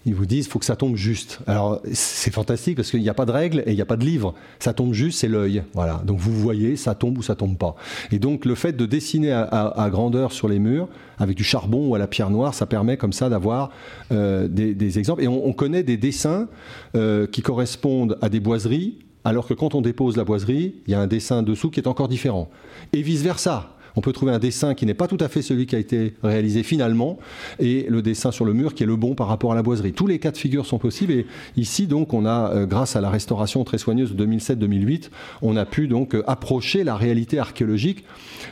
ils 0.07 0.15
vous 0.15 0.25
disent 0.25 0.47
faut 0.47 0.61
que 0.61 0.65
ça 0.65 0.77
tombe 0.77 0.95
juste. 0.95 1.41
Alors 1.49 1.81
c'est 1.93 2.33
fantastique 2.33 2.77
parce 2.77 2.91
qu'il 2.91 3.03
n'y 3.03 3.09
a 3.09 3.15
pas 3.15 3.27
de 3.27 3.33
règle 3.33 3.65
et 3.67 3.73
il 3.73 3.75
n'y 3.75 3.83
a 3.83 3.87
pas 3.87 3.97
de 3.97 4.05
livre. 4.05 4.35
Ça 4.61 4.73
tombe 4.73 4.93
juste, 4.93 5.19
c'est 5.19 5.29
l'œil. 5.29 5.65
Voilà. 5.75 6.01
Donc 6.07 6.21
vous 6.21 6.33
voyez, 6.33 6.77
ça 6.77 6.95
tombe 6.95 7.19
ou 7.19 7.23
ça 7.23 7.35
tombe 7.35 7.59
pas. 7.59 7.75
Et 8.13 8.21
donc 8.21 8.45
le 8.45 8.55
fait 8.55 8.73
de 8.73 8.87
dessiner 8.87 9.33
à, 9.33 9.89
grandeur 9.91 10.33
sur 10.33 10.49
les 10.49 10.61
murs 10.61 10.89
avec 11.19 11.37
du 11.37 11.43
charbon 11.43 11.89
ou 11.89 11.95
à 11.97 11.99
la 11.99 12.07
pierre 12.07 12.31
noire, 12.31 12.55
ça 12.55 12.67
permet 12.67 12.97
comme 12.97 13.13
ça 13.13 13.29
d'avoir 13.29 13.71
euh, 14.13 14.47
des, 14.47 14.99
exemples. 14.99 15.25
Et 15.25 15.29
on, 15.29 15.53
connaît 15.53 15.83
des 15.83 15.97
dessins 15.97 16.49
euh, 16.95 17.27
qui 17.27 17.43
correspondent 17.43 18.17
à 18.23 18.29
des 18.29 18.39
boiseries, 18.41 18.99
alors 19.25 19.49
que 19.49 19.55
quand 19.55 19.75
on 19.75 19.81
dépose 19.81 20.17
la 20.17 20.25
boiserie, 20.25 20.77
il 20.87 20.93
y 20.93 20.95
a 20.95 21.01
un 21.01 21.07
dessin 21.09 21.43
dessous 21.43 21.71
qui 21.71 21.81
est 21.81 21.89
encore 21.89 22.09
différent. 22.09 22.49
Et 22.93 23.03
vice 23.03 23.23
versa 23.23 23.76
on 23.97 24.01
peut 24.01 24.13
trouver 24.13 24.33
un 24.33 24.39
dessin 24.39 24.75
qui 24.75 24.87
n'est 24.87 24.95
pas 24.95 25.09
tout 25.09 25.17
à 25.21 25.29
fait 25.29 25.43
celui 25.43 25.67
qui 25.67 25.75
a 25.75 25.79
été 25.79 26.15
réalisé 26.23 26.63
finalement, 26.63 27.19
et 27.59 27.87
le 27.89 28.03
dessin 28.03 28.31
sur 28.31 28.45
le 28.45 28.53
mur 28.53 28.75
qui 28.75 28.83
est 28.83 28.87
le 28.87 28.97
bon 28.97 29.15
par 29.15 29.27
rapport 29.27 29.53
à 29.53 29.55
la 29.55 29.63
boiserie. 29.63 29.93
Tous 29.93 30.07
les 30.07 30.19
cas 30.19 30.31
de 30.31 30.37
figure 30.37 30.67
sont 30.67 30.79
possibles, 30.79 31.13
et 31.13 31.27
ici 31.57 31.87
donc 31.87 32.13
on 32.15 32.27
a, 32.27 32.53
euh, 32.53 32.67
grâce 32.67 32.95
à 32.97 33.01
la 33.01 33.11
restauration 33.11 33.65
très 33.65 33.79
soigneuse 33.79 34.15
de 34.15 34.27
2007-2008, 34.27 35.11
on 35.43 35.57
a 35.57 35.65
pu 35.65 35.89
donc 35.89 36.15
euh, 36.15 36.23
approcher 36.27 36.85
la 36.85 36.97
réalité 36.97 37.39
archéologique 37.39 38.05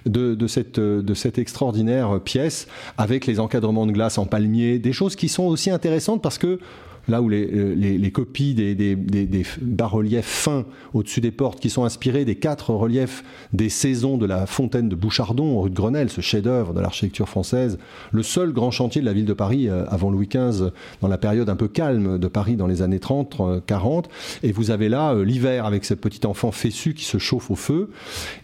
de, 0.07 0.47
cette, 0.47 0.79
euh, 0.79 1.03
de 1.03 1.15
cette 1.15 1.39
extraordinaire 1.39 2.21
pièce 2.21 2.67
avec 2.97 3.27
les 3.27 3.39
encadrements 3.39 3.87
de 3.87 3.93
glace 3.93 4.19
en 4.19 4.27
palmier, 4.27 4.79
des 4.79 4.93
choses 4.93 5.17
qui 5.17 5.29
sont 5.29 5.45
aussi 5.45 5.71
intéressantes 5.71 6.23
parce 6.23 6.39
que 6.39 6.59
là 7.09 7.23
où 7.23 7.29
les, 7.29 7.47
les, 7.77 8.11
copies 8.11 8.55
des, 8.55 8.97
bas-reliefs 9.61 10.27
fins 10.27 10.65
au-dessus 10.93 11.21
des 11.21 11.31
portes 11.31 11.61
qui 11.61 11.71
sont 11.71 11.85
inspirés 11.85 12.25
des 12.25 12.37
quatre 12.37 12.71
reliefs 12.71 13.25
des 13.53 13.69
saisons 13.69 14.17
de 14.17 14.27
la 14.27 14.47
fontaine 14.47 14.89
de 14.89 14.95
Bouchardon, 14.95 15.61
rue 15.61 15.71
de 15.71 15.75
Grenelle, 15.75 16.11
ce 16.11 16.21
chef-d'œuvre 16.21 16.75
de 16.75 16.81
l'architecture 16.81 17.29
française, 17.29 17.79
le 18.13 18.23
seul 18.23 18.53
grand 18.53 18.71
chantier 18.71 19.01
de 19.01 19.07
la 19.07 19.13
ville 19.13 19.27
de 19.27 19.33
Paris 19.33 19.69
euh, 19.69 19.85
avant 19.89 20.11
Louis 20.11 20.29
XV, 20.29 20.71
dans 21.01 21.09
la 21.09 21.19
période 21.19 21.49
un 21.49 21.57
peu 21.57 21.69
calme 21.69 22.19
de 22.19 22.29
Paris 22.29 22.57
dans 22.57 22.67
les 22.67 22.83
années 22.83 23.01
30, 23.01 23.65
40. 23.67 24.09
Et 24.43 24.53
vous 24.53 24.71
avez 24.71 24.89
là 24.89 25.13
euh, 25.13 25.25
l'hiver 25.25 25.67
avec 25.67 25.85
ce 25.85 25.95
petit 25.95 26.27
enfant 26.27 26.53
fessu 26.53 26.95
qui 26.95 27.05
se 27.05 27.19
chauffe 27.19 27.51
au 27.51 27.57
feu. 27.57 27.91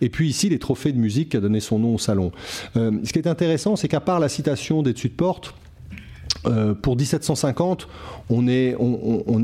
Et 0.00 0.08
puis 0.08 0.28
ici, 0.28 0.48
les 0.48 0.58
trophées 0.58 0.92
de 0.92 0.98
musique 0.98 1.30
qui 1.30 1.36
a 1.36 1.40
donné 1.40 1.60
son 1.60 1.78
nom 1.78 1.94
au 1.94 1.98
salon. 1.98 2.32
Euh, 2.76 2.92
ce 3.04 3.12
qui 3.12 3.18
est 3.18 3.28
intéressant, 3.28 3.76
c'est 3.76 3.88
qu'à 3.88 4.00
part 4.00 4.20
la 4.20 4.28
citation 4.28 4.82
des 4.82 4.92
dessus 4.92 5.08
de 5.08 5.14
porte, 5.14 5.54
euh, 6.46 6.74
pour 6.74 6.96
1750, 6.96 7.86
on 8.30 8.46
est, 8.48 8.74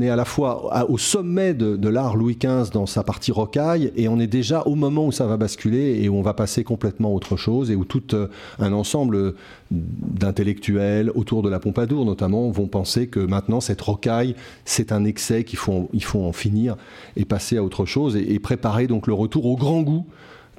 à 0.09 0.15
la 0.15 0.25
fois 0.25 0.89
au 0.89 0.97
sommet 0.97 1.53
de, 1.53 1.89
l'art 1.89 2.15
Louis 2.15 2.37
XV 2.41 2.71
dans 2.71 2.85
sa 2.85 3.03
partie 3.03 3.31
rocaille, 3.31 3.91
et 3.95 4.07
on 4.07 4.19
est 4.19 4.27
déjà 4.27 4.63
au 4.63 4.75
moment 4.75 5.05
où 5.05 5.11
ça 5.11 5.27
va 5.27 5.37
basculer 5.37 6.01
et 6.01 6.09
où 6.09 6.15
on 6.15 6.21
va 6.21 6.33
passer 6.33 6.63
complètement 6.63 7.13
autre 7.13 7.37
chose, 7.37 7.69
et 7.69 7.75
où 7.75 7.85
tout 7.85 8.15
euh, 8.15 8.27
un 8.59 8.73
ensemble 8.73 9.35
d'intellectuels 9.69 11.11
autour 11.13 11.43
de 11.43 11.49
la 11.49 11.59
Pompadour 11.59 12.05
notamment 12.05 12.49
vont 12.49 12.67
penser 12.67 13.07
que 13.07 13.19
maintenant 13.19 13.59
cette 13.59 13.81
rocaille 13.81 14.33
c'est 14.63 14.93
un 14.93 15.03
excès 15.03 15.43
qu'il 15.43 15.59
faut, 15.59 15.89
il 15.91 16.03
faut 16.03 16.23
en 16.23 16.31
finir 16.31 16.77
et 17.17 17.25
passer 17.25 17.57
à 17.57 17.63
autre 17.63 17.85
chose 17.85 18.15
et, 18.15 18.33
et 18.33 18.39
préparer 18.39 18.87
donc 18.87 19.07
le 19.07 19.13
retour 19.13 19.45
au 19.45 19.57
grand 19.57 19.81
goût 19.81 20.05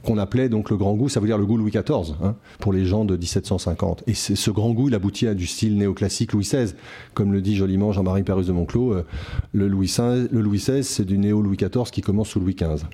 qu'on 0.04 0.18
appelait 0.18 0.48
donc 0.48 0.70
le 0.70 0.76
grand 0.76 0.94
goût, 0.94 1.08
ça 1.08 1.20
veut 1.20 1.26
dire 1.26 1.38
le 1.38 1.46
goût 1.46 1.56
Louis 1.56 1.70
XIV, 1.70 2.14
hein, 2.22 2.36
pour 2.58 2.72
les 2.72 2.84
gens 2.84 3.04
de 3.04 3.16
1750. 3.16 4.04
Et 4.06 4.14
ce 4.14 4.50
grand 4.50 4.70
goût, 4.70 4.88
il 4.88 4.94
aboutit 4.94 5.26
à 5.26 5.34
du 5.34 5.46
style 5.46 5.76
néoclassique 5.76 6.32
Louis 6.32 6.44
XVI. 6.44 6.74
Comme 7.14 7.32
le 7.32 7.40
dit 7.40 7.56
joliment 7.56 7.92
Jean-Marie 7.92 8.22
Perrus 8.22 8.46
de 8.46 8.52
Monclos, 8.52 8.92
euh, 8.92 9.06
le, 9.52 9.68
Louis 9.68 9.94
le 9.98 10.40
Louis 10.40 10.58
XVI, 10.58 10.84
c'est 10.84 11.04
du 11.04 11.18
néo-Louis 11.18 11.56
XIV 11.56 11.90
qui 11.90 12.00
commence 12.00 12.28
sous 12.28 12.40
Louis 12.40 12.54
XV. 12.54 12.84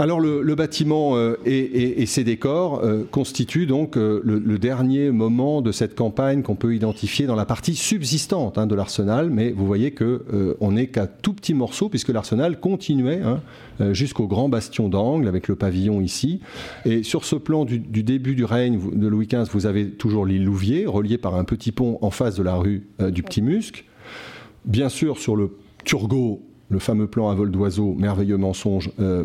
Alors 0.00 0.18
le, 0.18 0.54
bâtiment 0.54 1.14
euh, 1.16 1.36
et, 1.44 2.06
ses 2.06 2.24
décors 2.24 2.82
euh, 2.82 3.04
constituent 3.10 3.66
donc 3.66 3.98
euh, 3.98 4.22
le, 4.24 4.58
dernier 4.58 5.10
moment 5.10 5.60
de 5.60 5.72
cette 5.72 5.94
campagne 5.94 6.42
qu'on 6.42 6.54
peut 6.54 6.74
identifier 6.74 7.26
dans 7.26 7.34
la 7.34 7.44
partie 7.44 7.74
subsistante 7.74 8.56
hein, 8.56 8.66
de 8.66 8.74
l'arsenal, 8.74 9.28
mais 9.28 9.52
vous 9.52 9.66
voyez 9.66 9.90
que 9.90 10.56
on 10.60 10.72
n'est 10.72 10.86
qu'à 10.86 11.06
tout 11.06 11.34
petit 11.34 11.52
morceau 11.52 11.90
puisque 11.90 12.08
l'arsenal 12.08 12.60
continuait 12.60 13.20
hein, 13.22 13.40
jusqu'au 13.92 14.26
grand 14.26 14.48
bastion 14.48 14.88
d'angle 14.88 15.28
avec 15.28 15.48
le 15.48 15.56
pavillon 15.56 16.00
ici. 16.00 16.40
Et 16.86 17.02
sur 17.02 17.26
ce 17.26 17.36
plan 17.36 17.66
du, 17.66 17.78
début 17.78 18.34
du 18.34 18.44
règne 18.44 18.80
de 18.94 19.06
Louis 19.06 19.26
XV, 19.26 19.50
vous 19.52 19.66
avez 19.66 19.90
toujours 19.90 20.24
l'île 20.24 20.44
Louvier 20.44 20.86
reliée 20.86 21.18
par 21.18 21.34
un 21.34 21.44
petit 21.44 21.72
pont 21.72 21.98
en 22.00 22.10
face 22.10 22.36
de 22.36 22.42
la 22.42 22.54
rue 22.54 22.86
du 22.98 23.22
Petit 23.22 23.42
Musc. 23.42 23.84
Bien 24.64 24.88
sûr 24.88 25.18
sur 25.18 25.36
le 25.36 25.50
Turgot 25.84 26.40
le 26.70 26.78
fameux 26.78 27.08
plan 27.08 27.28
à 27.28 27.34
vol 27.34 27.50
d'oiseau, 27.50 27.94
merveilleux 27.98 28.36
mensonge, 28.36 28.90
euh, 29.00 29.24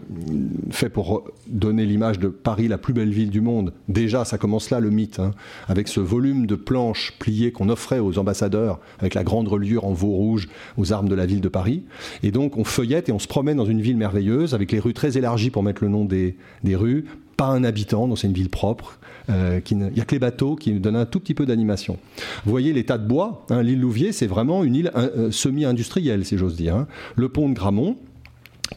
fait 0.71 0.89
pour 0.89 1.29
donner 1.47 1.85
l'image 1.85 2.19
de 2.19 2.27
Paris, 2.27 2.67
la 2.67 2.79
plus 2.79 2.93
belle 2.93 3.11
ville 3.11 3.29
du 3.29 3.39
monde. 3.39 3.71
Déjà, 3.87 4.25
ça 4.25 4.37
commence 4.37 4.71
là 4.71 4.79
le 4.79 4.89
mythe, 4.89 5.19
hein, 5.19 5.31
avec 5.67 5.87
ce 5.87 5.99
volume 5.99 6.47
de 6.47 6.55
planches 6.55 7.13
pliées 7.19 7.51
qu'on 7.51 7.69
offrait 7.69 7.99
aux 7.99 8.17
ambassadeurs, 8.17 8.79
avec 8.99 9.13
la 9.13 9.23
grande 9.23 9.47
reliure 9.47 9.85
en 9.85 9.93
veau 9.93 10.09
rouge 10.09 10.49
aux 10.77 10.91
armes 10.91 11.07
de 11.07 11.15
la 11.15 11.27
ville 11.27 11.41
de 11.41 11.47
Paris. 11.47 11.83
Et 12.23 12.31
donc, 12.31 12.57
on 12.57 12.63
feuillette 12.63 13.09
et 13.09 13.11
on 13.11 13.19
se 13.19 13.27
promène 13.27 13.57
dans 13.57 13.65
une 13.65 13.81
ville 13.81 13.97
merveilleuse, 13.97 14.55
avec 14.55 14.71
les 14.71 14.79
rues 14.79 14.93
très 14.93 15.17
élargies 15.17 15.51
pour 15.51 15.61
mettre 15.61 15.83
le 15.83 15.89
nom 15.89 16.03
des, 16.03 16.35
des 16.63 16.75
rues, 16.75 17.05
pas 17.35 17.47
un 17.47 17.63
habitant, 17.63 18.07
donc 18.07 18.17
c'est 18.17 18.27
une 18.27 18.33
ville 18.33 18.49
propre. 18.49 18.99
Euh, 19.29 19.59
il 19.71 19.77
n'y 19.77 20.01
a 20.01 20.05
que 20.05 20.11
les 20.11 20.19
bateaux 20.19 20.55
qui 20.55 20.71
nous 20.71 20.79
donnent 20.79 20.95
un 20.95 21.05
tout 21.05 21.19
petit 21.19 21.33
peu 21.33 21.45
d'animation. 21.45 21.97
Vous 22.45 22.51
voyez 22.51 22.73
les 22.73 22.83
tas 22.85 22.97
de 22.97 23.07
bois. 23.07 23.45
Hein, 23.49 23.63
l'île 23.63 23.79
Louvier, 23.79 24.11
c'est 24.11 24.27
vraiment 24.27 24.63
une 24.63 24.75
île 24.75 24.91
euh, 24.95 25.31
semi-industrielle, 25.31 26.25
si 26.25 26.37
j'ose 26.37 26.55
dire. 26.55 26.75
Hein. 26.75 26.87
Le 27.15 27.29
pont 27.29 27.49
de 27.49 27.53
Gramont, 27.53 27.97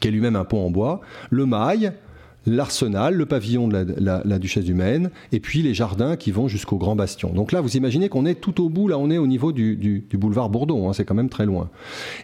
qui 0.01 0.09
est 0.09 0.11
lui-même 0.11 0.37
un 0.37 0.45
pont 0.45 0.65
en 0.65 0.71
bois. 0.71 1.01
Le 1.31 1.47
Mail, 1.47 1.93
l'arsenal, 2.47 3.15
le 3.15 3.27
pavillon 3.27 3.69
de 3.69 3.87
la, 3.99 4.39
duchesse 4.39 4.65
du 4.65 4.75
Maine, 4.75 5.11
et 5.33 5.41
puis 5.41 5.63
les 5.63 5.75
jardins 5.75 6.17
qui 6.17 6.31
vont 6.31 6.49
jusqu'au 6.49 6.77
Grand 6.77 6.97
Bastion. 6.97 7.33
Donc 7.33 7.53
là, 7.53 7.61
vous 7.61 7.77
imaginez 7.77 8.09
qu'on 8.09 8.27
est 8.27 8.37
tout 8.37 8.63
au 8.63 8.69
bout, 8.69 8.89
là 8.89 8.99
on 8.99 9.11
est 9.11 9.19
au 9.19 9.27
niveau 9.27 9.53
du, 9.53 10.05
boulevard 10.13 10.49
Bourdon, 10.49 10.89
hein, 10.89 10.93
c'est 10.93 11.05
quand 11.05 11.15
même 11.15 11.29
très 11.29 11.47
loin. 11.47 11.69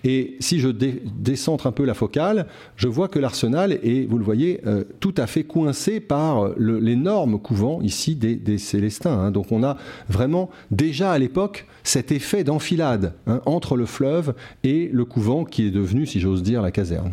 Et 0.02 0.36
si 0.40 0.60
je 0.60 0.68
décentre 0.68 1.66
un 1.66 1.72
peu 1.72 1.84
la 1.84 1.94
focale, 1.94 2.46
je 2.76 2.88
vois 2.88 3.08
que 3.08 3.18
l'arsenal 3.18 3.72
est, 3.72 4.08
vous 4.08 4.18
le 4.18 4.24
voyez, 4.24 4.60
euh, 4.66 4.84
tout 5.00 5.14
à 5.16 5.26
fait 5.26 5.44
coincé 5.44 6.00
par 6.00 6.50
l'énorme 6.58 7.38
couvent 7.38 7.80
ici 7.82 8.14
des, 8.14 8.58
Célestins. 8.58 9.18
Hein. 9.18 9.30
Donc 9.30 9.52
on 9.52 9.62
a 9.62 9.76
vraiment 10.08 10.48
déjà 10.70 11.12
à 11.12 11.18
l'époque 11.18 11.66
cet 11.82 12.12
effet 12.12 12.44
d'enfilade 12.44 13.14
hein, 13.26 13.40
entre 13.46 13.76
le 13.76 13.86
fleuve 13.86 14.34
et 14.62 14.88
le 14.92 15.04
couvent 15.04 15.44
qui 15.44 15.66
est 15.66 15.70
devenu, 15.70 16.06
si 16.06 16.20
j'ose 16.20 16.42
dire, 16.42 16.62
la 16.62 16.70
caserne. 16.70 17.12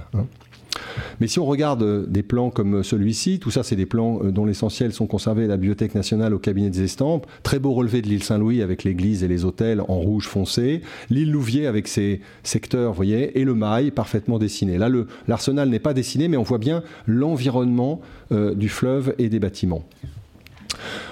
Mais 1.19 1.27
si 1.27 1.39
on 1.39 1.45
regarde 1.45 1.83
euh, 1.83 2.05
des 2.07 2.23
plans 2.23 2.49
comme 2.49 2.83
celui-ci, 2.83 3.39
tout 3.39 3.51
ça 3.51 3.63
c'est 3.63 3.75
des 3.75 3.85
plans 3.85 4.19
euh, 4.23 4.31
dont 4.31 4.45
l'essentiel 4.45 4.93
sont 4.93 5.07
conservés 5.07 5.45
à 5.45 5.47
la 5.47 5.57
Bibliothèque 5.57 5.95
nationale 5.95 6.33
au 6.33 6.39
cabinet 6.39 6.69
des 6.69 6.83
estampes. 6.83 7.27
Très 7.43 7.59
beau 7.59 7.73
relevé 7.73 8.01
de 8.01 8.07
l'île 8.07 8.23
Saint-Louis 8.23 8.61
avec 8.61 8.83
l'église 8.83 9.23
et 9.23 9.27
les 9.27 9.45
hôtels 9.45 9.81
en 9.81 9.99
rouge 9.99 10.27
foncé. 10.27 10.81
L'île 11.09 11.31
Louvier 11.31 11.67
avec 11.67 11.87
ses 11.87 12.21
secteurs, 12.43 12.91
vous 12.91 12.95
voyez, 12.95 13.39
et 13.39 13.45
le 13.45 13.53
Mail 13.53 13.91
parfaitement 13.91 14.39
dessiné. 14.39 14.77
Là, 14.77 14.89
l'arsenal 15.27 15.69
n'est 15.69 15.79
pas 15.79 15.93
dessiné, 15.93 16.27
mais 16.27 16.37
on 16.37 16.43
voit 16.43 16.57
bien 16.57 16.83
l'environnement 17.07 18.01
euh, 18.31 18.53
du 18.53 18.69
fleuve 18.69 19.13
et 19.17 19.29
des 19.29 19.39
bâtiments. 19.39 19.83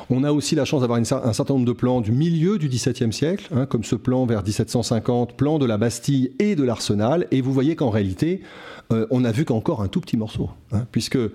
On 0.09 0.23
a 0.23 0.32
aussi 0.32 0.55
la 0.55 0.65
chance 0.65 0.82
d'avoir 0.82 0.99
un 0.99 1.34
certain 1.34 1.53
nombre 1.53 1.65
de 1.65 1.71
plans 1.71 2.01
du 2.01 2.11
milieu 2.11 2.57
du 2.57 2.67
XVIIe 2.67 3.13
siècle, 3.13 3.47
hein, 3.53 3.65
comme 3.67 3.84
ce 3.84 3.95
plan 3.95 4.25
vers 4.25 4.43
1750, 4.43 5.34
plan 5.34 5.59
de 5.59 5.65
la 5.65 5.77
Bastille 5.77 6.32
et 6.39 6.55
de 6.55 6.63
l'Arsenal. 6.63 7.27
Et 7.30 7.41
vous 7.41 7.53
voyez 7.53 7.75
qu'en 7.75 7.89
réalité, 7.89 8.41
euh, 8.91 9.05
on 9.11 9.23
a 9.23 9.31
vu 9.31 9.45
qu'encore 9.45 9.83
un 9.83 9.87
tout 9.87 10.01
petit 10.01 10.17
morceau, 10.17 10.49
hein, 10.71 10.87
puisque 10.91 11.15
euh, 11.15 11.29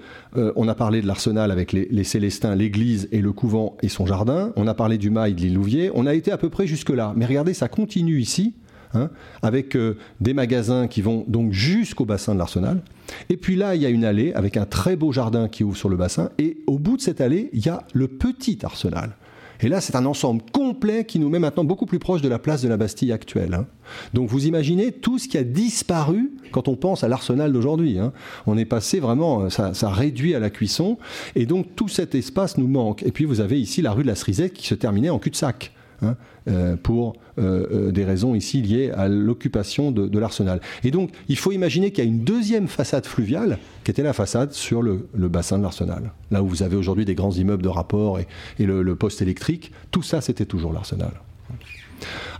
on 0.57 0.67
a 0.67 0.75
parlé 0.75 1.01
de 1.01 1.07
l'Arsenal 1.07 1.53
avec 1.53 1.73
les, 1.73 2.05
Célestins, 2.05 2.57
l'église 2.57 3.09
et 3.13 3.21
le 3.21 3.33
couvent 3.33 3.77
et 3.81 3.89
son 3.89 4.07
jardin. 4.07 4.53
On 4.57 4.67
a 4.67 4.75
parlé 4.75 4.99
du 4.99 5.11
mail 5.11 5.37
de 5.37 5.41
l'île 5.41 5.55
Louvier. 5.55 5.91
On 5.95 6.07
a 6.07 6.15
été 6.15 6.33
à 6.33 6.37
peu 6.37 6.51
près 6.51 6.67
jusque-là. 6.67 7.13
Mais 7.17 7.27
regardez, 7.27 7.55
ça 7.55 7.69
continue 7.69 8.21
ici. 8.21 8.55
Hein, 8.97 9.11
avec 9.43 9.75
euh, 9.75 9.97
des 10.21 10.35
magasins 10.35 10.87
qui 10.87 11.03
vont 11.03 11.25
donc 11.27 11.51
jusqu'au 11.51 12.05
bassin 12.05 12.33
de 12.33 12.39
l'Arsenal. 12.39 12.81
Et 13.29 13.37
puis 13.37 13.57
là, 13.57 13.75
il 13.75 13.83
y 13.83 13.87
a 13.87 13.89
une 13.89 14.05
allée 14.05 14.33
avec 14.35 14.57
un 14.57 14.67
très 14.67 14.95
beau 14.95 15.11
jardin 15.11 15.49
qui 15.49 15.65
ouvre 15.65 15.77
sur 15.77 15.89
le 15.89 15.97
bassin. 15.97 16.31
Et 16.39 16.59
au 16.69 16.79
bout 16.79 16.97
de 16.97 17.03
cette 17.03 17.21
allée, 17.21 17.51
il 17.53 17.67
y 17.67 17.69
a 17.69 17.83
le 17.93 18.07
petit 18.07 18.61
Arsenal. 18.63 19.17
Et 19.65 19.69
là, 19.69 19.81
c'est 19.81 19.97
un 19.97 20.05
ensemble 20.05 20.43
complet 20.53 21.07
qui 21.07 21.19
nous 21.19 21.31
met 21.31 21.39
maintenant 21.39 21.65
beaucoup 21.65 21.87
plus 21.87 21.99
proche 21.99 22.21
de 22.21 22.29
la 22.29 22.39
place 22.39 22.61
de 22.61 22.69
la 22.69 22.77
Bastille 22.77 23.13
actuelle. 23.13 23.55
Hein. 23.55 23.67
Donc 24.13 24.29
vous 24.29 24.47
imaginez 24.47 24.93
tout 24.93 25.19
ce 25.19 25.27
qui 25.27 25.39
a 25.39 25.43
disparu 25.43 26.33
quand 26.53 26.69
on 26.69 26.77
pense 26.77 27.03
à 27.03 27.09
l'arsenal 27.09 27.51
d'aujourd'hui. 27.51 27.99
Hein. 27.99 28.13
On 28.47 28.59
est 28.59 28.67
passé 28.67 29.01
vraiment, 29.01 29.49
ça, 29.49 29.73
ça, 29.73 29.89
réduit 29.89 30.35
à 30.35 30.39
la 30.39 30.51
cuisson. 30.51 30.99
Et 31.35 31.47
donc 31.47 31.75
tout 31.77 31.89
cet 31.89 32.15
espace 32.15 32.59
nous 32.59 32.69
manque. 32.69 33.03
Et 33.05 33.11
puis 33.11 33.25
vous 33.25 33.41
avez 33.41 33.59
ici 33.59 33.81
la 33.81 33.93
rue 33.93 34.03
de 34.03 34.09
la 34.09 34.17
Cerisette 34.17 34.53
qui 34.53 34.67
se 34.67 34.75
terminait 34.75 35.09
en 35.09 35.19
cul-de-sac. 35.19 35.74
Hein, 36.03 36.17
euh, 36.49 36.77
pour 36.77 37.15
euh, 37.39 37.67
euh, 37.73 37.91
des 37.91 38.05
raisons 38.05 38.35
ici 38.35 38.61
liées 38.61 38.91
à 38.91 39.09
l'occupation 39.09 39.93
de, 39.93 40.19
l'arsenal. 40.19 40.61
Et 40.83 40.91
donc, 40.91 41.11
il 41.29 41.39
faut 41.39 41.53
imaginer 41.53 41.91
qu'il 41.91 42.05
y 42.05 42.07
a 42.07 42.11
une 42.11 42.25
deuxième 42.25 42.69
façade 42.69 43.07
fluviale, 43.07 43.59
qui 43.83 43.91
était 43.91 44.03
la 44.03 44.13
façade 44.13 44.53
sur 44.53 44.83
le, 44.83 45.09
bassin 45.15 45.57
de 45.59 45.63
l'arsenal. 45.63 46.13
Là 46.31 46.43
où 46.43 46.49
vous 46.49 46.63
avez 46.63 46.77
aujourd'hui 46.77 47.05
des 47.05 47.15
grands 47.15 47.33
immeubles 47.33 47.63
de 47.63 47.69
rapport 47.69 48.19
et, 48.19 48.27
le, 48.59 48.95
poste 48.97 49.23
électrique, 49.23 49.73
tout 49.91 50.03
ça, 50.03 50.21
c'était 50.21 50.45
toujours 50.45 50.73
l'arsenal. 50.73 51.13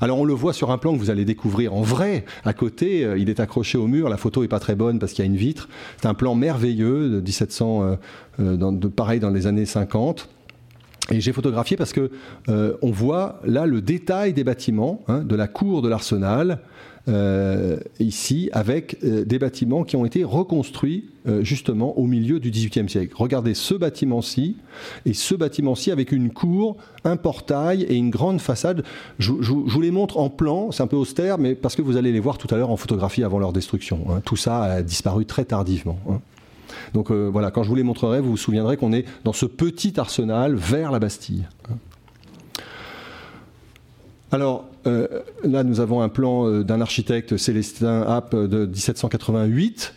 Alors 0.01 0.19
on 0.19 0.25
le 0.25 0.35
voit 0.35 0.53
sur 0.53 0.71
un 0.71 0.79
plan 0.79 0.93
que 0.93 0.99
vous 0.99 1.11
allez 1.11 1.25
découvrir 1.25 1.73
en 1.75 1.83
vrai. 1.83 2.25
À 2.45 2.53
côté, 2.53 3.09
il 3.17 3.31
est 3.31 3.41
accroché 3.41 3.79
au 3.79 3.87
mur. 3.87 4.09
La 4.09 4.17
photo 4.17 4.45
est 4.45 4.49
pas 4.49 4.61
très 4.61 4.75
bonne 4.75 4.99
parce 4.99 5.13
qu'il 5.13 5.25
y 5.25 5.29
a 5.29 5.31
une 5.31 5.37
vitre. 5.37 5.69
C'est 6.01 6.09
un 6.09 6.15
plan 6.15 6.35
merveilleux 6.35 7.09
de 7.09 7.21
1700, 7.21 7.97
de, 8.39 8.89
pareil 8.89 9.21
dans 9.21 9.31
les 9.31 9.47
années 9.47 9.65
50. 9.65 10.29
Et 11.11 11.21
j'ai 11.21 11.33
photographié 11.33 11.77
parce 11.77 11.93
que 11.93 12.11
euh, 12.49 12.77
on 12.81 12.91
voit 12.91 13.41
là 13.45 13.67
le 13.67 13.83
détail 13.83 14.33
des 14.33 14.45
bâtiments 14.45 15.03
hein, 15.09 15.21
de 15.21 15.37
la 15.37 15.49
cour 15.49 15.83
de 15.83 15.89
l'Arsenal. 15.89 16.61
Euh, 17.07 17.81
ici, 18.01 18.49
avec 18.55 18.97
euh, 19.05 19.27
des 19.27 19.39
bâtiments 19.39 19.85
qui 19.85 19.95
ont 19.95 20.07
été 20.07 20.25
reconstruits 20.25 21.11
justement 21.41 21.99
au 21.99 22.05
milieu 22.05 22.39
du 22.39 22.51
XVIIIe 22.51 22.87
siècle. 22.87 23.15
Regardez 23.17 23.55
ce 23.55 23.75
bâtiment-ci 23.75 24.59
et 25.07 25.15
ce 25.15 25.35
bâtiment-ci 25.35 25.91
avec 25.91 26.13
une 26.13 26.31
cour, 26.31 26.77
un 27.05 27.17
portail 27.17 27.85
et 27.85 27.95
une 27.95 28.11
grande 28.11 28.43
façade. 28.43 28.85
Je, 29.19 29.33
vous 29.33 29.81
les 29.81 29.91
montre 29.91 30.19
en 30.19 30.29
plan, 30.29 30.71
c'est 30.71 30.83
un 30.83 30.87
peu 30.87 30.97
austère, 30.97 31.39
mais 31.39 31.55
parce 31.55 31.77
que 31.77 31.83
vous 31.83 31.97
allez 31.97 32.13
les 32.13 32.21
voir 32.21 32.37
tout 32.37 32.55
à 32.55 32.59
l'heure 32.59 32.69
en 32.69 32.77
photographie 32.77 33.25
avant 33.25 33.39
leur 33.39 33.55
destruction. 33.55 34.05
Hein. 34.11 34.21
Tout 34.23 34.37
ça 34.37 34.65
a 34.65 34.83
disparu 34.83 35.25
très 35.25 35.47
tardivement. 35.47 35.99
Hein. 36.11 36.21
Donc 36.93 37.11
euh, 37.11 37.29
voilà, 37.33 37.51
quand 37.51 37.63
je 37.63 37.69
vous 37.69 37.75
les 37.75 37.83
montrerai, 37.83 38.21
vous 38.21 38.31
vous 38.31 38.37
souviendrez 38.37 38.77
qu'on 38.77 38.93
est 38.93 39.05
dans 39.25 39.33
ce 39.33 39.47
petit 39.47 39.99
arsenal 39.99 40.55
vers 40.55 40.91
la 40.91 40.99
Bastille. 40.99 41.47
Alors 44.33 44.67
euh, 44.87 45.07
là, 45.45 45.65
nous 45.65 45.81
avons 45.81 46.03
un 46.03 46.09
plan 46.09 46.47
euh, 46.47 46.65
d'un 46.65 46.81
architecte 46.81 47.37
Célestin 47.37 48.03
App 48.03 48.35
de 48.35 48.67
1788. 48.67 49.95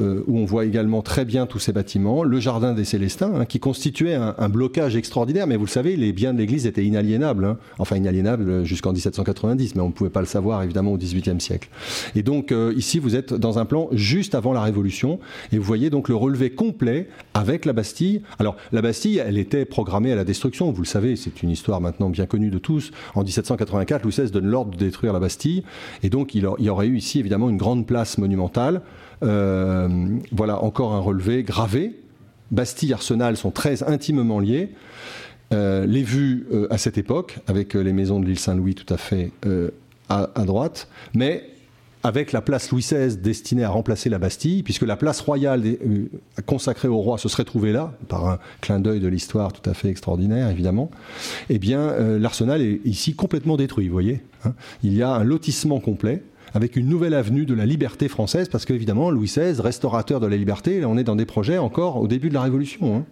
Euh, 0.00 0.22
où 0.26 0.38
on 0.38 0.44
voit 0.44 0.64
également 0.64 1.02
très 1.02 1.24
bien 1.24 1.46
tous 1.46 1.58
ces 1.58 1.72
bâtiments, 1.72 2.22
le 2.22 2.40
jardin 2.40 2.72
des 2.72 2.84
Célestins, 2.84 3.32
hein, 3.34 3.44
qui 3.44 3.60
constituait 3.60 4.14
un, 4.14 4.48
blocage 4.48 4.96
extraordinaire, 4.96 5.46
mais 5.46 5.56
vous 5.56 5.64
le 5.64 5.70
savez, 5.70 5.96
les 5.96 6.12
biens 6.12 6.32
de 6.32 6.38
l'Église 6.38 6.66
étaient 6.66 6.84
inaliénables, 6.84 7.44
hein. 7.44 7.58
enfin 7.78 7.96
inaliénables 7.96 8.64
jusqu'en 8.64 8.92
1790, 8.92 9.74
mais 9.74 9.82
on 9.82 9.88
ne 9.88 9.92
pouvait 9.92 10.10
pas 10.10 10.20
le 10.20 10.26
savoir 10.26 10.62
évidemment 10.62 10.92
au 10.92 10.98
XVIIIe 10.98 11.40
siècle. 11.40 11.68
Et 12.14 12.22
donc 12.22 12.52
euh, 12.52 12.72
ici, 12.76 12.98
vous 12.98 13.16
êtes 13.16 13.34
dans 13.34 13.58
un 13.58 13.64
plan 13.64 13.88
juste 13.92 14.34
avant 14.34 14.52
la 14.52 14.62
Révolution, 14.62 15.18
et 15.52 15.58
vous 15.58 15.64
voyez 15.64 15.90
donc 15.90 16.08
le 16.08 16.16
relevé 16.16 16.50
complet 16.50 17.08
avec 17.34 17.64
la 17.64 17.72
Bastille. 17.72 18.22
Alors 18.38 18.56
la 18.72 18.82
Bastille, 18.82 19.18
elle 19.18 19.38
était 19.38 19.64
programmée 19.64 20.12
à 20.12 20.16
la 20.16 20.24
destruction, 20.24 20.70
vous 20.72 20.82
le 20.82 20.86
savez, 20.86 21.16
c'est 21.16 21.42
une 21.42 21.50
histoire 21.50 21.80
maintenant 21.80 22.08
bien 22.08 22.26
connue 22.26 22.50
de 22.50 22.58
tous. 22.58 22.92
En 23.14 23.24
1784, 23.24 24.02
Louis 24.04 24.12
XVI 24.12 24.30
donne 24.30 24.46
l'ordre 24.46 24.72
de 24.72 24.78
détruire 24.78 25.12
la 25.12 25.20
Bastille, 25.20 25.64
et 26.02 26.08
donc 26.08 26.34
il 26.34 26.48
y 26.58 26.68
aurait 26.68 26.86
eu 26.86 26.96
ici 26.96 27.18
évidemment 27.18 27.50
une 27.50 27.58
grande 27.58 27.86
place 27.86 28.16
monumentale. 28.18 28.82
Euh, 29.22 29.88
voilà 30.32 30.62
encore 30.62 30.94
un 30.94 31.00
relevé 31.00 31.42
gravé. 31.42 31.98
Bastille, 32.50 32.92
Arsenal 32.92 33.36
sont 33.36 33.50
très 33.50 33.82
intimement 33.82 34.40
liés. 34.40 34.70
Euh, 35.52 35.86
les 35.86 36.02
vues 36.02 36.46
euh, 36.52 36.66
à 36.70 36.78
cette 36.78 36.98
époque, 36.98 37.38
avec 37.46 37.74
les 37.74 37.92
maisons 37.92 38.20
de 38.20 38.26
l'île 38.26 38.38
Saint-Louis 38.38 38.74
tout 38.74 38.92
à 38.92 38.96
fait 38.96 39.32
à, 40.08 40.26
droite, 40.44 40.88
mais 41.14 41.44
avec 42.02 42.32
la 42.32 42.42
place 42.42 42.70
Louis 42.70 42.82
XVI 42.82 43.16
destinée 43.16 43.64
à 43.64 43.70
remplacer 43.70 44.10
la 44.10 44.18
Bastille, 44.18 44.62
puisque 44.62 44.82
la 44.82 44.96
place 44.96 45.20
royale 45.20 45.62
consacrée 46.44 46.88
au 46.88 46.98
roi 46.98 47.16
se 47.16 47.28
serait 47.28 47.44
trouvée 47.44 47.72
là, 47.72 47.94
par 48.08 48.28
un 48.28 48.38
clin 48.60 48.80
d'œil 48.80 49.00
de 49.00 49.08
l'histoire 49.08 49.52
tout 49.52 49.70
à 49.70 49.72
fait 49.72 49.88
extraordinaire, 49.88 50.50
évidemment, 50.50 50.90
eh 51.48 51.58
bien, 51.58 51.96
l'arsenal 52.18 52.60
est 52.60 52.80
ici 52.84 53.14
complètement 53.14 53.56
détruit, 53.56 53.86
vous 53.86 53.92
voyez. 53.92 54.20
Hein. 54.44 54.52
Il 54.82 54.92
y 54.94 55.02
a 55.02 55.10
un 55.10 55.24
lotissement 55.24 55.80
complet, 55.80 56.22
avec 56.54 56.76
une 56.76 56.88
nouvelle 56.88 57.14
avenue 57.14 57.46
de 57.46 57.54
la 57.54 57.66
liberté 57.66 58.08
française, 58.08 58.48
parce 58.48 58.64
qu'évidemment, 58.64 59.10
Louis 59.10 59.26
XVI, 59.26 59.60
restaurateur 59.60 60.20
de 60.20 60.26
la 60.26 60.36
liberté, 60.36 60.84
on 60.84 60.96
est 60.98 61.04
dans 61.04 61.16
des 61.16 61.26
projets 61.26 61.58
encore 61.58 61.96
au 61.96 62.08
début 62.08 62.28
de 62.28 62.34
la 62.34 62.42
Révolution. 62.42 62.96
Hein. 62.96 63.04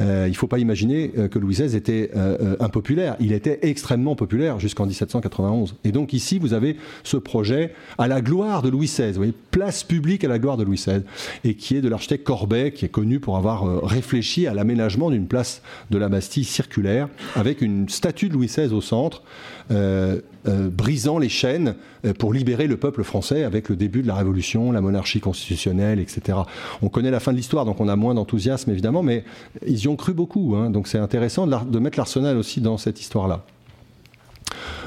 Euh, 0.00 0.24
il 0.26 0.32
ne 0.32 0.36
faut 0.36 0.48
pas 0.48 0.58
imaginer 0.58 1.12
euh, 1.16 1.28
que 1.28 1.38
Louis 1.38 1.54
XVI 1.54 1.76
était 1.76 2.10
euh, 2.16 2.56
impopulaire. 2.58 3.16
Il 3.20 3.32
était 3.32 3.60
extrêmement 3.62 4.16
populaire 4.16 4.58
jusqu'en 4.58 4.86
1791. 4.86 5.76
Et 5.84 5.92
donc 5.92 6.12
ici, 6.12 6.38
vous 6.38 6.52
avez 6.52 6.76
ce 7.04 7.16
projet 7.16 7.72
à 7.98 8.08
la 8.08 8.20
gloire 8.20 8.62
de 8.62 8.68
Louis 8.68 8.86
XVI, 8.86 9.12
vous 9.12 9.32
place 9.50 9.84
publique 9.84 10.24
à 10.24 10.28
la 10.28 10.38
gloire 10.38 10.56
de 10.56 10.64
Louis 10.64 10.76
XVI, 10.76 11.02
et 11.44 11.54
qui 11.54 11.76
est 11.76 11.80
de 11.80 11.88
l'architecte 11.88 12.24
Corbet, 12.24 12.72
qui 12.72 12.84
est 12.84 12.88
connu 12.88 13.20
pour 13.20 13.36
avoir 13.36 13.84
réfléchi 13.84 14.48
à 14.48 14.54
l'aménagement 14.54 15.10
d'une 15.10 15.26
place 15.26 15.62
de 15.90 15.98
la 15.98 16.08
Bastille 16.08 16.44
circulaire, 16.44 17.08
avec 17.36 17.60
une 17.60 17.88
statue 17.88 18.28
de 18.28 18.34
Louis 18.34 18.46
XVI 18.46 18.72
au 18.72 18.80
centre, 18.80 19.22
brisant 19.70 21.18
les 21.18 21.28
chaînes 21.28 21.74
pour 22.18 22.34
libérer 22.34 22.66
le 22.66 22.76
peuple 22.76 23.02
français 23.02 23.44
avec 23.44 23.68
le 23.68 23.76
début 23.76 24.02
de 24.02 24.08
la 24.08 24.14
Révolution, 24.14 24.72
la 24.72 24.80
monarchie 24.80 25.20
constitutionnelle, 25.20 26.00
etc. 26.00 26.38
On 26.82 26.88
connaît 26.88 27.10
la 27.10 27.20
fin 27.20 27.32
de 27.32 27.36
l'histoire, 27.36 27.64
donc 27.64 27.80
on 27.80 27.88
a 27.88 27.96
moins 27.96 28.14
d'enthousiasme 28.14 28.70
évidemment, 28.70 29.02
mais 29.02 29.24
ils 29.66 29.80
y 29.84 29.88
ont 29.88 29.96
cru 29.96 30.12
beaucoup. 30.12 30.54
Hein. 30.56 30.70
donc 30.70 30.88
c'est 30.88 30.98
intéressant 30.98 31.46
de, 31.46 31.78
mettre 31.78 31.98
l'arsenal 31.98 32.36
aussi 32.36 32.60
dans 32.60 32.78
cette 32.78 33.00
histoire-là. 33.00 33.44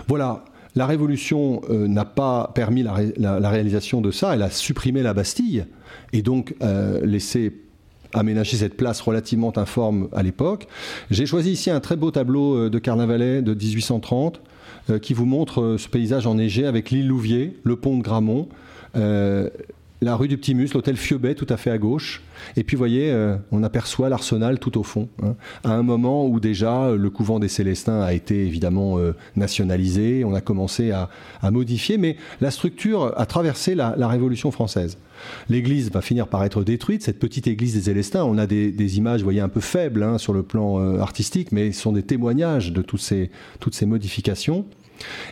Voilà. 0.08 0.46
La 0.76 0.86
Révolution 0.86 1.62
euh, 1.72 1.88
n'a 1.88 2.06
pas 2.06 2.52
permis 2.54 2.84
la, 2.84 3.50
réalisation 3.50 4.00
de 4.00 4.12
ça, 4.12 4.36
elle 4.36 4.44
a 4.44 4.52
supprimé 4.52 5.02
la 5.02 5.16
Bastille 5.16 5.66
et 6.14 6.22
donc 6.22 6.54
euh, 6.62 7.04
laissé 7.04 7.62
aménager 8.14 8.58
cette 8.58 8.78
place 8.78 9.02
relativement 9.02 9.58
informe 9.58 10.08
à 10.14 10.22
l'époque. 10.22 10.68
J'ai 11.10 11.26
choisi 11.26 11.52
ici 11.52 11.72
un 11.72 11.80
très 11.80 11.96
beau 11.96 12.12
tableau 12.12 12.56
euh, 12.56 12.70
de 12.70 12.78
Carnavalet 12.78 13.42
de 13.42 13.56
1830 13.56 14.40
qui 15.02 15.14
vous 15.14 15.26
montre 15.26 15.76
ce 15.78 15.88
paysage 15.88 16.28
enneigé 16.28 16.66
avec 16.66 16.92
l'île 16.92 17.08
Louvier, 17.08 17.58
le 17.64 17.76
pont 17.76 17.98
de 17.98 18.04
Gramont, 18.04 18.48
la 20.02 20.16
rue 20.16 20.28
du 20.28 20.38
Petit 20.38 20.54
Mus, 20.54 20.74
l'hôtel 20.74 20.96
Fiobet 20.96 21.34
tout 21.34 21.48
à 21.50 21.58
fait 21.58 21.72
à 21.72 21.78
gauche. 21.78 22.22
Et 22.56 22.64
puis, 22.64 22.76
vous 22.76 22.80
voyez, 22.80 23.12
euh, 23.12 23.36
on 23.52 23.64
aperçoit 23.64 24.10
l'arsenal 24.10 24.60
tout 24.60 24.78
au 24.78 24.84
fond. 24.84 25.10
Hein. 25.24 25.36
à 25.64 25.72
un 25.72 25.82
moment 25.82 26.28
où 26.28 26.40
déjà 26.40 26.84
euh, 26.84 26.98
le 26.98 27.10
couvent 27.10 27.40
des 27.40 27.48
Célestins 27.48 28.02
a 28.02 28.14
été 28.14 28.46
évidemment 28.46 29.00
euh, 29.00 29.16
nationalisé, 29.36 30.24
on 30.24 30.36
a 30.36 30.42
commencé 30.42 30.92
à, 30.92 31.10
modifier, 31.50 31.98
mais 31.98 32.18
la 32.42 32.52
structure 32.52 33.14
a 33.18 33.26
traversé 33.26 33.74
la, 33.74 34.08
Révolution 34.08 34.52
française. 34.52 34.98
L'église 35.50 35.92
va 35.92 36.02
finir 36.02 36.28
par 36.28 36.44
être 36.44 36.64
détruite, 36.64 37.04
cette 37.04 37.20
petite 37.20 37.48
église 37.48 37.74
des 37.74 37.82
Célestins. 37.82 38.24
On 38.24 38.38
a 38.38 38.46
des, 38.48 38.98
images, 38.98 39.22
vous 39.22 39.26
voyez, 39.26 39.42
un 39.42 39.50
peu 39.50 39.60
faibles 39.60 40.04
hein, 40.04 40.18
sur 40.18 40.34
le 40.34 40.44
plan 40.44 41.00
artistique, 41.00 41.52
mais 41.52 41.72
ce 41.72 41.82
sont 41.82 41.92
des 41.92 42.04
témoignages 42.04 42.72
de 42.72 42.82
toutes 42.82 43.02
ces, 43.02 43.32
toutes 43.60 43.76
ces 43.76 43.86
modifications. 43.86 44.66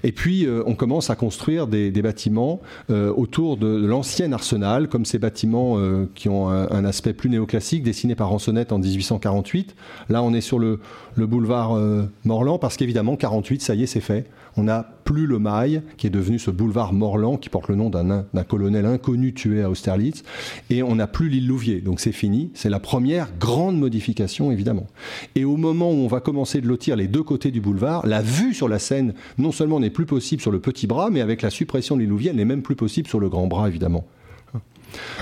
Et 0.04 0.12
puis, 0.12 0.46
euh, 0.46 0.64
on 0.66 0.76
commence 0.76 1.10
à 1.10 1.16
construire 1.16 1.68
des, 1.68 1.92
bâtiments 2.02 2.62
euh, 2.90 3.12
autour 3.14 3.58
de, 3.58 3.86
l'ancien 3.86 4.32
arsenal, 4.32 4.88
comme 4.88 5.06
ces 5.06 5.20
bâtiments 5.20 5.78
euh, 5.78 6.10
qui 6.16 6.30
ont 6.30 6.50
un, 6.50 6.86
aspect 6.86 7.14
plus 7.14 7.30
néoclassique, 7.30 7.84
dessinés 7.84 8.16
par 8.16 8.30
Ransonnette 8.30 8.72
en 8.72 8.78
1848. 8.78 9.76
Là, 10.10 10.22
on 10.22 10.34
est 10.34 10.42
sur 10.42 10.60
le, 10.60 10.80
le 11.16 11.26
boulevard 11.26 11.80
Morland, 12.26 12.60
parce 12.60 12.78
qu'évidemment, 12.78 13.16
48, 13.16 13.62
ça 13.62 13.76
y 13.76 13.84
est, 13.84 13.88
c'est 13.88 14.02
fait 14.02 14.26
on 14.58 14.64
n'a 14.64 14.84
plus 15.04 15.28
le 15.28 15.38
Mail, 15.38 15.84
qui 15.98 16.08
est 16.08 16.12
devenu 16.12 16.40
ce 16.40 16.52
boulevard 16.52 16.94
Morland, 16.94 17.38
qui 17.38 17.50
porte 17.50 17.68
le 17.68 17.76
nom 17.76 17.90
d'un 17.90 18.44
colonel 18.48 18.86
inconnu 18.86 19.34
tué 19.34 19.62
à 19.62 19.70
Austerlitz, 19.70 20.24
et 20.70 20.82
on 20.82 20.96
n'a 20.96 21.08
plus 21.08 21.30
l'île 21.30 21.48
Louvier. 21.48 21.82
Donc 21.82 22.00
c'est 22.00 22.12
fini. 22.12 22.52
C'est 22.54 22.70
la 22.70 22.80
première 22.80 23.30
grande 23.38 23.78
modification, 23.78 24.52
évidemment. 24.52 24.88
Et 25.36 25.46
au 25.46 25.58
moment 25.58 25.92
où 25.92 25.96
on 25.96 26.08
va 26.08 26.20
commencer 26.20 26.62
de 26.62 26.68
lotir 26.68 26.96
les 26.96 27.08
deux 27.08 27.24
côtés 27.24 27.52
du 27.52 27.62
boulevard, 27.62 28.06
la 28.08 28.22
vue 28.22 28.54
sur 28.54 28.68
la 28.68 28.80
Seine, 28.80 29.14
non 29.38 29.52
seulement 29.52 29.80
n'est 29.80 29.90
plus 29.90 30.06
possible 30.06 30.42
sur 30.42 30.52
le 30.52 30.60
petit 30.60 30.88
bras, 30.88 31.10
mais 31.10 31.22
avec 31.22 31.42
la 31.42 31.50
suppression 31.50 31.96
de 31.96 32.02
l'île 32.02 32.10
Louvier, 32.10 32.30
elle 32.32 32.38
n'est 32.38 32.46
même 32.46 32.64
plus 32.64 32.76
possible 32.76 33.08
sur 33.08 33.20
le 33.20 33.30
grand 33.30 33.48
bras, 33.48 33.68
évidemment. 33.68 34.06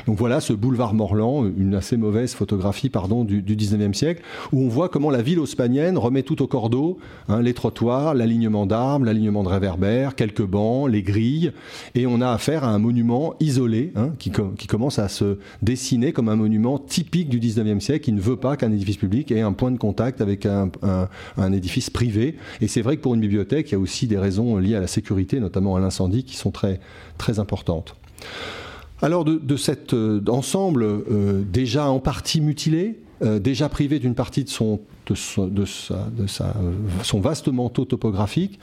Donc 0.07 0.17
voilà 0.17 0.41
ce 0.41 0.53
boulevard 0.53 0.93
Morland, 0.93 1.45
une 1.57 1.75
assez 1.75 1.97
mauvaise 1.97 2.33
photographie 2.33 2.89
pardon, 2.89 3.23
du, 3.23 3.41
du 3.41 3.55
19e 3.55 3.93
siècle, 3.93 4.21
où 4.51 4.61
on 4.61 4.67
voit 4.67 4.89
comment 4.89 5.09
la 5.09 5.21
ville 5.21 5.39
haussmannienne 5.39 5.97
remet 5.97 6.23
tout 6.23 6.41
au 6.41 6.47
cordeau, 6.47 6.97
hein, 7.29 7.41
les 7.41 7.53
trottoirs, 7.53 8.13
l'alignement 8.13 8.65
d'arbres, 8.65 9.05
l'alignement 9.05 9.43
de 9.43 9.49
réverbères, 9.49 10.15
quelques 10.15 10.45
bancs, 10.45 10.89
les 10.89 11.03
grilles, 11.03 11.51
et 11.95 12.05
on 12.05 12.21
a 12.21 12.29
affaire 12.29 12.63
à 12.63 12.69
un 12.69 12.79
monument 12.79 13.35
isolé 13.39 13.91
hein, 13.95 14.11
qui, 14.19 14.31
commence 14.67 14.99
à 14.99 15.07
se 15.07 15.37
dessiner 15.61 16.11
comme 16.11 16.29
un 16.29 16.35
monument 16.35 16.77
typique 16.79 17.29
du 17.29 17.39
19e 17.39 17.79
siècle 17.79 18.05
qui 18.05 18.11
ne 18.11 18.21
veut 18.21 18.37
pas 18.37 18.57
qu'un 18.57 18.71
édifice 18.71 18.97
public 18.97 19.31
ait 19.31 19.41
un 19.41 19.53
point 19.53 19.71
de 19.71 19.77
contact 19.77 20.21
avec 20.21 20.45
un, 20.45 20.71
édifice 21.51 21.89
privé. 21.89 22.37
Et 22.61 22.67
c'est 22.67 22.81
vrai 22.81 22.97
que 22.97 23.01
pour 23.01 23.13
une 23.13 23.21
bibliothèque, 23.21 23.69
il 23.69 23.73
y 23.73 23.75
a 23.75 23.79
aussi 23.79 24.07
des 24.07 24.17
raisons 24.17 24.57
liées 24.57 24.75
à 24.75 24.79
la 24.79 24.87
sécurité, 24.87 25.39
notamment 25.39 25.75
à 25.75 25.79
l'incendie, 25.79 26.23
qui 26.23 26.35
sont 26.35 26.51
très 26.51 27.39
importantes. 27.39 27.95
Alors 29.03 29.25
de, 29.25 29.57
cet 29.57 29.93
euh, 29.93 30.23
ensemble 30.29 30.85
euh, 30.85 31.43
déjà 31.43 31.89
en 31.89 31.99
partie 31.99 32.39
mutilé, 32.39 33.01
euh, 33.21 33.37
déjà 33.37 33.67
privé 33.67 33.99
d'une 33.99 34.15
partie 34.15 34.45
de 34.45 34.49
son 34.49 34.79
de, 35.07 35.65
son 37.03 37.19
vaste 37.19 37.47
manteau 37.47 37.85
topographique, 37.85 38.59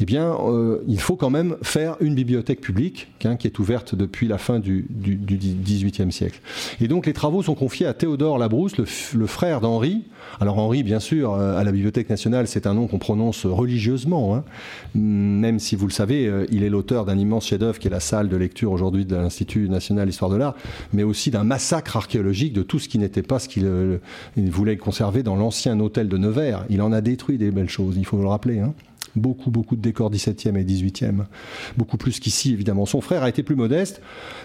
eh 0.00 0.04
bien, 0.04 0.36
euh, 0.46 0.78
il 0.88 1.00
faut 1.00 1.16
quand 1.16 1.30
même 1.30 1.56
faire 1.62 1.96
une 2.00 2.14
bibliothèque 2.14 2.60
publique 2.60 3.08
hein, 3.24 3.36
qui 3.36 3.46
est 3.46 3.58
ouverte 3.58 3.94
depuis 3.94 4.28
la 4.28 4.38
fin 4.38 4.58
du, 4.58 4.86
XVIIIe 4.90 6.12
siècle. 6.12 6.40
Et 6.80 6.88
donc 6.88 7.06
les 7.06 7.12
travaux 7.12 7.42
sont 7.42 7.54
confiés 7.54 7.86
à 7.86 7.94
Théodore 7.94 8.38
Labrousse, 8.38 8.76
le, 8.76 9.26
frère 9.26 9.60
d'Henri. 9.60 10.04
Alors 10.40 10.58
Henri, 10.58 10.82
bien 10.82 11.00
sûr, 11.00 11.34
euh, 11.34 11.58
à 11.58 11.64
la 11.64 11.72
Bibliothèque 11.72 12.08
nationale, 12.08 12.46
c'est 12.46 12.66
un 12.66 12.74
nom 12.74 12.86
qu'on 12.86 12.98
prononce 12.98 13.44
religieusement, 13.46 14.34
hein. 14.34 14.44
même 14.94 15.58
si 15.58 15.76
vous 15.76 15.86
le 15.86 15.92
savez, 15.92 16.26
euh, 16.26 16.46
il 16.50 16.62
est 16.64 16.70
l'auteur 16.70 17.04
d'un 17.04 17.18
immense 17.18 17.46
chef-d'œuvre 17.46 17.78
qui 17.78 17.88
est 17.88 17.90
la 17.90 18.00
salle 18.00 18.28
de 18.28 18.36
lecture 18.36 18.72
aujourd'hui 18.72 19.04
de 19.04 19.16
l'Institut 19.16 19.68
national 19.68 20.06
d'histoire 20.06 20.30
de 20.30 20.36
l'art, 20.36 20.54
mais 20.92 21.02
aussi 21.02 21.30
d'un 21.30 21.44
massacre 21.44 21.96
archéologique 21.96 22.52
de 22.52 22.62
tout 22.62 22.78
ce 22.78 22.88
qui 22.88 22.98
n'était 22.98 23.22
pas 23.22 23.38
ce 23.38 23.48
qu'il 23.48 24.00
voulait 24.36 24.76
conserver 24.76 25.22
dans 25.22 25.36
l'ancien 25.36 25.76
hôtel 25.82 26.08
de 26.08 26.16
Nevers. 26.16 26.64
Il 26.70 26.80
en 26.82 26.92
a 26.92 27.00
détruit 27.00 27.38
des 27.38 27.50
belles 27.50 27.68
choses, 27.68 27.96
il 27.96 28.06
faut 28.06 28.18
le 28.18 28.26
rappeler. 28.26 28.60
Hein 28.60 28.74
beaucoup, 29.16 29.50
beaucoup 29.50 29.76
de 29.76 29.80
décors 29.80 30.10
17e 30.10 30.56
et 30.56 30.64
18e, 30.64 31.24
beaucoup 31.76 31.96
plus 31.96 32.20
qu'ici 32.20 32.52
évidemment. 32.52 32.86
Son 32.86 33.00
frère 33.00 33.22
a 33.22 33.28
été 33.28 33.42
plus 33.42 33.56
modeste, 33.56 34.00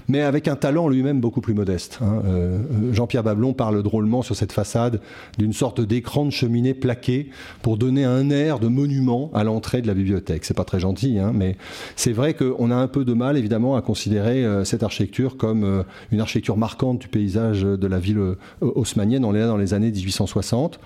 mais 0.07 0.21
avec 0.21 0.47
un 0.47 0.55
talent 0.55 0.87
lui-même 0.87 1.21
beaucoup 1.21 1.41
plus 1.41 1.53
modeste. 1.53 1.99
Hein. 2.01 2.21
Euh, 2.25 2.59
Jean-Pierre 2.91 3.23
Bablon 3.23 3.53
parle 3.53 3.81
drôlement 3.83 4.21
sur 4.21 4.35
cette 4.35 4.51
façade 4.51 5.01
d'une 5.37 5.53
sorte 5.53 5.81
d'écran 5.81 6.25
de 6.25 6.31
cheminée 6.31 6.73
plaqué 6.73 7.29
pour 7.61 7.77
donner 7.77 8.03
un 8.03 8.29
air 8.29 8.59
de 8.59 8.67
monument 8.67 9.31
à 9.33 9.43
l'entrée 9.43 9.81
de 9.81 9.87
la 9.87 9.93
bibliothèque. 9.93 10.45
C'est 10.45 10.53
pas 10.53 10.65
très 10.65 10.79
gentil, 10.79 11.19
hein, 11.19 11.31
mais 11.33 11.55
c'est 11.95 12.13
vrai 12.13 12.33
qu'on 12.33 12.71
a 12.71 12.75
un 12.75 12.87
peu 12.87 13.05
de 13.05 13.13
mal 13.13 13.37
évidemment 13.37 13.75
à 13.75 13.81
considérer 13.81 14.43
euh, 14.43 14.63
cette 14.63 14.83
architecture 14.83 15.37
comme 15.37 15.63
euh, 15.63 15.83
une 16.11 16.19
architecture 16.19 16.57
marquante 16.57 16.99
du 16.99 17.07
paysage 17.07 17.61
de 17.63 17.87
la 17.87 17.99
ville 17.99 18.35
haussmannienne. 18.61 19.23
On 19.25 19.33
est 19.33 19.39
là 19.39 19.47
dans 19.47 19.57
les 19.57 19.73
années 19.73 19.91
1860, 19.91 20.79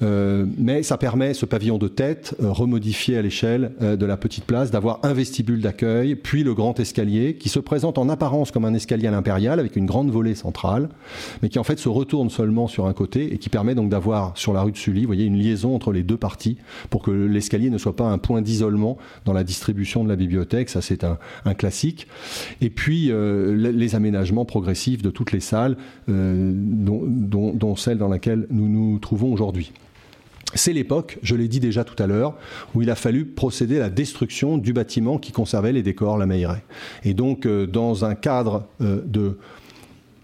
mais 0.00 0.82
ça 0.82 0.96
permet 0.96 1.34
ce 1.34 1.46
pavillon 1.46 1.78
de 1.78 1.88
tête 1.88 2.34
remodifié 2.40 3.18
à 3.18 3.22
l'échelle 3.28 3.72
euh, 3.82 3.96
de 3.96 4.06
la 4.06 4.16
petite 4.16 4.44
place, 4.44 4.70
d'avoir 4.70 5.00
un 5.02 5.12
vestibule 5.12 5.60
d'accueil, 5.60 6.14
puis 6.14 6.44
le 6.44 6.54
grand 6.54 6.80
escalier, 6.80 7.34
qui 7.34 7.50
se 7.50 7.58
présente 7.58 7.98
en 7.98 8.08
apparence 8.08 8.50
comme 8.50 8.64
un 8.64 8.72
escalier 8.72 9.06
à 9.06 9.10
l'impérial, 9.10 9.60
avec 9.60 9.76
une 9.76 9.84
grande 9.84 10.10
volée 10.10 10.34
centrale, 10.34 10.88
mais 11.42 11.50
qui 11.50 11.58
en 11.58 11.64
fait 11.64 11.78
se 11.78 11.90
retourne 11.90 12.30
seulement 12.30 12.68
sur 12.68 12.86
un 12.86 12.94
côté 12.94 13.34
et 13.34 13.36
qui 13.36 13.50
permet 13.50 13.74
donc 13.74 13.90
d'avoir 13.90 14.36
sur 14.38 14.54
la 14.54 14.62
rue 14.62 14.72
de 14.72 14.78
Sully, 14.78 15.02
vous 15.02 15.08
voyez, 15.08 15.26
une 15.26 15.36
liaison 15.36 15.74
entre 15.74 15.92
les 15.92 16.02
deux 16.02 16.16
parties 16.16 16.56
pour 16.88 17.02
que 17.02 17.10
l'escalier 17.10 17.68
ne 17.68 17.76
soit 17.76 17.94
pas 17.94 18.06
un 18.06 18.16
point 18.16 18.40
d'isolement 18.40 18.96
dans 19.26 19.34
la 19.34 19.44
distribution 19.44 20.04
de 20.04 20.08
la 20.08 20.16
bibliothèque. 20.16 20.70
Ça, 20.70 20.80
c'est 20.80 21.04
un, 21.04 21.18
classique. 21.58 22.06
Et 22.60 22.70
puis 22.70 23.10
euh, 23.10 23.72
les 23.72 23.94
aménagements 23.94 24.44
progressifs 24.44 25.02
de 25.02 25.10
toutes 25.10 25.32
les 25.32 25.40
salles, 25.40 25.76
euh, 26.08 26.52
dont 26.54 27.76
celle 27.76 27.98
dans 27.98 28.08
laquelle 28.08 28.46
nous 28.50 28.68
nous 28.68 28.98
trouvons 28.98 29.32
aujourd'hui. 29.32 29.72
C'est 30.54 30.72
l'époque, 30.72 31.18
je 31.22 31.34
l'ai 31.34 31.46
dit 31.46 31.60
déjà 31.60 31.84
tout 31.84 32.00
à 32.02 32.06
l'heure, 32.06 32.34
où 32.74 32.82
il 32.82 32.90
a 32.90 32.94
fallu 32.94 33.26
procéder 33.26 33.76
à 33.76 33.80
la 33.80 33.90
destruction 33.90 34.56
du 34.56 34.72
bâtiment 34.72 35.18
qui 35.18 35.30
conservait 35.30 35.72
les 35.72 35.82
décors, 35.82 36.16
la 36.16 36.26
Meilleray. 36.26 36.62
Et 37.04 37.12
donc, 37.12 37.44
euh, 37.44 37.66
dans 37.66 38.04
un 38.04 38.14
cadre 38.14 38.66
euh, 38.80 39.02
de 39.04 39.38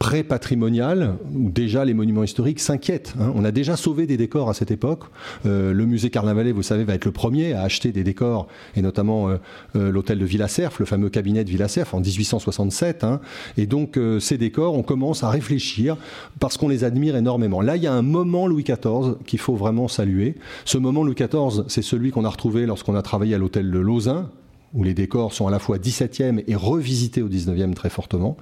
pré-patrimonial, 0.04 1.16
où 1.34 1.50
déjà 1.50 1.82
les 1.86 1.94
monuments 1.94 2.24
historiques 2.24 2.60
s'inquiètent. 2.60 3.14
Hein. 3.18 3.32
On 3.34 3.42
a 3.42 3.50
déjà 3.50 3.74
sauvé 3.74 4.06
des 4.06 4.18
décors 4.18 4.50
à 4.50 4.54
cette 4.54 4.70
époque. 4.70 5.04
Euh, 5.46 5.72
le 5.72 5.86
musée 5.86 6.10
Carnavalet, 6.10 6.52
vous 6.52 6.62
savez, 6.62 6.84
va 6.84 6.92
être 6.92 7.06
le 7.06 7.10
premier 7.10 7.54
à 7.54 7.62
acheter 7.62 7.90
des 7.90 8.04
décors, 8.04 8.46
et 8.76 8.82
notamment 8.82 9.30
euh, 9.30 9.36
euh, 9.76 9.90
l'hôtel 9.90 10.18
de 10.18 10.26
Villacerf, 10.26 10.76
le 10.78 10.84
fameux 10.84 11.08
cabinet 11.08 11.42
de 11.42 11.48
Villacerf 11.48 11.94
en 11.94 12.00
1867. 12.00 13.02
Hein. 13.02 13.22
Et 13.56 13.64
donc 13.64 13.98
ces 14.20 14.36
décors, 14.36 14.74
on 14.74 14.82
commence 14.82 15.24
à 15.24 15.30
réfléchir 15.30 15.96
parce 16.38 16.58
qu'on 16.58 16.68
les 16.68 16.84
admire 16.84 17.16
énormément. 17.16 17.62
Là, 17.62 17.76
il 17.76 17.82
y 17.82 17.86
a 17.86 17.94
un 17.94 18.02
moment 18.02 18.46
Louis 18.46 18.64
XIV 18.64 19.14
qu'il 19.24 19.38
faut 19.38 19.56
vraiment 19.56 19.88
saluer. 19.88 20.34
Ce 20.66 20.76
moment 20.76 21.02
Louis 21.02 21.14
XIV, 21.14 21.64
c'est 21.68 21.80
celui 21.80 22.10
qu'on 22.10 22.26
a 22.26 22.28
retrouvé 22.28 22.66
lorsqu'on 22.66 22.94
a 22.94 23.00
travaillé 23.00 23.34
à 23.34 23.38
l'hôtel 23.38 23.70
de 23.70 23.78
Lausanne, 23.78 24.26
où 24.74 24.82
les 24.82 24.94
décors 24.94 25.32
sont 25.32 25.46
à 25.46 25.50
la 25.50 25.58
fois 25.58 25.78
17e 25.78 26.42
et 26.46 26.54
revisités 26.54 27.22
au 27.22 27.28
19e 27.28 27.74
très 27.74 27.90
fortement. 27.90 28.36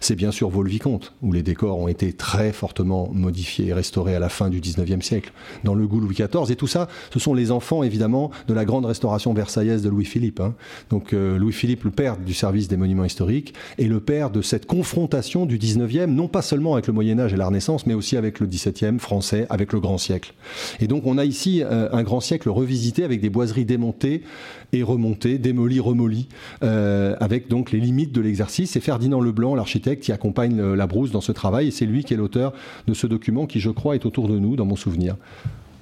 C'est 0.00 0.16
bien 0.16 0.32
sûr 0.32 0.50
Vaux-le-Vicomte, 0.50 1.14
où 1.22 1.32
les 1.32 1.42
décors 1.42 1.78
ont 1.78 1.88
été 1.88 2.12
très 2.12 2.52
fortement 2.52 3.08
modifiés 3.12 3.68
et 3.68 3.72
restaurés 3.72 4.14
à 4.14 4.18
la 4.18 4.28
fin 4.28 4.50
du 4.50 4.60
19e 4.60 5.00
siècle, 5.00 5.32
dans 5.64 5.74
le 5.74 5.86
goût 5.86 6.00
Louis 6.00 6.14
XIV. 6.14 6.50
Et 6.50 6.56
tout 6.56 6.66
ça, 6.66 6.88
ce 7.12 7.18
sont 7.18 7.34
les 7.34 7.52
enfants, 7.52 7.82
évidemment, 7.82 8.30
de 8.48 8.54
la 8.54 8.64
grande 8.64 8.84
restauration 8.84 9.32
versaillaise 9.32 9.82
de 9.82 9.88
Louis-Philippe. 9.88 10.40
Hein. 10.40 10.54
Donc 10.90 11.12
euh, 11.12 11.38
Louis-Philippe, 11.38 11.84
le 11.84 11.90
père 11.90 12.16
du 12.16 12.34
service 12.34 12.68
des 12.68 12.76
monuments 12.76 13.04
historiques, 13.04 13.54
et 13.78 13.86
le 13.86 14.00
père 14.00 14.30
de 14.30 14.42
cette 14.42 14.66
confrontation 14.66 15.46
du 15.46 15.58
19e, 15.58 16.06
non 16.06 16.28
pas 16.28 16.42
seulement 16.42 16.74
avec 16.74 16.88
le 16.88 16.92
Moyen-Âge 16.92 17.32
et 17.32 17.36
la 17.36 17.46
Renaissance, 17.46 17.86
mais 17.86 17.94
aussi 17.94 18.16
avec 18.16 18.40
le 18.40 18.48
17e 18.48 18.98
français, 18.98 19.46
avec 19.50 19.72
le 19.72 19.80
grand 19.80 19.98
siècle. 19.98 20.34
Et 20.80 20.88
donc 20.88 21.06
on 21.06 21.18
a 21.18 21.24
ici 21.24 21.62
euh, 21.62 21.88
un 21.92 22.02
grand 22.02 22.20
siècle 22.20 22.48
revisité 22.48 23.04
avec 23.04 23.20
des 23.20 23.30
boiseries 23.30 23.64
démontées 23.64 24.22
et 24.72 24.82
remontées, 24.82 25.38
démolies 25.38 25.80
remoli 25.80 26.28
euh, 26.62 27.14
avec 27.20 27.48
donc 27.48 27.72
les 27.72 27.80
limites 27.80 28.12
de 28.12 28.20
l'exercice. 28.20 28.72
C'est 28.72 28.80
Ferdinand 28.80 29.20
Leblanc, 29.20 29.54
l'architecte, 29.54 30.02
qui 30.02 30.12
accompagne 30.12 30.60
la 30.74 30.86
brousse 30.86 31.10
dans 31.10 31.20
ce 31.20 31.32
travail 31.32 31.68
et 31.68 31.70
c'est 31.70 31.86
lui 31.86 32.04
qui 32.04 32.14
est 32.14 32.16
l'auteur 32.16 32.52
de 32.86 32.94
ce 32.94 33.06
document 33.06 33.46
qui, 33.46 33.60
je 33.60 33.70
crois, 33.70 33.94
est 33.94 34.06
autour 34.06 34.28
de 34.28 34.38
nous 34.38 34.56
dans 34.56 34.66
mon 34.66 34.76
souvenir. 34.76 35.16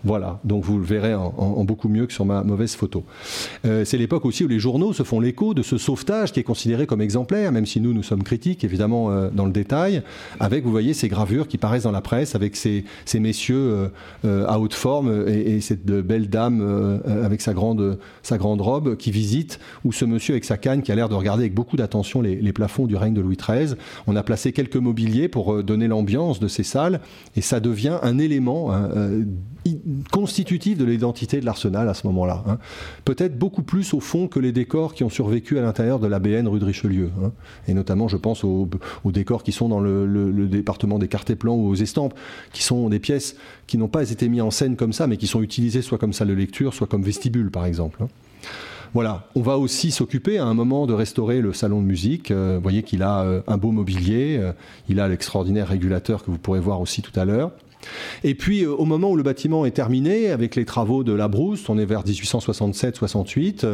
Voilà, 0.05 0.39
donc 0.45 0.65
vous 0.65 0.79
le 0.79 0.85
verrez 0.85 1.15
en, 1.15 1.65
beaucoup 1.65 1.89
mieux 1.89 2.07
que 2.07 2.13
sur 2.13 2.27
ma 2.27 2.45
mauvaise 2.45 2.75
photo. 2.75 3.05
Euh, 3.65 3.87
c'est 3.87 3.97
l'époque 3.97 4.27
aussi 4.27 4.45
où 4.45 4.49
les 4.49 4.59
journaux 4.59 4.93
se 4.93 5.03
font 5.03 5.19
l'écho 5.19 5.55
de 5.55 5.63
ce 5.63 5.79
sauvetage 5.79 6.33
qui 6.33 6.41
est 6.41 6.45
considéré 6.45 6.87
comme 6.87 7.01
exemplaire, 7.01 7.51
même 7.53 7.65
si 7.65 7.81
nous, 7.81 7.95
nous 7.95 8.03
sommes 8.03 8.23
critiques, 8.23 8.65
évidemment, 8.65 9.11
euh, 9.11 9.31
dans 9.33 9.47
le 9.47 9.53
détail, 9.53 10.03
avec, 10.41 10.65
vous 10.65 10.71
voyez, 10.71 10.93
ces 10.93 11.09
gravures 11.09 11.49
qui 11.49 11.57
paraissent 11.57 11.85
dans 11.85 11.91
la 11.91 12.03
presse, 12.03 12.35
avec 12.35 12.55
ces, 12.55 12.85
messieurs 13.15 13.91
euh, 14.27 14.47
à 14.47 14.61
haute 14.61 14.75
forme 14.75 15.27
et, 15.27 15.61
cette 15.63 15.87
belle 15.87 16.29
dame 16.29 17.01
avec 17.07 17.41
sa 17.41 17.55
grande, 17.55 17.99
robe 18.61 18.97
qui 18.97 19.11
visite, 19.11 19.59
ou 19.85 19.93
ce 19.93 20.05
monsieur 20.05 20.35
avec 20.35 20.45
sa 20.45 20.59
canne 20.59 20.83
qui 20.83 20.93
a 20.93 20.95
l'air 20.95 21.09
de 21.09 21.15
regarder 21.15 21.45
avec 21.45 21.55
beaucoup 21.55 21.77
d'attention 21.77 22.21
les, 22.21 22.53
plafonds 22.53 22.87
du 22.87 22.97
règne 22.97 23.15
de 23.15 23.21
Louis 23.21 23.37
XIII. 23.37 23.75
On 24.07 24.17
a 24.17 24.23
placé 24.23 24.53
quelques 24.53 24.77
mobiliers 24.77 25.29
pour 25.29 25.63
donner 25.63 25.89
l'ambiance 25.89 26.41
de 26.41 26.49
ces 26.49 26.63
salles, 26.63 27.01
et 27.37 27.41
ça 27.41 27.61
devient 27.61 27.99
un 28.03 28.19
élément 28.19 28.73
hein, 28.73 28.89
constitutif 30.11 30.79
de 30.79 30.85
l'identité 30.85 31.41
de 31.41 31.47
l'Arsenal 31.47 31.89
à 31.89 31.95
ce 31.95 32.07
moment-là. 32.07 32.45
Hein. 32.47 32.59
Peut-être 33.05 33.39
beaucoup 33.39 33.63
plus 33.63 33.95
au 33.95 34.01
fond 34.01 34.29
que 34.29 34.39
les 34.39 34.53
décors 34.53 34.95
qui 34.95 35.05
ont 35.05 35.11
survécu 35.11 35.59
à 35.59 35.63
l'intérieur 35.63 35.99
de 35.99 36.07
la 36.07 36.19
BN 36.19 36.47
rue 36.47 36.59
de 36.59 36.65
Richelieu. 36.65 37.11
Hein. 37.23 37.33
Et 37.69 37.75
notamment, 37.75 38.09
je 38.09 38.17
pense 38.17 38.45
aux, 38.45 38.69
décors 39.07 39.43
qui 39.43 39.53
sont 39.53 39.69
dans 39.69 39.81
le, 39.81 40.47
département 40.47 40.99
des 40.99 41.09
cartes 41.09 41.31
et 41.31 41.37
plans 41.37 41.55
ou 41.55 41.69
aux 41.69 41.75
estampes, 41.75 42.15
qui 42.53 42.63
sont 42.63 42.89
des 42.89 42.99
pièces 42.99 43.37
qui 43.67 43.79
n'ont 43.79 43.89
pas 43.89 44.11
été 44.11 44.29
mises 44.29 44.43
en 44.43 44.51
scène 44.51 44.77
comme 44.77 44.93
ça, 44.93 45.07
mais 45.07 45.17
qui 45.17 45.27
sont 45.27 45.43
utilisées 45.43 45.83
soit 45.83 45.99
comme 45.99 46.13
salle 46.13 46.29
de 46.29 46.35
lecture, 46.35 46.75
soit 46.75 46.87
comme 46.87 47.03
vestibule, 47.03 47.51
par 47.51 47.67
exemple. 47.67 48.03
Hein. 48.03 48.09
Voilà, 48.95 49.27
on 49.35 49.43
va 49.43 49.59
aussi 49.59 49.91
s'occuper 49.91 50.39
à 50.39 50.45
un 50.45 50.55
moment 50.55 50.87
de 50.87 50.93
restaurer 50.93 51.41
le 51.41 51.53
salon 51.53 51.81
de 51.81 51.87
musique. 51.87 52.31
Euh, 52.31 52.55
vous 52.57 52.63
voyez 52.63 52.85
qu'il 52.85 53.03
a 53.03 53.23
euh, 53.23 53.41
un 53.49 53.57
beau 53.57 53.73
mobilier, 53.73 54.39
euh, 54.41 54.53
il 54.89 55.01
a 55.01 55.09
l'extraordinaire 55.09 55.67
régulateur 55.67 56.23
que 56.23 56.31
vous 56.31 56.39
pourrez 56.39 56.61
voir 56.61 56.81
aussi 56.81 57.03
tout 57.03 57.19
à 57.19 57.25
l'heure. 57.25 57.51
Et 58.23 58.35
puis, 58.35 58.65
euh, 58.65 58.73
au 58.73 58.85
moment 58.85 59.11
où 59.11 59.17
le 59.17 59.23
bâtiment 59.23 59.67
est 59.67 59.73
terminé, 59.73 60.31
avec 60.31 60.57
les 60.57 60.65
travaux 60.65 61.05
de 61.05 61.13
la 61.13 61.29
Brousse, 61.29 61.69
on 61.69 61.79
est 61.79 61.85
vers 61.85 62.05
1867-68, 62.05 63.67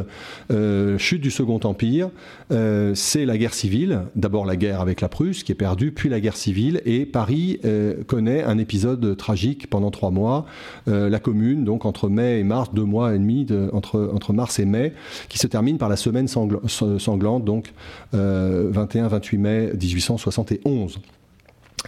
euh, 0.50 0.98
chute 0.98 1.20
du 1.20 1.30
Second 1.30 1.60
Empire, 1.64 2.10
euh, 2.52 2.94
c'est 2.94 3.24
la 3.24 3.38
guerre 3.38 3.54
civile. 3.54 4.02
D'abord 4.16 4.46
la 4.46 4.56
guerre 4.56 4.80
avec 4.80 5.00
la 5.00 5.08
Prusse 5.08 5.42
qui 5.42 5.52
est 5.52 5.56
perdue, 5.56 5.92
puis 5.92 6.08
la 6.08 6.20
guerre 6.20 6.36
civile, 6.36 6.80
et 6.84 7.06
Paris 7.06 7.60
connaît 8.06 8.42
un 8.42 8.58
épisode 8.58 9.16
tragique 9.16 9.68
pendant 9.68 9.90
trois 9.90 10.10
mois. 10.10 10.46
la 10.86 11.18
Commune, 11.18 11.64
donc 11.64 11.84
entre 11.84 12.08
mai 12.08 12.40
et 12.40 12.44
mars, 12.44 12.70
deux 12.72 12.84
mois 12.84 13.14
et 13.14 13.18
demi 13.18 13.46
entre 13.72 14.32
mars 14.32 14.58
et 14.58 14.64
mai, 14.64 14.92
qui 15.28 15.38
se 15.38 15.46
termine 15.46 15.78
par 15.78 15.88
la 15.88 15.96
semaine 15.96 16.28
sanglante, 16.28 17.44
donc 17.44 17.72
21-28 18.14 19.38
mai 19.38 19.72
1871. 19.80 21.00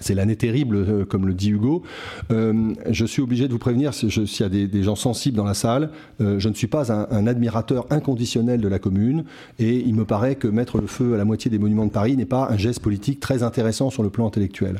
C'est 0.00 0.14
l'année 0.14 0.36
terrible, 0.36 0.76
euh, 0.76 1.04
comme 1.04 1.26
le 1.26 1.34
dit 1.34 1.50
Hugo. 1.50 1.82
Euh, 2.30 2.72
je 2.90 3.04
suis 3.04 3.20
obligé 3.20 3.46
de 3.46 3.52
vous 3.52 3.58
prévenir, 3.58 3.92
s'il 3.92 4.10
y 4.10 4.42
a 4.42 4.48
des, 4.48 4.82
gens 4.82 4.96
sensibles 4.96 5.36
dans 5.36 5.44
la 5.44 5.54
salle, 5.54 5.90
euh, 6.20 6.38
je 6.38 6.48
ne 6.48 6.54
suis 6.54 6.66
pas 6.66 6.90
un, 6.92 7.26
admirateur 7.26 7.86
inconditionnel 7.90 8.60
de 8.60 8.68
la 8.68 8.78
commune, 8.78 9.24
et 9.58 9.76
il 9.76 9.94
me 9.94 10.04
paraît 10.04 10.34
que 10.34 10.48
mettre 10.48 10.78
le 10.78 10.86
feu 10.86 11.14
à 11.14 11.16
la 11.18 11.24
moitié 11.24 11.50
des 11.50 11.58
monuments 11.58 11.84
de 11.86 11.90
Paris 11.90 12.16
n'est 12.16 12.24
pas 12.24 12.48
un 12.50 12.56
geste 12.56 12.80
politique 12.80 13.20
très 13.20 13.42
intéressant 13.42 13.90
sur 13.90 14.02
le 14.02 14.10
plan 14.10 14.26
intellectuel. 14.26 14.78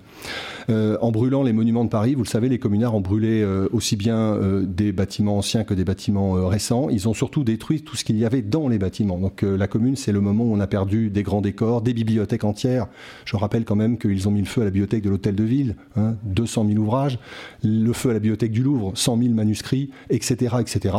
en 0.69 1.11
brûlant 1.13 1.43
les 1.43 1.53
monuments 1.53 1.85
de 1.85 1.91
Paris, 1.91 2.15
vous 2.15 2.23
le 2.23 2.29
savez, 2.29 2.49
les 2.49 2.59
communards 2.59 2.95
ont 2.95 3.01
brûlé 3.01 3.45
aussi 3.73 3.97
bien 3.97 4.39
des 4.63 4.93
bâtiments 4.93 5.39
anciens 5.39 5.65
que 5.65 5.75
des 5.75 5.85
bâtiments 5.85 6.33
récents. 6.49 6.89
Ils 6.91 7.09
ont 7.09 7.15
surtout 7.15 7.45
détruit 7.45 7.83
tout 7.83 7.97
ce 7.97 8.05
qu'il 8.05 8.17
y 8.17 8.25
avait 8.25 8.43
dans 8.43 8.69
les 8.69 8.79
bâtiments. 8.79 9.19
Donc 9.19 9.43
la 9.43 9.67
commune, 9.67 9.97
c'est 9.97 10.13
le 10.13 10.21
moment 10.21 10.45
où 10.45 10.55
on 10.55 10.61
a 10.61 10.67
perdu 10.67 11.11
des 11.11 11.23
grands 11.23 11.41
décors, 11.41 11.83
des 11.83 11.95
bibliothèques 11.95 12.45
entières. 12.45 12.87
Je 13.25 13.37
rappelle 13.37 13.65
quand 13.65 13.77
même 13.77 13.99
qu'ils 13.99 14.29
ont 14.29 14.33
mis 14.33 14.41
le 14.41 14.47
feu 14.47 14.63
à 14.63 14.65
la 14.65 14.71
bibliothèque 14.71 15.02
de 15.03 15.11
l'hôtel 15.11 15.35
de 15.35 15.45
ville, 15.45 15.77
200 16.24 16.62
hein, 16.62 16.69
000 16.69 16.83
ouvrages, 16.83 17.19
le 17.62 17.93
feu 17.93 18.11
à 18.11 18.12
la 18.15 18.19
bibliothèque 18.19 18.53
du 18.53 18.62
Louvre, 18.62 18.93
100 18.95 19.19
000 19.19 19.35
manuscrits, 19.35 19.91
etc. 20.11 20.57
etc. 20.61 20.97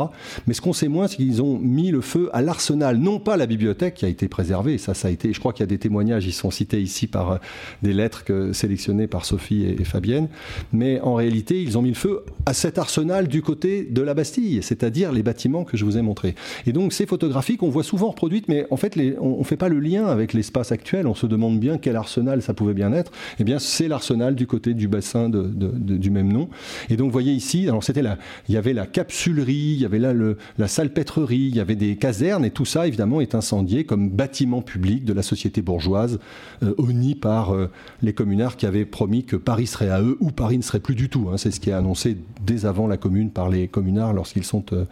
Mais 0.48 0.54
ce 0.54 0.62
qu'on 0.62 0.74
sait 0.74 0.88
moins, 0.88 1.08
c'est 1.08 1.18
qu'ils 1.18 1.42
ont 1.42 1.58
mis 1.58 1.92
le 1.92 2.02
feu 2.02 2.30
à 2.34 2.42
l'arsenal, 2.42 2.98
non 2.98 3.20
pas 3.20 3.38
la 3.38 3.46
bibliothèque 3.46 3.96
qui 3.96 4.06
a 4.06 4.10
été 4.10 4.28
préservée, 4.28 4.78
ça, 4.78 4.94
ça 4.94 5.08
a 5.08 5.12
été, 5.12 5.34
je 5.34 5.40
crois 5.40 5.54
qu'il 5.54 5.62
y 5.62 5.64
a 5.64 5.68
des 5.68 5.78
témoignages, 5.78 6.26
ils 6.26 6.34
sont 6.34 6.52
cités 6.52 6.82
ici 6.82 7.08
par 7.08 7.32
euh, 7.32 7.38
des 7.82 7.94
lettres 7.94 8.24
que, 8.24 8.54
sélectionnées 8.54 9.08
par 9.08 9.26
Sophie 9.26 9.66
et, 9.66 9.84
Fabienne, 9.84 10.30
mais 10.72 11.02
en 11.02 11.16
réalité, 11.16 11.62
ils 11.62 11.78
ont 11.78 11.82
mis 11.82 11.90
le 11.90 11.96
feu 11.96 12.24
à 12.46 12.54
cet 12.54 12.78
arsenal 12.78 13.28
du 13.28 13.42
côté 13.42 13.84
de 13.84 14.02
la 14.02 14.14
Bastille, 14.14 14.62
c'est-à-dire 14.64 15.12
les 15.12 15.24
bâtiments 15.24 15.64
que 15.64 15.78
je 15.78 15.86
vous 15.86 15.98
ai 15.98 16.02
montrés. 16.02 16.36
Et 16.66 16.72
donc 16.72 16.94
ces 16.94 17.06
photographies 17.06 17.58
qu'on 17.58 17.70
voit 17.70 17.84
souvent 17.84 18.10
reproduites, 18.10 18.48
mais 18.48 18.66
en 18.72 18.78
fait, 18.78 18.98
on 19.20 19.40
ne 19.40 19.44
fait 19.44 19.58
pas 19.58 19.70
le 19.70 19.80
lien 19.80 20.06
avec 20.08 20.34
l'espace 20.34 20.72
actuel, 20.72 21.08
on 21.08 21.16
se 21.16 21.26
demande 21.26 21.60
bien 21.60 21.78
quel 21.78 21.96
arsenal 21.96 22.42
ça 22.42 22.54
pouvait 22.54 22.74
bien 22.74 22.94
être. 22.94 23.12
Eh 23.40 23.44
bien, 23.44 23.60
c'est 23.60 23.88
l'arsenal 23.94 24.36
du 24.36 24.48
côté 24.48 24.74
du 24.74 24.88
bassin 24.88 25.30
du 25.30 26.10
même 26.10 26.32
nom. 26.32 26.50
Et 26.90 26.98
donc, 26.98 27.08
vous 27.08 27.14
voyez 27.14 27.34
ici, 27.34 27.68
alors 27.68 27.84
c'était 27.84 28.02
là, 28.02 28.18
il 28.50 28.56
y 28.56 28.58
avait 28.58 28.74
la 28.74 28.86
capsulerie, 28.86 29.74
il 29.76 29.82
y 29.82 29.86
avait 29.86 30.00
là 30.00 30.14
le, 30.14 30.38
la 30.58 30.68
salpêtrerie, 30.68 31.48
il 31.52 31.56
y 31.56 31.60
avait 31.60 31.76
des 31.76 31.96
casernes, 31.96 32.46
et 32.46 32.52
tout 32.52 32.66
ça, 32.66 32.88
évidemment, 32.88 33.22
est 33.22 33.36
incendié 33.36 33.86
comme 33.86 34.10
bâtiment 34.10 34.62
public 34.62 35.06
de 35.06 35.14
la 35.14 35.24
société 35.24 35.62
bourgeoise, 35.62 36.20
euh, 36.64 36.74
par 37.22 37.54
euh, 37.54 37.70
les 38.02 38.14
communards 38.14 38.58
qui 38.58 38.66
avaient 38.66 38.86
promis 38.86 39.24
que 39.24 39.36
Paris 39.36 39.68
serait 39.68 39.90
à 39.90 40.02
eux 40.02 40.18
ou 40.20 40.32
Paris 40.32 40.58
ne 40.58 40.64
serait 40.64 40.80
plus 40.80 40.96
du 40.96 41.10
tout. 41.10 41.30
Hein. 41.32 41.38
C'est 41.38 41.52
ce 41.52 41.60
qui 41.60 41.70
est 41.70 41.74
annoncé 41.74 42.18
dès 42.46 42.66
avant 42.66 42.88
la 42.88 42.98
commune 42.98 43.30
par 43.30 43.50
les 43.50 43.68
communards 43.68 44.14
lorsqu'ils 44.14 44.44
sont 44.44 44.64
euh, 44.74 44.86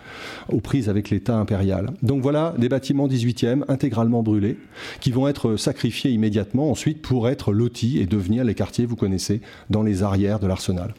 aux 0.49 0.59
prises 0.59 0.89
avec 0.89 1.09
l'État 1.09 1.37
impérial. 1.37 1.91
Donc 2.03 2.21
voilà 2.21 2.53
des 2.57 2.69
bâtiments 2.69 3.07
18e 3.07 3.63
intégralement 3.67 4.23
brûlés 4.23 4.57
qui 4.99 5.11
vont 5.11 5.27
être 5.27 5.55
sacrifiés 5.55 6.11
immédiatement 6.11 6.69
ensuite 6.69 7.01
pour 7.01 7.29
être 7.29 7.53
lotis 7.53 7.99
et 7.99 8.05
devenir 8.05 8.43
les 8.43 8.55
quartiers 8.55 8.85
vous 8.91 8.97
connaissez, 8.97 9.41
dans 9.69 9.83
les 9.83 10.03
arrières 10.03 10.39
de 10.39 10.47
l'arsenal. 10.47 10.93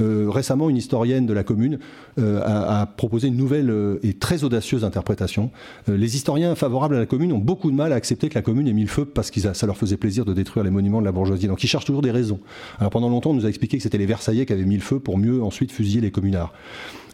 Euh, 0.00 0.28
récemment, 0.30 0.70
une 0.70 0.76
historienne 0.76 1.26
de 1.26 1.32
la 1.32 1.44
commune 1.44 1.78
euh, 2.18 2.40
a, 2.44 2.86
proposé 2.86 3.28
une 3.28 3.36
nouvelle 3.36 3.70
euh, 3.70 3.98
et 4.02 4.14
très 4.14 4.44
audacieuse 4.44 4.84
interprétation. 4.84 5.50
les 5.88 6.16
historiens 6.16 6.54
favorables 6.54 6.96
à 6.96 6.98
la 6.98 7.06
commune 7.06 7.32
ont 7.32 7.38
beaucoup 7.38 7.70
de 7.70 7.76
mal 7.76 7.92
à 7.92 7.96
accepter 7.96 8.28
que 8.28 8.34
la 8.34 8.42
commune 8.42 8.68
ait 8.68 8.72
mis 8.72 8.82
le 8.82 8.88
feu 8.88 9.04
parce 9.04 9.30
que 9.30 9.40
ça 9.40 9.66
leur 9.66 9.76
faisait 9.76 9.96
plaisir 9.96 10.24
de 10.24 10.32
détruire 10.32 10.64
les 10.64 10.70
monuments 10.70 11.00
de 11.00 11.04
la 11.04 11.12
bourgeoisie. 11.12 11.46
Donc 11.46 11.62
ils 11.64 11.68
cherchent 11.68 11.84
toujours 11.84 12.02
des 12.02 12.10
raisons. 12.10 12.40
Alors 12.78 12.90
pendant 12.90 13.08
longtemps, 13.08 13.30
on 13.30 13.34
nous 13.34 13.46
a 13.46 13.48
expliqué 13.48 13.76
que 13.76 13.82
c'était 13.82 13.98
les 13.98 14.06
Versaillais 14.06 14.46
qui 14.46 14.52
avaient 14.52 14.64
mis 14.64 14.76
le 14.76 14.82
feu 14.82 15.00
pour 15.00 15.18
mieux 15.18 15.42
ensuite 15.42 15.72
fusiller 15.72 16.00
les 16.00 16.10
communards. 16.10 16.52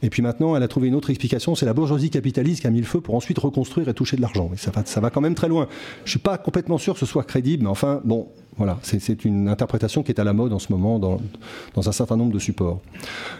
Et 0.02 0.08
puis 0.08 0.22
maintenant, 0.22 0.56
elle 0.56 0.62
a 0.62 0.68
trouvé 0.68 0.88
une 0.88 0.94
autre 0.94 1.10
explication, 1.10 1.54
c'est 1.54 1.66
la 1.66 1.74
bourgeoisie 1.74 2.08
capitaliste 2.08 2.62
qui 2.62 2.66
a 2.66 2.70
mis 2.70 2.80
le 2.80 2.86
feu 2.86 3.00
pour 3.00 3.14
ensuite 3.14 3.38
reconstruire 3.38 3.88
et 3.88 3.94
toucher 3.94 4.16
de 4.16 4.22
l'argent. 4.22 4.48
Mais 4.50 4.56
ça 4.56 4.70
va, 4.70 4.82
ça 4.84 5.00
va 5.00 5.10
quand 5.10 5.20
même 5.20 5.34
très 5.34 5.48
loin. 5.48 5.68
Je 6.04 6.10
suis 6.10 6.18
pas 6.18 6.38
complètement 6.38 6.78
sûr 6.78 6.94
que 6.94 7.00
ce 7.00 7.06
soit 7.06 7.24
crédible, 7.24 7.64
mais 7.64 7.70
enfin, 7.70 8.00
bon, 8.04 8.28
voilà, 8.60 8.78
c'est 8.82 9.24
une 9.24 9.48
interprétation 9.48 10.02
qui 10.02 10.12
est 10.12 10.20
à 10.20 10.24
la 10.24 10.34
mode 10.34 10.52
en 10.52 10.58
ce 10.58 10.70
moment 10.70 10.98
dans, 10.98 11.18
un 11.78 11.92
certain 11.92 12.18
nombre 12.18 12.30
de 12.30 12.38
supports. 12.38 12.82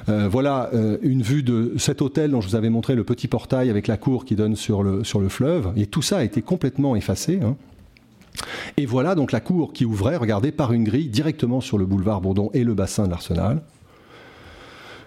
Euh, 0.09 0.31
voilà 0.31 0.71
euh, 0.73 0.97
une 1.03 1.21
vue 1.21 1.43
de 1.43 1.75
cet 1.77 2.01
hôtel 2.01 2.31
dont 2.31 2.41
je 2.41 2.49
vous 2.49 2.55
avais 2.55 2.71
montré 2.71 2.95
le 2.95 3.05
petit 3.05 3.29
portail 3.29 3.69
avec 3.69 3.87
la 3.87 3.99
cour 3.99 4.25
qui 4.25 4.35
donne 4.35 4.57
sur 4.57 4.83
le, 4.83 5.03
fleuve. 5.29 5.75
Et 5.77 5.85
tout 5.85 6.01
ça 6.01 6.17
a 6.17 6.25
été 6.25 6.41
complètement 6.41 6.97
effacé. 6.97 7.39
Hein. 7.45 7.57
Et 8.79 8.87
voilà 8.87 9.15
donc 9.15 9.31
la 9.31 9.41
cour 9.41 9.75
qui 9.75 9.85
ouvrait, 9.85 10.17
regardez, 10.17 10.53
par 10.53 10.73
une 10.73 10.85
grille 10.85 11.11
directement 11.11 11.61
sur 11.61 11.77
le 11.77 11.85
boulevard 11.85 12.23
Bourdon 12.23 12.49
et 12.55 12.65
le 12.65 12.73
bassin 12.73 13.05
de 13.05 13.11
l'Arsenal. 13.11 13.61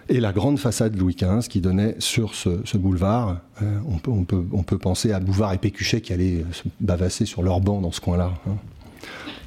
Et 0.08 0.20
la 0.20 0.30
grande 0.30 0.60
façade 0.60 0.96
Louis 0.96 1.16
XV 1.16 1.48
qui 1.48 1.60
donnait 1.60 1.96
sur 1.98 2.36
ce, 2.36 2.76
boulevard. 2.76 3.38
Euh, 3.62 3.78
on, 4.12 4.22
peut, 4.62 4.78
penser 4.78 5.10
à 5.10 5.18
Bouvard 5.18 5.54
et 5.54 5.58
Pécuchet 5.58 6.00
qui 6.00 6.12
allaient 6.12 6.44
se 6.52 6.62
bavasser 6.80 7.26
sur 7.26 7.42
leur 7.42 7.58
banc 7.58 7.80
dans 7.80 7.90
ce 7.90 8.00
coin-là. 8.00 8.30
Hein. 8.48 8.54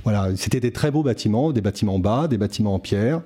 Voilà, 0.07 0.29
c'était 0.37 0.61
des 0.61 0.71
très 0.71 0.89
beaux 0.89 1.03
bâtiments, 1.03 1.51
des 1.51 1.59
bâtiments 1.59 1.99
bas, 1.99 2.29
des 2.29 2.37
bâtiments 2.37 2.75
en 2.75 2.79
pierre. 2.79 3.19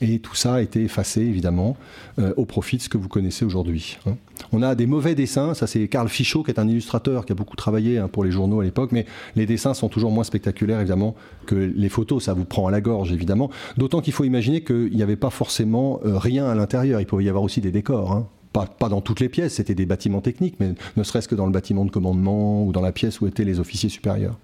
Et 0.00 0.20
tout 0.20 0.34
ça 0.34 0.54
a 0.54 0.62
été 0.62 0.82
effacé, 0.82 1.20
évidemment, 1.20 1.76
euh, 2.18 2.32
au 2.38 2.46
profit 2.46 2.78
de 2.78 2.82
ce 2.82 2.88
que 2.88 2.96
vous 2.96 3.08
connaissez 3.08 3.44
aujourd'hui. 3.44 3.98
Hein. 4.06 4.14
On 4.50 4.62
a 4.62 4.74
des 4.74 4.86
mauvais 4.86 5.14
dessins, 5.14 5.52
ça 5.52 5.66
c'est 5.66 5.86
Karl 5.86 6.08
Fichot, 6.08 6.42
qui 6.42 6.50
est 6.50 6.58
un 6.58 6.66
illustrateur 6.66 7.26
qui 7.26 7.32
a 7.32 7.34
beaucoup 7.34 7.56
travaillé 7.56 7.98
hein, 7.98 8.08
pour 8.08 8.24
les 8.24 8.30
journaux 8.30 8.60
à 8.60 8.64
l'époque, 8.64 8.90
mais 8.90 9.04
les 9.36 9.44
dessins 9.44 9.74
sont 9.74 9.90
toujours 9.90 10.12
moins 10.12 10.24
spectaculaires, 10.24 10.80
évidemment, 10.80 11.14
que 11.44 11.56
les 11.56 11.90
photos, 11.90 12.24
ça 12.24 12.32
vous 12.32 12.46
prend 12.46 12.68
à 12.68 12.70
la 12.70 12.80
gorge, 12.80 13.12
évidemment. 13.12 13.50
D'autant 13.76 14.00
qu'il 14.00 14.14
faut 14.14 14.24
imaginer 14.24 14.64
qu'il 14.64 14.96
n'y 14.96 15.02
avait 15.02 15.16
pas 15.16 15.28
forcément 15.28 16.00
euh, 16.06 16.16
rien 16.16 16.46
à 16.46 16.54
l'intérieur, 16.54 17.02
il 17.02 17.06
pouvait 17.06 17.24
y 17.24 17.28
avoir 17.28 17.44
aussi 17.44 17.60
des 17.60 17.70
décors. 17.70 18.12
Hein. 18.12 18.26
Pas, 18.54 18.88
dans 18.88 19.02
toutes 19.02 19.20
les 19.20 19.28
pièces, 19.28 19.56
c'était 19.56 19.74
des 19.74 19.84
bâtiments 19.84 20.22
techniques, 20.22 20.54
mais 20.58 20.72
ne 20.96 21.02
serait-ce 21.02 21.28
que 21.28 21.34
dans 21.34 21.44
le 21.44 21.52
bâtiment 21.52 21.84
de 21.84 21.90
commandement 21.90 22.64
ou 22.64 22.72
dans 22.72 22.80
la 22.80 22.92
pièce 22.92 23.20
où 23.20 23.26
étaient 23.26 23.44
les 23.44 23.60
officiers 23.60 23.90
supérieurs. 23.90 24.38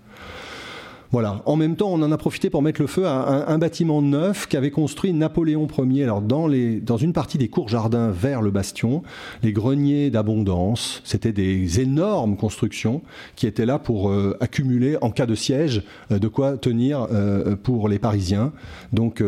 Voilà. 1.13 1.43
En 1.45 1.57
même 1.57 1.75
temps, 1.75 1.89
on 1.91 2.01
en 2.03 2.13
a 2.13 2.17
profité 2.17 2.51
pour 2.51 2.63
mettre 2.63 2.81
le 2.81 2.87
feu 2.87 3.05
à 3.05 3.51
un, 3.51 3.59
bâtiment 3.59 4.01
neuf 4.01 4.47
qu'avait 4.47 4.71
construit 4.71 5.13
Napoléon 5.13 5.67
Ier. 5.79 6.05
Alors 6.05 6.23
dans, 6.23 6.47
les, 6.47 6.81
dans 6.81 6.99
une 6.99 7.13
partie 7.13 7.37
des 7.37 7.49
cours 7.49 7.69
jardins 7.69 8.11
vers 8.11 8.43
le 8.43 8.53
bastion, 8.53 9.03
les 9.43 9.53
greniers 9.53 10.11
d'abondance, 10.11 11.03
c'était 11.05 11.33
des 11.33 11.81
énormes 11.81 12.37
constructions 12.37 13.03
qui 13.35 13.49
étaient 13.49 13.67
là 13.67 13.81
pour 13.81 14.09
euh, 14.09 14.37
accumuler 14.41 14.99
en 15.01 15.11
cas 15.11 15.27
de 15.27 15.35
siège 15.35 15.83
euh, 16.13 16.21
de 16.21 16.29
quoi 16.29 16.57
tenir 16.57 17.09
euh, 17.11 17.57
pour 17.57 17.89
les 17.89 17.99
Parisiens. 17.99 18.53
Donc 18.93 19.23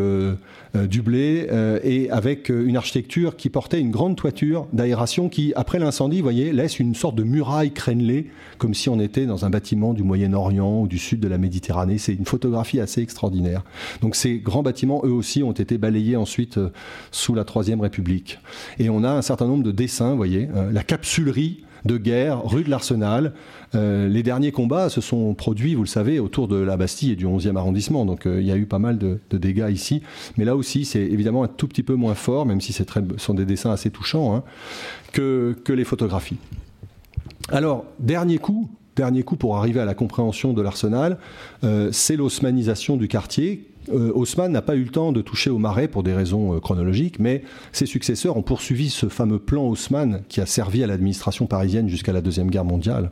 du 0.73 1.01
blé 1.01 1.47
et 1.83 2.09
avec 2.09 2.49
une 2.49 2.77
architecture 2.77 3.35
qui 3.35 3.49
portait 3.49 3.79
une 3.79 3.91
grande 3.91 4.15
toiture 4.15 4.67
d'aération 4.73 5.29
qui, 5.29 5.53
après 5.55 5.79
l'incendie, 5.79 6.21
voyez, 6.21 6.51
laisse 6.51 6.79
une 6.79 6.95
sorte 6.95 7.15
de 7.15 7.23
muraille 7.23 7.71
crénelée, 7.71 8.29
comme 8.57 8.73
si 8.73 8.89
on 8.89 8.99
était 8.99 9.25
dans 9.25 9.45
un 9.45 9.49
bâtiment 9.49 9.93
du 9.93 10.03
Moyen-Orient 10.03 10.81
ou 10.81 10.87
du 10.87 10.97
sud 10.97 11.19
de 11.19 11.27
la 11.27 11.37
Méditerranée 11.37 11.97
c'est 11.97 12.13
une 12.13 12.25
photographie 12.25 12.79
assez 12.79 13.01
extraordinaire. 13.01 13.63
Donc 14.01 14.15
ces 14.15 14.37
grands 14.37 14.63
bâtiments, 14.63 15.01
eux 15.03 15.11
aussi, 15.11 15.43
ont 15.43 15.51
été 15.51 15.77
balayés 15.77 16.15
ensuite 16.15 16.57
euh, 16.57 16.69
sous 17.11 17.33
la 17.33 17.43
Troisième 17.43 17.81
République. 17.81 18.39
Et 18.79 18.89
on 18.89 19.03
a 19.03 19.11
un 19.11 19.21
certain 19.21 19.47
nombre 19.47 19.63
de 19.63 19.71
dessins, 19.71 20.15
voyez, 20.15 20.49
euh, 20.55 20.71
la 20.71 20.83
capsulerie 20.83 21.63
de 21.85 21.97
guerre, 21.97 22.45
rue 22.45 22.63
de 22.63 22.69
l'Arsenal. 22.69 23.33
Euh, 23.75 24.07
les 24.07 24.23
derniers 24.23 24.51
combats 24.51 24.89
se 24.89 25.01
sont 25.01 25.33
produits, 25.33 25.75
vous 25.75 25.83
le 25.83 25.87
savez, 25.87 26.19
autour 26.19 26.47
de 26.47 26.55
la 26.55 26.77
Bastille 26.77 27.11
et 27.11 27.15
du 27.15 27.25
11e 27.25 27.55
arrondissement. 27.57 28.05
Donc 28.05 28.23
il 28.25 28.43
y 28.43 28.51
a 28.51 28.57
eu 28.57 28.65
pas 28.65 28.79
mal 28.79 28.97
de, 28.97 29.19
dégâts 29.31 29.69
ici. 29.71 30.01
Mais 30.37 30.45
là 30.45 30.55
aussi, 30.55 30.85
c'est 30.85 31.01
évidemment 31.01 31.43
un 31.43 31.47
tout 31.47 31.67
petit 31.67 31.83
peu 31.83 31.95
moins 31.95 32.15
fort, 32.15 32.45
même 32.45 32.61
si 32.61 32.73
ce 32.73 32.83
sont 33.17 33.33
des 33.33 33.45
dessins 33.45 33.71
assez 33.71 33.89
touchants, 33.89 34.35
hein, 34.35 34.43
que, 35.11 35.55
que 35.63 35.73
les 35.73 35.83
photographies. 35.83 36.37
Alors, 37.49 37.85
dernier 37.99 38.37
coup, 38.37 38.69
dernier 38.95 39.23
coup 39.23 39.35
pour 39.35 39.57
arriver 39.57 39.79
à 39.79 39.85
la 39.85 39.93
compréhension 39.93 40.53
de 40.53 40.61
l'arsenal, 40.61 41.17
euh, 41.63 41.89
c'est 41.91 42.15
l'osmanisation 42.15 42.97
du 42.97 43.07
quartier 43.07 43.67
euh, 43.67 43.72
Haussmann 43.91 44.51
n'a 44.51 44.61
pas 44.61 44.75
eu 44.75 44.83
le 44.83 44.89
temps 44.89 45.11
de 45.11 45.21
toucher 45.21 45.49
au 45.49 45.57
marais 45.57 45.87
pour 45.87 46.03
des 46.03 46.13
raisons 46.13 46.55
euh, 46.55 46.59
chronologiques, 46.59 47.19
mais 47.19 47.43
ses 47.71 47.85
successeurs 47.85 48.37
ont 48.37 48.41
poursuivi 48.41 48.89
ce 48.89 49.07
fameux 49.07 49.39
plan 49.39 49.67
Haussmann 49.67 50.21
qui 50.29 50.41
a 50.41 50.45
servi 50.45 50.83
à 50.83 50.87
l'administration 50.87 51.45
parisienne 51.45 51.89
jusqu'à 51.89 52.13
la 52.13 52.21
Deuxième 52.21 52.49
Guerre 52.49 52.65
mondiale. 52.65 53.11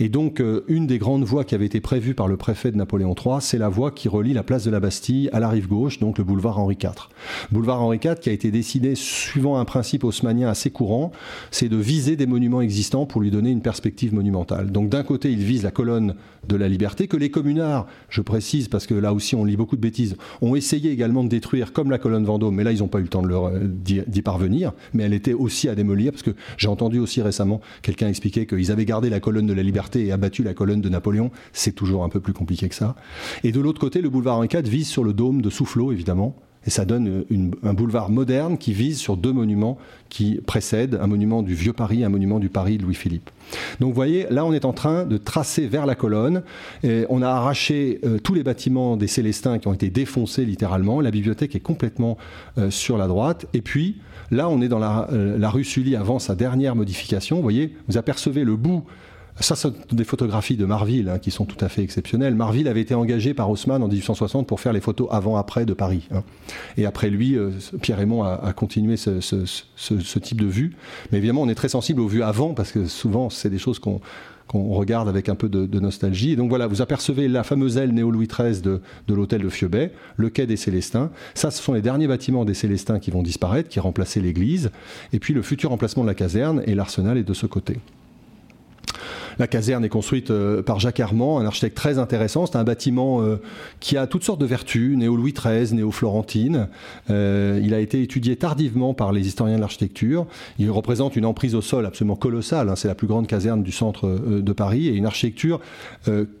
Et 0.00 0.08
donc, 0.08 0.40
euh, 0.40 0.64
une 0.68 0.86
des 0.86 0.98
grandes 0.98 1.24
voies 1.24 1.44
qui 1.44 1.54
avait 1.54 1.66
été 1.66 1.80
prévue 1.80 2.14
par 2.14 2.28
le 2.28 2.36
préfet 2.36 2.70
de 2.72 2.76
Napoléon 2.76 3.14
III, 3.14 3.36
c'est 3.40 3.58
la 3.58 3.68
voie 3.68 3.90
qui 3.90 4.08
relie 4.08 4.32
la 4.32 4.42
place 4.42 4.64
de 4.64 4.70
la 4.70 4.80
Bastille 4.80 5.28
à 5.32 5.40
la 5.40 5.48
rive 5.48 5.68
gauche, 5.68 5.98
donc 5.98 6.18
le 6.18 6.24
boulevard 6.24 6.58
Henri 6.58 6.76
IV. 6.82 7.08
Boulevard 7.50 7.82
Henri 7.82 7.98
IV 8.02 8.16
qui 8.20 8.28
a 8.28 8.32
été 8.32 8.50
décidé 8.50 8.94
suivant 8.94 9.58
un 9.58 9.64
principe 9.64 10.04
haussmannien 10.04 10.48
assez 10.48 10.70
courant, 10.70 11.12
c'est 11.50 11.68
de 11.68 11.76
viser 11.76 12.16
des 12.16 12.26
monuments 12.26 12.60
existants 12.60 13.06
pour 13.06 13.20
lui 13.20 13.30
donner 13.30 13.50
une 13.50 13.62
perspective 13.62 14.14
monumentale. 14.14 14.72
Donc 14.72 14.88
d'un 14.88 15.02
côté, 15.02 15.30
il 15.30 15.38
vise 15.38 15.62
la 15.62 15.70
colonne 15.70 16.14
de 16.48 16.56
la 16.56 16.68
liberté 16.68 17.08
que 17.08 17.16
les 17.16 17.30
communards, 17.30 17.86
je 18.08 18.20
précise 18.20 18.68
parce 18.68 18.86
que 18.86 18.94
là 18.94 19.12
aussi 19.12 19.34
on 19.34 19.44
lit 19.44 19.56
beaucoup 19.56 19.76
de 19.76 19.80
bêtises, 19.80 20.16
ont 20.40 20.56
essayé 20.56 20.90
également 20.90 21.24
de 21.24 21.28
détruire 21.28 21.72
comme 21.72 21.90
la 21.90 21.98
colonne 21.98 22.24
Vendôme, 22.24 22.54
mais 22.54 22.64
là 22.64 22.72
ils 22.72 22.78
n'ont 22.78 22.88
pas 22.88 22.98
eu 22.98 23.02
le 23.02 23.08
temps 23.08 23.22
d'y 23.26 24.22
parvenir, 24.22 24.72
mais 24.92 25.04
elle 25.04 25.14
était 25.14 25.34
aussi 25.34 25.68
à 25.68 25.74
démolir 25.74 26.12
parce 26.12 26.22
que 26.22 26.32
j'ai 26.56 26.68
entendu 26.68 26.98
aussi 26.98 27.22
récemment 27.22 27.60
quelqu'un 27.82 28.08
expliquer 28.08 28.46
qu'ils 28.46 28.70
avaient 28.72 28.84
gardé 28.84 29.10
la 29.10 29.20
colonne 29.20 29.46
de 29.46 29.52
la 29.52 29.62
liberté 29.62 30.06
et 30.06 30.12
abattu 30.12 30.42
la 30.42 30.54
colonne 30.54 30.80
de 30.80 30.88
Napoléon, 30.88 31.30
c'est 31.52 31.72
toujours 31.72 32.04
un 32.04 32.08
peu 32.08 32.20
plus 32.20 32.32
compliqué 32.32 32.68
que 32.68 32.74
ça. 32.74 32.96
Et 33.44 33.52
de 33.52 33.60
l'autre 33.60 33.80
côté, 33.80 34.00
le 34.00 34.08
boulevard 34.08 34.44
IV 34.44 34.62
vise 34.62 34.88
sur 34.88 35.04
le 35.04 35.12
dôme 35.12 35.42
de 35.42 35.50
Soufflot 35.50 35.92
évidemment, 35.92 36.36
et 36.66 36.70
ça 36.70 36.84
donne 36.84 37.24
un 37.62 37.74
boulevard 37.74 38.10
moderne 38.10 38.58
qui 38.58 38.72
vise 38.72 38.98
sur 38.98 39.16
deux 39.16 39.32
monuments 39.32 39.78
qui 40.08 40.40
précèdent, 40.46 40.98
un 41.00 41.06
monument 41.06 41.42
du 41.42 41.54
Vieux 41.54 41.72
Paris, 41.72 42.04
un 42.04 42.08
monument 42.08 42.38
du 42.38 42.48
Paris 42.48 42.78
de 42.78 42.82
Louis-Philippe. 42.82 43.30
Donc 43.80 43.90
vous 43.90 43.94
voyez, 43.94 44.26
là 44.30 44.44
on 44.44 44.52
est 44.52 44.64
en 44.64 44.72
train 44.72 45.04
de 45.04 45.16
tracer 45.16 45.66
vers 45.66 45.86
la 45.86 45.94
colonne. 45.94 46.42
On 47.08 47.22
a 47.22 47.28
arraché 47.28 48.00
euh, 48.04 48.18
tous 48.18 48.34
les 48.34 48.42
bâtiments 48.42 48.96
des 48.96 49.06
Célestins 49.06 49.58
qui 49.58 49.68
ont 49.68 49.72
été 49.72 49.90
défoncés 49.90 50.44
littéralement. 50.44 51.00
La 51.00 51.10
bibliothèque 51.10 51.54
est 51.54 51.60
complètement 51.60 52.16
euh, 52.58 52.70
sur 52.70 52.98
la 52.98 53.06
droite. 53.06 53.46
Et 53.54 53.60
puis 53.60 53.96
là 54.30 54.48
on 54.48 54.60
est 54.60 54.68
dans 54.68 54.78
la, 54.78 55.08
euh, 55.12 55.38
la 55.38 55.50
rue 55.50 55.64
Sully 55.64 55.96
avant 55.96 56.18
sa 56.18 56.34
dernière 56.34 56.74
modification. 56.74 57.36
Vous 57.36 57.42
voyez, 57.42 57.74
vous 57.88 57.96
apercevez 57.96 58.44
le 58.44 58.56
bout 58.56 58.84
ça, 59.40 59.54
sont 59.54 59.74
des 59.92 60.04
photographies 60.04 60.56
de 60.56 60.64
Marville 60.64 61.08
hein, 61.08 61.18
qui 61.18 61.30
sont 61.30 61.44
tout 61.44 61.62
à 61.62 61.68
fait 61.68 61.82
exceptionnelles. 61.82 62.34
Marville 62.34 62.68
avait 62.68 62.80
été 62.80 62.94
engagé 62.94 63.34
par 63.34 63.50
Haussmann 63.50 63.82
en 63.82 63.88
1860 63.88 64.46
pour 64.46 64.60
faire 64.60 64.72
les 64.72 64.80
photos 64.80 65.08
avant-après 65.10 65.66
de 65.66 65.74
Paris. 65.74 66.08
Hein. 66.10 66.22
Et 66.76 66.86
après 66.86 67.10
lui, 67.10 67.36
euh, 67.36 67.50
Pierre 67.82 67.98
Raymond 67.98 68.22
a, 68.22 68.52
continué 68.54 68.96
ce, 68.96 70.18
type 70.18 70.40
de 70.40 70.46
vue. 70.46 70.76
Mais 71.12 71.18
évidemment, 71.18 71.42
on 71.42 71.48
est 71.48 71.54
très 71.54 71.68
sensible 71.68 72.00
aux 72.00 72.08
vues 72.08 72.22
avant 72.22 72.54
parce 72.54 72.72
que 72.72 72.86
souvent, 72.86 73.28
c'est 73.28 73.50
des 73.50 73.58
choses 73.58 73.78
qu'on 73.78 74.00
regarde 74.52 75.06
avec 75.08 75.28
un 75.28 75.34
peu 75.34 75.50
de, 75.50 75.80
nostalgie. 75.80 76.32
Et 76.32 76.36
donc 76.36 76.48
voilà, 76.48 76.66
vous 76.66 76.80
apercevez 76.80 77.28
la 77.28 77.42
fameuse 77.42 77.76
aile 77.76 77.92
Néo-Louis 77.92 78.28
XIII 78.28 78.62
de, 78.62 78.80
de 79.06 79.14
l'hôtel 79.14 79.42
de 79.42 79.50
Fiobet, 79.50 79.92
le 80.16 80.30
quai 80.30 80.46
des 80.46 80.56
Célestins. 80.56 81.10
Ça, 81.34 81.50
ce 81.50 81.62
sont 81.62 81.74
les 81.74 81.82
derniers 81.82 82.08
bâtiments 82.08 82.46
des 82.46 82.54
Célestins 82.54 82.98
qui 82.98 83.10
vont 83.10 83.22
disparaître, 83.22 83.68
qui 83.68 83.80
remplaçaient 83.80 84.20
l'église. 84.20 84.70
Et 85.12 85.18
puis 85.18 85.34
le 85.34 85.42
futur 85.42 85.72
emplacement 85.72 86.04
de 86.04 86.08
la 86.08 86.14
caserne 86.14 86.62
et 86.66 86.74
l'arsenal 86.74 87.18
est 87.18 87.24
de 87.24 87.34
ce 87.34 87.44
côté. 87.46 87.80
La 89.38 89.46
caserne 89.46 89.84
est 89.84 89.90
construite 89.90 90.30
euh, 90.30 90.62
par 90.62 90.80
Jacques 90.80 91.00
Armand, 91.00 91.38
un 91.38 91.46
architecte 91.46 91.76
très 91.76 91.98
intéressant. 91.98 92.46
C'est 92.46 92.56
un 92.56 92.64
bâtiment 92.64 93.20
euh, 93.20 93.36
qui 93.80 93.96
a 93.96 94.06
toutes 94.06 94.24
sortes 94.24 94.40
de 94.40 94.46
vertus, 94.46 94.96
néo-Louis 94.96 95.34
XIII, 95.34 95.74
néo-Florentine. 95.74 96.68
Euh, 97.10 97.60
il 97.62 97.74
a 97.74 97.80
été 97.80 98.02
étudié 98.02 98.36
tardivement 98.36 98.94
par 98.94 99.12
les 99.12 99.26
historiens 99.26 99.56
de 99.56 99.60
l'architecture. 99.60 100.26
Il 100.58 100.70
représente 100.70 101.16
une 101.16 101.26
emprise 101.26 101.54
au 101.54 101.60
sol 101.60 101.84
absolument 101.84 102.16
colossale. 102.16 102.68
Hein. 102.68 102.76
C'est 102.76 102.88
la 102.88 102.94
plus 102.94 103.06
grande 103.06 103.26
caserne 103.26 103.62
du 103.62 103.72
centre 103.72 104.06
de 104.06 104.52
Paris 104.52 104.88
et 104.88 104.94
une 104.94 105.06
architecture 105.06 105.60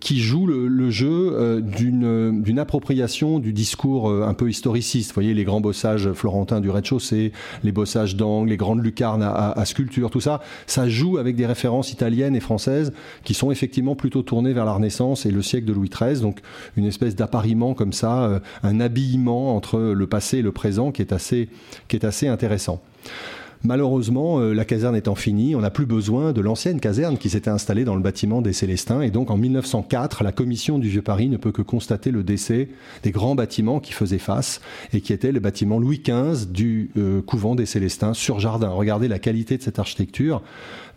qui 0.00 0.20
joue 0.20 0.46
le, 0.46 0.90
jeu 0.90 1.62
d'une 1.62 2.58
appropriation 2.58 3.38
du 3.38 3.52
discours 3.52 4.10
un 4.10 4.34
peu 4.34 4.48
historiciste. 4.48 5.10
Vous 5.10 5.14
voyez 5.14 5.34
les 5.34 5.44
grands 5.44 5.60
bossages 5.60 6.12
florentins 6.12 6.60
du 6.60 6.70
rez-de-chaussée, 6.70 7.32
les 7.64 7.72
bossages 7.72 8.16
d'angle, 8.16 8.50
les 8.50 8.56
grandes 8.56 8.82
lucarnes 8.82 9.22
à 9.22 9.64
sculpture, 9.64 10.10
tout 10.10 10.20
ça, 10.20 10.40
ça 10.66 10.88
joue 10.88 11.18
avec 11.18 11.36
des 11.36 11.46
références 11.46 11.92
italiennes 11.92 12.36
et 12.36 12.40
françaises 12.40 12.85
qui 13.24 13.34
sont 13.34 13.50
effectivement 13.50 13.94
plutôt 13.94 14.22
tournés 14.22 14.52
vers 14.52 14.64
la 14.64 14.72
Renaissance 14.72 15.26
et 15.26 15.30
le 15.30 15.42
siècle 15.42 15.66
de 15.66 15.72
Louis 15.72 15.90
XIII, 15.90 16.20
donc 16.20 16.40
une 16.76 16.86
espèce 16.86 17.16
d'appariement 17.16 17.74
comme 17.74 17.92
ça, 17.92 18.24
euh, 18.24 18.40
un 18.62 18.80
habillement 18.80 19.56
entre 19.56 19.78
le 19.78 20.06
passé 20.06 20.38
et 20.38 20.42
le 20.42 20.52
présent 20.52 20.92
qui 20.92 21.02
est 21.02 21.12
assez, 21.12 21.48
qui 21.88 21.96
est 21.96 22.04
assez 22.04 22.28
intéressant. 22.28 22.80
Malheureusement, 23.66 24.38
euh, 24.38 24.52
la 24.52 24.64
caserne 24.64 24.94
étant 24.94 25.14
finie, 25.14 25.56
on 25.56 25.60
n'a 25.60 25.70
plus 25.70 25.86
besoin 25.86 26.32
de 26.32 26.40
l'ancienne 26.40 26.78
caserne 26.78 27.18
qui 27.18 27.30
s'était 27.30 27.50
installée 27.50 27.84
dans 27.84 27.96
le 27.96 28.02
bâtiment 28.02 28.42
des 28.42 28.52
Célestins. 28.52 29.00
Et 29.00 29.10
donc 29.10 29.30
en 29.30 29.36
1904, 29.36 30.22
la 30.22 30.32
commission 30.32 30.78
du 30.78 30.88
Vieux-Paris 30.88 31.28
ne 31.28 31.36
peut 31.36 31.52
que 31.52 31.62
constater 31.62 32.10
le 32.10 32.22
décès 32.22 32.68
des 33.02 33.10
grands 33.10 33.34
bâtiments 33.34 33.80
qui 33.80 33.92
faisaient 33.92 34.18
face 34.18 34.60
et 34.92 35.00
qui 35.00 35.12
étaient 35.12 35.32
le 35.32 35.40
bâtiment 35.40 35.78
Louis 35.78 36.02
XV 36.04 36.46
du 36.48 36.90
euh, 36.96 37.22
couvent 37.22 37.54
des 37.54 37.66
Célestins 37.66 38.14
sur 38.14 38.40
jardin. 38.40 38.68
Regardez 38.68 39.08
la 39.08 39.18
qualité 39.18 39.56
de 39.56 39.62
cette 39.62 39.78
architecture 39.78 40.42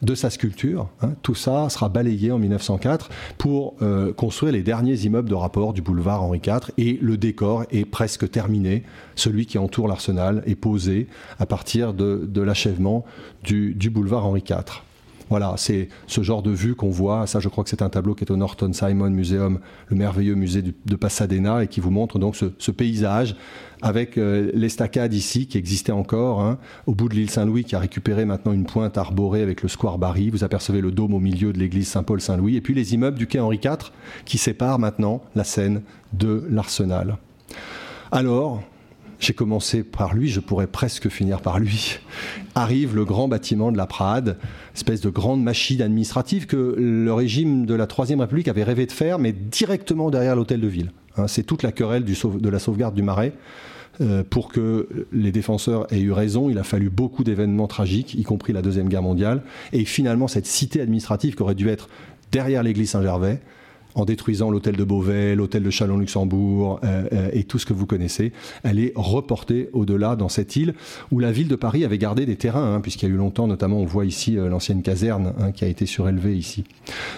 de 0.02 0.16
sa 0.16 0.30
sculpture. 0.30 0.90
Hein. 1.02 1.14
Tout 1.22 1.36
ça 1.36 1.70
sera 1.70 1.90
balayé 1.90 2.32
en 2.32 2.40
1904 2.40 3.10
pour 3.38 3.76
euh, 3.82 4.14
construire 4.14 4.54
les 4.54 4.64
derniers 4.64 5.06
immeubles 5.06 5.30
de 5.30 5.36
rapport 5.36 5.74
du 5.74 5.82
boulevard 5.82 6.24
Henri 6.24 6.42
IV 6.46 6.72
et 6.78 6.98
le 7.02 7.18
décor 7.18 7.66
est 7.72 7.86
presque 7.86 8.30
terminé. 8.30 8.84
Celui 9.16 9.46
qui 9.46 9.58
entoure 9.58 9.88
l'arsenal 9.88 10.44
est 10.46 10.56
posé 10.56 11.08
à 11.40 11.46
partir 11.46 11.94
de, 11.94 12.42
l'achèvement 12.42 13.06
du, 13.44 13.74
du 13.74 13.90
boulevard 13.90 14.26
Henri 14.26 14.44
IV. 14.48 14.84
Voilà, 15.30 15.53
c'est 15.57 15.89
ce 16.07 16.22
genre 16.22 16.41
de 16.41 16.51
vue 16.51 16.76
qu'on 16.76 16.89
voit. 16.89 17.27
Ça, 17.27 17.39
je 17.39 17.49
crois 17.49 17.64
que 17.64 17.69
c'est 17.69 17.81
un 17.81 17.89
tableau 17.89 18.15
qui 18.15 18.23
est 18.23 18.31
au 18.31 18.35
Norton 18.35 18.73
Simon 18.73 19.11
Museum, 19.11 19.60
le 19.88 19.95
merveilleux 19.95 20.35
musée 20.35 20.64
de 20.64 20.95
Pasadena, 20.95 21.64
et 21.64 21.68
qui 21.68 21.80
vous 21.80 21.91
montre 21.91 22.18
donc 22.18 22.35
ce, 22.35 22.72
paysage 22.72 23.35
avec 23.81 24.18
euh, 24.18 24.51
l'estacade 24.53 25.14
ici 25.14 25.47
qui 25.47 25.57
existait 25.57 25.91
encore, 25.91 26.41
hein, 26.41 26.57
au 26.85 26.95
bout 26.95 27.10
de 27.10 27.15
l'île 27.15 27.30
Saint-Louis, 27.30 27.64
qui 27.64 27.76
a 27.76 27.80
récupéré 27.80 28.26
maintenant 28.26 28.53
une 28.53 28.65
pointe 28.65 28.97
arborée 28.97 29.41
avec 29.41 29.61
le 29.61 29.69
square 29.69 29.97
Barry. 29.97 30.30
Vous 30.30 30.43
apercevez 30.43 30.81
le 30.81 30.91
dôme 30.91 31.14
au 31.14 31.19
milieu 31.19 31.53
de 31.53 31.60
l'église 31.60 31.88
Saint-Paul-Saint-Louis, 31.89 32.56
et 32.56 32.61
puis 32.61 32.73
les 32.73 32.93
immeubles 32.93 33.18
du 33.18 33.27
quai 33.27 33.39
Henri 33.39 33.60
IV 33.64 33.91
qui 34.26 34.38
séparent 34.38 34.80
maintenant 34.80 35.22
la 35.35 35.43
Seine 35.43 35.81
de 36.14 36.45
l'Arsenal. 36.49 37.18
Alors, 38.11 38.64
j'ai 39.20 39.34
commencé 39.34 39.84
par 39.84 40.16
lui, 40.16 40.30
je 40.30 40.40
pourrais 40.40 40.68
presque 40.68 41.10
finir 41.10 41.41
par 41.41 41.60
lui. 41.60 42.00
Arrive 42.56 42.96
le 42.96 43.06
grand 43.06 43.28
bâtiment 43.28 43.72
de 43.72 43.78
la 43.78 43.86
Prade, 43.86 44.38
espèce 44.76 45.02
de 45.02 45.10
grande 45.10 45.44
machine 45.44 45.82
administrative 45.82 46.46
que 46.46 46.76
le 46.78 47.14
régime 47.14 47.66
de 47.66 47.74
la 47.74 47.86
Troisième 47.86 48.22
République 48.22 48.48
avait 48.48 48.64
rêvé 48.64 48.86
de 48.86 48.91
faire, 48.91 49.20
mais 49.20 49.34
directement 49.34 50.10
derrière 50.10 50.36
l'hôtel 50.36 50.62
de 50.62 50.68
ville. 50.68 50.91
Hein, 51.18 51.28
c'est 51.28 51.44
toute 51.44 51.64
la 51.64 51.72
querelle 51.72 52.06
de 52.06 52.50
la 52.50 52.60
sauvegarde 52.60 52.96
du 52.96 53.04
Marais. 53.04 53.34
Euh, 54.02 54.24
pour 54.28 54.48
que 54.48 54.88
les 55.12 55.34
défenseurs 55.34 55.91
aient 55.91 56.00
eu 56.00 56.14
raison, 56.14 56.50
il 56.50 56.58
a 56.58 56.64
fallu 56.64 56.90
beaucoup 56.90 57.26
d'événements 57.26 57.68
tragiques, 57.68 58.14
y 58.14 58.24
compris 58.24 58.54
la 58.54 58.62
Deuxième 58.62 58.88
Guerre 58.88 59.02
mondiale. 59.02 59.41
Et 59.74 59.84
finalement, 59.84 60.30
cette 60.30 60.46
cité 60.46 60.80
administrative 60.80 61.36
qui 61.36 61.41
aurait 61.41 61.56
dû 61.56 61.68
être 61.68 61.90
derrière 62.32 62.64
l'église 62.64 62.91
Saint-Gervais, 62.91 63.41
en 63.95 64.06
détruisant 64.06 64.52
l'hôtel 64.52 64.76
de 64.76 64.84
Beauvais, 64.84 65.36
l'hôtel 65.36 65.64
de 65.64 65.70
Chalon-Luxembourg 65.70 66.80
euh, 66.84 67.07
euh, 67.11 67.30
et 67.34 67.44
tout 67.44 67.60
ce 67.60 67.66
que 67.66 67.74
vous 67.74 67.86
connaissez, 67.86 68.32
elle 68.64 68.80
est 68.80 68.94
reportée 68.95 69.70
au-delà 69.74 70.16
dans 70.16 70.30
cette 70.30 70.56
île 70.56 70.74
où 71.11 71.20
la 71.20 71.32
ville 71.32 71.48
de 71.48 71.56
Paris 71.56 71.86
avait 71.86 71.98
gardé 71.98 72.26
des 72.26 72.36
terrains, 72.36 72.76
hein, 72.76 72.82
puisqu'il 72.82 73.07
y 73.07 73.11
a 73.11 73.16
eu 73.16 73.18
longtemps, 73.18 73.48
notamment 73.48 73.80
on 73.80 73.86
voit 73.86 74.06
ici 74.06 74.38
euh, 74.38 74.49
l'ancienne 74.49 74.82
caserne 74.82 75.34
hein, 75.40 75.52
qui 75.52 75.66
a 75.66 75.68
été 75.68 75.86
surélevée 75.86 76.38
ici. 76.38 76.64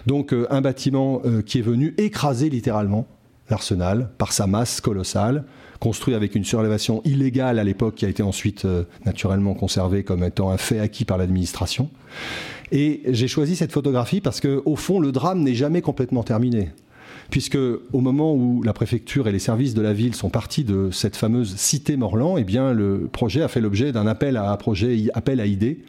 Donc 0.05 0.33
un 0.49 0.61
bâtiment 0.61 1.21
qui 1.45 1.59
est 1.59 1.63
venu 1.63 1.93
écraser 1.97 2.49
littéralement 2.49 3.07
l'arsenal 3.49 4.09
par 4.17 4.31
sa 4.31 4.47
masse 4.47 4.81
colossale, 4.81 5.43
construit 5.79 6.13
avec 6.13 6.35
une 6.35 6.45
surélévation 6.45 7.01
illégale 7.05 7.57
à 7.59 7.63
l'époque 7.63 7.95
qui 7.95 8.05
a 8.05 8.09
été 8.09 8.21
ensuite 8.23 8.67
naturellement 9.05 9.55
conservée 9.55 10.03
comme 10.03 10.23
étant 10.23 10.51
un 10.51 10.57
fait 10.57 10.79
acquis 10.79 11.05
par 11.05 11.17
l'administration. 11.17 11.89
Et 12.71 13.01
j'ai 13.07 13.27
choisi 13.27 13.55
cette 13.55 13.71
photographie 13.71 14.21
parce 14.21 14.39
que, 14.39 14.61
au 14.65 14.75
fond, 14.75 14.99
le 14.99 15.11
drame 15.11 15.41
n'est 15.41 15.55
jamais 15.55 15.81
complètement 15.81 16.23
terminé. 16.23 16.69
Puisque 17.29 17.57
au 17.57 18.01
moment 18.01 18.33
où 18.33 18.61
la 18.61 18.73
préfecture 18.73 19.27
et 19.27 19.31
les 19.31 19.39
services 19.39 19.73
de 19.73 19.81
la 19.81 19.93
ville 19.93 20.15
sont 20.15 20.29
partis 20.29 20.65
de 20.65 20.89
cette 20.91 21.15
fameuse 21.15 21.55
cité 21.55 21.95
Morland, 21.95 22.37
eh 22.37 22.43
bien 22.43 22.73
le 22.73 23.09
projet 23.11 23.41
a 23.41 23.47
fait 23.47 23.61
l'objet 23.61 23.91
d'un 23.93 24.05
appel 24.05 24.35
à 24.35 24.55
projet, 24.57 25.07
appel 25.13 25.39
à 25.39 25.45
idées, 25.45 25.79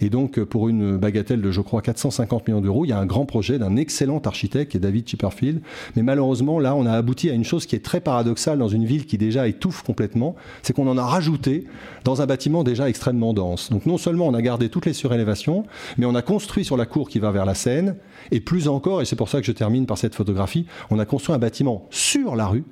et 0.00 0.10
donc, 0.10 0.40
pour 0.40 0.68
une 0.68 0.96
bagatelle 0.96 1.40
de, 1.40 1.50
je 1.50 1.60
crois, 1.60 1.82
450 1.82 2.48
millions 2.48 2.60
d'euros, 2.60 2.84
il 2.84 2.88
y 2.88 2.92
a 2.92 2.98
un 2.98 3.06
grand 3.06 3.26
projet 3.26 3.58
d'un 3.58 3.76
excellent 3.76 4.20
architecte 4.20 4.76
David 4.76 5.08
Chipperfield. 5.08 5.60
Mais 5.96 6.02
malheureusement, 6.02 6.58
là, 6.58 6.74
on 6.74 6.86
a 6.86 6.92
abouti 6.92 7.30
à 7.30 7.32
une 7.32 7.44
chose 7.44 7.66
qui 7.66 7.76
est 7.76 7.84
très 7.84 8.00
paradoxale 8.00 8.58
dans 8.58 8.68
une 8.68 8.84
ville 8.84 9.06
qui 9.06 9.18
déjà 9.18 9.48
étouffe 9.48 9.82
complètement, 9.82 10.34
c'est 10.62 10.72
qu'on 10.72 10.88
en 10.88 10.98
a 10.98 11.04
rajouté 11.04 11.66
dans 12.04 12.22
un 12.22 12.26
bâtiment 12.26 12.64
déjà 12.64 12.88
extrêmement 12.88 13.32
dense. 13.32 13.70
Donc, 13.70 13.86
non 13.86 13.98
seulement 13.98 14.26
on 14.26 14.34
a 14.34 14.42
gardé 14.42 14.68
toutes 14.68 14.86
les 14.86 14.92
surélévations, 14.92 15.64
mais 15.98 16.06
on 16.06 16.14
a 16.14 16.22
construit 16.22 16.64
sur 16.64 16.76
la 16.76 16.86
cour 16.86 17.08
qui 17.08 17.18
va 17.18 17.30
vers 17.30 17.44
la 17.44 17.54
Seine, 17.54 17.96
et 18.30 18.40
plus 18.40 18.68
encore, 18.68 19.02
et 19.02 19.04
c'est 19.04 19.16
pour 19.16 19.28
ça 19.28 19.40
que 19.40 19.46
je 19.46 19.52
termine 19.52 19.86
par 19.86 19.98
cette 19.98 20.14
photographie, 20.14 20.66
on 20.90 20.98
a 20.98 21.04
construit 21.04 21.34
un 21.34 21.38
bâtiment 21.38 21.86
sur 21.90 22.36
la 22.36 22.46
rue, 22.46 22.64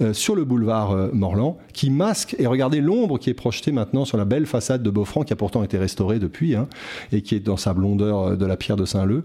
euh, 0.00 0.12
sur 0.12 0.34
le 0.34 0.44
boulevard 0.44 0.90
euh, 0.90 1.10
Morland, 1.12 1.56
qui 1.72 1.90
masque, 1.90 2.34
et 2.38 2.46
regardez 2.46 2.80
l'ombre 2.80 3.18
qui 3.18 3.30
est 3.30 3.34
projetée 3.34 3.70
maintenant 3.70 4.04
sur 4.04 4.18
la 4.18 4.24
belle 4.24 4.46
façade 4.46 4.82
de 4.82 4.90
Beaufranc, 4.90 5.22
qui 5.22 5.32
a 5.32 5.36
pourtant 5.36 5.62
été 5.62 5.78
restaurée 5.78 6.18
depuis, 6.18 6.56
hein, 6.56 6.66
et 7.12 7.22
qui 7.22 7.36
est 7.36 7.40
dans 7.40 7.56
sa 7.56 7.74
blondeur 7.74 8.20
euh, 8.20 8.36
de 8.36 8.44
la 8.44 8.56
pierre 8.56 8.76
de 8.76 8.84
Saint-Leu. 8.84 9.24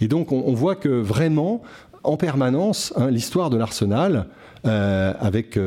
Et 0.00 0.08
donc 0.08 0.32
on, 0.32 0.52
voit 0.54 0.74
que 0.74 0.88
vraiment, 0.88 1.62
en 2.02 2.16
permanence, 2.16 2.92
hein, 2.96 3.10
l'histoire 3.10 3.50
de 3.50 3.56
l'arsenal, 3.56 4.26
avec 4.64 5.58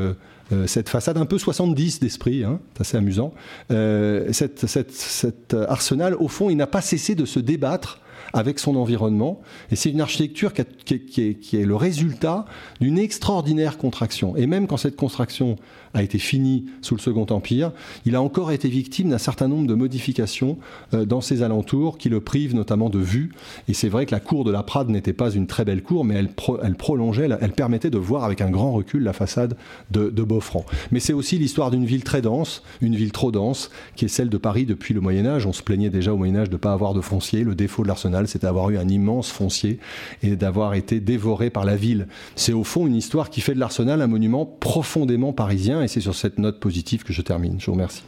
cette 0.65 0.89
façade 0.89 1.17
un 1.17 1.25
peu 1.25 1.37
70 1.37 2.01
d'esprit, 2.01 2.43
hein, 2.43 2.59
c'est 2.73 2.81
assez 2.81 2.97
amusant. 2.97 3.33
cet 3.69 5.55
arsenal, 5.69 6.15
au 6.15 6.27
fond, 6.27 6.49
il 6.49 6.57
n'a 6.57 6.67
pas 6.67 6.81
cessé 6.81 7.15
de 7.15 7.23
se 7.23 7.39
débattre 7.39 8.00
avec 8.33 8.59
son 8.59 8.75
environnement. 8.75 9.41
Et 9.71 9.75
c'est 9.75 9.89
une 9.89 10.01
architecture 10.01 10.53
qui, 10.53 10.99
qui, 11.05 11.57
est, 11.57 11.65
le 11.65 11.75
résultat 11.75 12.45
d'une 12.79 12.97
extraordinaire 12.97 13.77
contraction. 13.77 14.35
Et 14.35 14.47
même 14.47 14.67
quand 14.67 14.77
cette 14.77 14.95
contraction 14.95 15.57
a 15.93 16.03
été 16.03 16.19
fini 16.19 16.65
sous 16.81 16.95
le 16.95 17.01
Second 17.01 17.25
Empire, 17.29 17.71
il 18.05 18.15
a 18.15 18.21
encore 18.21 18.51
été 18.51 18.69
victime 18.69 19.09
d'un 19.09 19.17
certain 19.17 19.47
nombre 19.47 19.67
de 19.67 19.73
modifications 19.73 20.57
euh, 20.93 21.05
dans 21.05 21.21
ses 21.21 21.43
alentours 21.43 21.97
qui 21.97 22.09
le 22.09 22.21
privent 22.21 22.55
notamment 22.55 22.89
de 22.89 22.99
vue. 22.99 23.31
Et 23.67 23.73
c'est 23.73 23.89
vrai 23.89 24.05
que 24.05 24.11
la 24.11 24.19
cour 24.19 24.43
de 24.43 24.51
la 24.51 24.63
Prade 24.63 24.89
n'était 24.89 25.13
pas 25.13 25.31
une 25.31 25.47
très 25.47 25.65
belle 25.65 25.83
cour, 25.83 26.05
mais 26.05 26.15
elle, 26.15 26.75
prolongeait, 26.75 27.29
elle 27.41 27.51
permettait 27.51 27.89
de 27.89 27.97
voir 27.97 28.23
avec 28.23 28.41
un 28.41 28.49
grand 28.49 28.71
recul 28.71 29.03
la 29.03 29.13
façade 29.13 29.57
de, 29.91 30.09
de 30.09 30.23
Beaufranc. 30.23 30.65
Mais 30.91 30.99
c'est 30.99 31.13
aussi 31.13 31.37
l'histoire 31.37 31.71
d'une 31.71 31.85
ville 31.85 32.03
très 32.03 32.21
dense, 32.21 32.63
une 32.81 32.95
ville 32.95 33.11
trop 33.11 33.31
dense, 33.31 33.69
qui 33.95 34.05
est 34.05 34.09
celle 34.09 34.29
de 34.29 34.37
Paris 34.37 34.65
depuis 34.65 34.93
le 34.93 35.01
Moyen 35.01 35.25
Âge. 35.25 35.45
On 35.45 35.53
se 35.53 35.63
plaignait 35.63 35.89
déjà 35.89 36.13
au 36.13 36.17
Moyen 36.17 36.37
Âge 36.37 36.49
de 36.49 36.55
ne 36.55 36.59
pas 36.59 36.73
avoir 36.73 36.93
de 36.93 37.01
foncier. 37.01 37.43
Le 37.43 37.55
défaut 37.55 37.83
de 37.83 37.87
l'arsenal, 37.87 38.27
c'est 38.27 38.41
d'avoir 38.41 38.69
eu 38.69 38.77
un 38.77 38.87
immense 38.87 39.29
foncier 39.29 39.79
et 40.23 40.35
d'avoir 40.35 40.73
été 40.73 40.99
dévoré 40.99 41.49
par 41.49 41.65
la 41.65 41.75
ville. 41.75 42.07
C'est 42.35 42.53
au 42.53 42.63
fond 42.63 42.87
une 42.87 42.95
histoire 42.95 43.29
qui 43.29 43.41
fait 43.41 43.53
de 43.53 43.59
l'Arsenal 43.59 44.01
un 44.01 44.07
monument 44.07 44.45
profondément 44.45 45.33
parisien 45.33 45.80
et 45.81 45.87
c'est 45.87 46.01
sur 46.01 46.15
cette 46.15 46.39
note 46.39 46.59
positive 46.59 47.03
que 47.03 47.13
je 47.13 47.21
termine. 47.21 47.59
Je 47.59 47.65
vous 47.67 47.73
remercie. 47.73 48.03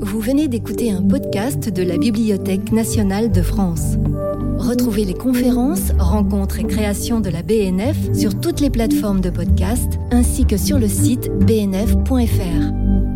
Vous 0.00 0.20
venez 0.20 0.48
d'écouter 0.48 0.90
un 0.90 1.02
podcast 1.02 1.68
de 1.70 1.82
la 1.82 1.96
Bibliothèque 1.96 2.72
nationale 2.72 3.32
de 3.32 3.42
France. 3.42 3.96
Retrouvez 4.58 5.04
les 5.04 5.14
conférences, 5.14 5.92
rencontres 5.98 6.60
et 6.60 6.64
créations 6.64 7.20
de 7.20 7.30
la 7.30 7.42
BNF 7.42 7.96
sur 8.12 8.38
toutes 8.38 8.60
les 8.60 8.70
plateformes 8.70 9.20
de 9.20 9.30
podcast 9.30 9.98
ainsi 10.10 10.44
que 10.44 10.58
sur 10.58 10.78
le 10.78 10.88
site 10.88 11.30
bnf.fr. 11.46 13.09